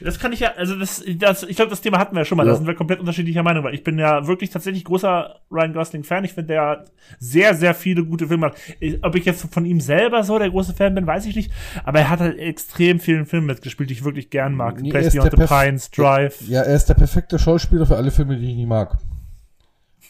Das 0.00 0.18
kann 0.18 0.32
ich 0.32 0.40
ja, 0.40 0.52
also 0.56 0.76
das, 0.76 1.04
das 1.18 1.44
ich 1.44 1.54
glaube, 1.54 1.70
das 1.70 1.80
Thema 1.80 1.98
hatten 1.98 2.16
wir 2.16 2.22
ja 2.22 2.24
schon 2.24 2.36
mal, 2.36 2.44
Ja. 2.44 2.50
da 2.52 2.56
sind 2.56 2.66
wir 2.66 2.74
komplett 2.74 2.98
unterschiedlicher 2.98 3.44
Meinung, 3.44 3.62
weil 3.62 3.74
ich 3.74 3.84
bin 3.84 3.96
ja 3.96 4.26
wirklich 4.26 4.50
tatsächlich 4.50 4.82
großer 4.84 5.38
Ryan 5.52 5.72
Gosling-Fan. 5.72 6.24
Ich 6.24 6.32
finde, 6.32 6.48
der 6.54 6.62
hat 6.66 6.92
sehr, 7.20 7.54
sehr 7.54 7.74
viele 7.74 8.04
gute 8.04 8.26
Filme. 8.26 8.48
gemacht. 8.48 8.60
Ich- 8.80 9.04
Ob 9.04 9.14
ich 9.14 9.24
jetzt 9.24 9.46
von 9.54 9.64
ihm 9.64 9.80
selber 9.80 10.24
so 10.24 10.36
der 10.38 10.50
große 10.50 10.74
Fan 10.74 10.96
bin, 10.96 11.06
weiß 11.06 11.26
ich 11.26 11.36
nicht. 11.36 11.52
Aber 11.84 12.00
er 12.00 12.10
hat 12.10 12.18
halt 12.18 12.38
extrem 12.40 12.98
vielen 12.98 13.24
Filmen 13.24 13.46
mitgespielt, 13.46 13.88
die 13.90 13.94
ich 13.94 14.04
wirklich 14.04 14.30
gern 14.30 14.54
mag. 14.54 14.80
Nee, 14.80 14.90
Place 14.90 15.12
Beyond 15.12 15.30
the 15.38 15.44
Pines, 15.46 15.90
Drive. 15.92 16.40
Ja, 16.48 16.62
er 16.62 16.74
ist 16.74 16.86
der 16.86 16.94
perfekte 16.94 17.38
Schauspieler 17.38 17.86
für 17.86 17.96
alle 17.96 18.10
Filme, 18.10 18.36
die 18.36 18.50
ich 18.50 18.56
nicht 18.56 18.66
mag. 18.68 18.98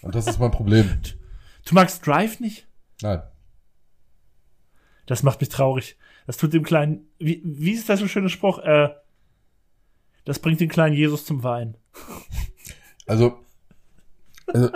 Und 0.01 0.15
das 0.15 0.27
ist 0.29 0.39
mein 0.39 0.51
Problem. 0.53 0.89
Du 1.65 1.75
magst 1.75 2.07
Drive 2.07 2.41
nicht? 2.41 2.67
Nein. 3.01 3.23
Das 5.07 5.23
macht 5.23 5.41
mich 5.41 5.51
traurig. 5.51 5.97
Das 6.27 6.37
tut 6.37 6.53
dem 6.53 6.63
kleinen, 6.63 7.07
wie, 7.19 7.43
wie 7.45 7.73
ist 7.73 7.89
das 7.89 7.99
so 8.01 8.07
ein 8.07 8.09
schöner 8.09 8.29
Spruch? 8.29 8.59
Äh, 8.59 8.91
das 10.25 10.39
bringt 10.39 10.61
den 10.61 10.71
kleinen 10.71 10.95
Jesus 10.95 11.27
zum 11.27 11.43
Weinen. 11.43 11.77
Also, 13.07 13.39
also 14.47 14.71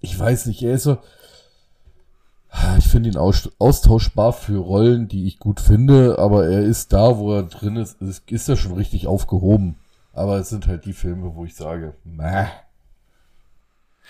ich 0.00 0.18
weiß 0.18 0.46
nicht, 0.46 0.62
er 0.62 0.74
ist 0.74 0.82
so. 0.82 0.98
Ich 2.76 2.86
finde 2.86 3.08
ihn 3.08 3.16
aus, 3.16 3.50
austauschbar 3.58 4.34
für 4.34 4.58
Rollen, 4.58 5.08
die 5.08 5.26
ich 5.26 5.38
gut 5.38 5.58
finde, 5.58 6.18
aber 6.18 6.46
er 6.46 6.60
ist 6.60 6.92
da, 6.92 7.16
wo 7.16 7.32
er 7.32 7.44
drin 7.44 7.76
ist, 7.76 8.02
ist, 8.02 8.30
ist 8.30 8.48
er 8.50 8.56
schon 8.56 8.74
richtig 8.74 9.06
aufgehoben. 9.06 9.76
Aber 10.12 10.38
es 10.38 10.50
sind 10.50 10.66
halt 10.66 10.84
die 10.84 10.92
Filme, 10.92 11.34
wo 11.34 11.46
ich 11.46 11.54
sage, 11.54 11.94
meh. 12.04 12.48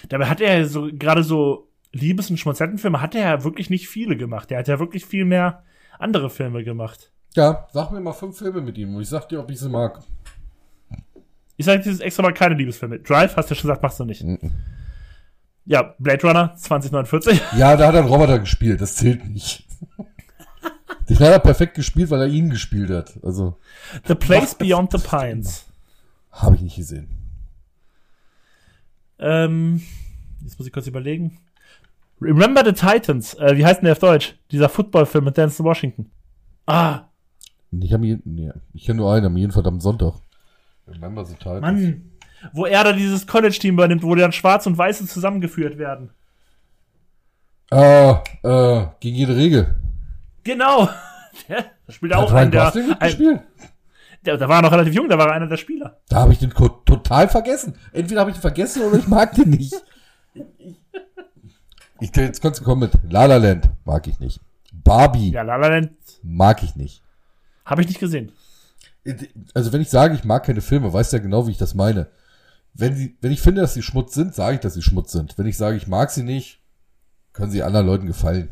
Dabei 0.09 0.27
hat 0.27 0.41
er 0.41 0.67
so, 0.67 0.89
gerade 0.93 1.23
so 1.23 1.69
Liebes- 1.93 2.31
und 2.31 2.39
Schmonzettenfilme 2.39 3.01
hat 3.01 3.15
er 3.15 3.23
ja 3.23 3.45
wirklich 3.45 3.71
nicht 3.71 3.89
viele 3.89 4.17
gemacht. 4.17 4.51
Er 4.51 4.59
hat 4.59 4.69
ja 4.69 4.79
wirklich 4.79 5.05
viel 5.07 5.25
mehr 5.25 5.63
andere 5.99 6.31
Filme 6.31 6.65
gemacht. 6.65 7.13
Ja, 7.35 7.67
sag 7.73 7.91
mir 7.93 8.01
mal 8.01 8.13
fünf 8.13 8.39
Filme 8.39 8.61
mit 8.61 8.77
ihm 8.79 8.95
und 8.95 9.03
ich 9.03 9.09
sag 9.09 9.29
dir, 9.29 9.41
ob 9.41 9.51
ich 9.51 9.59
sie 9.61 9.69
mag. 9.69 10.01
Ich 11.57 11.67
sage 11.67 11.83
dieses 11.83 12.01
extra 12.01 12.23
mal 12.23 12.33
keine 12.33 12.55
Liebesfilme. 12.55 12.99
Drive, 13.01 13.37
hast 13.37 13.51
du 13.51 13.55
ja 13.55 13.61
schon 13.61 13.69
gesagt, 13.69 13.83
machst 13.83 14.01
du 14.01 14.05
nicht. 14.05 14.25
Ja, 15.65 15.95
Blade 15.99 16.27
Runner 16.27 16.55
2049. 16.57 17.41
Ja, 17.57 17.77
da 17.77 17.87
hat 17.89 17.95
er 17.95 18.01
einen 18.01 18.09
Roboter 18.09 18.39
gespielt, 18.39 18.81
das 18.81 18.97
zählt 18.97 19.29
nicht. 19.29 19.65
Den 21.09 21.19
hat 21.19 21.29
er 21.29 21.39
perfekt 21.39 21.75
gespielt, 21.75 22.11
weil 22.11 22.21
er 22.21 22.27
ihn 22.29 22.51
gespielt 22.51 22.91
hat. 22.91 23.19
Also, 23.23 23.59
The 24.07 24.15
Place 24.15 24.55
Beyond 24.55 24.93
the 24.93 24.99
Pines. 24.99 25.67
habe 26.31 26.57
ich 26.57 26.63
nicht 26.63 26.77
gesehen. 26.77 27.09
Ähm, 29.19 29.83
jetzt 30.43 30.59
muss 30.59 30.67
ich 30.67 30.73
kurz 30.73 30.87
überlegen. 30.87 31.39
Remember 32.23 32.65
the 32.65 32.73
Titans. 32.73 33.35
Äh, 33.35 33.57
wie 33.57 33.65
heißt 33.65 33.79
denn 33.81 33.85
der 33.85 33.93
auf 33.93 33.99
Deutsch? 33.99 34.35
Dieser 34.51 34.69
Footballfilm 34.69 35.25
mit 35.25 35.37
Denzel 35.37 35.65
Washington. 35.65 36.11
Ah, 36.67 37.03
Ich, 37.71 37.93
hab 37.93 38.01
mir, 38.01 38.19
nee, 38.25 38.51
ich 38.73 38.85
kenne 38.87 38.99
nur 38.99 39.13
einen, 39.13 39.27
am 39.27 39.37
jeden 39.37 39.53
verdammten 39.53 39.81
Sonntag. 39.81 40.15
Remember 40.87 41.25
the 41.25 41.35
Titans. 41.35 41.61
Mann. 41.61 42.11
Wo 42.53 42.67
er 42.67 42.85
da 42.85 42.93
dieses 42.93 43.27
College-Team 43.27 43.75
übernimmt, 43.75 44.03
wo 44.03 44.15
dann 44.15 44.33
Schwarz 44.33 44.67
und 44.67 44.77
Weiße 44.77 45.07
zusammengeführt 45.07 45.79
werden. 45.79 46.11
Ah, 47.71 48.23
äh, 48.43 48.87
gegen 49.01 49.17
jede 49.17 49.37
Regel. 49.37 49.75
Genau. 50.45 50.89
Der 51.49 51.93
spielt 51.93 52.15
auch 52.15 52.33
einen 52.33 52.51
der, 52.51 52.75
ein, 53.01 53.43
der. 54.25 54.37
Der 54.37 54.49
war 54.49 54.63
noch 54.63 54.71
relativ 54.71 54.95
jung, 54.95 55.09
da 55.09 55.19
war 55.19 55.29
er 55.29 55.33
einer 55.33 55.47
der 55.49 55.57
Spieler. 55.57 55.99
Da 56.09 56.21
habe 56.21 56.33
ich 56.33 56.39
den 56.39 56.51
total 56.51 57.29
vergessen. 57.29 57.75
Entweder 57.93 58.21
habe 58.21 58.31
ich 58.31 58.37
ihn 58.37 58.41
vergessen 58.41 58.83
oder 58.83 58.99
ich 58.99 59.09
mag 59.09 59.35
den 59.35 59.51
nicht. 59.51 59.75
Ich, 60.59 60.82
jetzt 62.03 62.43
kannst 62.43 62.61
du 62.61 62.65
kommen 62.65 62.81
mit 62.83 63.13
La 63.13 63.27
La 63.27 63.37
Land. 63.37 63.71
Mag 63.85 64.07
ich 64.07 64.19
nicht. 64.21 64.41
Barbie. 64.73 65.31
Ja, 65.31 65.43
La 65.43 65.57
La 65.57 65.69
Land 65.69 65.93
Mag 66.23 66.63
ich 66.63 66.77
nicht. 66.77 67.03
habe 67.65 67.83
ich 67.83 67.89
nicht 67.89 68.01
gesehen. 68.01 68.33
Also 69.55 69.73
wenn 69.73 69.81
ich 69.81 69.91
sage, 69.91 70.15
ich 70.15 70.25
mag 70.25 70.45
keine 70.45 70.61
Filme, 70.61 70.93
weiß 70.93 71.11
der 71.11 71.21
genau, 71.21 71.47
wie 71.47 71.51
ich 71.51 71.59
das 71.59 71.75
meine. 71.75 72.09
Wenn, 72.75 72.95
sie, 72.97 73.17
wenn 73.21 73.33
ich 73.33 73.41
finde, 73.41 73.61
dass 73.61 73.75
sie 73.75 73.83
Schmutz 73.83 74.15
sind, 74.15 74.35
sage 74.35 74.55
ich, 74.55 74.61
dass 74.61 74.75
sie 74.75 74.83
Schmutz 74.83 75.13
sind. 75.13 75.37
Wenn 75.37 75.47
ich 75.47 75.57
sage, 75.57 75.77
ich 75.77 75.89
mag 75.89 76.11
sie 76.11 76.23
nicht, 76.23 76.61
können 77.33 77.51
sie 77.51 77.63
anderen 77.63 77.87
Leuten 77.87 78.07
gefallen. 78.07 78.49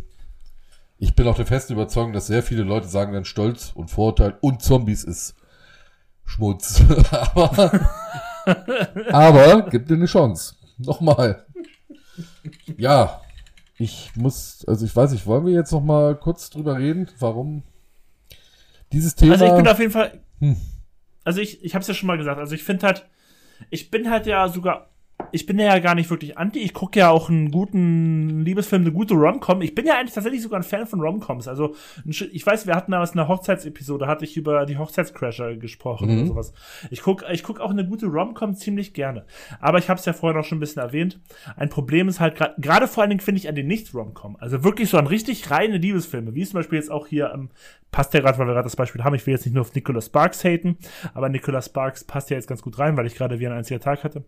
Ich 0.98 1.14
bin 1.14 1.26
auch 1.26 1.36
der 1.36 1.46
festen 1.46 1.72
Überzeugung, 1.72 2.12
dass 2.12 2.26
sehr 2.26 2.42
viele 2.42 2.62
Leute 2.62 2.86
sagen 2.88 3.12
werden, 3.12 3.24
Stolz 3.24 3.70
und 3.74 3.90
Vorurteil 3.90 4.36
und 4.40 4.60
Zombies 4.62 5.04
ist 5.04 5.34
Schmutz. 6.26 6.82
aber, 7.10 7.88
aber 9.10 9.70
gibt 9.70 9.88
dir 9.88 9.94
eine 9.94 10.06
Chance. 10.06 10.56
Nochmal. 10.76 11.46
Ja, 12.76 13.22
ich 13.80 14.14
muss, 14.14 14.62
also 14.68 14.84
ich 14.84 14.94
weiß 14.94 15.12
nicht, 15.12 15.26
wollen 15.26 15.46
wir 15.46 15.54
jetzt 15.54 15.72
noch 15.72 15.82
mal 15.82 16.14
kurz 16.14 16.50
drüber 16.50 16.76
reden, 16.76 17.08
warum 17.18 17.62
dieses 18.92 19.14
Thema... 19.14 19.32
Also 19.32 19.46
ich 19.46 19.54
bin 19.54 19.68
auf 19.68 19.78
jeden 19.78 19.90
Fall. 19.90 20.20
Hm. 20.40 20.56
Also 21.24 21.40
ich, 21.40 21.64
ich 21.64 21.74
habe 21.74 21.80
es 21.80 21.88
ja 21.88 21.94
schon 21.94 22.06
mal 22.06 22.18
gesagt. 22.18 22.38
Also 22.38 22.54
ich 22.54 22.62
finde 22.62 22.86
halt, 22.86 23.08
ich 23.70 23.90
bin 23.90 24.10
halt 24.10 24.26
ja 24.26 24.48
sogar 24.48 24.90
ich 25.32 25.46
bin 25.46 25.58
ja 25.58 25.78
gar 25.78 25.94
nicht 25.94 26.10
wirklich 26.10 26.38
anti. 26.38 26.58
Ich 26.60 26.74
gucke 26.74 26.98
ja 26.98 27.10
auch 27.10 27.28
einen 27.28 27.50
guten 27.50 28.44
Liebesfilm, 28.44 28.82
eine 28.82 28.92
gute 28.92 29.14
Romcom. 29.14 29.62
Ich 29.62 29.74
bin 29.74 29.86
ja 29.86 29.98
eigentlich 29.98 30.14
tatsächlich 30.14 30.42
sogar 30.42 30.60
ein 30.60 30.64
Fan 30.64 30.86
von 30.86 31.00
Romcoms. 31.00 31.48
Also 31.48 31.74
ich 32.04 32.44
weiß, 32.44 32.66
wir 32.66 32.74
hatten 32.74 32.92
damals 32.92 33.12
eine 33.12 33.28
Hochzeitsepisode, 33.28 34.06
hatte 34.06 34.24
ich 34.24 34.36
über 34.36 34.66
die 34.66 34.78
Hochzeitscrasher 34.78 35.56
gesprochen 35.56 36.08
mhm. 36.08 36.18
oder 36.18 36.26
sowas. 36.26 36.52
Ich 36.90 37.02
gucke 37.02 37.26
ich 37.32 37.42
guck 37.42 37.60
auch 37.60 37.70
eine 37.70 37.86
gute 37.86 38.06
Romcom 38.06 38.54
ziemlich 38.54 38.94
gerne. 38.94 39.24
Aber 39.60 39.78
ich 39.78 39.88
habe 39.88 39.98
es 39.98 40.06
ja 40.06 40.12
vorher 40.12 40.38
noch 40.38 40.46
schon 40.46 40.58
ein 40.58 40.60
bisschen 40.60 40.82
erwähnt. 40.82 41.20
Ein 41.56 41.68
Problem 41.68 42.08
ist 42.08 42.20
halt 42.20 42.36
gerade 42.36 42.54
gerade 42.58 42.88
vor 42.88 43.02
allen 43.02 43.10
Dingen 43.10 43.20
finde 43.20 43.38
ich 43.38 43.48
an 43.48 43.54
den 43.54 43.66
Nicht-Romcom. 43.66 44.36
Also 44.40 44.64
wirklich 44.64 44.90
so 44.90 44.98
an 44.98 45.06
richtig 45.06 45.50
reine 45.50 45.78
Liebesfilme, 45.78 46.34
wie 46.34 46.44
zum 46.44 46.58
Beispiel 46.58 46.78
jetzt 46.78 46.90
auch 46.90 47.06
hier 47.06 47.32
ähm, 47.34 47.50
passt 47.90 48.14
ja 48.14 48.20
gerade, 48.20 48.38
weil 48.38 48.46
wir 48.46 48.54
gerade 48.54 48.66
das 48.66 48.76
Beispiel 48.76 49.04
haben. 49.04 49.14
Ich 49.14 49.26
will 49.26 49.34
jetzt 49.34 49.44
nicht 49.44 49.54
nur 49.54 49.62
auf 49.62 49.74
Nicholas 49.74 50.06
Sparks 50.06 50.44
haten, 50.44 50.78
aber 51.14 51.28
Nicholas 51.28 51.66
Sparks 51.66 52.04
passt 52.04 52.30
ja 52.30 52.36
jetzt 52.36 52.48
ganz 52.48 52.62
gut 52.62 52.78
rein, 52.78 52.96
weil 52.96 53.06
ich 53.06 53.14
gerade 53.14 53.38
wie 53.38 53.46
ein 53.46 53.52
einziger 53.52 53.80
Tag 53.80 54.04
hatte. 54.04 54.24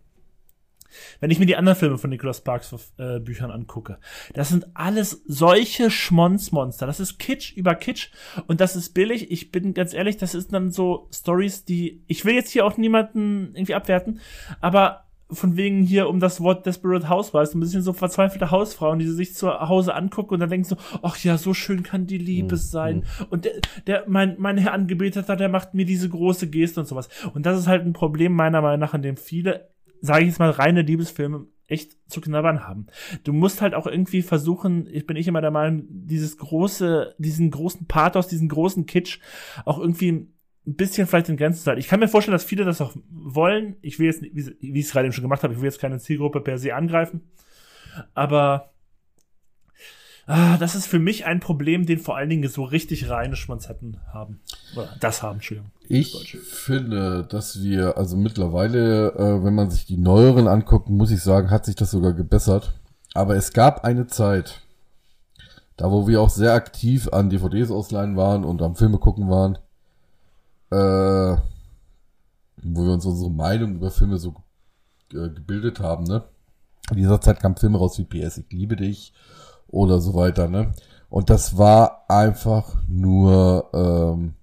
Wenn 1.20 1.30
ich 1.30 1.38
mir 1.38 1.46
die 1.46 1.56
anderen 1.56 1.78
Filme 1.78 1.98
von 1.98 2.10
Nicholas 2.10 2.38
Sparks 2.38 2.74
äh, 2.98 3.20
Büchern 3.20 3.50
angucke, 3.50 3.98
das 4.34 4.48
sind 4.48 4.66
alles 4.74 5.22
solche 5.26 5.90
Schmonzmonster. 5.90 6.86
Das 6.86 7.00
ist 7.00 7.18
Kitsch 7.18 7.52
über 7.52 7.74
Kitsch 7.74 8.10
und 8.46 8.60
das 8.60 8.76
ist 8.76 8.90
billig. 8.90 9.30
Ich 9.30 9.50
bin 9.52 9.74
ganz 9.74 9.94
ehrlich, 9.94 10.16
das 10.16 10.34
ist 10.34 10.52
dann 10.52 10.70
so 10.70 11.08
Stories, 11.12 11.64
die 11.64 12.02
ich 12.06 12.24
will 12.24 12.34
jetzt 12.34 12.50
hier 12.50 12.66
auch 12.66 12.76
niemanden 12.76 13.54
irgendwie 13.54 13.74
abwerten, 13.74 14.20
aber 14.60 15.04
von 15.34 15.56
wegen 15.56 15.82
hier 15.82 16.08
um 16.08 16.20
das 16.20 16.40
Wort 16.40 16.66
Desperate 16.66 17.08
Housewives, 17.08 17.54
ein 17.54 17.60
bisschen 17.60 17.82
so 17.82 17.92
verzweifelte 17.92 18.50
Hausfrauen, 18.50 18.98
die 18.98 19.06
sie 19.06 19.14
sich 19.14 19.34
zu 19.34 19.48
Hause 19.50 19.94
angucken 19.94 20.34
und 20.34 20.40
dann 20.40 20.50
denken 20.50 20.68
so, 20.68 20.76
ach 21.02 21.16
ja, 21.18 21.38
so 21.38 21.54
schön 21.54 21.82
kann 21.82 22.06
die 22.06 22.18
Liebe 22.18 22.54
mhm. 22.54 22.60
sein. 22.60 23.04
Und 23.30 23.44
der, 23.44 23.52
der, 23.86 24.04
mein, 24.06 24.36
mein 24.38 24.58
Herr 24.58 24.72
Angebeteter, 24.72 25.36
der 25.36 25.48
macht 25.48 25.74
mir 25.74 25.84
diese 25.84 26.08
große 26.08 26.48
Geste 26.50 26.80
und 26.80 26.86
sowas. 26.86 27.08
Und 27.34 27.46
das 27.46 27.58
ist 27.58 27.66
halt 27.66 27.84
ein 27.84 27.92
Problem 27.92 28.32
meiner 28.32 28.62
Meinung 28.62 28.80
nach, 28.80 28.94
an 28.94 29.02
dem 29.02 29.16
viele, 29.16 29.68
sage 30.02 30.22
ich 30.22 30.28
jetzt 30.28 30.38
mal, 30.38 30.50
reine 30.50 30.82
Liebesfilme 30.82 31.46
echt 31.66 31.96
zu 32.06 32.20
knabbern 32.20 32.66
haben. 32.68 32.88
Du 33.24 33.32
musst 33.32 33.62
halt 33.62 33.74
auch 33.74 33.86
irgendwie 33.86 34.20
versuchen, 34.20 34.86
ich 34.92 35.06
bin 35.06 35.16
ich 35.16 35.26
immer 35.26 35.40
der 35.40 35.50
Meinung, 35.50 35.84
dieses 35.88 36.36
große, 36.36 37.14
diesen 37.16 37.50
großen 37.50 37.86
Pathos, 37.86 38.28
diesen 38.28 38.48
großen 38.48 38.84
Kitsch 38.84 39.20
auch 39.64 39.78
irgendwie 39.78 40.10
ein 40.12 40.34
bisschen 40.64 41.06
vielleicht 41.06 41.28
in 41.28 41.36
Grenzen 41.36 41.62
sein. 41.62 41.78
Ich 41.78 41.88
kann 41.88 42.00
mir 42.00 42.08
vorstellen, 42.08 42.34
dass 42.34 42.44
viele 42.44 42.64
das 42.64 42.80
auch 42.80 42.94
wollen. 43.10 43.76
Ich 43.80 43.98
will 43.98 44.06
jetzt, 44.06 44.22
wie 44.22 44.78
ich 44.78 44.86
es 44.86 44.92
gerade 44.92 45.06
eben 45.06 45.14
schon 45.14 45.22
gemacht 45.22 45.42
habe, 45.42 45.54
ich 45.54 45.60
will 45.60 45.66
jetzt 45.66 45.80
keine 45.80 45.98
Zielgruppe 45.98 46.40
per 46.40 46.58
se 46.58 46.74
angreifen. 46.74 47.22
Aber 48.14 48.71
ah, 50.26 50.56
das 50.58 50.74
ist 50.74 50.86
für 50.86 50.98
mich 50.98 51.24
ein 51.26 51.40
Problem, 51.40 51.86
den 51.86 51.98
vor 51.98 52.16
allen 52.16 52.30
Dingen 52.30 52.48
so 52.48 52.64
richtig 52.64 53.08
reine 53.08 53.36
Schmonzetten 53.36 53.98
haben. 54.12 54.40
Oder 54.76 54.88
das 55.00 55.22
haben, 55.22 55.36
Entschuldigung. 55.36 55.70
Ich 55.88 56.38
finde, 56.38 57.24
dass 57.24 57.62
wir, 57.62 57.96
also 57.96 58.16
mittlerweile, 58.16 59.12
äh, 59.14 59.44
wenn 59.44 59.54
man 59.54 59.70
sich 59.70 59.86
die 59.86 59.96
neueren 59.96 60.48
anguckt, 60.48 60.88
muss 60.88 61.10
ich 61.10 61.22
sagen, 61.22 61.50
hat 61.50 61.64
sich 61.64 61.74
das 61.74 61.90
sogar 61.90 62.12
gebessert. 62.12 62.72
Aber 63.14 63.36
es 63.36 63.52
gab 63.52 63.84
eine 63.84 64.06
Zeit, 64.06 64.60
da 65.76 65.90
wo 65.90 66.06
wir 66.06 66.20
auch 66.20 66.30
sehr 66.30 66.54
aktiv 66.54 67.08
an 67.12 67.28
DVDs 67.28 67.70
ausleihen 67.70 68.16
waren 68.16 68.44
und 68.44 68.62
am 68.62 68.76
Filme 68.76 68.98
gucken 68.98 69.28
waren, 69.28 69.58
äh, 70.70 71.36
wo 72.62 72.84
wir 72.84 72.92
uns 72.92 73.04
unsere 73.04 73.30
Meinung 73.30 73.74
über 73.74 73.90
Filme 73.90 74.18
so 74.18 74.34
äh, 75.12 75.28
gebildet 75.28 75.80
haben, 75.80 76.04
ne? 76.04 76.24
In 76.90 76.96
dieser 76.96 77.20
Zeit 77.20 77.40
kamen 77.40 77.56
Filme 77.56 77.78
raus 77.78 77.98
wie 77.98 78.04
PS, 78.04 78.38
ich 78.38 78.50
liebe 78.50 78.76
dich 78.76 79.12
oder 79.72 80.00
so 80.00 80.14
weiter, 80.14 80.48
ne? 80.48 80.72
Und 81.10 81.28
das 81.28 81.58
war 81.58 82.04
einfach 82.08 82.76
nur 82.88 83.68
ähm, 83.74 84.34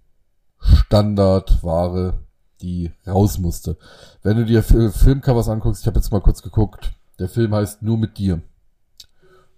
Standardware, 0.60 2.20
die 2.62 2.92
raus 3.08 3.40
musste. 3.40 3.78
Wenn 4.22 4.38
du 4.38 4.46
dir 4.46 4.62
Filmcovers 4.62 5.50
anguckst, 5.50 5.82
ich 5.82 5.88
habe 5.88 5.98
jetzt 5.98 6.12
mal 6.12 6.22
kurz 6.22 6.44
geguckt, 6.44 6.92
der 7.18 7.30
Film 7.30 7.56
heißt 7.56 7.82
Nur 7.82 7.98
mit 7.98 8.18
dir. 8.18 8.42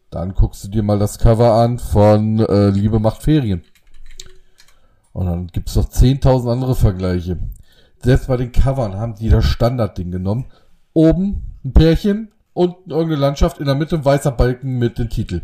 Dann 0.10 0.34
guckst 0.34 0.64
du 0.64 0.68
dir 0.68 0.84
mal 0.84 1.00
das 1.00 1.18
Cover 1.18 1.54
an 1.54 1.80
von 1.80 2.40
äh, 2.40 2.70
Liebe 2.70 3.00
macht 3.00 3.24
Ferien. 3.24 3.64
Und 5.14 5.26
dann 5.26 5.48
gibt's 5.48 5.76
noch 5.76 5.90
10.000 5.90 6.52
andere 6.52 6.76
Vergleiche. 6.76 7.40
Selbst 8.04 8.28
bei 8.28 8.38
den 8.38 8.52
Covern 8.52 8.96
haben 8.96 9.16
die 9.16 9.30
das 9.30 9.46
Standardding 9.46 10.12
genommen. 10.12 10.46
Oben 10.94 11.58
ein 11.64 11.74
Pärchen 11.74 12.32
und 12.54 12.76
irgendeine 12.88 13.22
Landschaft, 13.22 13.60
in 13.60 13.66
der 13.66 13.76
Mitte 13.76 13.96
ein 13.96 14.06
weißer 14.06 14.32
Balken 14.32 14.78
mit 14.80 14.98
dem 14.98 15.10
Titel. 15.10 15.42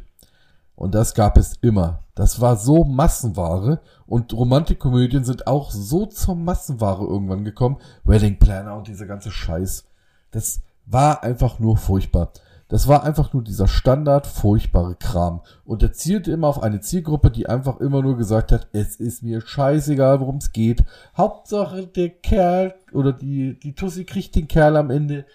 Und 0.77 0.93
das 0.93 1.15
gab 1.15 1.37
es 1.37 1.55
immer. 1.61 2.03
Das 2.13 2.39
war 2.39 2.55
so 2.55 2.83
Massenware 2.83 3.81
und 4.05 4.31
Romantikkomödien 4.31 5.23
sind 5.23 5.47
auch 5.47 5.71
so 5.71 6.05
zur 6.05 6.35
Massenware 6.35 7.03
irgendwann 7.03 7.43
gekommen. 7.43 7.77
Wedding 8.03 8.37
Planner 8.37 8.77
und 8.77 8.87
diese 8.87 9.07
ganze 9.07 9.31
Scheiß. 9.31 9.85
Das 10.29 10.61
war 10.85 11.23
einfach 11.23 11.57
nur 11.57 11.77
furchtbar. 11.77 12.31
Das 12.67 12.87
war 12.87 13.03
einfach 13.03 13.33
nur 13.33 13.43
dieser 13.43 13.67
Standard 13.67 14.27
furchtbare 14.27 14.93
Kram. 14.93 15.41
Und 15.65 15.81
er 15.81 15.93
zielte 15.93 16.31
immer 16.31 16.47
auf 16.47 16.61
eine 16.61 16.79
Zielgruppe, 16.79 17.31
die 17.31 17.49
einfach 17.49 17.79
immer 17.79 18.03
nur 18.03 18.15
gesagt 18.15 18.51
hat, 18.51 18.67
es 18.71 18.97
ist 18.97 19.23
mir 19.23 19.41
scheißegal, 19.41 20.19
worum 20.19 20.37
es 20.37 20.51
geht. 20.51 20.83
Hauptsache 21.17 21.87
der 21.87 22.09
Kerl 22.09 22.75
oder 22.93 23.13
die, 23.13 23.59
die 23.59 23.73
Tussi 23.73 24.05
kriegt 24.05 24.35
den 24.35 24.47
Kerl 24.47 24.77
am 24.77 24.91
Ende. 24.91 25.25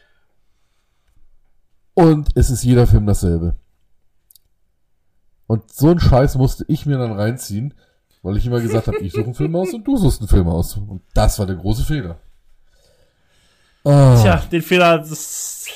Und 1.94 2.28
es 2.36 2.48
ist 2.48 2.62
jeder 2.62 2.86
Film 2.86 3.06
dasselbe. 3.06 3.56
Und 5.52 5.70
so 5.70 5.90
einen 5.90 6.00
Scheiß 6.00 6.36
musste 6.36 6.64
ich 6.66 6.86
mir 6.86 6.96
dann 6.96 7.12
reinziehen, 7.12 7.74
weil 8.22 8.38
ich 8.38 8.46
immer 8.46 8.58
gesagt 8.58 8.86
habe, 8.86 9.00
ich 9.00 9.12
suche 9.12 9.24
einen 9.24 9.34
Film 9.34 9.54
aus 9.54 9.74
und 9.74 9.86
du 9.86 9.98
suchst 9.98 10.22
einen 10.22 10.28
Film 10.28 10.48
aus. 10.48 10.78
Und 10.78 11.02
das 11.12 11.38
war 11.38 11.44
der 11.44 11.56
große 11.56 11.84
Fehler. 11.84 12.16
Oh. 13.84 14.16
Tja, 14.22 14.42
den 14.50 14.62
Fehler, 14.62 14.96
das 14.96 15.66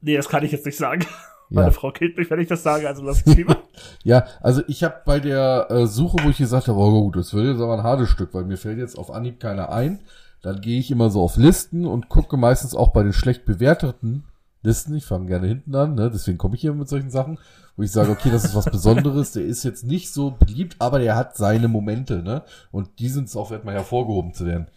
Nee, 0.00 0.16
das 0.16 0.28
kann 0.28 0.42
ich 0.42 0.50
jetzt 0.50 0.66
nicht 0.66 0.76
sagen. 0.76 1.02
Ja. 1.50 1.60
Meine 1.60 1.70
Frau 1.70 1.92
killt 1.92 2.16
mich, 2.16 2.28
wenn 2.30 2.40
ich 2.40 2.48
das 2.48 2.64
sage, 2.64 2.88
also 2.88 3.04
lass 3.04 3.22
es 3.24 3.36
lieber. 3.36 3.58
ja, 4.02 4.26
also 4.40 4.62
ich 4.66 4.82
habe 4.82 5.02
bei 5.04 5.20
der 5.20 5.68
äh, 5.70 5.86
Suche, 5.86 6.16
wo 6.24 6.30
ich 6.30 6.38
gesagt 6.38 6.66
habe, 6.66 6.76
oh 6.80 7.02
gut, 7.04 7.14
das 7.14 7.32
wird 7.32 7.46
jetzt 7.46 7.60
aber 7.60 7.74
ein 7.74 7.84
hartes 7.84 8.08
Stück, 8.08 8.34
weil 8.34 8.44
mir 8.44 8.56
fällt 8.56 8.78
jetzt 8.78 8.98
auf 8.98 9.12
Anhieb 9.12 9.38
keiner 9.38 9.70
ein. 9.70 10.00
Dann 10.42 10.60
gehe 10.60 10.80
ich 10.80 10.90
immer 10.90 11.10
so 11.10 11.22
auf 11.22 11.36
Listen 11.36 11.86
und 11.86 12.08
gucke 12.08 12.36
meistens 12.36 12.74
auch 12.74 12.88
bei 12.88 13.04
den 13.04 13.12
schlecht 13.12 13.44
bewerteten 13.44 14.24
Listen. 14.62 14.96
Ich 14.96 15.04
fange 15.04 15.26
gerne 15.26 15.46
hinten 15.46 15.76
an, 15.76 15.94
ne? 15.94 16.10
deswegen 16.10 16.38
komme 16.38 16.56
ich 16.56 16.62
hier 16.62 16.74
mit 16.74 16.88
solchen 16.88 17.10
Sachen, 17.10 17.38
wo 17.76 17.82
ich 17.82 17.90
sage, 17.90 18.10
okay, 18.10 18.30
das 18.30 18.44
ist 18.44 18.54
was 18.54 18.66
Besonderes. 18.66 19.32
Der 19.32 19.44
ist 19.44 19.64
jetzt 19.64 19.84
nicht 19.84 20.12
so 20.12 20.30
beliebt, 20.30 20.76
aber 20.78 20.98
der 20.98 21.16
hat 21.16 21.36
seine 21.36 21.68
Momente, 21.68 22.22
ne? 22.22 22.44
Und 22.70 22.98
die 22.98 23.08
sind 23.08 23.28
es 23.28 23.36
auch 23.36 23.50
wert, 23.50 23.64
mal 23.64 23.74
hervorgehoben 23.74 24.32
zu 24.32 24.46
werden. 24.46 24.68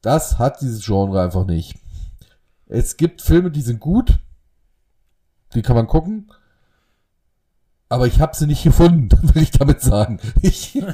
Das 0.00 0.38
hat 0.38 0.60
dieses 0.60 0.84
Genre 0.84 1.20
einfach 1.20 1.46
nicht. 1.46 1.76
Es 2.66 2.96
gibt 2.96 3.22
Filme, 3.22 3.50
die 3.50 3.62
sind 3.62 3.80
gut. 3.80 4.18
Die 5.54 5.62
kann 5.62 5.76
man 5.76 5.88
gucken. 5.88 6.30
Aber 7.88 8.06
ich 8.06 8.20
habe 8.20 8.36
sie 8.36 8.46
nicht 8.46 8.62
gefunden, 8.62 9.08
will 9.34 9.42
ich 9.42 9.50
damit 9.50 9.80
sagen. 9.80 10.20
Ich, 10.42 10.76
ich, 10.76 10.84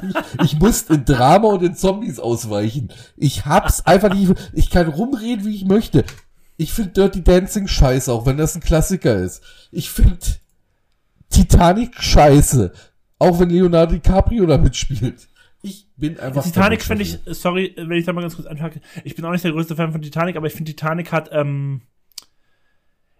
ich 0.43 0.59
muss 0.59 0.81
in 0.83 1.05
Drama 1.05 1.49
und 1.49 1.63
in 1.63 1.75
Zombies 1.75 2.19
ausweichen. 2.19 2.89
Ich 3.15 3.45
hab's 3.45 3.85
einfach 3.85 4.11
nicht. 4.11 4.33
Ich 4.53 4.71
kann 4.71 4.87
rumreden, 4.87 5.45
wie 5.45 5.55
ich 5.55 5.65
möchte. 5.65 6.03
Ich 6.57 6.73
finde 6.73 6.93
Dirty 6.93 7.23
Dancing 7.23 7.67
scheiße, 7.67 8.11
auch 8.11 8.25
wenn 8.25 8.37
das 8.37 8.55
ein 8.55 8.61
Klassiker 8.61 9.15
ist. 9.15 9.43
Ich 9.71 9.91
finde 9.91 10.17
Titanic 11.29 12.01
scheiße, 12.01 12.71
auch 13.19 13.39
wenn 13.39 13.49
Leonardo 13.49 13.93
DiCaprio 13.93 14.45
da 14.45 14.57
mitspielt. 14.57 15.27
Ich 15.61 15.87
bin 15.97 16.19
einfach. 16.19 16.43
Titanic 16.43 16.81
finde 16.81 17.03
ich, 17.03 17.19
sorry, 17.25 17.73
wenn 17.75 17.97
ich 17.97 18.05
da 18.05 18.13
mal 18.13 18.21
ganz 18.21 18.35
kurz 18.35 18.47
anhake. 18.47 18.79
Ich 19.03 19.15
bin 19.15 19.25
auch 19.25 19.31
nicht 19.31 19.43
der 19.43 19.51
größte 19.51 19.75
Fan 19.75 19.91
von 19.91 20.01
Titanic, 20.01 20.35
aber 20.35 20.47
ich 20.47 20.53
finde 20.53 20.71
Titanic 20.71 21.11
hat, 21.11 21.29
ähm, 21.31 21.81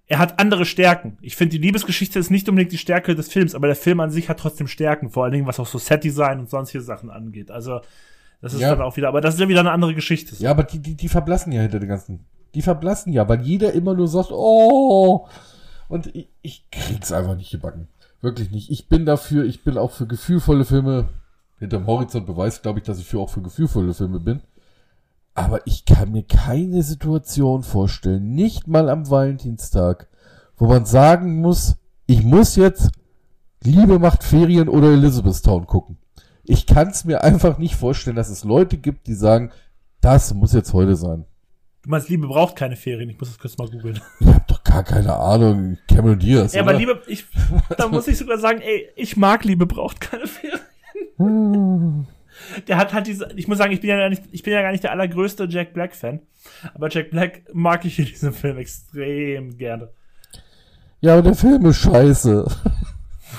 er 0.06 0.20
hat 0.20 0.40
andere 0.40 0.66
Stärken. 0.66 1.18
Ich 1.22 1.36
finde, 1.36 1.58
die 1.58 1.64
Liebesgeschichte 1.66 2.18
ist 2.18 2.30
nicht 2.30 2.48
unbedingt 2.48 2.72
die 2.72 2.78
Stärke 2.78 3.16
des 3.16 3.28
Films, 3.28 3.56
aber 3.56 3.68
der 3.68 3.76
Film 3.76 4.00
an 4.00 4.12
sich 4.12 4.30
hat 4.30 4.40
trotzdem 4.40 4.68
Stärken, 4.68 5.10
vor 5.10 5.24
allen 5.24 5.34
Dingen 5.34 5.48
was 5.48 5.60
auch 5.60 5.68
so 5.68 5.78
Setdesign 5.78 6.40
und 6.40 6.50
sonstige 6.50 6.84
Sachen 6.84 7.10
angeht. 7.10 7.52
Also, 7.52 7.82
das 8.42 8.54
ist 8.54 8.62
ja. 8.62 8.70
dann 8.70 8.82
auch 8.82 8.96
wieder, 8.96 9.10
aber 9.10 9.20
das 9.20 9.34
ist 9.34 9.40
ja 9.42 9.50
wieder 9.50 9.60
eine 9.60 9.72
andere 9.72 9.96
Geschichte. 9.96 10.36
Ja, 10.40 10.52
aber 10.52 10.64
die, 10.64 10.80
die, 10.80 10.96
die 10.96 11.10
verblassen 11.10 11.52
ja 11.52 11.62
hinter 11.62 11.80
den 11.80 11.90
ganzen. 11.90 12.26
Die 12.54 12.62
verblassen 12.62 13.12
ja, 13.12 13.28
weil 13.28 13.42
jeder 13.42 13.74
immer 13.74 13.94
nur 13.94 14.08
sagt, 14.08 14.30
oh. 14.32 15.28
Und 15.90 16.16
ich, 16.16 16.30
ich 16.42 16.70
krieg's 16.72 17.12
einfach 17.12 17.36
nicht 17.36 17.52
gebacken. 17.52 17.90
Wirklich 18.22 18.52
nicht. 18.52 18.72
Ich 18.72 18.90
bin 18.90 19.06
dafür, 19.06 19.46
ich 19.46 19.64
bin 19.64 19.78
auch 19.78 19.92
für 19.92 20.08
gefühlvolle 20.08 20.66
Filme 20.66 21.10
hinterm 21.60 21.88
Horizont 21.88 22.26
beweist, 22.26 22.62
glaube 22.62 22.80
ich, 22.80 22.86
dass 22.86 23.00
ich 23.00 23.06
für 23.06 23.20
auch 23.20 23.30
für 23.30 23.42
gefühlvolle 23.42 23.94
Filme 23.94 24.20
bin. 24.20 24.42
Aber 25.34 25.66
ich 25.68 25.86
kann 25.86 26.12
mir 26.12 26.24
keine 26.24 26.82
Situation 26.82 27.64
vorstellen, 27.64 28.34
nicht 28.34 28.68
mal 28.68 28.90
am 28.90 29.10
Valentinstag, 29.10 30.08
wo 30.56 30.68
man 30.68 30.86
sagen 30.86 31.42
muss, 31.42 31.76
ich 32.08 32.24
muss 32.24 32.56
jetzt 32.56 32.92
Liebe 33.64 34.00
macht 34.00 34.24
Ferien 34.24 34.70
oder 34.70 34.92
Elizabethtown 34.92 35.68
gucken. 35.68 35.98
Ich 36.44 36.66
kann 36.66 36.90
es 36.90 37.06
mir 37.06 37.24
einfach 37.24 37.58
nicht 37.58 37.76
vorstellen, 37.76 38.16
dass 38.16 38.30
es 38.30 38.44
Leute 38.44 38.78
gibt, 38.78 39.08
die 39.08 39.14
sagen, 39.14 39.52
das 40.02 40.34
muss 40.34 40.54
jetzt 40.54 40.74
heute 40.74 40.96
sein. 40.96 41.26
Du 41.88 41.92
meinst, 41.92 42.10
Liebe 42.10 42.28
braucht 42.28 42.58
keine 42.58 42.76
Ferien. 42.76 43.10
Ich 43.10 43.18
muss 43.18 43.30
das 43.30 43.40
kurz 43.40 43.58
mal 43.58 43.70
googeln. 43.70 44.02
Ich 44.20 44.28
hab 44.28 44.46
doch 44.46 44.62
gar 44.62 44.84
keine 44.84 45.16
Ahnung. 45.16 45.78
Cameron 45.88 46.20
Diaz. 46.20 46.54
Ja, 46.54 46.62
oder? 46.62 46.72
aber 46.72 46.80
Liebe, 46.80 47.02
ich, 47.08 47.26
da 47.78 47.88
muss 47.88 48.10
ich 48.10 48.18
sogar 48.18 48.38
sagen, 48.40 48.60
ey, 48.60 48.90
ich 48.98 49.16
mag 49.16 49.46
Liebe 49.46 49.66
braucht 49.66 50.02
keine 50.02 50.26
Ferien. 50.28 50.60
der 52.68 52.76
hat 52.76 52.92
halt 52.92 53.08
diese, 53.08 53.30
ich 53.38 53.48
muss 53.48 53.58
sagen, 53.58 53.72
ich 53.72 53.80
bin 53.80 53.90
ja 53.90 53.96
gar 53.96 54.10
nicht, 54.10 54.22
ich 54.34 54.44
bin 54.44 54.52
ja 54.52 54.62
gar 54.64 54.74
nicht 54.74 54.84
der 54.84 54.92
allergrößte 54.92 55.46
Jack 55.46 55.72
Black 55.72 55.96
Fan, 55.96 56.20
aber 56.74 56.90
Jack 56.90 57.10
Black 57.10 57.44
mag 57.54 57.86
ich 57.86 57.98
in 58.00 58.06
diesem 58.06 58.34
Film 58.34 58.58
extrem 58.58 59.58
gerne. 59.58 59.88
Ja, 61.00 61.14
aber 61.14 61.22
der 61.22 61.36
Film 61.36 61.66
ist 61.68 61.78
scheiße. 61.78 62.54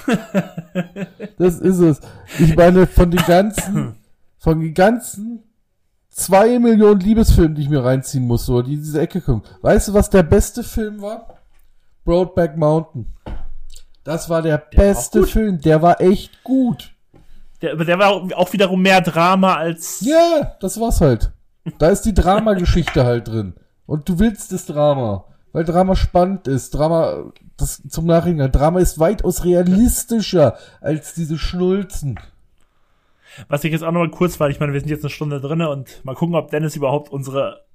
das 1.39 1.61
ist 1.61 1.81
es. 1.81 2.01
Ich 2.39 2.57
meine, 2.57 2.87
von 2.87 3.11
den 3.11 3.23
ganzen, 3.27 3.97
von 4.39 4.59
den 4.59 4.73
ganzen 4.73 5.43
zwei 6.19 6.59
Millionen 6.59 7.01
Liebesfilmen, 7.01 7.55
die 7.55 7.63
ich 7.63 7.69
mir 7.69 7.85
reinziehen 7.85 8.27
muss, 8.27 8.49
oder 8.49 8.65
die 8.65 8.75
in 8.75 8.83
diese 8.83 9.01
Ecke 9.01 9.21
kommen. 9.21 9.43
Weißt 9.63 9.89
du, 9.89 9.95
was 9.95 10.11
der 10.11 10.23
beste 10.23 10.63
Film 10.63 11.01
war? 11.01 11.39
Broadback 12.05 12.57
Mountain. 12.57 13.15
Das 14.05 14.29
war 14.31 14.43
der, 14.43 14.59
der 14.59 14.77
beste 14.77 15.21
war 15.21 15.27
Film. 15.29 15.61
Der 15.61 15.83
war 15.83 16.01
echt 16.01 16.43
gut. 16.43 16.93
Der, 17.61 17.77
der 17.77 17.99
war 17.99 18.13
auch 18.37 18.53
wiederum 18.53 18.81
mehr 18.81 19.01
Drama 19.01 19.57
als. 19.57 20.01
Ja, 20.01 20.57
das 20.61 20.81
war's 20.81 21.01
halt. 21.01 21.33
Da 21.79 21.89
ist 21.89 22.03
die 22.03 22.15
Dramageschichte 22.15 23.05
halt 23.05 23.29
drin. 23.29 23.55
Und 23.87 24.09
du 24.09 24.19
willst 24.19 24.53
das 24.53 24.67
Drama. 24.67 25.25
Weil 25.53 25.65
Drama 25.65 25.97
spannend 25.97 26.47
ist. 26.49 26.71
Drama, 26.71 27.33
das 27.57 27.83
zum 27.89 28.07
Nachhinein. 28.07 28.53
Drama 28.53 28.81
ist 28.81 28.99
weitaus 28.99 29.45
realistischer 29.45 30.57
als 30.81 31.15
diese 31.15 31.39
Schnulzen. 31.39 32.19
Was 33.49 33.65
ich 33.65 33.73
jetzt 33.73 33.83
auch 33.83 33.93
noch 33.93 34.01
mal 34.01 34.11
kurz, 34.11 34.41
weil 34.41 34.51
ich 34.51 34.61
meine, 34.61 34.73
wir 34.73 34.81
sind 34.81 34.91
jetzt 34.91 35.05
eine 35.05 35.11
Stunde 35.11 35.41
drinne 35.41 35.71
und 35.71 36.05
mal 36.05 36.15
gucken, 36.15 36.35
ob 36.35 36.51
Dennis 36.51 36.77
überhaupt 36.77 37.11
unsere 37.11 37.69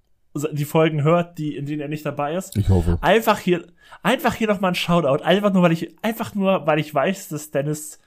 die 0.51 0.66
Folgen 0.66 1.03
hört, 1.03 1.38
die 1.38 1.55
in 1.55 1.66
denen 1.66 1.82
er 1.82 1.88
nicht 1.88 2.05
dabei 2.05 2.36
ist. 2.36 2.57
Ich 2.57 2.70
hoffe. 2.70 2.97
Einfach 3.01 3.38
hier, 3.38 3.68
einfach 4.01 4.34
hier 4.34 4.47
noch 4.47 4.61
mal 4.61 4.70
ein 4.70 4.76
Shoutout, 4.76 5.24
einfach 5.24 5.53
nur, 5.53 5.61
weil 5.61 5.72
ich, 5.72 5.95
einfach 6.01 6.34
nur, 6.34 6.66
weil 6.66 6.80
ich 6.80 6.93
weiß, 6.93 7.30
dass 7.30 7.51
Dennis, 7.51 7.99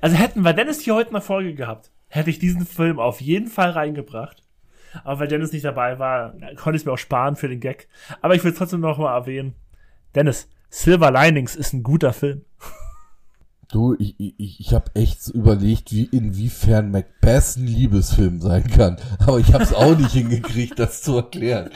also 0.00 0.16
hätten 0.16 0.42
wir 0.42 0.52
Dennis 0.52 0.80
hier 0.80 0.94
heute 0.94 1.10
eine 1.10 1.20
Folge 1.20 1.54
gehabt, 1.54 1.90
hätte 2.08 2.30
ich 2.30 2.38
diesen 2.38 2.66
Film 2.66 3.00
auf 3.00 3.20
jeden 3.20 3.48
Fall 3.48 3.70
reingebracht. 3.70 4.42
Aber 5.04 5.20
weil 5.20 5.28
Dennis 5.28 5.52
nicht 5.52 5.64
dabei 5.64 5.98
war, 5.98 6.34
konnte 6.56 6.76
ich 6.76 6.82
es 6.82 6.86
mir 6.86 6.92
auch 6.92 6.98
sparen 6.98 7.36
für 7.36 7.48
den 7.48 7.60
Gag. 7.60 7.88
Aber 8.22 8.34
ich 8.34 8.44
will 8.44 8.54
trotzdem 8.54 8.80
noch 8.80 8.98
mal 8.98 9.14
erwähnen, 9.14 9.54
Dennis, 10.14 10.48
Silver 10.70 11.10
Linings 11.10 11.56
ist 11.56 11.72
ein 11.72 11.82
guter 11.82 12.12
Film. 12.12 12.44
Du, 13.68 13.96
ich, 13.98 14.14
ich, 14.20 14.60
ich 14.60 14.74
habe 14.74 14.94
echt 14.94 15.28
überlegt, 15.28 15.90
wie 15.92 16.04
inwiefern 16.04 16.90
Macbeth 16.92 17.56
ein 17.56 17.66
Liebesfilm 17.66 18.40
sein 18.40 18.68
kann. 18.68 18.96
Aber 19.18 19.38
ich 19.38 19.52
habe 19.52 19.64
es 19.64 19.72
auch 19.72 19.96
nicht 19.96 20.12
hingekriegt, 20.12 20.78
das 20.78 21.02
zu 21.02 21.16
erklären. 21.16 21.70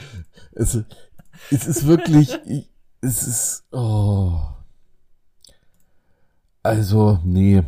Es, 0.53 0.79
es 1.51 1.67
ist 1.67 1.87
wirklich, 1.87 2.39
es 3.01 3.27
ist, 3.27 3.65
oh. 3.73 4.39
Also, 6.63 7.19
nee. 7.25 7.63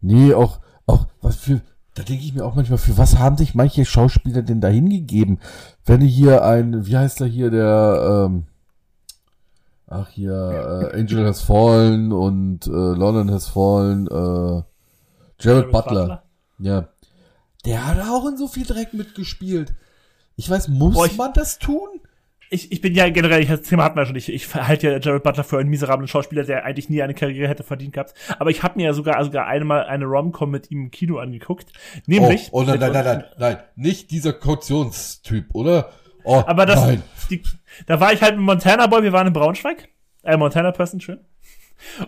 Nee, 0.00 0.32
auch, 0.32 0.60
auch, 0.86 1.06
was 1.20 1.36
für, 1.36 1.60
da 1.94 2.02
denke 2.02 2.24
ich 2.24 2.32
mir 2.32 2.46
auch 2.46 2.54
manchmal, 2.54 2.78
für 2.78 2.96
was 2.96 3.18
haben 3.18 3.36
sich 3.36 3.54
manche 3.54 3.84
Schauspieler 3.84 4.42
denn 4.42 4.62
da 4.62 4.68
hingegeben? 4.68 5.38
Wenn 5.84 6.00
hier 6.00 6.44
ein, 6.44 6.86
wie 6.86 6.96
heißt 6.96 7.20
er 7.20 7.26
hier, 7.26 7.50
der, 7.50 8.28
ähm, 8.30 8.46
ach 9.90 10.08
hier, 10.08 10.90
äh, 10.92 10.98
Angel 10.98 11.26
Has 11.26 11.42
Fallen 11.42 12.12
und 12.12 12.66
äh, 12.66 12.70
London 12.70 13.30
Has 13.30 13.48
Fallen, 13.48 14.06
äh, 14.06 14.62
Jared 15.40 15.70
Butler. 15.70 16.00
Butler. 16.00 16.22
Ja. 16.58 16.88
Der 17.66 17.86
hat 17.86 17.98
auch 18.08 18.26
in 18.26 18.38
so 18.38 18.48
viel 18.48 18.64
Dreck 18.64 18.94
mitgespielt. 18.94 19.74
Ich 20.36 20.48
weiß, 20.48 20.68
muss 20.68 20.94
Boah, 20.94 21.06
ich, 21.06 21.16
man 21.16 21.32
das 21.34 21.58
tun? 21.58 21.88
Ich, 22.52 22.72
ich 22.72 22.80
bin 22.80 22.94
ja 22.94 23.08
generell, 23.10 23.44
das 23.44 23.62
Thema 23.62 23.84
hatten 23.84 23.96
wir 23.96 24.06
schon, 24.06 24.16
ich, 24.16 24.28
ich 24.32 24.54
halte 24.54 24.88
ja 24.88 24.98
Jared 24.98 25.22
Butler 25.22 25.44
für 25.44 25.58
einen 25.58 25.68
miserablen 25.68 26.08
Schauspieler, 26.08 26.44
der 26.44 26.64
eigentlich 26.64 26.88
nie 26.88 27.02
eine 27.02 27.14
Karriere 27.14 27.48
hätte 27.48 27.62
verdient 27.62 27.92
gehabt. 27.92 28.14
Aber 28.38 28.50
ich 28.50 28.62
habe 28.62 28.78
mir 28.78 28.86
ja 28.86 28.92
sogar, 28.92 29.22
sogar 29.24 29.46
einmal 29.46 29.84
eine 29.84 30.06
Rom-Com 30.06 30.50
mit 30.50 30.70
ihm 30.70 30.84
im 30.84 30.90
Kino 30.90 31.18
angeguckt. 31.18 31.72
Nämlich. 32.06 32.48
Oh, 32.52 32.60
oh 32.60 32.62
nein, 32.62 32.80
nein, 32.80 32.92
nein, 32.92 33.04
nein, 33.04 33.24
nein, 33.38 33.58
nicht 33.76 34.10
dieser 34.10 34.32
Kautionstyp, 34.32 35.54
oder? 35.54 35.90
Oh, 36.24 36.42
aber 36.46 36.66
das, 36.66 36.80
nein. 36.80 37.02
Die, 37.30 37.42
da 37.86 38.00
war 38.00 38.12
ich 38.12 38.22
halt 38.22 38.36
mit 38.36 38.44
Montana 38.44 38.86
Boy, 38.86 39.02
wir 39.02 39.12
waren 39.12 39.26
in 39.26 39.32
Braunschweig. 39.32 39.88
Äh, 40.22 40.36
Montana 40.36 40.72
Person, 40.72 41.00
schön. 41.00 41.20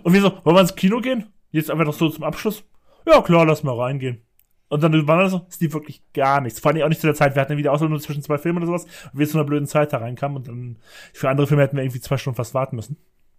Und 0.03 0.13
wir 0.13 0.21
so, 0.21 0.33
wollen 0.45 0.57
wir 0.57 0.61
ins 0.61 0.77
Kino 0.77 1.01
gehen? 1.01 1.27
Jetzt 1.51 1.71
einfach 1.71 1.85
noch 1.85 1.95
so 1.95 2.09
zum 2.09 2.25
Abschluss. 2.25 2.65
Ja, 3.07 3.21
klar, 3.23 3.47
lass 3.47 3.63
mal 3.63 3.79
reingehen. 3.79 4.23
Und 4.69 4.83
dann 4.83 5.07
war 5.07 5.23
das 5.23 5.33
so, 5.33 5.47
es 5.51 5.61
lief 5.61 5.75
wirklich 5.75 6.03
gar 6.15 6.41
nichts. 6.41 6.61
Vor 6.61 6.73
allem 6.73 6.83
auch 6.83 6.89
nicht 6.89 7.01
zu 7.01 7.07
der 7.07 7.15
Zeit. 7.15 7.35
Wir 7.35 7.43
hatten 7.43 7.53
ja 7.53 7.59
wieder 7.59 7.73
Auswahl 7.73 7.91
nur 7.91 8.01
zwischen 8.01 8.23
zwei 8.23 8.39
Filmen 8.39 8.57
oder 8.59 8.69
sowas. 8.69 8.85
Und 9.13 9.19
wir 9.19 9.29
zu 9.29 9.37
einer 9.37 9.47
blöden 9.47 9.67
Zeit 9.67 9.93
da 9.93 9.99
reinkamen 9.99 10.39
und 10.39 10.49
dann 10.49 10.77
für 11.13 11.29
andere 11.29 11.47
Filme 11.47 11.63
hätten 11.63 11.77
wir 11.77 11.85
irgendwie 11.85 12.01
zwei 12.01 12.17
Stunden 12.17 12.37
fast 12.37 12.55
warten 12.55 12.77
müssen. 12.77 12.97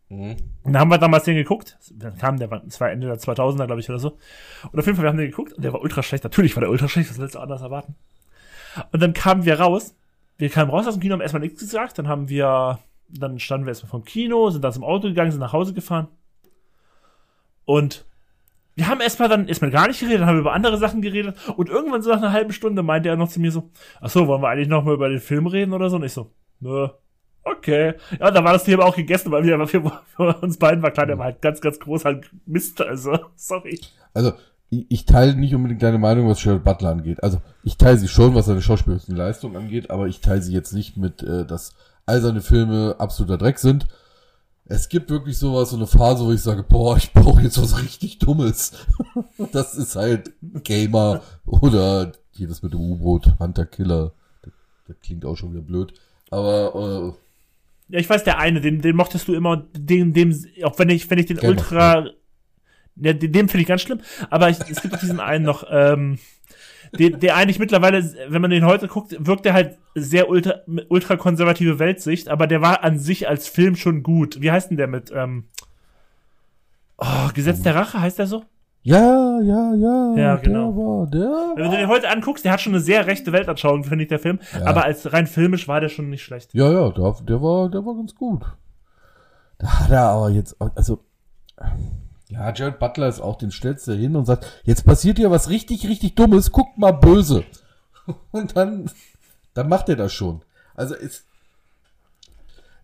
Mhm. 0.10 0.36
Und 0.62 0.74
dann 0.74 0.80
haben 0.80 0.92
wir 0.92 1.00
damals 1.00 1.24
den 1.24 1.36
geguckt. 1.36 1.80
Dann 1.92 2.18
kam 2.20 2.38
der, 2.38 2.50
das 2.50 2.80
war 2.80 2.92
Ende 2.92 3.08
der 3.08 3.18
2000er, 3.18 3.66
glaube 3.66 3.82
ich, 3.82 3.90
oder 3.90 3.98
so. 3.98 4.20
Und 4.72 4.80
auf 4.80 4.86
jeden 4.86 4.96
Fall, 4.96 5.06
wir 5.06 5.10
haben 5.10 5.18
den 5.18 5.32
geguckt 5.32 5.54
und 5.54 5.64
der 5.64 5.74
war 5.74 5.82
ultra 5.82 6.04
schlecht. 6.04 6.24
Natürlich 6.24 6.56
war 6.56 6.62
der 6.62 6.70
ultra 6.70 6.88
schlecht, 6.88 7.10
was 7.10 7.18
willst 7.18 7.34
du 7.34 7.40
anders 7.40 7.64
erwarten? 7.64 7.96
Und 8.92 9.02
dann 9.02 9.14
kamen 9.14 9.44
wir 9.46 9.60
raus 9.60 9.96
wir 10.38 10.50
kamen 10.50 10.72
raus 10.72 10.88
aus 10.88 10.96
dem 10.96 11.02
Kino, 11.02 11.14
haben 11.14 11.22
erstmal 11.22 11.42
nichts 11.42 11.60
gesagt, 11.60 11.98
dann 12.00 12.08
haben 12.08 12.30
wir, 12.30 12.80
dann 13.10 13.40
standen 13.40 13.66
wir 13.66 13.72
erstmal 13.72 13.92
vom 13.92 14.04
Kino, 14.04 14.50
sind 14.50 14.64
dann 14.64 14.74
zum 14.74 14.84
Auto 14.84 15.08
gegangen, 15.08 15.32
sind 15.32 15.40
nach 15.40 15.54
Hause 15.54 15.74
gefahren. 15.74 16.08
Und 17.66 18.06
wir 18.76 18.88
haben 18.88 19.02
erstmal 19.02 19.30
dann 19.30 19.48
erstmal 19.48 19.72
gar 19.72 19.88
nicht 19.88 20.00
geredet, 20.00 20.22
dann 20.22 20.28
haben 20.28 20.36
wir 20.38 20.42
über 20.42 20.54
andere 20.54 20.78
Sachen 20.78 21.02
geredet 21.02 21.38
und 21.56 21.70
irgendwann 21.70 22.02
so 22.02 22.10
nach 22.10 22.18
einer 22.18 22.32
halben 22.32 22.54
Stunde 22.54 22.82
meinte 22.82 23.10
er 23.10 23.16
noch 23.16 23.30
zu 23.30 23.40
mir 23.40 23.52
so, 23.52 23.70
ach 24.02 24.10
so, 24.10 24.28
wollen 24.28 24.42
wir 24.42 24.50
eigentlich 24.50 24.68
noch 24.68 24.84
mal 24.84 24.96
über 24.96 25.10
den 25.10 25.20
Film 25.20 25.48
reden 25.48 25.74
oder 25.74 25.90
so? 25.90 25.98
Und 25.98 26.04
ich 26.04 26.14
so, 26.14 26.32
nö. 26.60 26.88
Okay. 27.44 27.96
Ja, 28.20 28.32
da 28.32 28.44
war 28.44 28.54
das 28.54 28.64
Thema 28.64 28.86
auch 28.86 28.96
gegessen, 28.96 29.32
weil 29.32 29.44
wir, 29.44 29.68
für, 29.68 30.02
für 30.16 30.38
uns 30.42 30.58
beiden 30.58 30.82
war 30.82 30.92
klar, 30.92 31.06
der 31.06 31.18
war 31.18 31.26
halt 31.26 31.42
ganz, 31.42 31.62
ganz 31.62 31.80
groß 31.80 32.06
halt 32.06 32.30
Mist, 32.46 32.82
also, 32.82 33.18
sorry. 33.36 33.80
Also, 34.14 34.34
ich 34.90 35.06
teile 35.06 35.36
nicht 35.36 35.54
unbedingt 35.56 35.84
deine 35.84 35.98
Meinung, 35.98 36.28
was 36.28 36.42
Gerald 36.42 36.64
Butler 36.64 36.90
angeht. 36.90 37.24
Also 37.24 37.42
ich 37.64 37.78
teile 37.78 37.98
sie 37.98 38.08
schon, 38.08 38.36
was 38.36 38.46
seine 38.46 38.62
schauspielerischen 38.62 39.16
Leistung 39.16 39.56
angeht, 39.56 39.90
aber 39.90 40.08
ich 40.08 40.22
teile 40.22 40.42
sie 40.42 40.54
jetzt 40.54 40.74
nicht 40.74 40.98
mit, 40.98 41.24
äh, 41.24 41.46
dass 41.46 41.74
all 42.06 42.22
seine 42.22 42.42
Filme 42.42 42.96
absoluter 42.98 43.38
Dreck 43.38 43.60
sind. 43.60 43.88
Es 44.66 44.88
gibt 44.88 45.10
wirklich 45.10 45.38
sowas, 45.38 45.72
so 45.72 45.76
eine 45.76 45.88
Phase, 45.88 46.26
wo 46.26 46.32
ich 46.32 46.42
sage, 46.42 46.64
boah, 46.64 46.96
ich 46.96 47.12
brauche 47.12 47.42
jetzt 47.42 47.62
was 47.62 47.82
richtig 47.82 48.20
Dummes. 48.20 48.72
das 49.52 49.76
ist 49.76 49.96
halt 49.96 50.32
Gamer 50.64 51.22
oder 51.46 52.14
jedes 52.32 52.64
mit 52.64 52.74
dem 52.74 52.80
U-Boot, 52.80 53.40
Hunter 53.40 53.66
Killer. 53.66 54.14
Das, 54.42 54.54
das, 54.88 55.00
klingt 55.02 55.26
auch 55.26 55.36
schon 55.36 55.52
wieder 55.52 55.62
blöd. 55.62 55.94
Aber 56.32 57.14
äh, 57.14 57.94
ja, 57.94 58.00
ich 58.00 58.10
weiß, 58.10 58.24
der 58.24 58.40
eine, 58.40 58.62
den, 58.62 58.82
den 58.82 58.96
mochtest 58.96 59.28
du 59.28 59.34
immer, 59.34 59.66
den, 59.76 60.14
dem, 60.14 60.34
auch 60.64 60.80
wenn 60.80 60.90
ich, 60.90 61.10
wenn 61.10 61.20
ich 61.20 61.26
den 61.26 61.38
Gamer, 61.38 61.52
Ultra 61.52 62.10
ja 62.96 63.14
den, 63.14 63.32
den 63.32 63.48
finde 63.48 63.62
ich 63.62 63.68
ganz 63.68 63.82
schlimm. 63.82 64.00
Aber 64.30 64.50
ich, 64.50 64.60
es 64.70 64.82
gibt 64.82 64.94
auch 64.94 65.00
diesen 65.00 65.20
einen 65.20 65.46
noch, 65.46 65.66
ähm, 65.70 66.20
der, 66.98 67.12
der 67.12 67.36
eigentlich 67.36 67.60
mittlerweile, 67.60 68.04
wenn 68.28 68.42
man 68.42 68.52
den 68.52 68.66
heute 68.66 68.88
guckt, 68.88 69.16
wirkt 69.20 69.46
er 69.46 69.54
halt 69.54 69.78
sehr 69.96 70.30
ultra, 70.30 70.62
ultra 70.90 71.16
konservative 71.16 71.80
Weltsicht, 71.80 72.30
aber 72.30 72.48
der 72.48 72.62
war 72.62 72.84
an 72.84 73.00
sich 73.00 73.28
als 73.28 73.48
Film 73.48 73.76
schon 73.76 74.04
gut. 74.04 74.42
Wie 74.42 74.52
heißt 74.52 74.70
denn 74.70 74.78
der 74.78 74.88
mit, 74.88 75.12
ähm, 75.16 75.46
oh, 76.98 77.30
Gesetz 77.34 77.62
der 77.62 77.76
Rache, 77.76 78.00
heißt 78.00 78.20
der 78.20 78.28
so? 78.28 78.44
Ja, 78.86 79.40
ja, 79.40 79.74
ja. 79.76 80.14
Ja, 80.18 80.36
genau. 80.36 80.72
Der 81.06 81.22
war, 81.22 81.56
der 81.56 81.56
Wenn 81.56 81.72
du 81.72 81.78
den 81.78 81.88
heute 81.88 82.10
anguckst, 82.10 82.44
der 82.44 82.52
hat 82.52 82.60
schon 82.60 82.74
eine 82.74 82.82
sehr 82.82 83.08
rechte 83.08 83.32
Weltanschauung, 83.32 83.86
finde 83.86 84.04
ich, 84.04 84.10
der 84.10 84.20
Film. 84.20 84.40
Ja. 84.54 84.66
Aber 84.66 84.84
als 84.84 85.14
rein 85.14 85.26
filmisch 85.26 85.70
war 85.70 85.80
der 85.80 85.88
schon 85.88 86.10
nicht 86.10 86.24
schlecht. 86.24 86.54
Ja, 86.54 86.70
ja, 86.70 86.90
der, 86.90 87.16
der 87.22 87.42
war, 87.42 87.70
der 87.70 87.86
war 87.86 87.96
ganz 87.96 88.14
gut. 88.14 88.44
Da 89.58 89.80
hat 89.80 89.90
er 89.90 90.02
aber 90.02 90.30
jetzt, 90.32 90.58
also, 90.60 91.00
ja, 92.34 92.52
Jared 92.54 92.80
Butler 92.80 93.08
ist 93.08 93.22
auch, 93.22 93.38
den 93.38 93.52
stellst 93.52 93.88
du 93.88 93.94
hin 93.94 94.16
und 94.16 94.26
sagt, 94.26 94.62
jetzt 94.64 94.86
passiert 94.86 95.18
hier 95.18 95.32
was 95.32 95.50
richtig, 95.50 95.88
richtig 95.88 96.16
Dummes, 96.16 96.52
guckt 96.52 96.78
mal 96.78 96.92
böse. 96.92 97.44
Und 98.32 98.56
dann, 98.56 98.90
dann 99.54 99.70
macht 99.70 99.88
er 99.90 99.96
das 99.96 100.12
schon. 100.12 100.42
Also 100.76 100.96
es, 100.96 101.24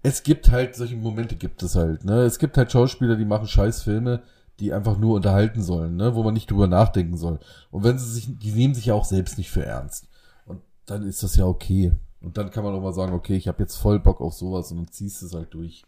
es 0.04 0.24
gibt 0.24 0.52
halt, 0.52 0.76
solche 0.76 0.96
Momente 0.96 1.36
gibt 1.36 1.64
es 1.64 1.76
halt, 1.76 2.06
ne. 2.06 2.22
Es 2.22 2.38
gibt 2.38 2.58
halt 2.58 2.72
Schauspieler, 2.72 3.16
die 3.16 3.26
machen 3.26 3.48
scheiß 3.48 3.82
Filme, 3.84 4.22
die 4.60 4.72
einfach 4.72 4.98
nur 4.98 5.16
unterhalten 5.16 5.62
sollen, 5.62 5.96
ne, 5.96 6.16
wo 6.16 6.24
man 6.24 6.34
nicht 6.34 6.52
drüber 6.52 6.68
nachdenken 6.68 7.18
soll. 7.18 7.40
Und 7.72 7.84
wenn 7.84 7.98
sie 7.98 8.12
sich, 8.12 8.28
die 8.40 8.52
nehmen 8.52 8.76
sich 8.76 8.86
ja 8.86 8.94
auch 8.94 9.06
selbst 9.06 9.38
nicht 9.38 9.50
für 9.50 9.66
ernst. 9.66 10.08
Und 10.46 10.62
dann 10.86 11.08
ist 11.08 11.24
das 11.24 11.36
ja 11.36 11.46
okay. 11.46 11.92
Und 12.22 12.38
dann 12.38 12.52
kann 12.52 12.64
man 12.64 12.76
auch 12.76 12.82
mal 12.82 12.94
sagen, 12.94 13.14
okay, 13.14 13.36
ich 13.36 13.48
habe 13.48 13.64
jetzt 13.64 13.78
voll 13.78 14.00
Bock 14.00 14.22
auf 14.22 14.34
sowas 14.34 14.72
und 14.72 14.78
dann 14.78 14.92
ziehst 14.92 15.22
du 15.22 15.26
es 15.26 15.34
halt 15.34 15.54
durch. 15.54 15.84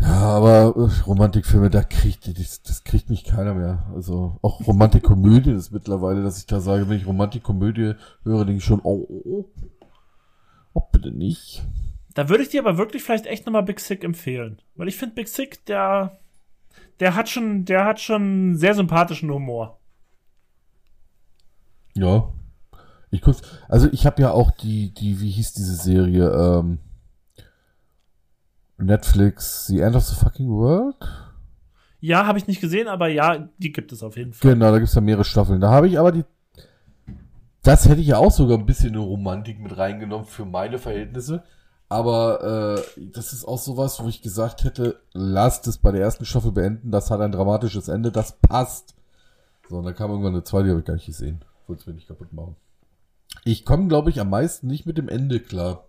Ja, 0.00 0.22
aber 0.22 0.74
äh, 0.76 1.02
Romantikfilme, 1.02 1.68
da 1.68 1.82
kriegt 1.82 2.26
das, 2.38 2.62
das 2.62 2.84
kriegt 2.84 3.10
mich 3.10 3.24
keiner 3.24 3.54
mehr. 3.54 3.86
Also 3.94 4.38
auch 4.40 4.66
Romantikkomödie 4.66 5.52
ist 5.52 5.72
mittlerweile, 5.72 6.22
dass 6.22 6.38
ich 6.38 6.46
da 6.46 6.60
sage, 6.60 6.88
wenn 6.88 6.96
ich 6.96 7.06
Romantikkomödie 7.06 7.94
höre, 8.24 8.44
denke 8.44 8.58
ich 8.58 8.64
schon, 8.64 8.80
oh, 8.82 9.06
oh, 9.08 9.22
oh, 9.24 9.44
oh 10.72 10.82
bitte 10.90 11.10
nicht. 11.10 11.62
Da 12.14 12.28
würde 12.28 12.42
ich 12.42 12.48
dir 12.48 12.60
aber 12.60 12.78
wirklich 12.78 13.02
vielleicht 13.02 13.26
echt 13.26 13.46
nochmal 13.46 13.62
Big 13.62 13.78
Sick 13.78 14.02
empfehlen. 14.02 14.60
Weil 14.74 14.88
ich 14.88 14.96
finde 14.96 15.14
Big 15.14 15.28
Sick, 15.28 15.64
der, 15.66 16.18
der 16.98 17.14
hat 17.14 17.28
schon, 17.28 17.66
der 17.66 17.84
hat 17.84 18.00
schon 18.00 18.56
sehr 18.56 18.74
sympathischen 18.74 19.30
Humor. 19.30 19.78
Ja. 21.94 22.32
Ich 23.10 23.20
guck's, 23.20 23.42
also 23.68 23.88
ich 23.92 24.06
habe 24.06 24.22
ja 24.22 24.30
auch 24.30 24.50
die, 24.50 24.94
die, 24.94 25.20
wie 25.20 25.30
hieß 25.30 25.52
diese 25.52 25.74
Serie, 25.74 26.30
ähm, 26.30 26.78
Netflix 28.80 29.66
The 29.66 29.80
End 29.80 29.96
of 29.96 30.04
the 30.04 30.14
Fucking 30.14 30.48
World? 30.48 30.96
Ja, 32.00 32.26
habe 32.26 32.38
ich 32.38 32.46
nicht 32.46 32.60
gesehen, 32.60 32.88
aber 32.88 33.08
ja, 33.08 33.48
die 33.58 33.72
gibt 33.72 33.92
es 33.92 34.02
auf 34.02 34.16
jeden 34.16 34.32
Fall. 34.32 34.54
Genau, 34.54 34.70
da 34.70 34.78
gibt's 34.78 34.94
ja 34.94 35.00
mehrere 35.00 35.24
Staffeln. 35.24 35.60
Da 35.60 35.70
habe 35.70 35.88
ich 35.88 35.98
aber 35.98 36.12
die. 36.12 36.24
Das 37.62 37.86
hätte 37.86 38.00
ich 38.00 38.06
ja 38.06 38.16
auch 38.16 38.30
sogar 38.30 38.56
ein 38.56 38.64
bisschen 38.64 38.90
eine 38.90 39.00
Romantik 39.00 39.60
mit 39.60 39.76
reingenommen 39.76 40.26
für 40.26 40.46
meine 40.46 40.78
Verhältnisse. 40.78 41.42
Aber 41.90 42.78
äh, 42.78 43.02
das 43.12 43.32
ist 43.32 43.44
auch 43.44 43.58
sowas, 43.58 44.02
wo 44.02 44.08
ich 44.08 44.22
gesagt 44.22 44.64
hätte, 44.64 45.00
lasst 45.12 45.66
es 45.66 45.78
bei 45.78 45.90
der 45.90 46.00
ersten 46.00 46.24
Staffel 46.24 46.52
beenden, 46.52 46.92
das 46.92 47.10
hat 47.10 47.20
ein 47.20 47.32
dramatisches 47.32 47.88
Ende, 47.88 48.12
das 48.12 48.38
passt. 48.40 48.94
So, 49.68 49.78
und 49.78 49.84
dann 49.84 49.96
kam 49.96 50.10
irgendwann 50.10 50.34
eine 50.34 50.44
zweite, 50.44 50.64
die 50.64 50.70
habe 50.70 50.80
ich 50.80 50.86
gar 50.86 50.94
nicht 50.94 51.06
gesehen. 51.06 51.44
Wollte 51.66 51.80
es 51.80 51.86
mir 51.86 51.94
nicht 51.94 52.06
kaputt 52.06 52.32
machen. 52.32 52.54
Ich 53.44 53.64
komme, 53.64 53.88
glaube 53.88 54.10
ich, 54.10 54.20
am 54.20 54.30
meisten 54.30 54.68
nicht 54.68 54.86
mit 54.86 54.98
dem 54.98 55.08
Ende 55.08 55.40
klar. 55.40 55.88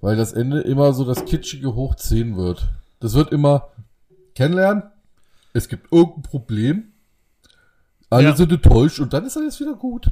Weil 0.00 0.16
das 0.16 0.32
Ende 0.32 0.60
immer 0.60 0.92
so 0.92 1.04
das 1.04 1.24
kitschige 1.24 1.74
hoch 1.74 1.94
10 1.96 2.36
wird. 2.36 2.68
Das 3.00 3.14
wird 3.14 3.32
immer 3.32 3.68
kennenlernen, 4.34 4.84
es 5.52 5.68
gibt 5.68 5.92
irgendein 5.92 6.22
Problem, 6.22 6.92
alle 8.10 8.28
Ja. 8.28 8.36
sind 8.36 8.52
enttäuscht 8.52 9.00
und 9.00 9.12
dann 9.12 9.24
ist 9.26 9.36
alles 9.36 9.58
wieder 9.60 9.74
gut. 9.74 10.08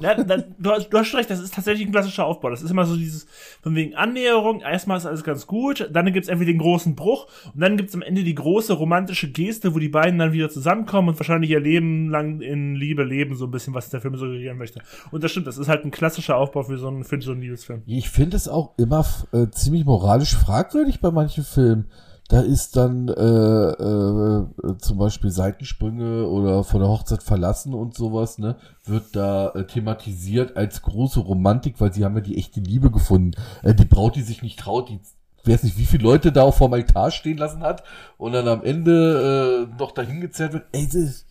Ja, 0.00 0.14
das, 0.14 0.44
du, 0.58 0.70
hast, 0.70 0.88
du 0.88 0.98
hast 0.98 1.14
recht, 1.14 1.30
das 1.30 1.40
ist 1.40 1.54
tatsächlich 1.54 1.86
ein 1.86 1.92
klassischer 1.92 2.24
Aufbau. 2.24 2.50
Das 2.50 2.62
ist 2.62 2.70
immer 2.70 2.86
so 2.86 2.96
dieses, 2.96 3.26
von 3.60 3.74
wegen 3.74 3.94
Annäherung, 3.94 4.60
erstmal 4.60 4.96
ist 4.96 5.06
alles 5.06 5.22
ganz 5.22 5.46
gut, 5.46 5.88
dann 5.92 6.10
gibt's 6.12 6.28
irgendwie 6.28 6.46
den 6.46 6.58
großen 6.58 6.94
Bruch 6.94 7.26
und 7.54 7.60
dann 7.60 7.76
gibt's 7.76 7.94
am 7.94 8.02
Ende 8.02 8.24
die 8.24 8.34
große 8.34 8.72
romantische 8.72 9.30
Geste, 9.30 9.74
wo 9.74 9.78
die 9.78 9.88
beiden 9.88 10.18
dann 10.18 10.32
wieder 10.32 10.48
zusammenkommen 10.48 11.10
und 11.10 11.18
wahrscheinlich 11.18 11.50
ihr 11.50 11.60
Leben 11.60 12.08
lang 12.08 12.40
in 12.40 12.74
Liebe 12.74 13.04
leben, 13.04 13.34
so 13.34 13.46
ein 13.46 13.50
bisschen, 13.50 13.74
was 13.74 13.90
der 13.90 14.00
Film 14.00 14.16
suggerieren 14.16 14.56
möchte. 14.56 14.80
Und 15.10 15.22
das 15.22 15.30
stimmt, 15.30 15.46
das 15.46 15.58
ist 15.58 15.68
halt 15.68 15.84
ein 15.84 15.90
klassischer 15.90 16.36
Aufbau 16.36 16.62
für 16.62 16.78
so 16.78 16.88
einen, 16.88 17.04
für 17.04 17.20
so 17.20 17.32
einen 17.32 17.42
Liebesfilm. 17.42 17.82
Ich 17.86 18.08
finde 18.08 18.36
es 18.36 18.48
auch 18.48 18.78
immer 18.78 19.04
äh, 19.32 19.48
ziemlich 19.50 19.84
moralisch 19.84 20.34
fragwürdig 20.34 21.00
bei 21.00 21.10
manchen 21.10 21.44
Filmen. 21.44 21.86
Da 22.32 22.40
ist 22.40 22.76
dann 22.76 23.08
äh, 23.08 23.12
äh, 23.12 24.38
äh, 24.40 24.78
zum 24.78 24.96
Beispiel 24.96 25.30
Seitensprünge 25.30 26.26
oder 26.26 26.64
von 26.64 26.80
der 26.80 26.88
Hochzeit 26.88 27.22
verlassen 27.22 27.74
und 27.74 27.94
sowas, 27.94 28.38
ne, 28.38 28.56
wird 28.84 29.14
da 29.14 29.50
äh, 29.50 29.66
thematisiert 29.66 30.56
als 30.56 30.80
große 30.80 31.20
Romantik, 31.20 31.78
weil 31.78 31.92
sie 31.92 32.06
haben 32.06 32.14
ja 32.14 32.22
die 32.22 32.38
echte 32.38 32.60
Liebe 32.60 32.90
gefunden. 32.90 33.32
Äh, 33.62 33.74
die 33.74 33.84
Braut, 33.84 34.16
die 34.16 34.22
sich 34.22 34.40
nicht 34.40 34.58
traut, 34.58 34.88
die 34.88 34.98
weiß 35.44 35.62
nicht, 35.64 35.76
wie 35.76 35.84
viele 35.84 36.04
Leute 36.04 36.32
da 36.32 36.44
auch 36.44 36.54
vorm 36.54 36.72
Altar 36.72 37.10
stehen 37.10 37.36
lassen 37.36 37.60
hat 37.60 37.84
und 38.16 38.32
dann 38.32 38.48
am 38.48 38.64
Ende 38.64 39.68
äh, 39.68 39.76
noch 39.78 39.92
dahin 39.92 40.22
gezerrt 40.22 40.54
wird. 40.54 40.64
Ey, 40.72 40.88
das 40.90 41.26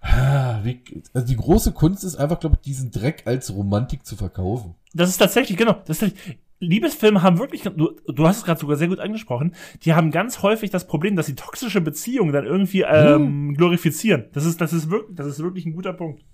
Ah, 0.00 0.60
wie, 0.62 0.84
also 1.12 1.26
die 1.26 1.36
große 1.36 1.72
Kunst 1.72 2.04
ist 2.04 2.14
einfach, 2.14 2.38
glaube 2.38 2.54
ich, 2.54 2.60
diesen 2.60 2.92
Dreck 2.92 3.24
als 3.26 3.52
Romantik 3.52 4.06
zu 4.06 4.14
verkaufen. 4.14 4.76
Das 4.94 5.08
ist 5.08 5.18
tatsächlich, 5.18 5.58
genau, 5.58 5.78
das 5.84 6.00
ist 6.00 6.14
Liebesfilme 6.60 7.22
haben 7.22 7.38
wirklich, 7.38 7.62
du, 7.62 7.96
du 8.06 8.26
hast 8.26 8.38
es 8.38 8.44
gerade 8.44 8.60
sogar 8.60 8.76
sehr 8.76 8.88
gut 8.88 8.98
angesprochen, 8.98 9.54
die 9.82 9.94
haben 9.94 10.10
ganz 10.10 10.42
häufig 10.42 10.70
das 10.70 10.86
Problem, 10.86 11.14
dass 11.14 11.26
sie 11.26 11.34
toxische 11.36 11.80
Beziehungen 11.80 12.32
dann 12.32 12.44
irgendwie 12.46 12.82
ähm, 12.82 13.54
glorifizieren. 13.54 14.24
Das 14.32 14.44
ist, 14.44 14.60
das 14.60 14.72
ist 14.72 14.90
wirklich, 14.90 15.14
das 15.16 15.26
ist 15.28 15.38
wirklich 15.38 15.66
ein 15.66 15.72
guter 15.74 15.92
Punkt. 15.92 16.24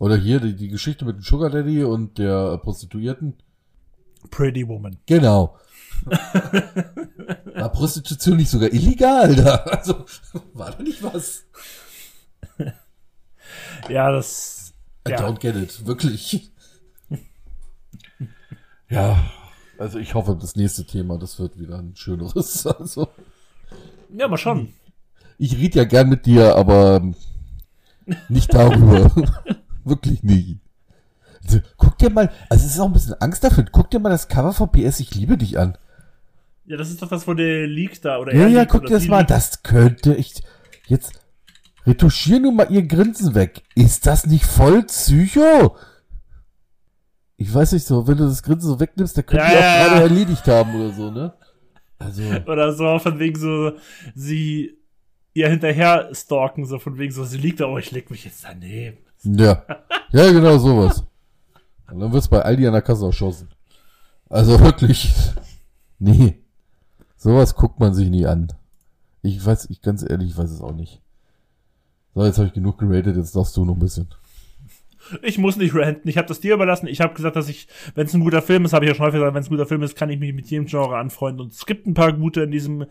Oder 0.00 0.16
hier 0.16 0.40
die, 0.40 0.56
die 0.56 0.68
Geschichte 0.68 1.04
mit 1.04 1.16
dem 1.16 1.22
Sugar 1.22 1.50
Daddy 1.50 1.84
und 1.84 2.18
der 2.18 2.58
Prostituierten. 2.58 3.34
Pretty 4.30 4.66
Woman. 4.66 4.96
Genau. 5.06 5.56
War 7.54 7.70
Prostitution 7.72 8.36
nicht 8.36 8.50
sogar 8.50 8.72
illegal 8.72 9.34
da? 9.36 9.54
Also, 9.56 10.04
war 10.52 10.70
da 10.72 10.82
nicht 10.82 11.02
was? 11.02 11.46
Ja, 13.88 14.10
das. 14.10 14.74
I 15.06 15.12
Ja. 15.12 15.18
don't 15.18 15.38
get 15.38 15.56
it. 15.56 15.86
Wirklich. 15.86 16.50
Ja, 18.90 19.18
also 19.78 19.98
ich 19.98 20.14
hoffe, 20.14 20.36
das 20.40 20.56
nächste 20.56 20.84
Thema, 20.86 21.18
das 21.18 21.38
wird 21.38 21.58
wieder 21.58 21.78
ein 21.78 21.94
schöneres. 21.96 22.66
Also, 22.78 23.08
Ja, 24.16 24.28
mal 24.28 24.36
schon. 24.36 24.68
ich 25.38 25.56
rede 25.56 25.78
ja 25.78 25.84
gern 25.84 26.08
mit 26.08 26.26
dir, 26.26 26.56
aber 26.56 27.02
nicht 28.28 28.52
darüber. 28.54 29.10
Wirklich 29.84 30.22
nicht. 30.22 30.58
Also, 31.44 31.60
guck 31.76 31.98
dir 31.98 32.10
mal, 32.10 32.30
also 32.48 32.64
es 32.66 32.72
ist 32.74 32.80
auch 32.80 32.86
ein 32.86 32.92
bisschen 32.92 33.14
Angst 33.20 33.44
dafür. 33.44 33.64
Guck 33.70 33.90
dir 33.90 33.98
mal 34.00 34.08
das 34.10 34.28
Cover 34.28 34.52
von 34.52 34.70
PS 34.72 35.00
Ich 35.00 35.14
liebe 35.14 35.36
dich 35.36 35.58
an. 35.58 35.76
Ja, 36.66 36.78
das 36.78 36.88
ist 36.88 37.02
doch 37.02 37.08
das, 37.08 37.26
wo 37.28 37.34
der 37.34 37.66
Leak 37.66 38.00
da 38.00 38.18
oder 38.18 38.34
Ja, 38.34 38.46
ja, 38.46 38.60
liegt 38.60 38.72
guck 38.72 38.86
dir 38.86 38.94
das 38.94 39.06
mal 39.08 39.16
an. 39.16 39.20
liegt. 39.22 39.30
Das 39.32 39.62
könnte 39.62 40.14
ich. 40.14 40.42
Jetzt 40.86 41.20
retuschier 41.86 42.40
nur 42.40 42.52
mal 42.52 42.70
ihr 42.70 42.86
Grinsen 42.86 43.34
weg. 43.34 43.62
Ist 43.74 44.06
das 44.06 44.26
nicht 44.26 44.46
voll 44.46 44.84
Psycho? 44.84 45.76
Ich 47.44 47.52
weiß 47.52 47.72
nicht 47.72 47.84
so, 47.86 48.06
wenn 48.06 48.16
du 48.16 48.24
das 48.24 48.42
Grinsen 48.42 48.70
so 48.70 48.80
wegnimmst, 48.80 49.18
dann 49.18 49.26
könnte 49.26 49.44
Ja, 49.44 49.50
die 49.50 49.56
auch 49.56 49.60
ja, 49.60 49.88
gerade 49.88 50.00
erledigt 50.02 50.46
haben 50.48 50.74
oder 50.74 50.90
so, 50.94 51.10
ne? 51.10 51.34
Also, 51.98 52.22
Oder 52.46 52.72
so, 52.72 52.98
von 52.98 53.18
wegen 53.18 53.38
so, 53.38 53.72
sie 54.14 54.78
ihr 55.34 55.50
hinterher 55.50 56.08
stalken, 56.14 56.64
so 56.64 56.78
von 56.78 56.96
wegen 56.96 57.12
so, 57.12 57.22
sie 57.24 57.36
liegt 57.36 57.60
da, 57.60 57.66
oh, 57.66 57.76
ich 57.76 57.90
leg 57.90 58.10
mich 58.10 58.24
jetzt 58.24 58.44
daneben. 58.44 58.96
ja. 59.24 59.62
Ja, 60.10 60.32
genau 60.32 60.56
sowas. 60.56 61.04
Und 61.90 62.00
dann 62.00 62.12
wird's 62.14 62.28
bei 62.28 62.40
Aldi 62.40 62.66
an 62.66 62.72
der 62.72 62.80
Kasse 62.82 63.04
erschossen. 63.04 63.48
Also 64.30 64.58
wirklich. 64.60 65.12
Nee. 65.98 66.42
Sowas 67.16 67.54
guckt 67.54 67.78
man 67.78 67.92
sich 67.94 68.08
nie 68.08 68.26
an. 68.26 68.52
Ich 69.22 69.44
weiß, 69.44 69.68
ich 69.70 69.82
ganz 69.82 70.02
ehrlich, 70.08 70.30
ich 70.30 70.36
weiß 70.38 70.50
es 70.50 70.62
auch 70.62 70.72
nicht. 70.72 71.02
So, 72.14 72.24
jetzt 72.24 72.38
habe 72.38 72.48
ich 72.48 72.54
genug 72.54 72.78
geratet, 72.78 73.16
jetzt 73.16 73.36
darfst 73.36 73.54
du 73.56 73.64
noch 73.66 73.74
ein 73.74 73.80
bisschen. 73.80 74.08
Ich 75.22 75.38
muss 75.38 75.56
nicht 75.56 75.74
ranten, 75.74 76.08
ich 76.08 76.16
habe 76.16 76.28
das 76.28 76.40
dir 76.40 76.54
überlassen. 76.54 76.86
Ich 76.86 77.00
habe 77.00 77.14
gesagt, 77.14 77.36
dass 77.36 77.48
ich, 77.48 77.68
wenn 77.94 78.06
es 78.06 78.14
ein 78.14 78.20
guter 78.20 78.42
Film 78.42 78.64
ist, 78.64 78.72
habe 78.72 78.84
ich 78.84 78.90
ja 78.90 78.94
schon 78.94 79.06
häufig 79.06 79.18
gesagt, 79.20 79.34
wenn 79.34 79.42
es 79.42 79.48
ein 79.48 79.56
guter 79.56 79.66
Film 79.66 79.82
ist, 79.82 79.96
kann 79.96 80.10
ich 80.10 80.18
mich 80.18 80.32
mit 80.32 80.46
jedem 80.46 80.66
Genre 80.66 80.96
anfreunden. 80.96 81.42
Und 81.42 81.52
es 81.52 81.66
gibt 81.66 81.86
ein 81.86 81.94
paar 81.94 82.12
gute 82.12 82.42
in 82.42 82.50
diesem, 82.50 82.86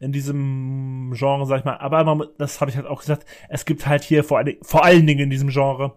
in 0.00 0.12
diesem 0.12 1.12
Genre, 1.14 1.46
sag 1.46 1.58
ich 1.60 1.64
mal. 1.64 1.76
Aber 1.76 2.04
man, 2.04 2.28
das 2.38 2.60
habe 2.60 2.70
ich 2.70 2.76
halt 2.76 2.86
auch 2.86 3.00
gesagt, 3.00 3.26
es 3.48 3.64
gibt 3.64 3.86
halt 3.86 4.02
hier 4.02 4.24
vor, 4.24 4.38
allen- 4.38 4.56
vor 4.62 4.84
allen 4.84 5.06
Dingen 5.06 5.20
in 5.20 5.30
diesem 5.30 5.48
Genre 5.50 5.96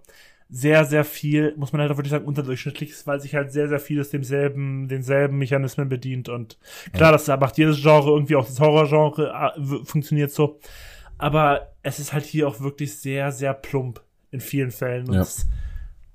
sehr, 0.54 0.84
sehr 0.84 1.06
viel, 1.06 1.54
muss 1.56 1.72
man 1.72 1.82
halt 1.82 1.92
auch 1.92 1.98
wirklich 1.98 2.12
sagen, 2.12 2.26
unterdurchschnittliches, 2.26 3.08
weil 3.08 3.22
sich 3.22 3.36
halt 3.36 3.54
sehr, 3.54 3.70
sehr 3.70 3.80
vieles 3.80 4.10
demselben, 4.10 4.90
denselben 4.90 5.38
Mechanismen 5.38 5.88
bedient. 5.88 6.28
Und 6.28 6.58
klar, 6.92 7.14
das 7.14 7.28
macht 7.28 7.58
jedes 7.58 7.82
Genre 7.82 8.10
irgendwie 8.10 8.36
auch 8.36 8.46
das 8.46 8.60
Horrorgenre, 8.60 9.54
funktioniert 9.86 10.32
so. 10.32 10.60
Aber 11.18 11.72
es 11.84 12.00
ist 12.00 12.12
halt 12.12 12.26
hier 12.26 12.48
auch 12.50 12.60
wirklich 12.60 12.98
sehr, 12.98 13.32
sehr 13.32 13.54
plump 13.54 14.02
in 14.32 14.40
vielen 14.40 14.72
Fällen. 14.72 15.08
Und 15.08 15.14
Ja. 15.14 15.20
das, 15.20 15.48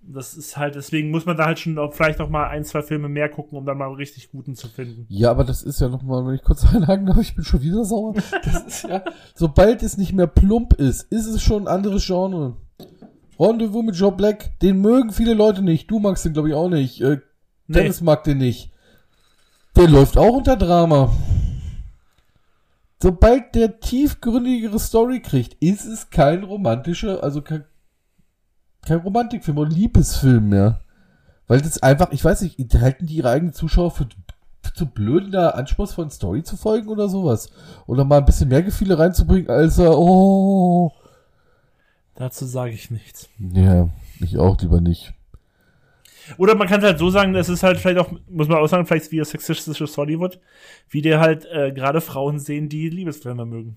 das 0.09 0.35
ist 0.35 0.57
halt, 0.57 0.75
deswegen 0.75 1.11
muss 1.11 1.27
man 1.27 1.37
da 1.37 1.47
halt 1.47 1.59
schon 1.59 1.79
auch 1.79 1.93
vielleicht 1.93 2.19
noch 2.19 2.29
mal 2.29 2.49
ein, 2.49 2.65
zwei 2.65 2.83
Filme 2.83 3.09
mehr 3.09 3.29
gucken, 3.29 3.59
um 3.59 3.67
dann 3.67 3.77
mal 3.79 3.87
einen 3.87 3.97
richtig 3.97 4.31
guten 4.31 4.55
zu 4.55 4.69
finden. 4.69 5.07
Ja, 5.09 5.31
aber 5.31 5.45
das 5.45 5.63
ist 5.63 5.81
ja 5.81 5.89
nochmal, 5.89 6.27
wenn 6.27 6.35
ich 6.35 6.43
kurz 6.43 6.65
einhaken 6.75 7.07
darf, 7.07 7.19
ich 7.19 7.35
bin 7.35 7.45
schon 7.45 7.63
wieder 7.63 7.85
sauer. 7.85 8.15
Ja, 8.89 9.03
sobald 9.35 9.83
es 9.83 9.97
nicht 9.97 10.13
mehr 10.13 10.27
plump 10.29 10.75
ist, 10.75 11.03
ist 11.13 11.27
es 11.27 11.43
schon 11.43 11.65
ein 11.65 11.69
anderes 11.69 12.07
Genre. 12.07 12.57
Rendezvous 13.39 13.85
mit 13.85 13.97
Joe 13.97 14.13
Black, 14.13 14.59
den 14.61 14.81
mögen 14.81 15.13
viele 15.13 15.35
Leute 15.35 15.63
nicht. 15.63 15.91
Du 15.91 15.99
magst 15.99 16.25
den, 16.25 16.33
glaube 16.33 16.49
ich, 16.49 16.55
auch 16.55 16.69
nicht. 16.69 17.01
Äh, 17.01 17.19
Nee. 17.69 17.81
Dennis 17.81 18.01
mag 18.01 18.23
den 18.23 18.39
nicht. 18.39 18.71
Der 19.75 19.89
läuft 19.89 20.17
auch 20.17 20.37
unter 20.37 20.57
Drama. 20.57 21.13
Sobald 23.03 23.55
der 23.55 23.81
tiefgründigere 23.81 24.79
Story 24.79 25.21
kriegt, 25.21 25.55
ist 25.61 25.85
es 25.85 26.09
kein 26.11 26.45
romantischer, 26.45 27.23
also 27.23 27.43
kein, 27.43 27.65
kein 28.87 28.99
Romantikfilm 28.99 29.59
oder 29.59 29.71
Liebesfilm 29.71 30.49
mehr. 30.49 30.81
Weil 31.47 31.61
das 31.61 31.83
einfach, 31.83 32.11
ich 32.13 32.25
weiß 32.25 32.43
nicht, 32.43 32.59
halten 32.75 33.07
die 33.07 33.17
ihre 33.17 33.31
eigenen 33.31 33.53
Zuschauer 33.53 33.91
für, 33.91 34.09
zu 34.75 34.87
blöd, 34.87 35.33
da 35.33 35.51
anspruchsvollen 35.51 36.11
Story 36.11 36.43
zu 36.43 36.57
folgen 36.57 36.89
oder 36.89 37.09
sowas? 37.09 37.51
Oder 37.87 38.05
mal 38.05 38.19
ein 38.19 38.25
bisschen 38.25 38.49
mehr 38.49 38.63
Gefühle 38.63 38.99
reinzubringen, 38.99 39.49
als 39.49 39.79
er, 39.79 39.97
oh. 39.97 40.93
Dazu 42.15 42.47
sage 42.47 42.73
ich 42.73 42.91
nichts. 42.91 43.29
Ja, 43.39 43.89
ich 44.21 44.39
auch 44.39 44.61
lieber 44.61 44.81
nicht. 44.81 45.13
Oder 46.39 46.57
man 46.57 46.67
kann 46.67 46.81
es 46.81 46.87
halt 46.87 46.99
so 46.99 47.11
sagen, 47.11 47.35
es 47.35 47.49
ist 47.49 47.63
halt 47.63 47.79
vielleicht 47.79 47.99
auch, 47.99 48.11
muss 48.29 48.49
man 48.49 48.59
auch 48.59 48.67
sagen, 48.67 48.87
vielleicht 48.87 49.13
wie 49.13 49.19
das 49.19 49.31
sexistische 49.31 49.87
Hollywood, 49.97 50.41
wie 50.89 51.03
der 51.03 51.21
halt 51.21 51.47
äh, 51.47 51.73
gerade 51.73 52.01
Frauen 52.01 52.41
sehen, 52.41 52.69
die 52.69 52.89
Liebesfilme 52.89 53.45
mögen. 53.45 53.77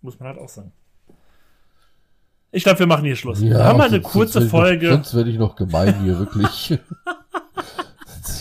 Muss 0.00 0.18
man 0.18 0.28
halt 0.28 0.38
auch 0.38 0.48
sagen. 0.48 0.72
Ich 2.52 2.64
glaube, 2.64 2.80
wir 2.80 2.86
machen 2.86 3.04
hier 3.04 3.16
Schluss. 3.16 3.40
wir 3.40 3.62
haben 3.64 3.78
mal 3.78 3.84
eine 3.84 4.00
sonst- 4.02 4.12
kurze 4.12 4.32
sonst 4.40 4.50
Folge. 4.50 4.86
Noch, 4.88 4.94
sonst 4.96 5.14
werde 5.14 5.30
ich 5.30 5.38
noch 5.38 5.54
gemein 5.56 6.00
hier, 6.02 6.18
wirklich. 6.18 6.72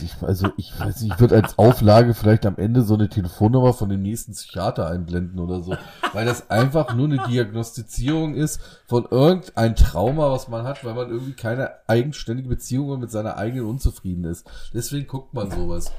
ich, 0.01 0.13
also, 0.21 0.49
ich 0.57 0.71
weiß 0.79 1.01
nicht, 1.01 1.13
ich 1.13 1.19
würde 1.19 1.35
als 1.35 1.57
Auflage 1.59 2.13
vielleicht 2.15 2.45
am 2.47 2.57
Ende 2.57 2.81
so 2.81 2.95
eine 2.95 3.07
Telefonnummer 3.09 3.73
von 3.73 3.89
dem 3.89 4.01
nächsten 4.01 4.31
Psychiater 4.33 4.87
einblenden 4.89 5.39
oder 5.39 5.61
so. 5.61 5.75
Weil 6.13 6.25
das 6.25 6.49
einfach 6.49 6.95
nur 6.95 7.05
eine 7.05 7.19
Diagnostizierung 7.27 8.33
ist 8.33 8.59
von 8.87 9.05
irgendein 9.11 9.75
Trauma, 9.75 10.31
was 10.31 10.47
man 10.47 10.63
hat, 10.65 10.83
weil 10.83 10.95
man 10.95 11.09
irgendwie 11.09 11.33
keine 11.33 11.69
eigenständige 11.87 12.49
Beziehung 12.49 12.99
mit 12.99 13.11
seiner 13.11 13.37
eigenen 13.37 13.65
unzufrieden 13.67 14.23
ist. 14.23 14.49
Deswegen 14.73 15.05
guckt 15.07 15.33
man 15.35 15.51
sowas. 15.51 15.91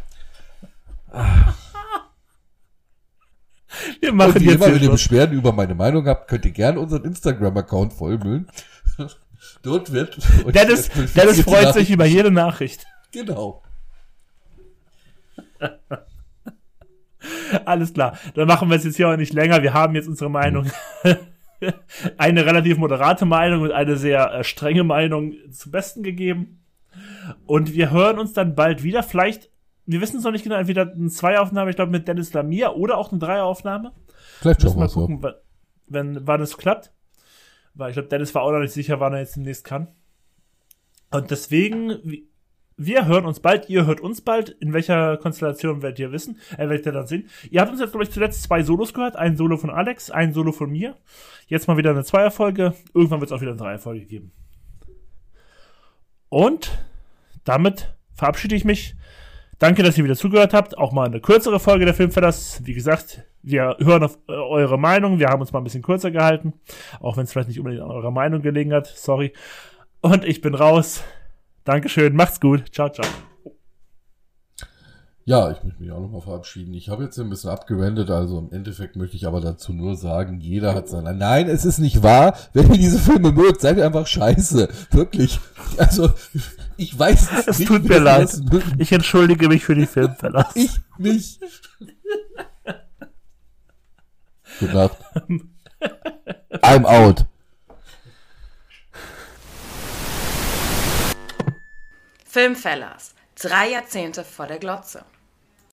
Wir 4.01 4.11
Und 4.11 4.17
machen 4.17 4.41
wie 4.41 4.45
jetzt 4.47 4.61
wenn 4.61 4.83
ihr. 4.83 4.91
Beschwerden 4.91 5.37
über 5.37 5.53
meine 5.53 5.75
Meinung 5.75 6.07
habt, 6.07 6.29
könnt 6.29 6.45
ihr 6.45 6.51
gerne 6.51 6.81
unseren 6.81 7.05
Instagram-Account 7.05 7.93
vollmüllen. 7.93 8.49
Dort 9.63 9.93
wird. 9.93 10.19
euch 10.45 10.53
Dennis, 10.53 10.89
Dennis 11.15 11.41
freut 11.43 11.63
Nachricht- 11.65 11.75
sich 11.75 11.91
über 11.91 12.05
jede 12.07 12.31
Nachricht. 12.31 12.87
Genau. 13.13 13.63
Alles 17.65 17.93
klar. 17.93 18.19
Dann 18.35 18.47
machen 18.49 18.69
wir 18.71 18.77
es 18.77 18.85
jetzt 18.85 18.97
hier 18.97 19.09
auch 19.09 19.17
nicht 19.17 19.33
länger. 19.33 19.63
Wir 19.63 19.75
haben 19.75 19.95
jetzt 19.95 20.09
unsere 20.09 20.31
Meinung. 20.31 20.71
eine 22.17 22.47
relativ 22.47 22.79
moderate 22.79 23.27
Meinung 23.27 23.63
und 23.63 23.73
eine 23.73 23.97
sehr 23.97 24.33
äh, 24.33 24.45
strenge 24.45 24.85
Meinung 24.85 25.35
zu 25.53 25.71
Besten 25.71 26.03
gegeben. 26.03 26.65
Und 27.47 27.75
wir 27.75 27.91
hören 27.91 28.19
uns 28.19 28.33
dann 28.33 28.55
bald 28.55 28.83
wieder. 28.83 29.03
Vielleicht, 29.03 29.51
wir 29.87 30.01
wissen 30.01 30.19
es 30.19 30.25
noch 30.25 30.33
nicht 30.33 30.45
genau, 30.45 30.57
entweder 30.57 30.91
eine 30.93 31.09
Zweieraufnahme, 31.09 31.71
ich 31.71 31.77
glaube, 31.77 31.93
mit 31.93 32.07
Dennis 32.07 32.33
Lamia 32.33 32.71
oder 32.71 32.99
auch 32.99 33.11
eine 33.11 33.19
Dreieraufnahme. 33.19 33.93
Vielleicht 34.41 34.63
schon 34.63 34.77
wir 34.77 34.85
was. 34.85 34.95
gucken, 34.95 35.23
wann, 35.23 35.35
wenn, 35.87 36.27
wann 36.27 36.41
es 36.41 36.57
klappt. 36.57 36.93
Weil 37.75 37.91
ich 37.91 37.95
glaube, 37.95 38.09
Dennis 38.09 38.35
war 38.35 38.43
auch 38.43 38.53
noch 38.53 38.61
nicht 38.61 38.73
sicher, 38.73 39.01
wann 39.01 39.13
er 39.13 39.21
jetzt 39.21 39.37
demnächst 39.37 39.65
kann. 39.65 39.89
Und 41.11 41.31
deswegen, 41.31 42.27
wir 42.77 43.07
hören 43.07 43.27
uns 43.27 43.41
bald, 43.41 43.69
ihr 43.69 43.87
hört 43.87 44.01
uns 44.01 44.21
bald. 44.21 44.51
In 44.51 44.73
welcher 44.73 45.17
Konstellation 45.17 45.83
werdet 45.83 45.99
ihr 45.99 46.13
wissen, 46.13 46.39
äh, 46.57 46.69
werdet 46.69 46.87
ihr 46.87 46.93
dann 46.93 47.07
sehen. 47.07 47.29
Ihr 47.51 47.61
habt 47.61 47.71
uns 47.71 47.81
jetzt, 47.81 47.91
glaube 47.91 48.05
ich, 48.05 48.11
zuletzt 48.11 48.43
zwei 48.43 48.63
Solos 48.63 48.95
gehört. 48.95 49.17
Ein 49.17 49.37
Solo 49.37 49.57
von 49.57 49.71
Alex, 49.71 50.11
ein 50.11 50.33
Solo 50.33 50.53
von 50.53 50.71
mir. 50.71 50.97
Jetzt 51.47 51.69
mal 51.69 51.77
wieder 51.77 51.91
eine 51.91 52.05
Zweierfolge. 52.05 52.75
Irgendwann 52.95 53.21
wird 53.21 53.31
es 53.31 53.37
auch 53.37 53.41
wieder 53.41 53.53
eine 53.53 53.61
Dreierfolge 53.61 54.07
geben. 54.07 54.33
Und 56.29 56.85
damit 57.45 57.95
verabschiede 58.15 58.55
ich 58.55 58.65
mich. 58.65 58.95
Danke, 59.61 59.83
dass 59.83 59.99
ihr 59.99 60.05
wieder 60.05 60.17
zugehört 60.17 60.55
habt. 60.55 60.79
Auch 60.79 60.91
mal 60.91 61.07
eine 61.07 61.21
kürzere 61.21 61.61
Folge 61.61 61.85
der 61.85 61.93
Filmfellers. 61.93 62.63
Wie 62.65 62.73
gesagt, 62.73 63.25
wir 63.43 63.77
hören 63.79 64.03
auf 64.03 64.19
äh, 64.27 64.33
eure 64.33 64.79
Meinung. 64.79 65.19
Wir 65.19 65.29
haben 65.29 65.43
uns 65.43 65.53
mal 65.53 65.61
ein 65.61 65.65
bisschen 65.65 65.83
kürzer 65.83 66.11
gehalten. 66.11 66.55
Auch 66.99 67.19
wenn 67.19 67.25
es 67.25 67.33
vielleicht 67.33 67.49
nicht 67.49 67.59
unbedingt 67.59 67.83
an 67.83 67.91
eurer 67.91 68.11
Meinung 68.11 68.41
gelegen 68.41 68.73
hat. 68.73 68.87
Sorry. 68.87 69.35
Und 70.01 70.25
ich 70.25 70.41
bin 70.41 70.55
raus. 70.55 71.05
Dankeschön. 71.65 72.17
Macht's 72.17 72.41
gut. 72.41 72.73
Ciao, 72.73 72.89
ciao. 72.89 73.07
Ja, 75.31 75.49
ich 75.53 75.63
möchte 75.63 75.81
mich 75.81 75.93
auch 75.93 76.01
nochmal 76.01 76.23
verabschieden. 76.23 76.75
Ich 76.75 76.89
habe 76.89 77.05
jetzt 77.05 77.17
ein 77.17 77.31
bisschen 77.31 77.51
abgewendet, 77.51 78.11
also 78.11 78.37
im 78.41 78.51
Endeffekt 78.53 78.97
möchte 78.97 79.15
ich 79.15 79.29
aber 79.29 79.41
dazu 79.41 79.73
nur 79.73 79.95
sagen, 79.95 80.41
jeder 80.41 80.75
hat 80.75 80.89
seine. 80.89 81.15
Nein, 81.15 81.49
es 81.49 81.65
ist 81.65 81.79
nicht 81.79 82.03
wahr. 82.03 82.37
Wenn 82.53 82.69
ihr 82.73 82.79
diese 82.79 82.99
Filme 82.99 83.31
mögt, 83.31 83.61
seid 83.61 83.77
ihr 83.77 83.87
einfach 83.87 84.09
scheiße. 84.09 84.69
Wirklich. 84.91 85.39
Also, 85.77 86.13
ich 86.77 86.99
weiß 86.99 87.29
es, 87.39 87.47
Es 87.47 87.59
nicht. 87.61 87.69
tut 87.69 87.85
mir 87.89 88.01
leid. 88.01 88.29
Ich 88.79 88.91
entschuldige 88.91 89.47
mich 89.47 89.63
für 89.65 89.77
die 89.77 89.87
Filmfellers. 89.87 90.57
Ich 90.57 90.81
nicht. 90.99 91.39
Gute 94.59 94.75
Nacht. 94.75 94.97
I'm 96.61 96.85
out. 96.87 97.25
Filmfellers. 102.25 103.15
Drei 103.41 103.71
Jahrzehnte 103.71 104.25
vor 104.25 104.49
der 104.49 104.59
Glotze. 104.59 105.05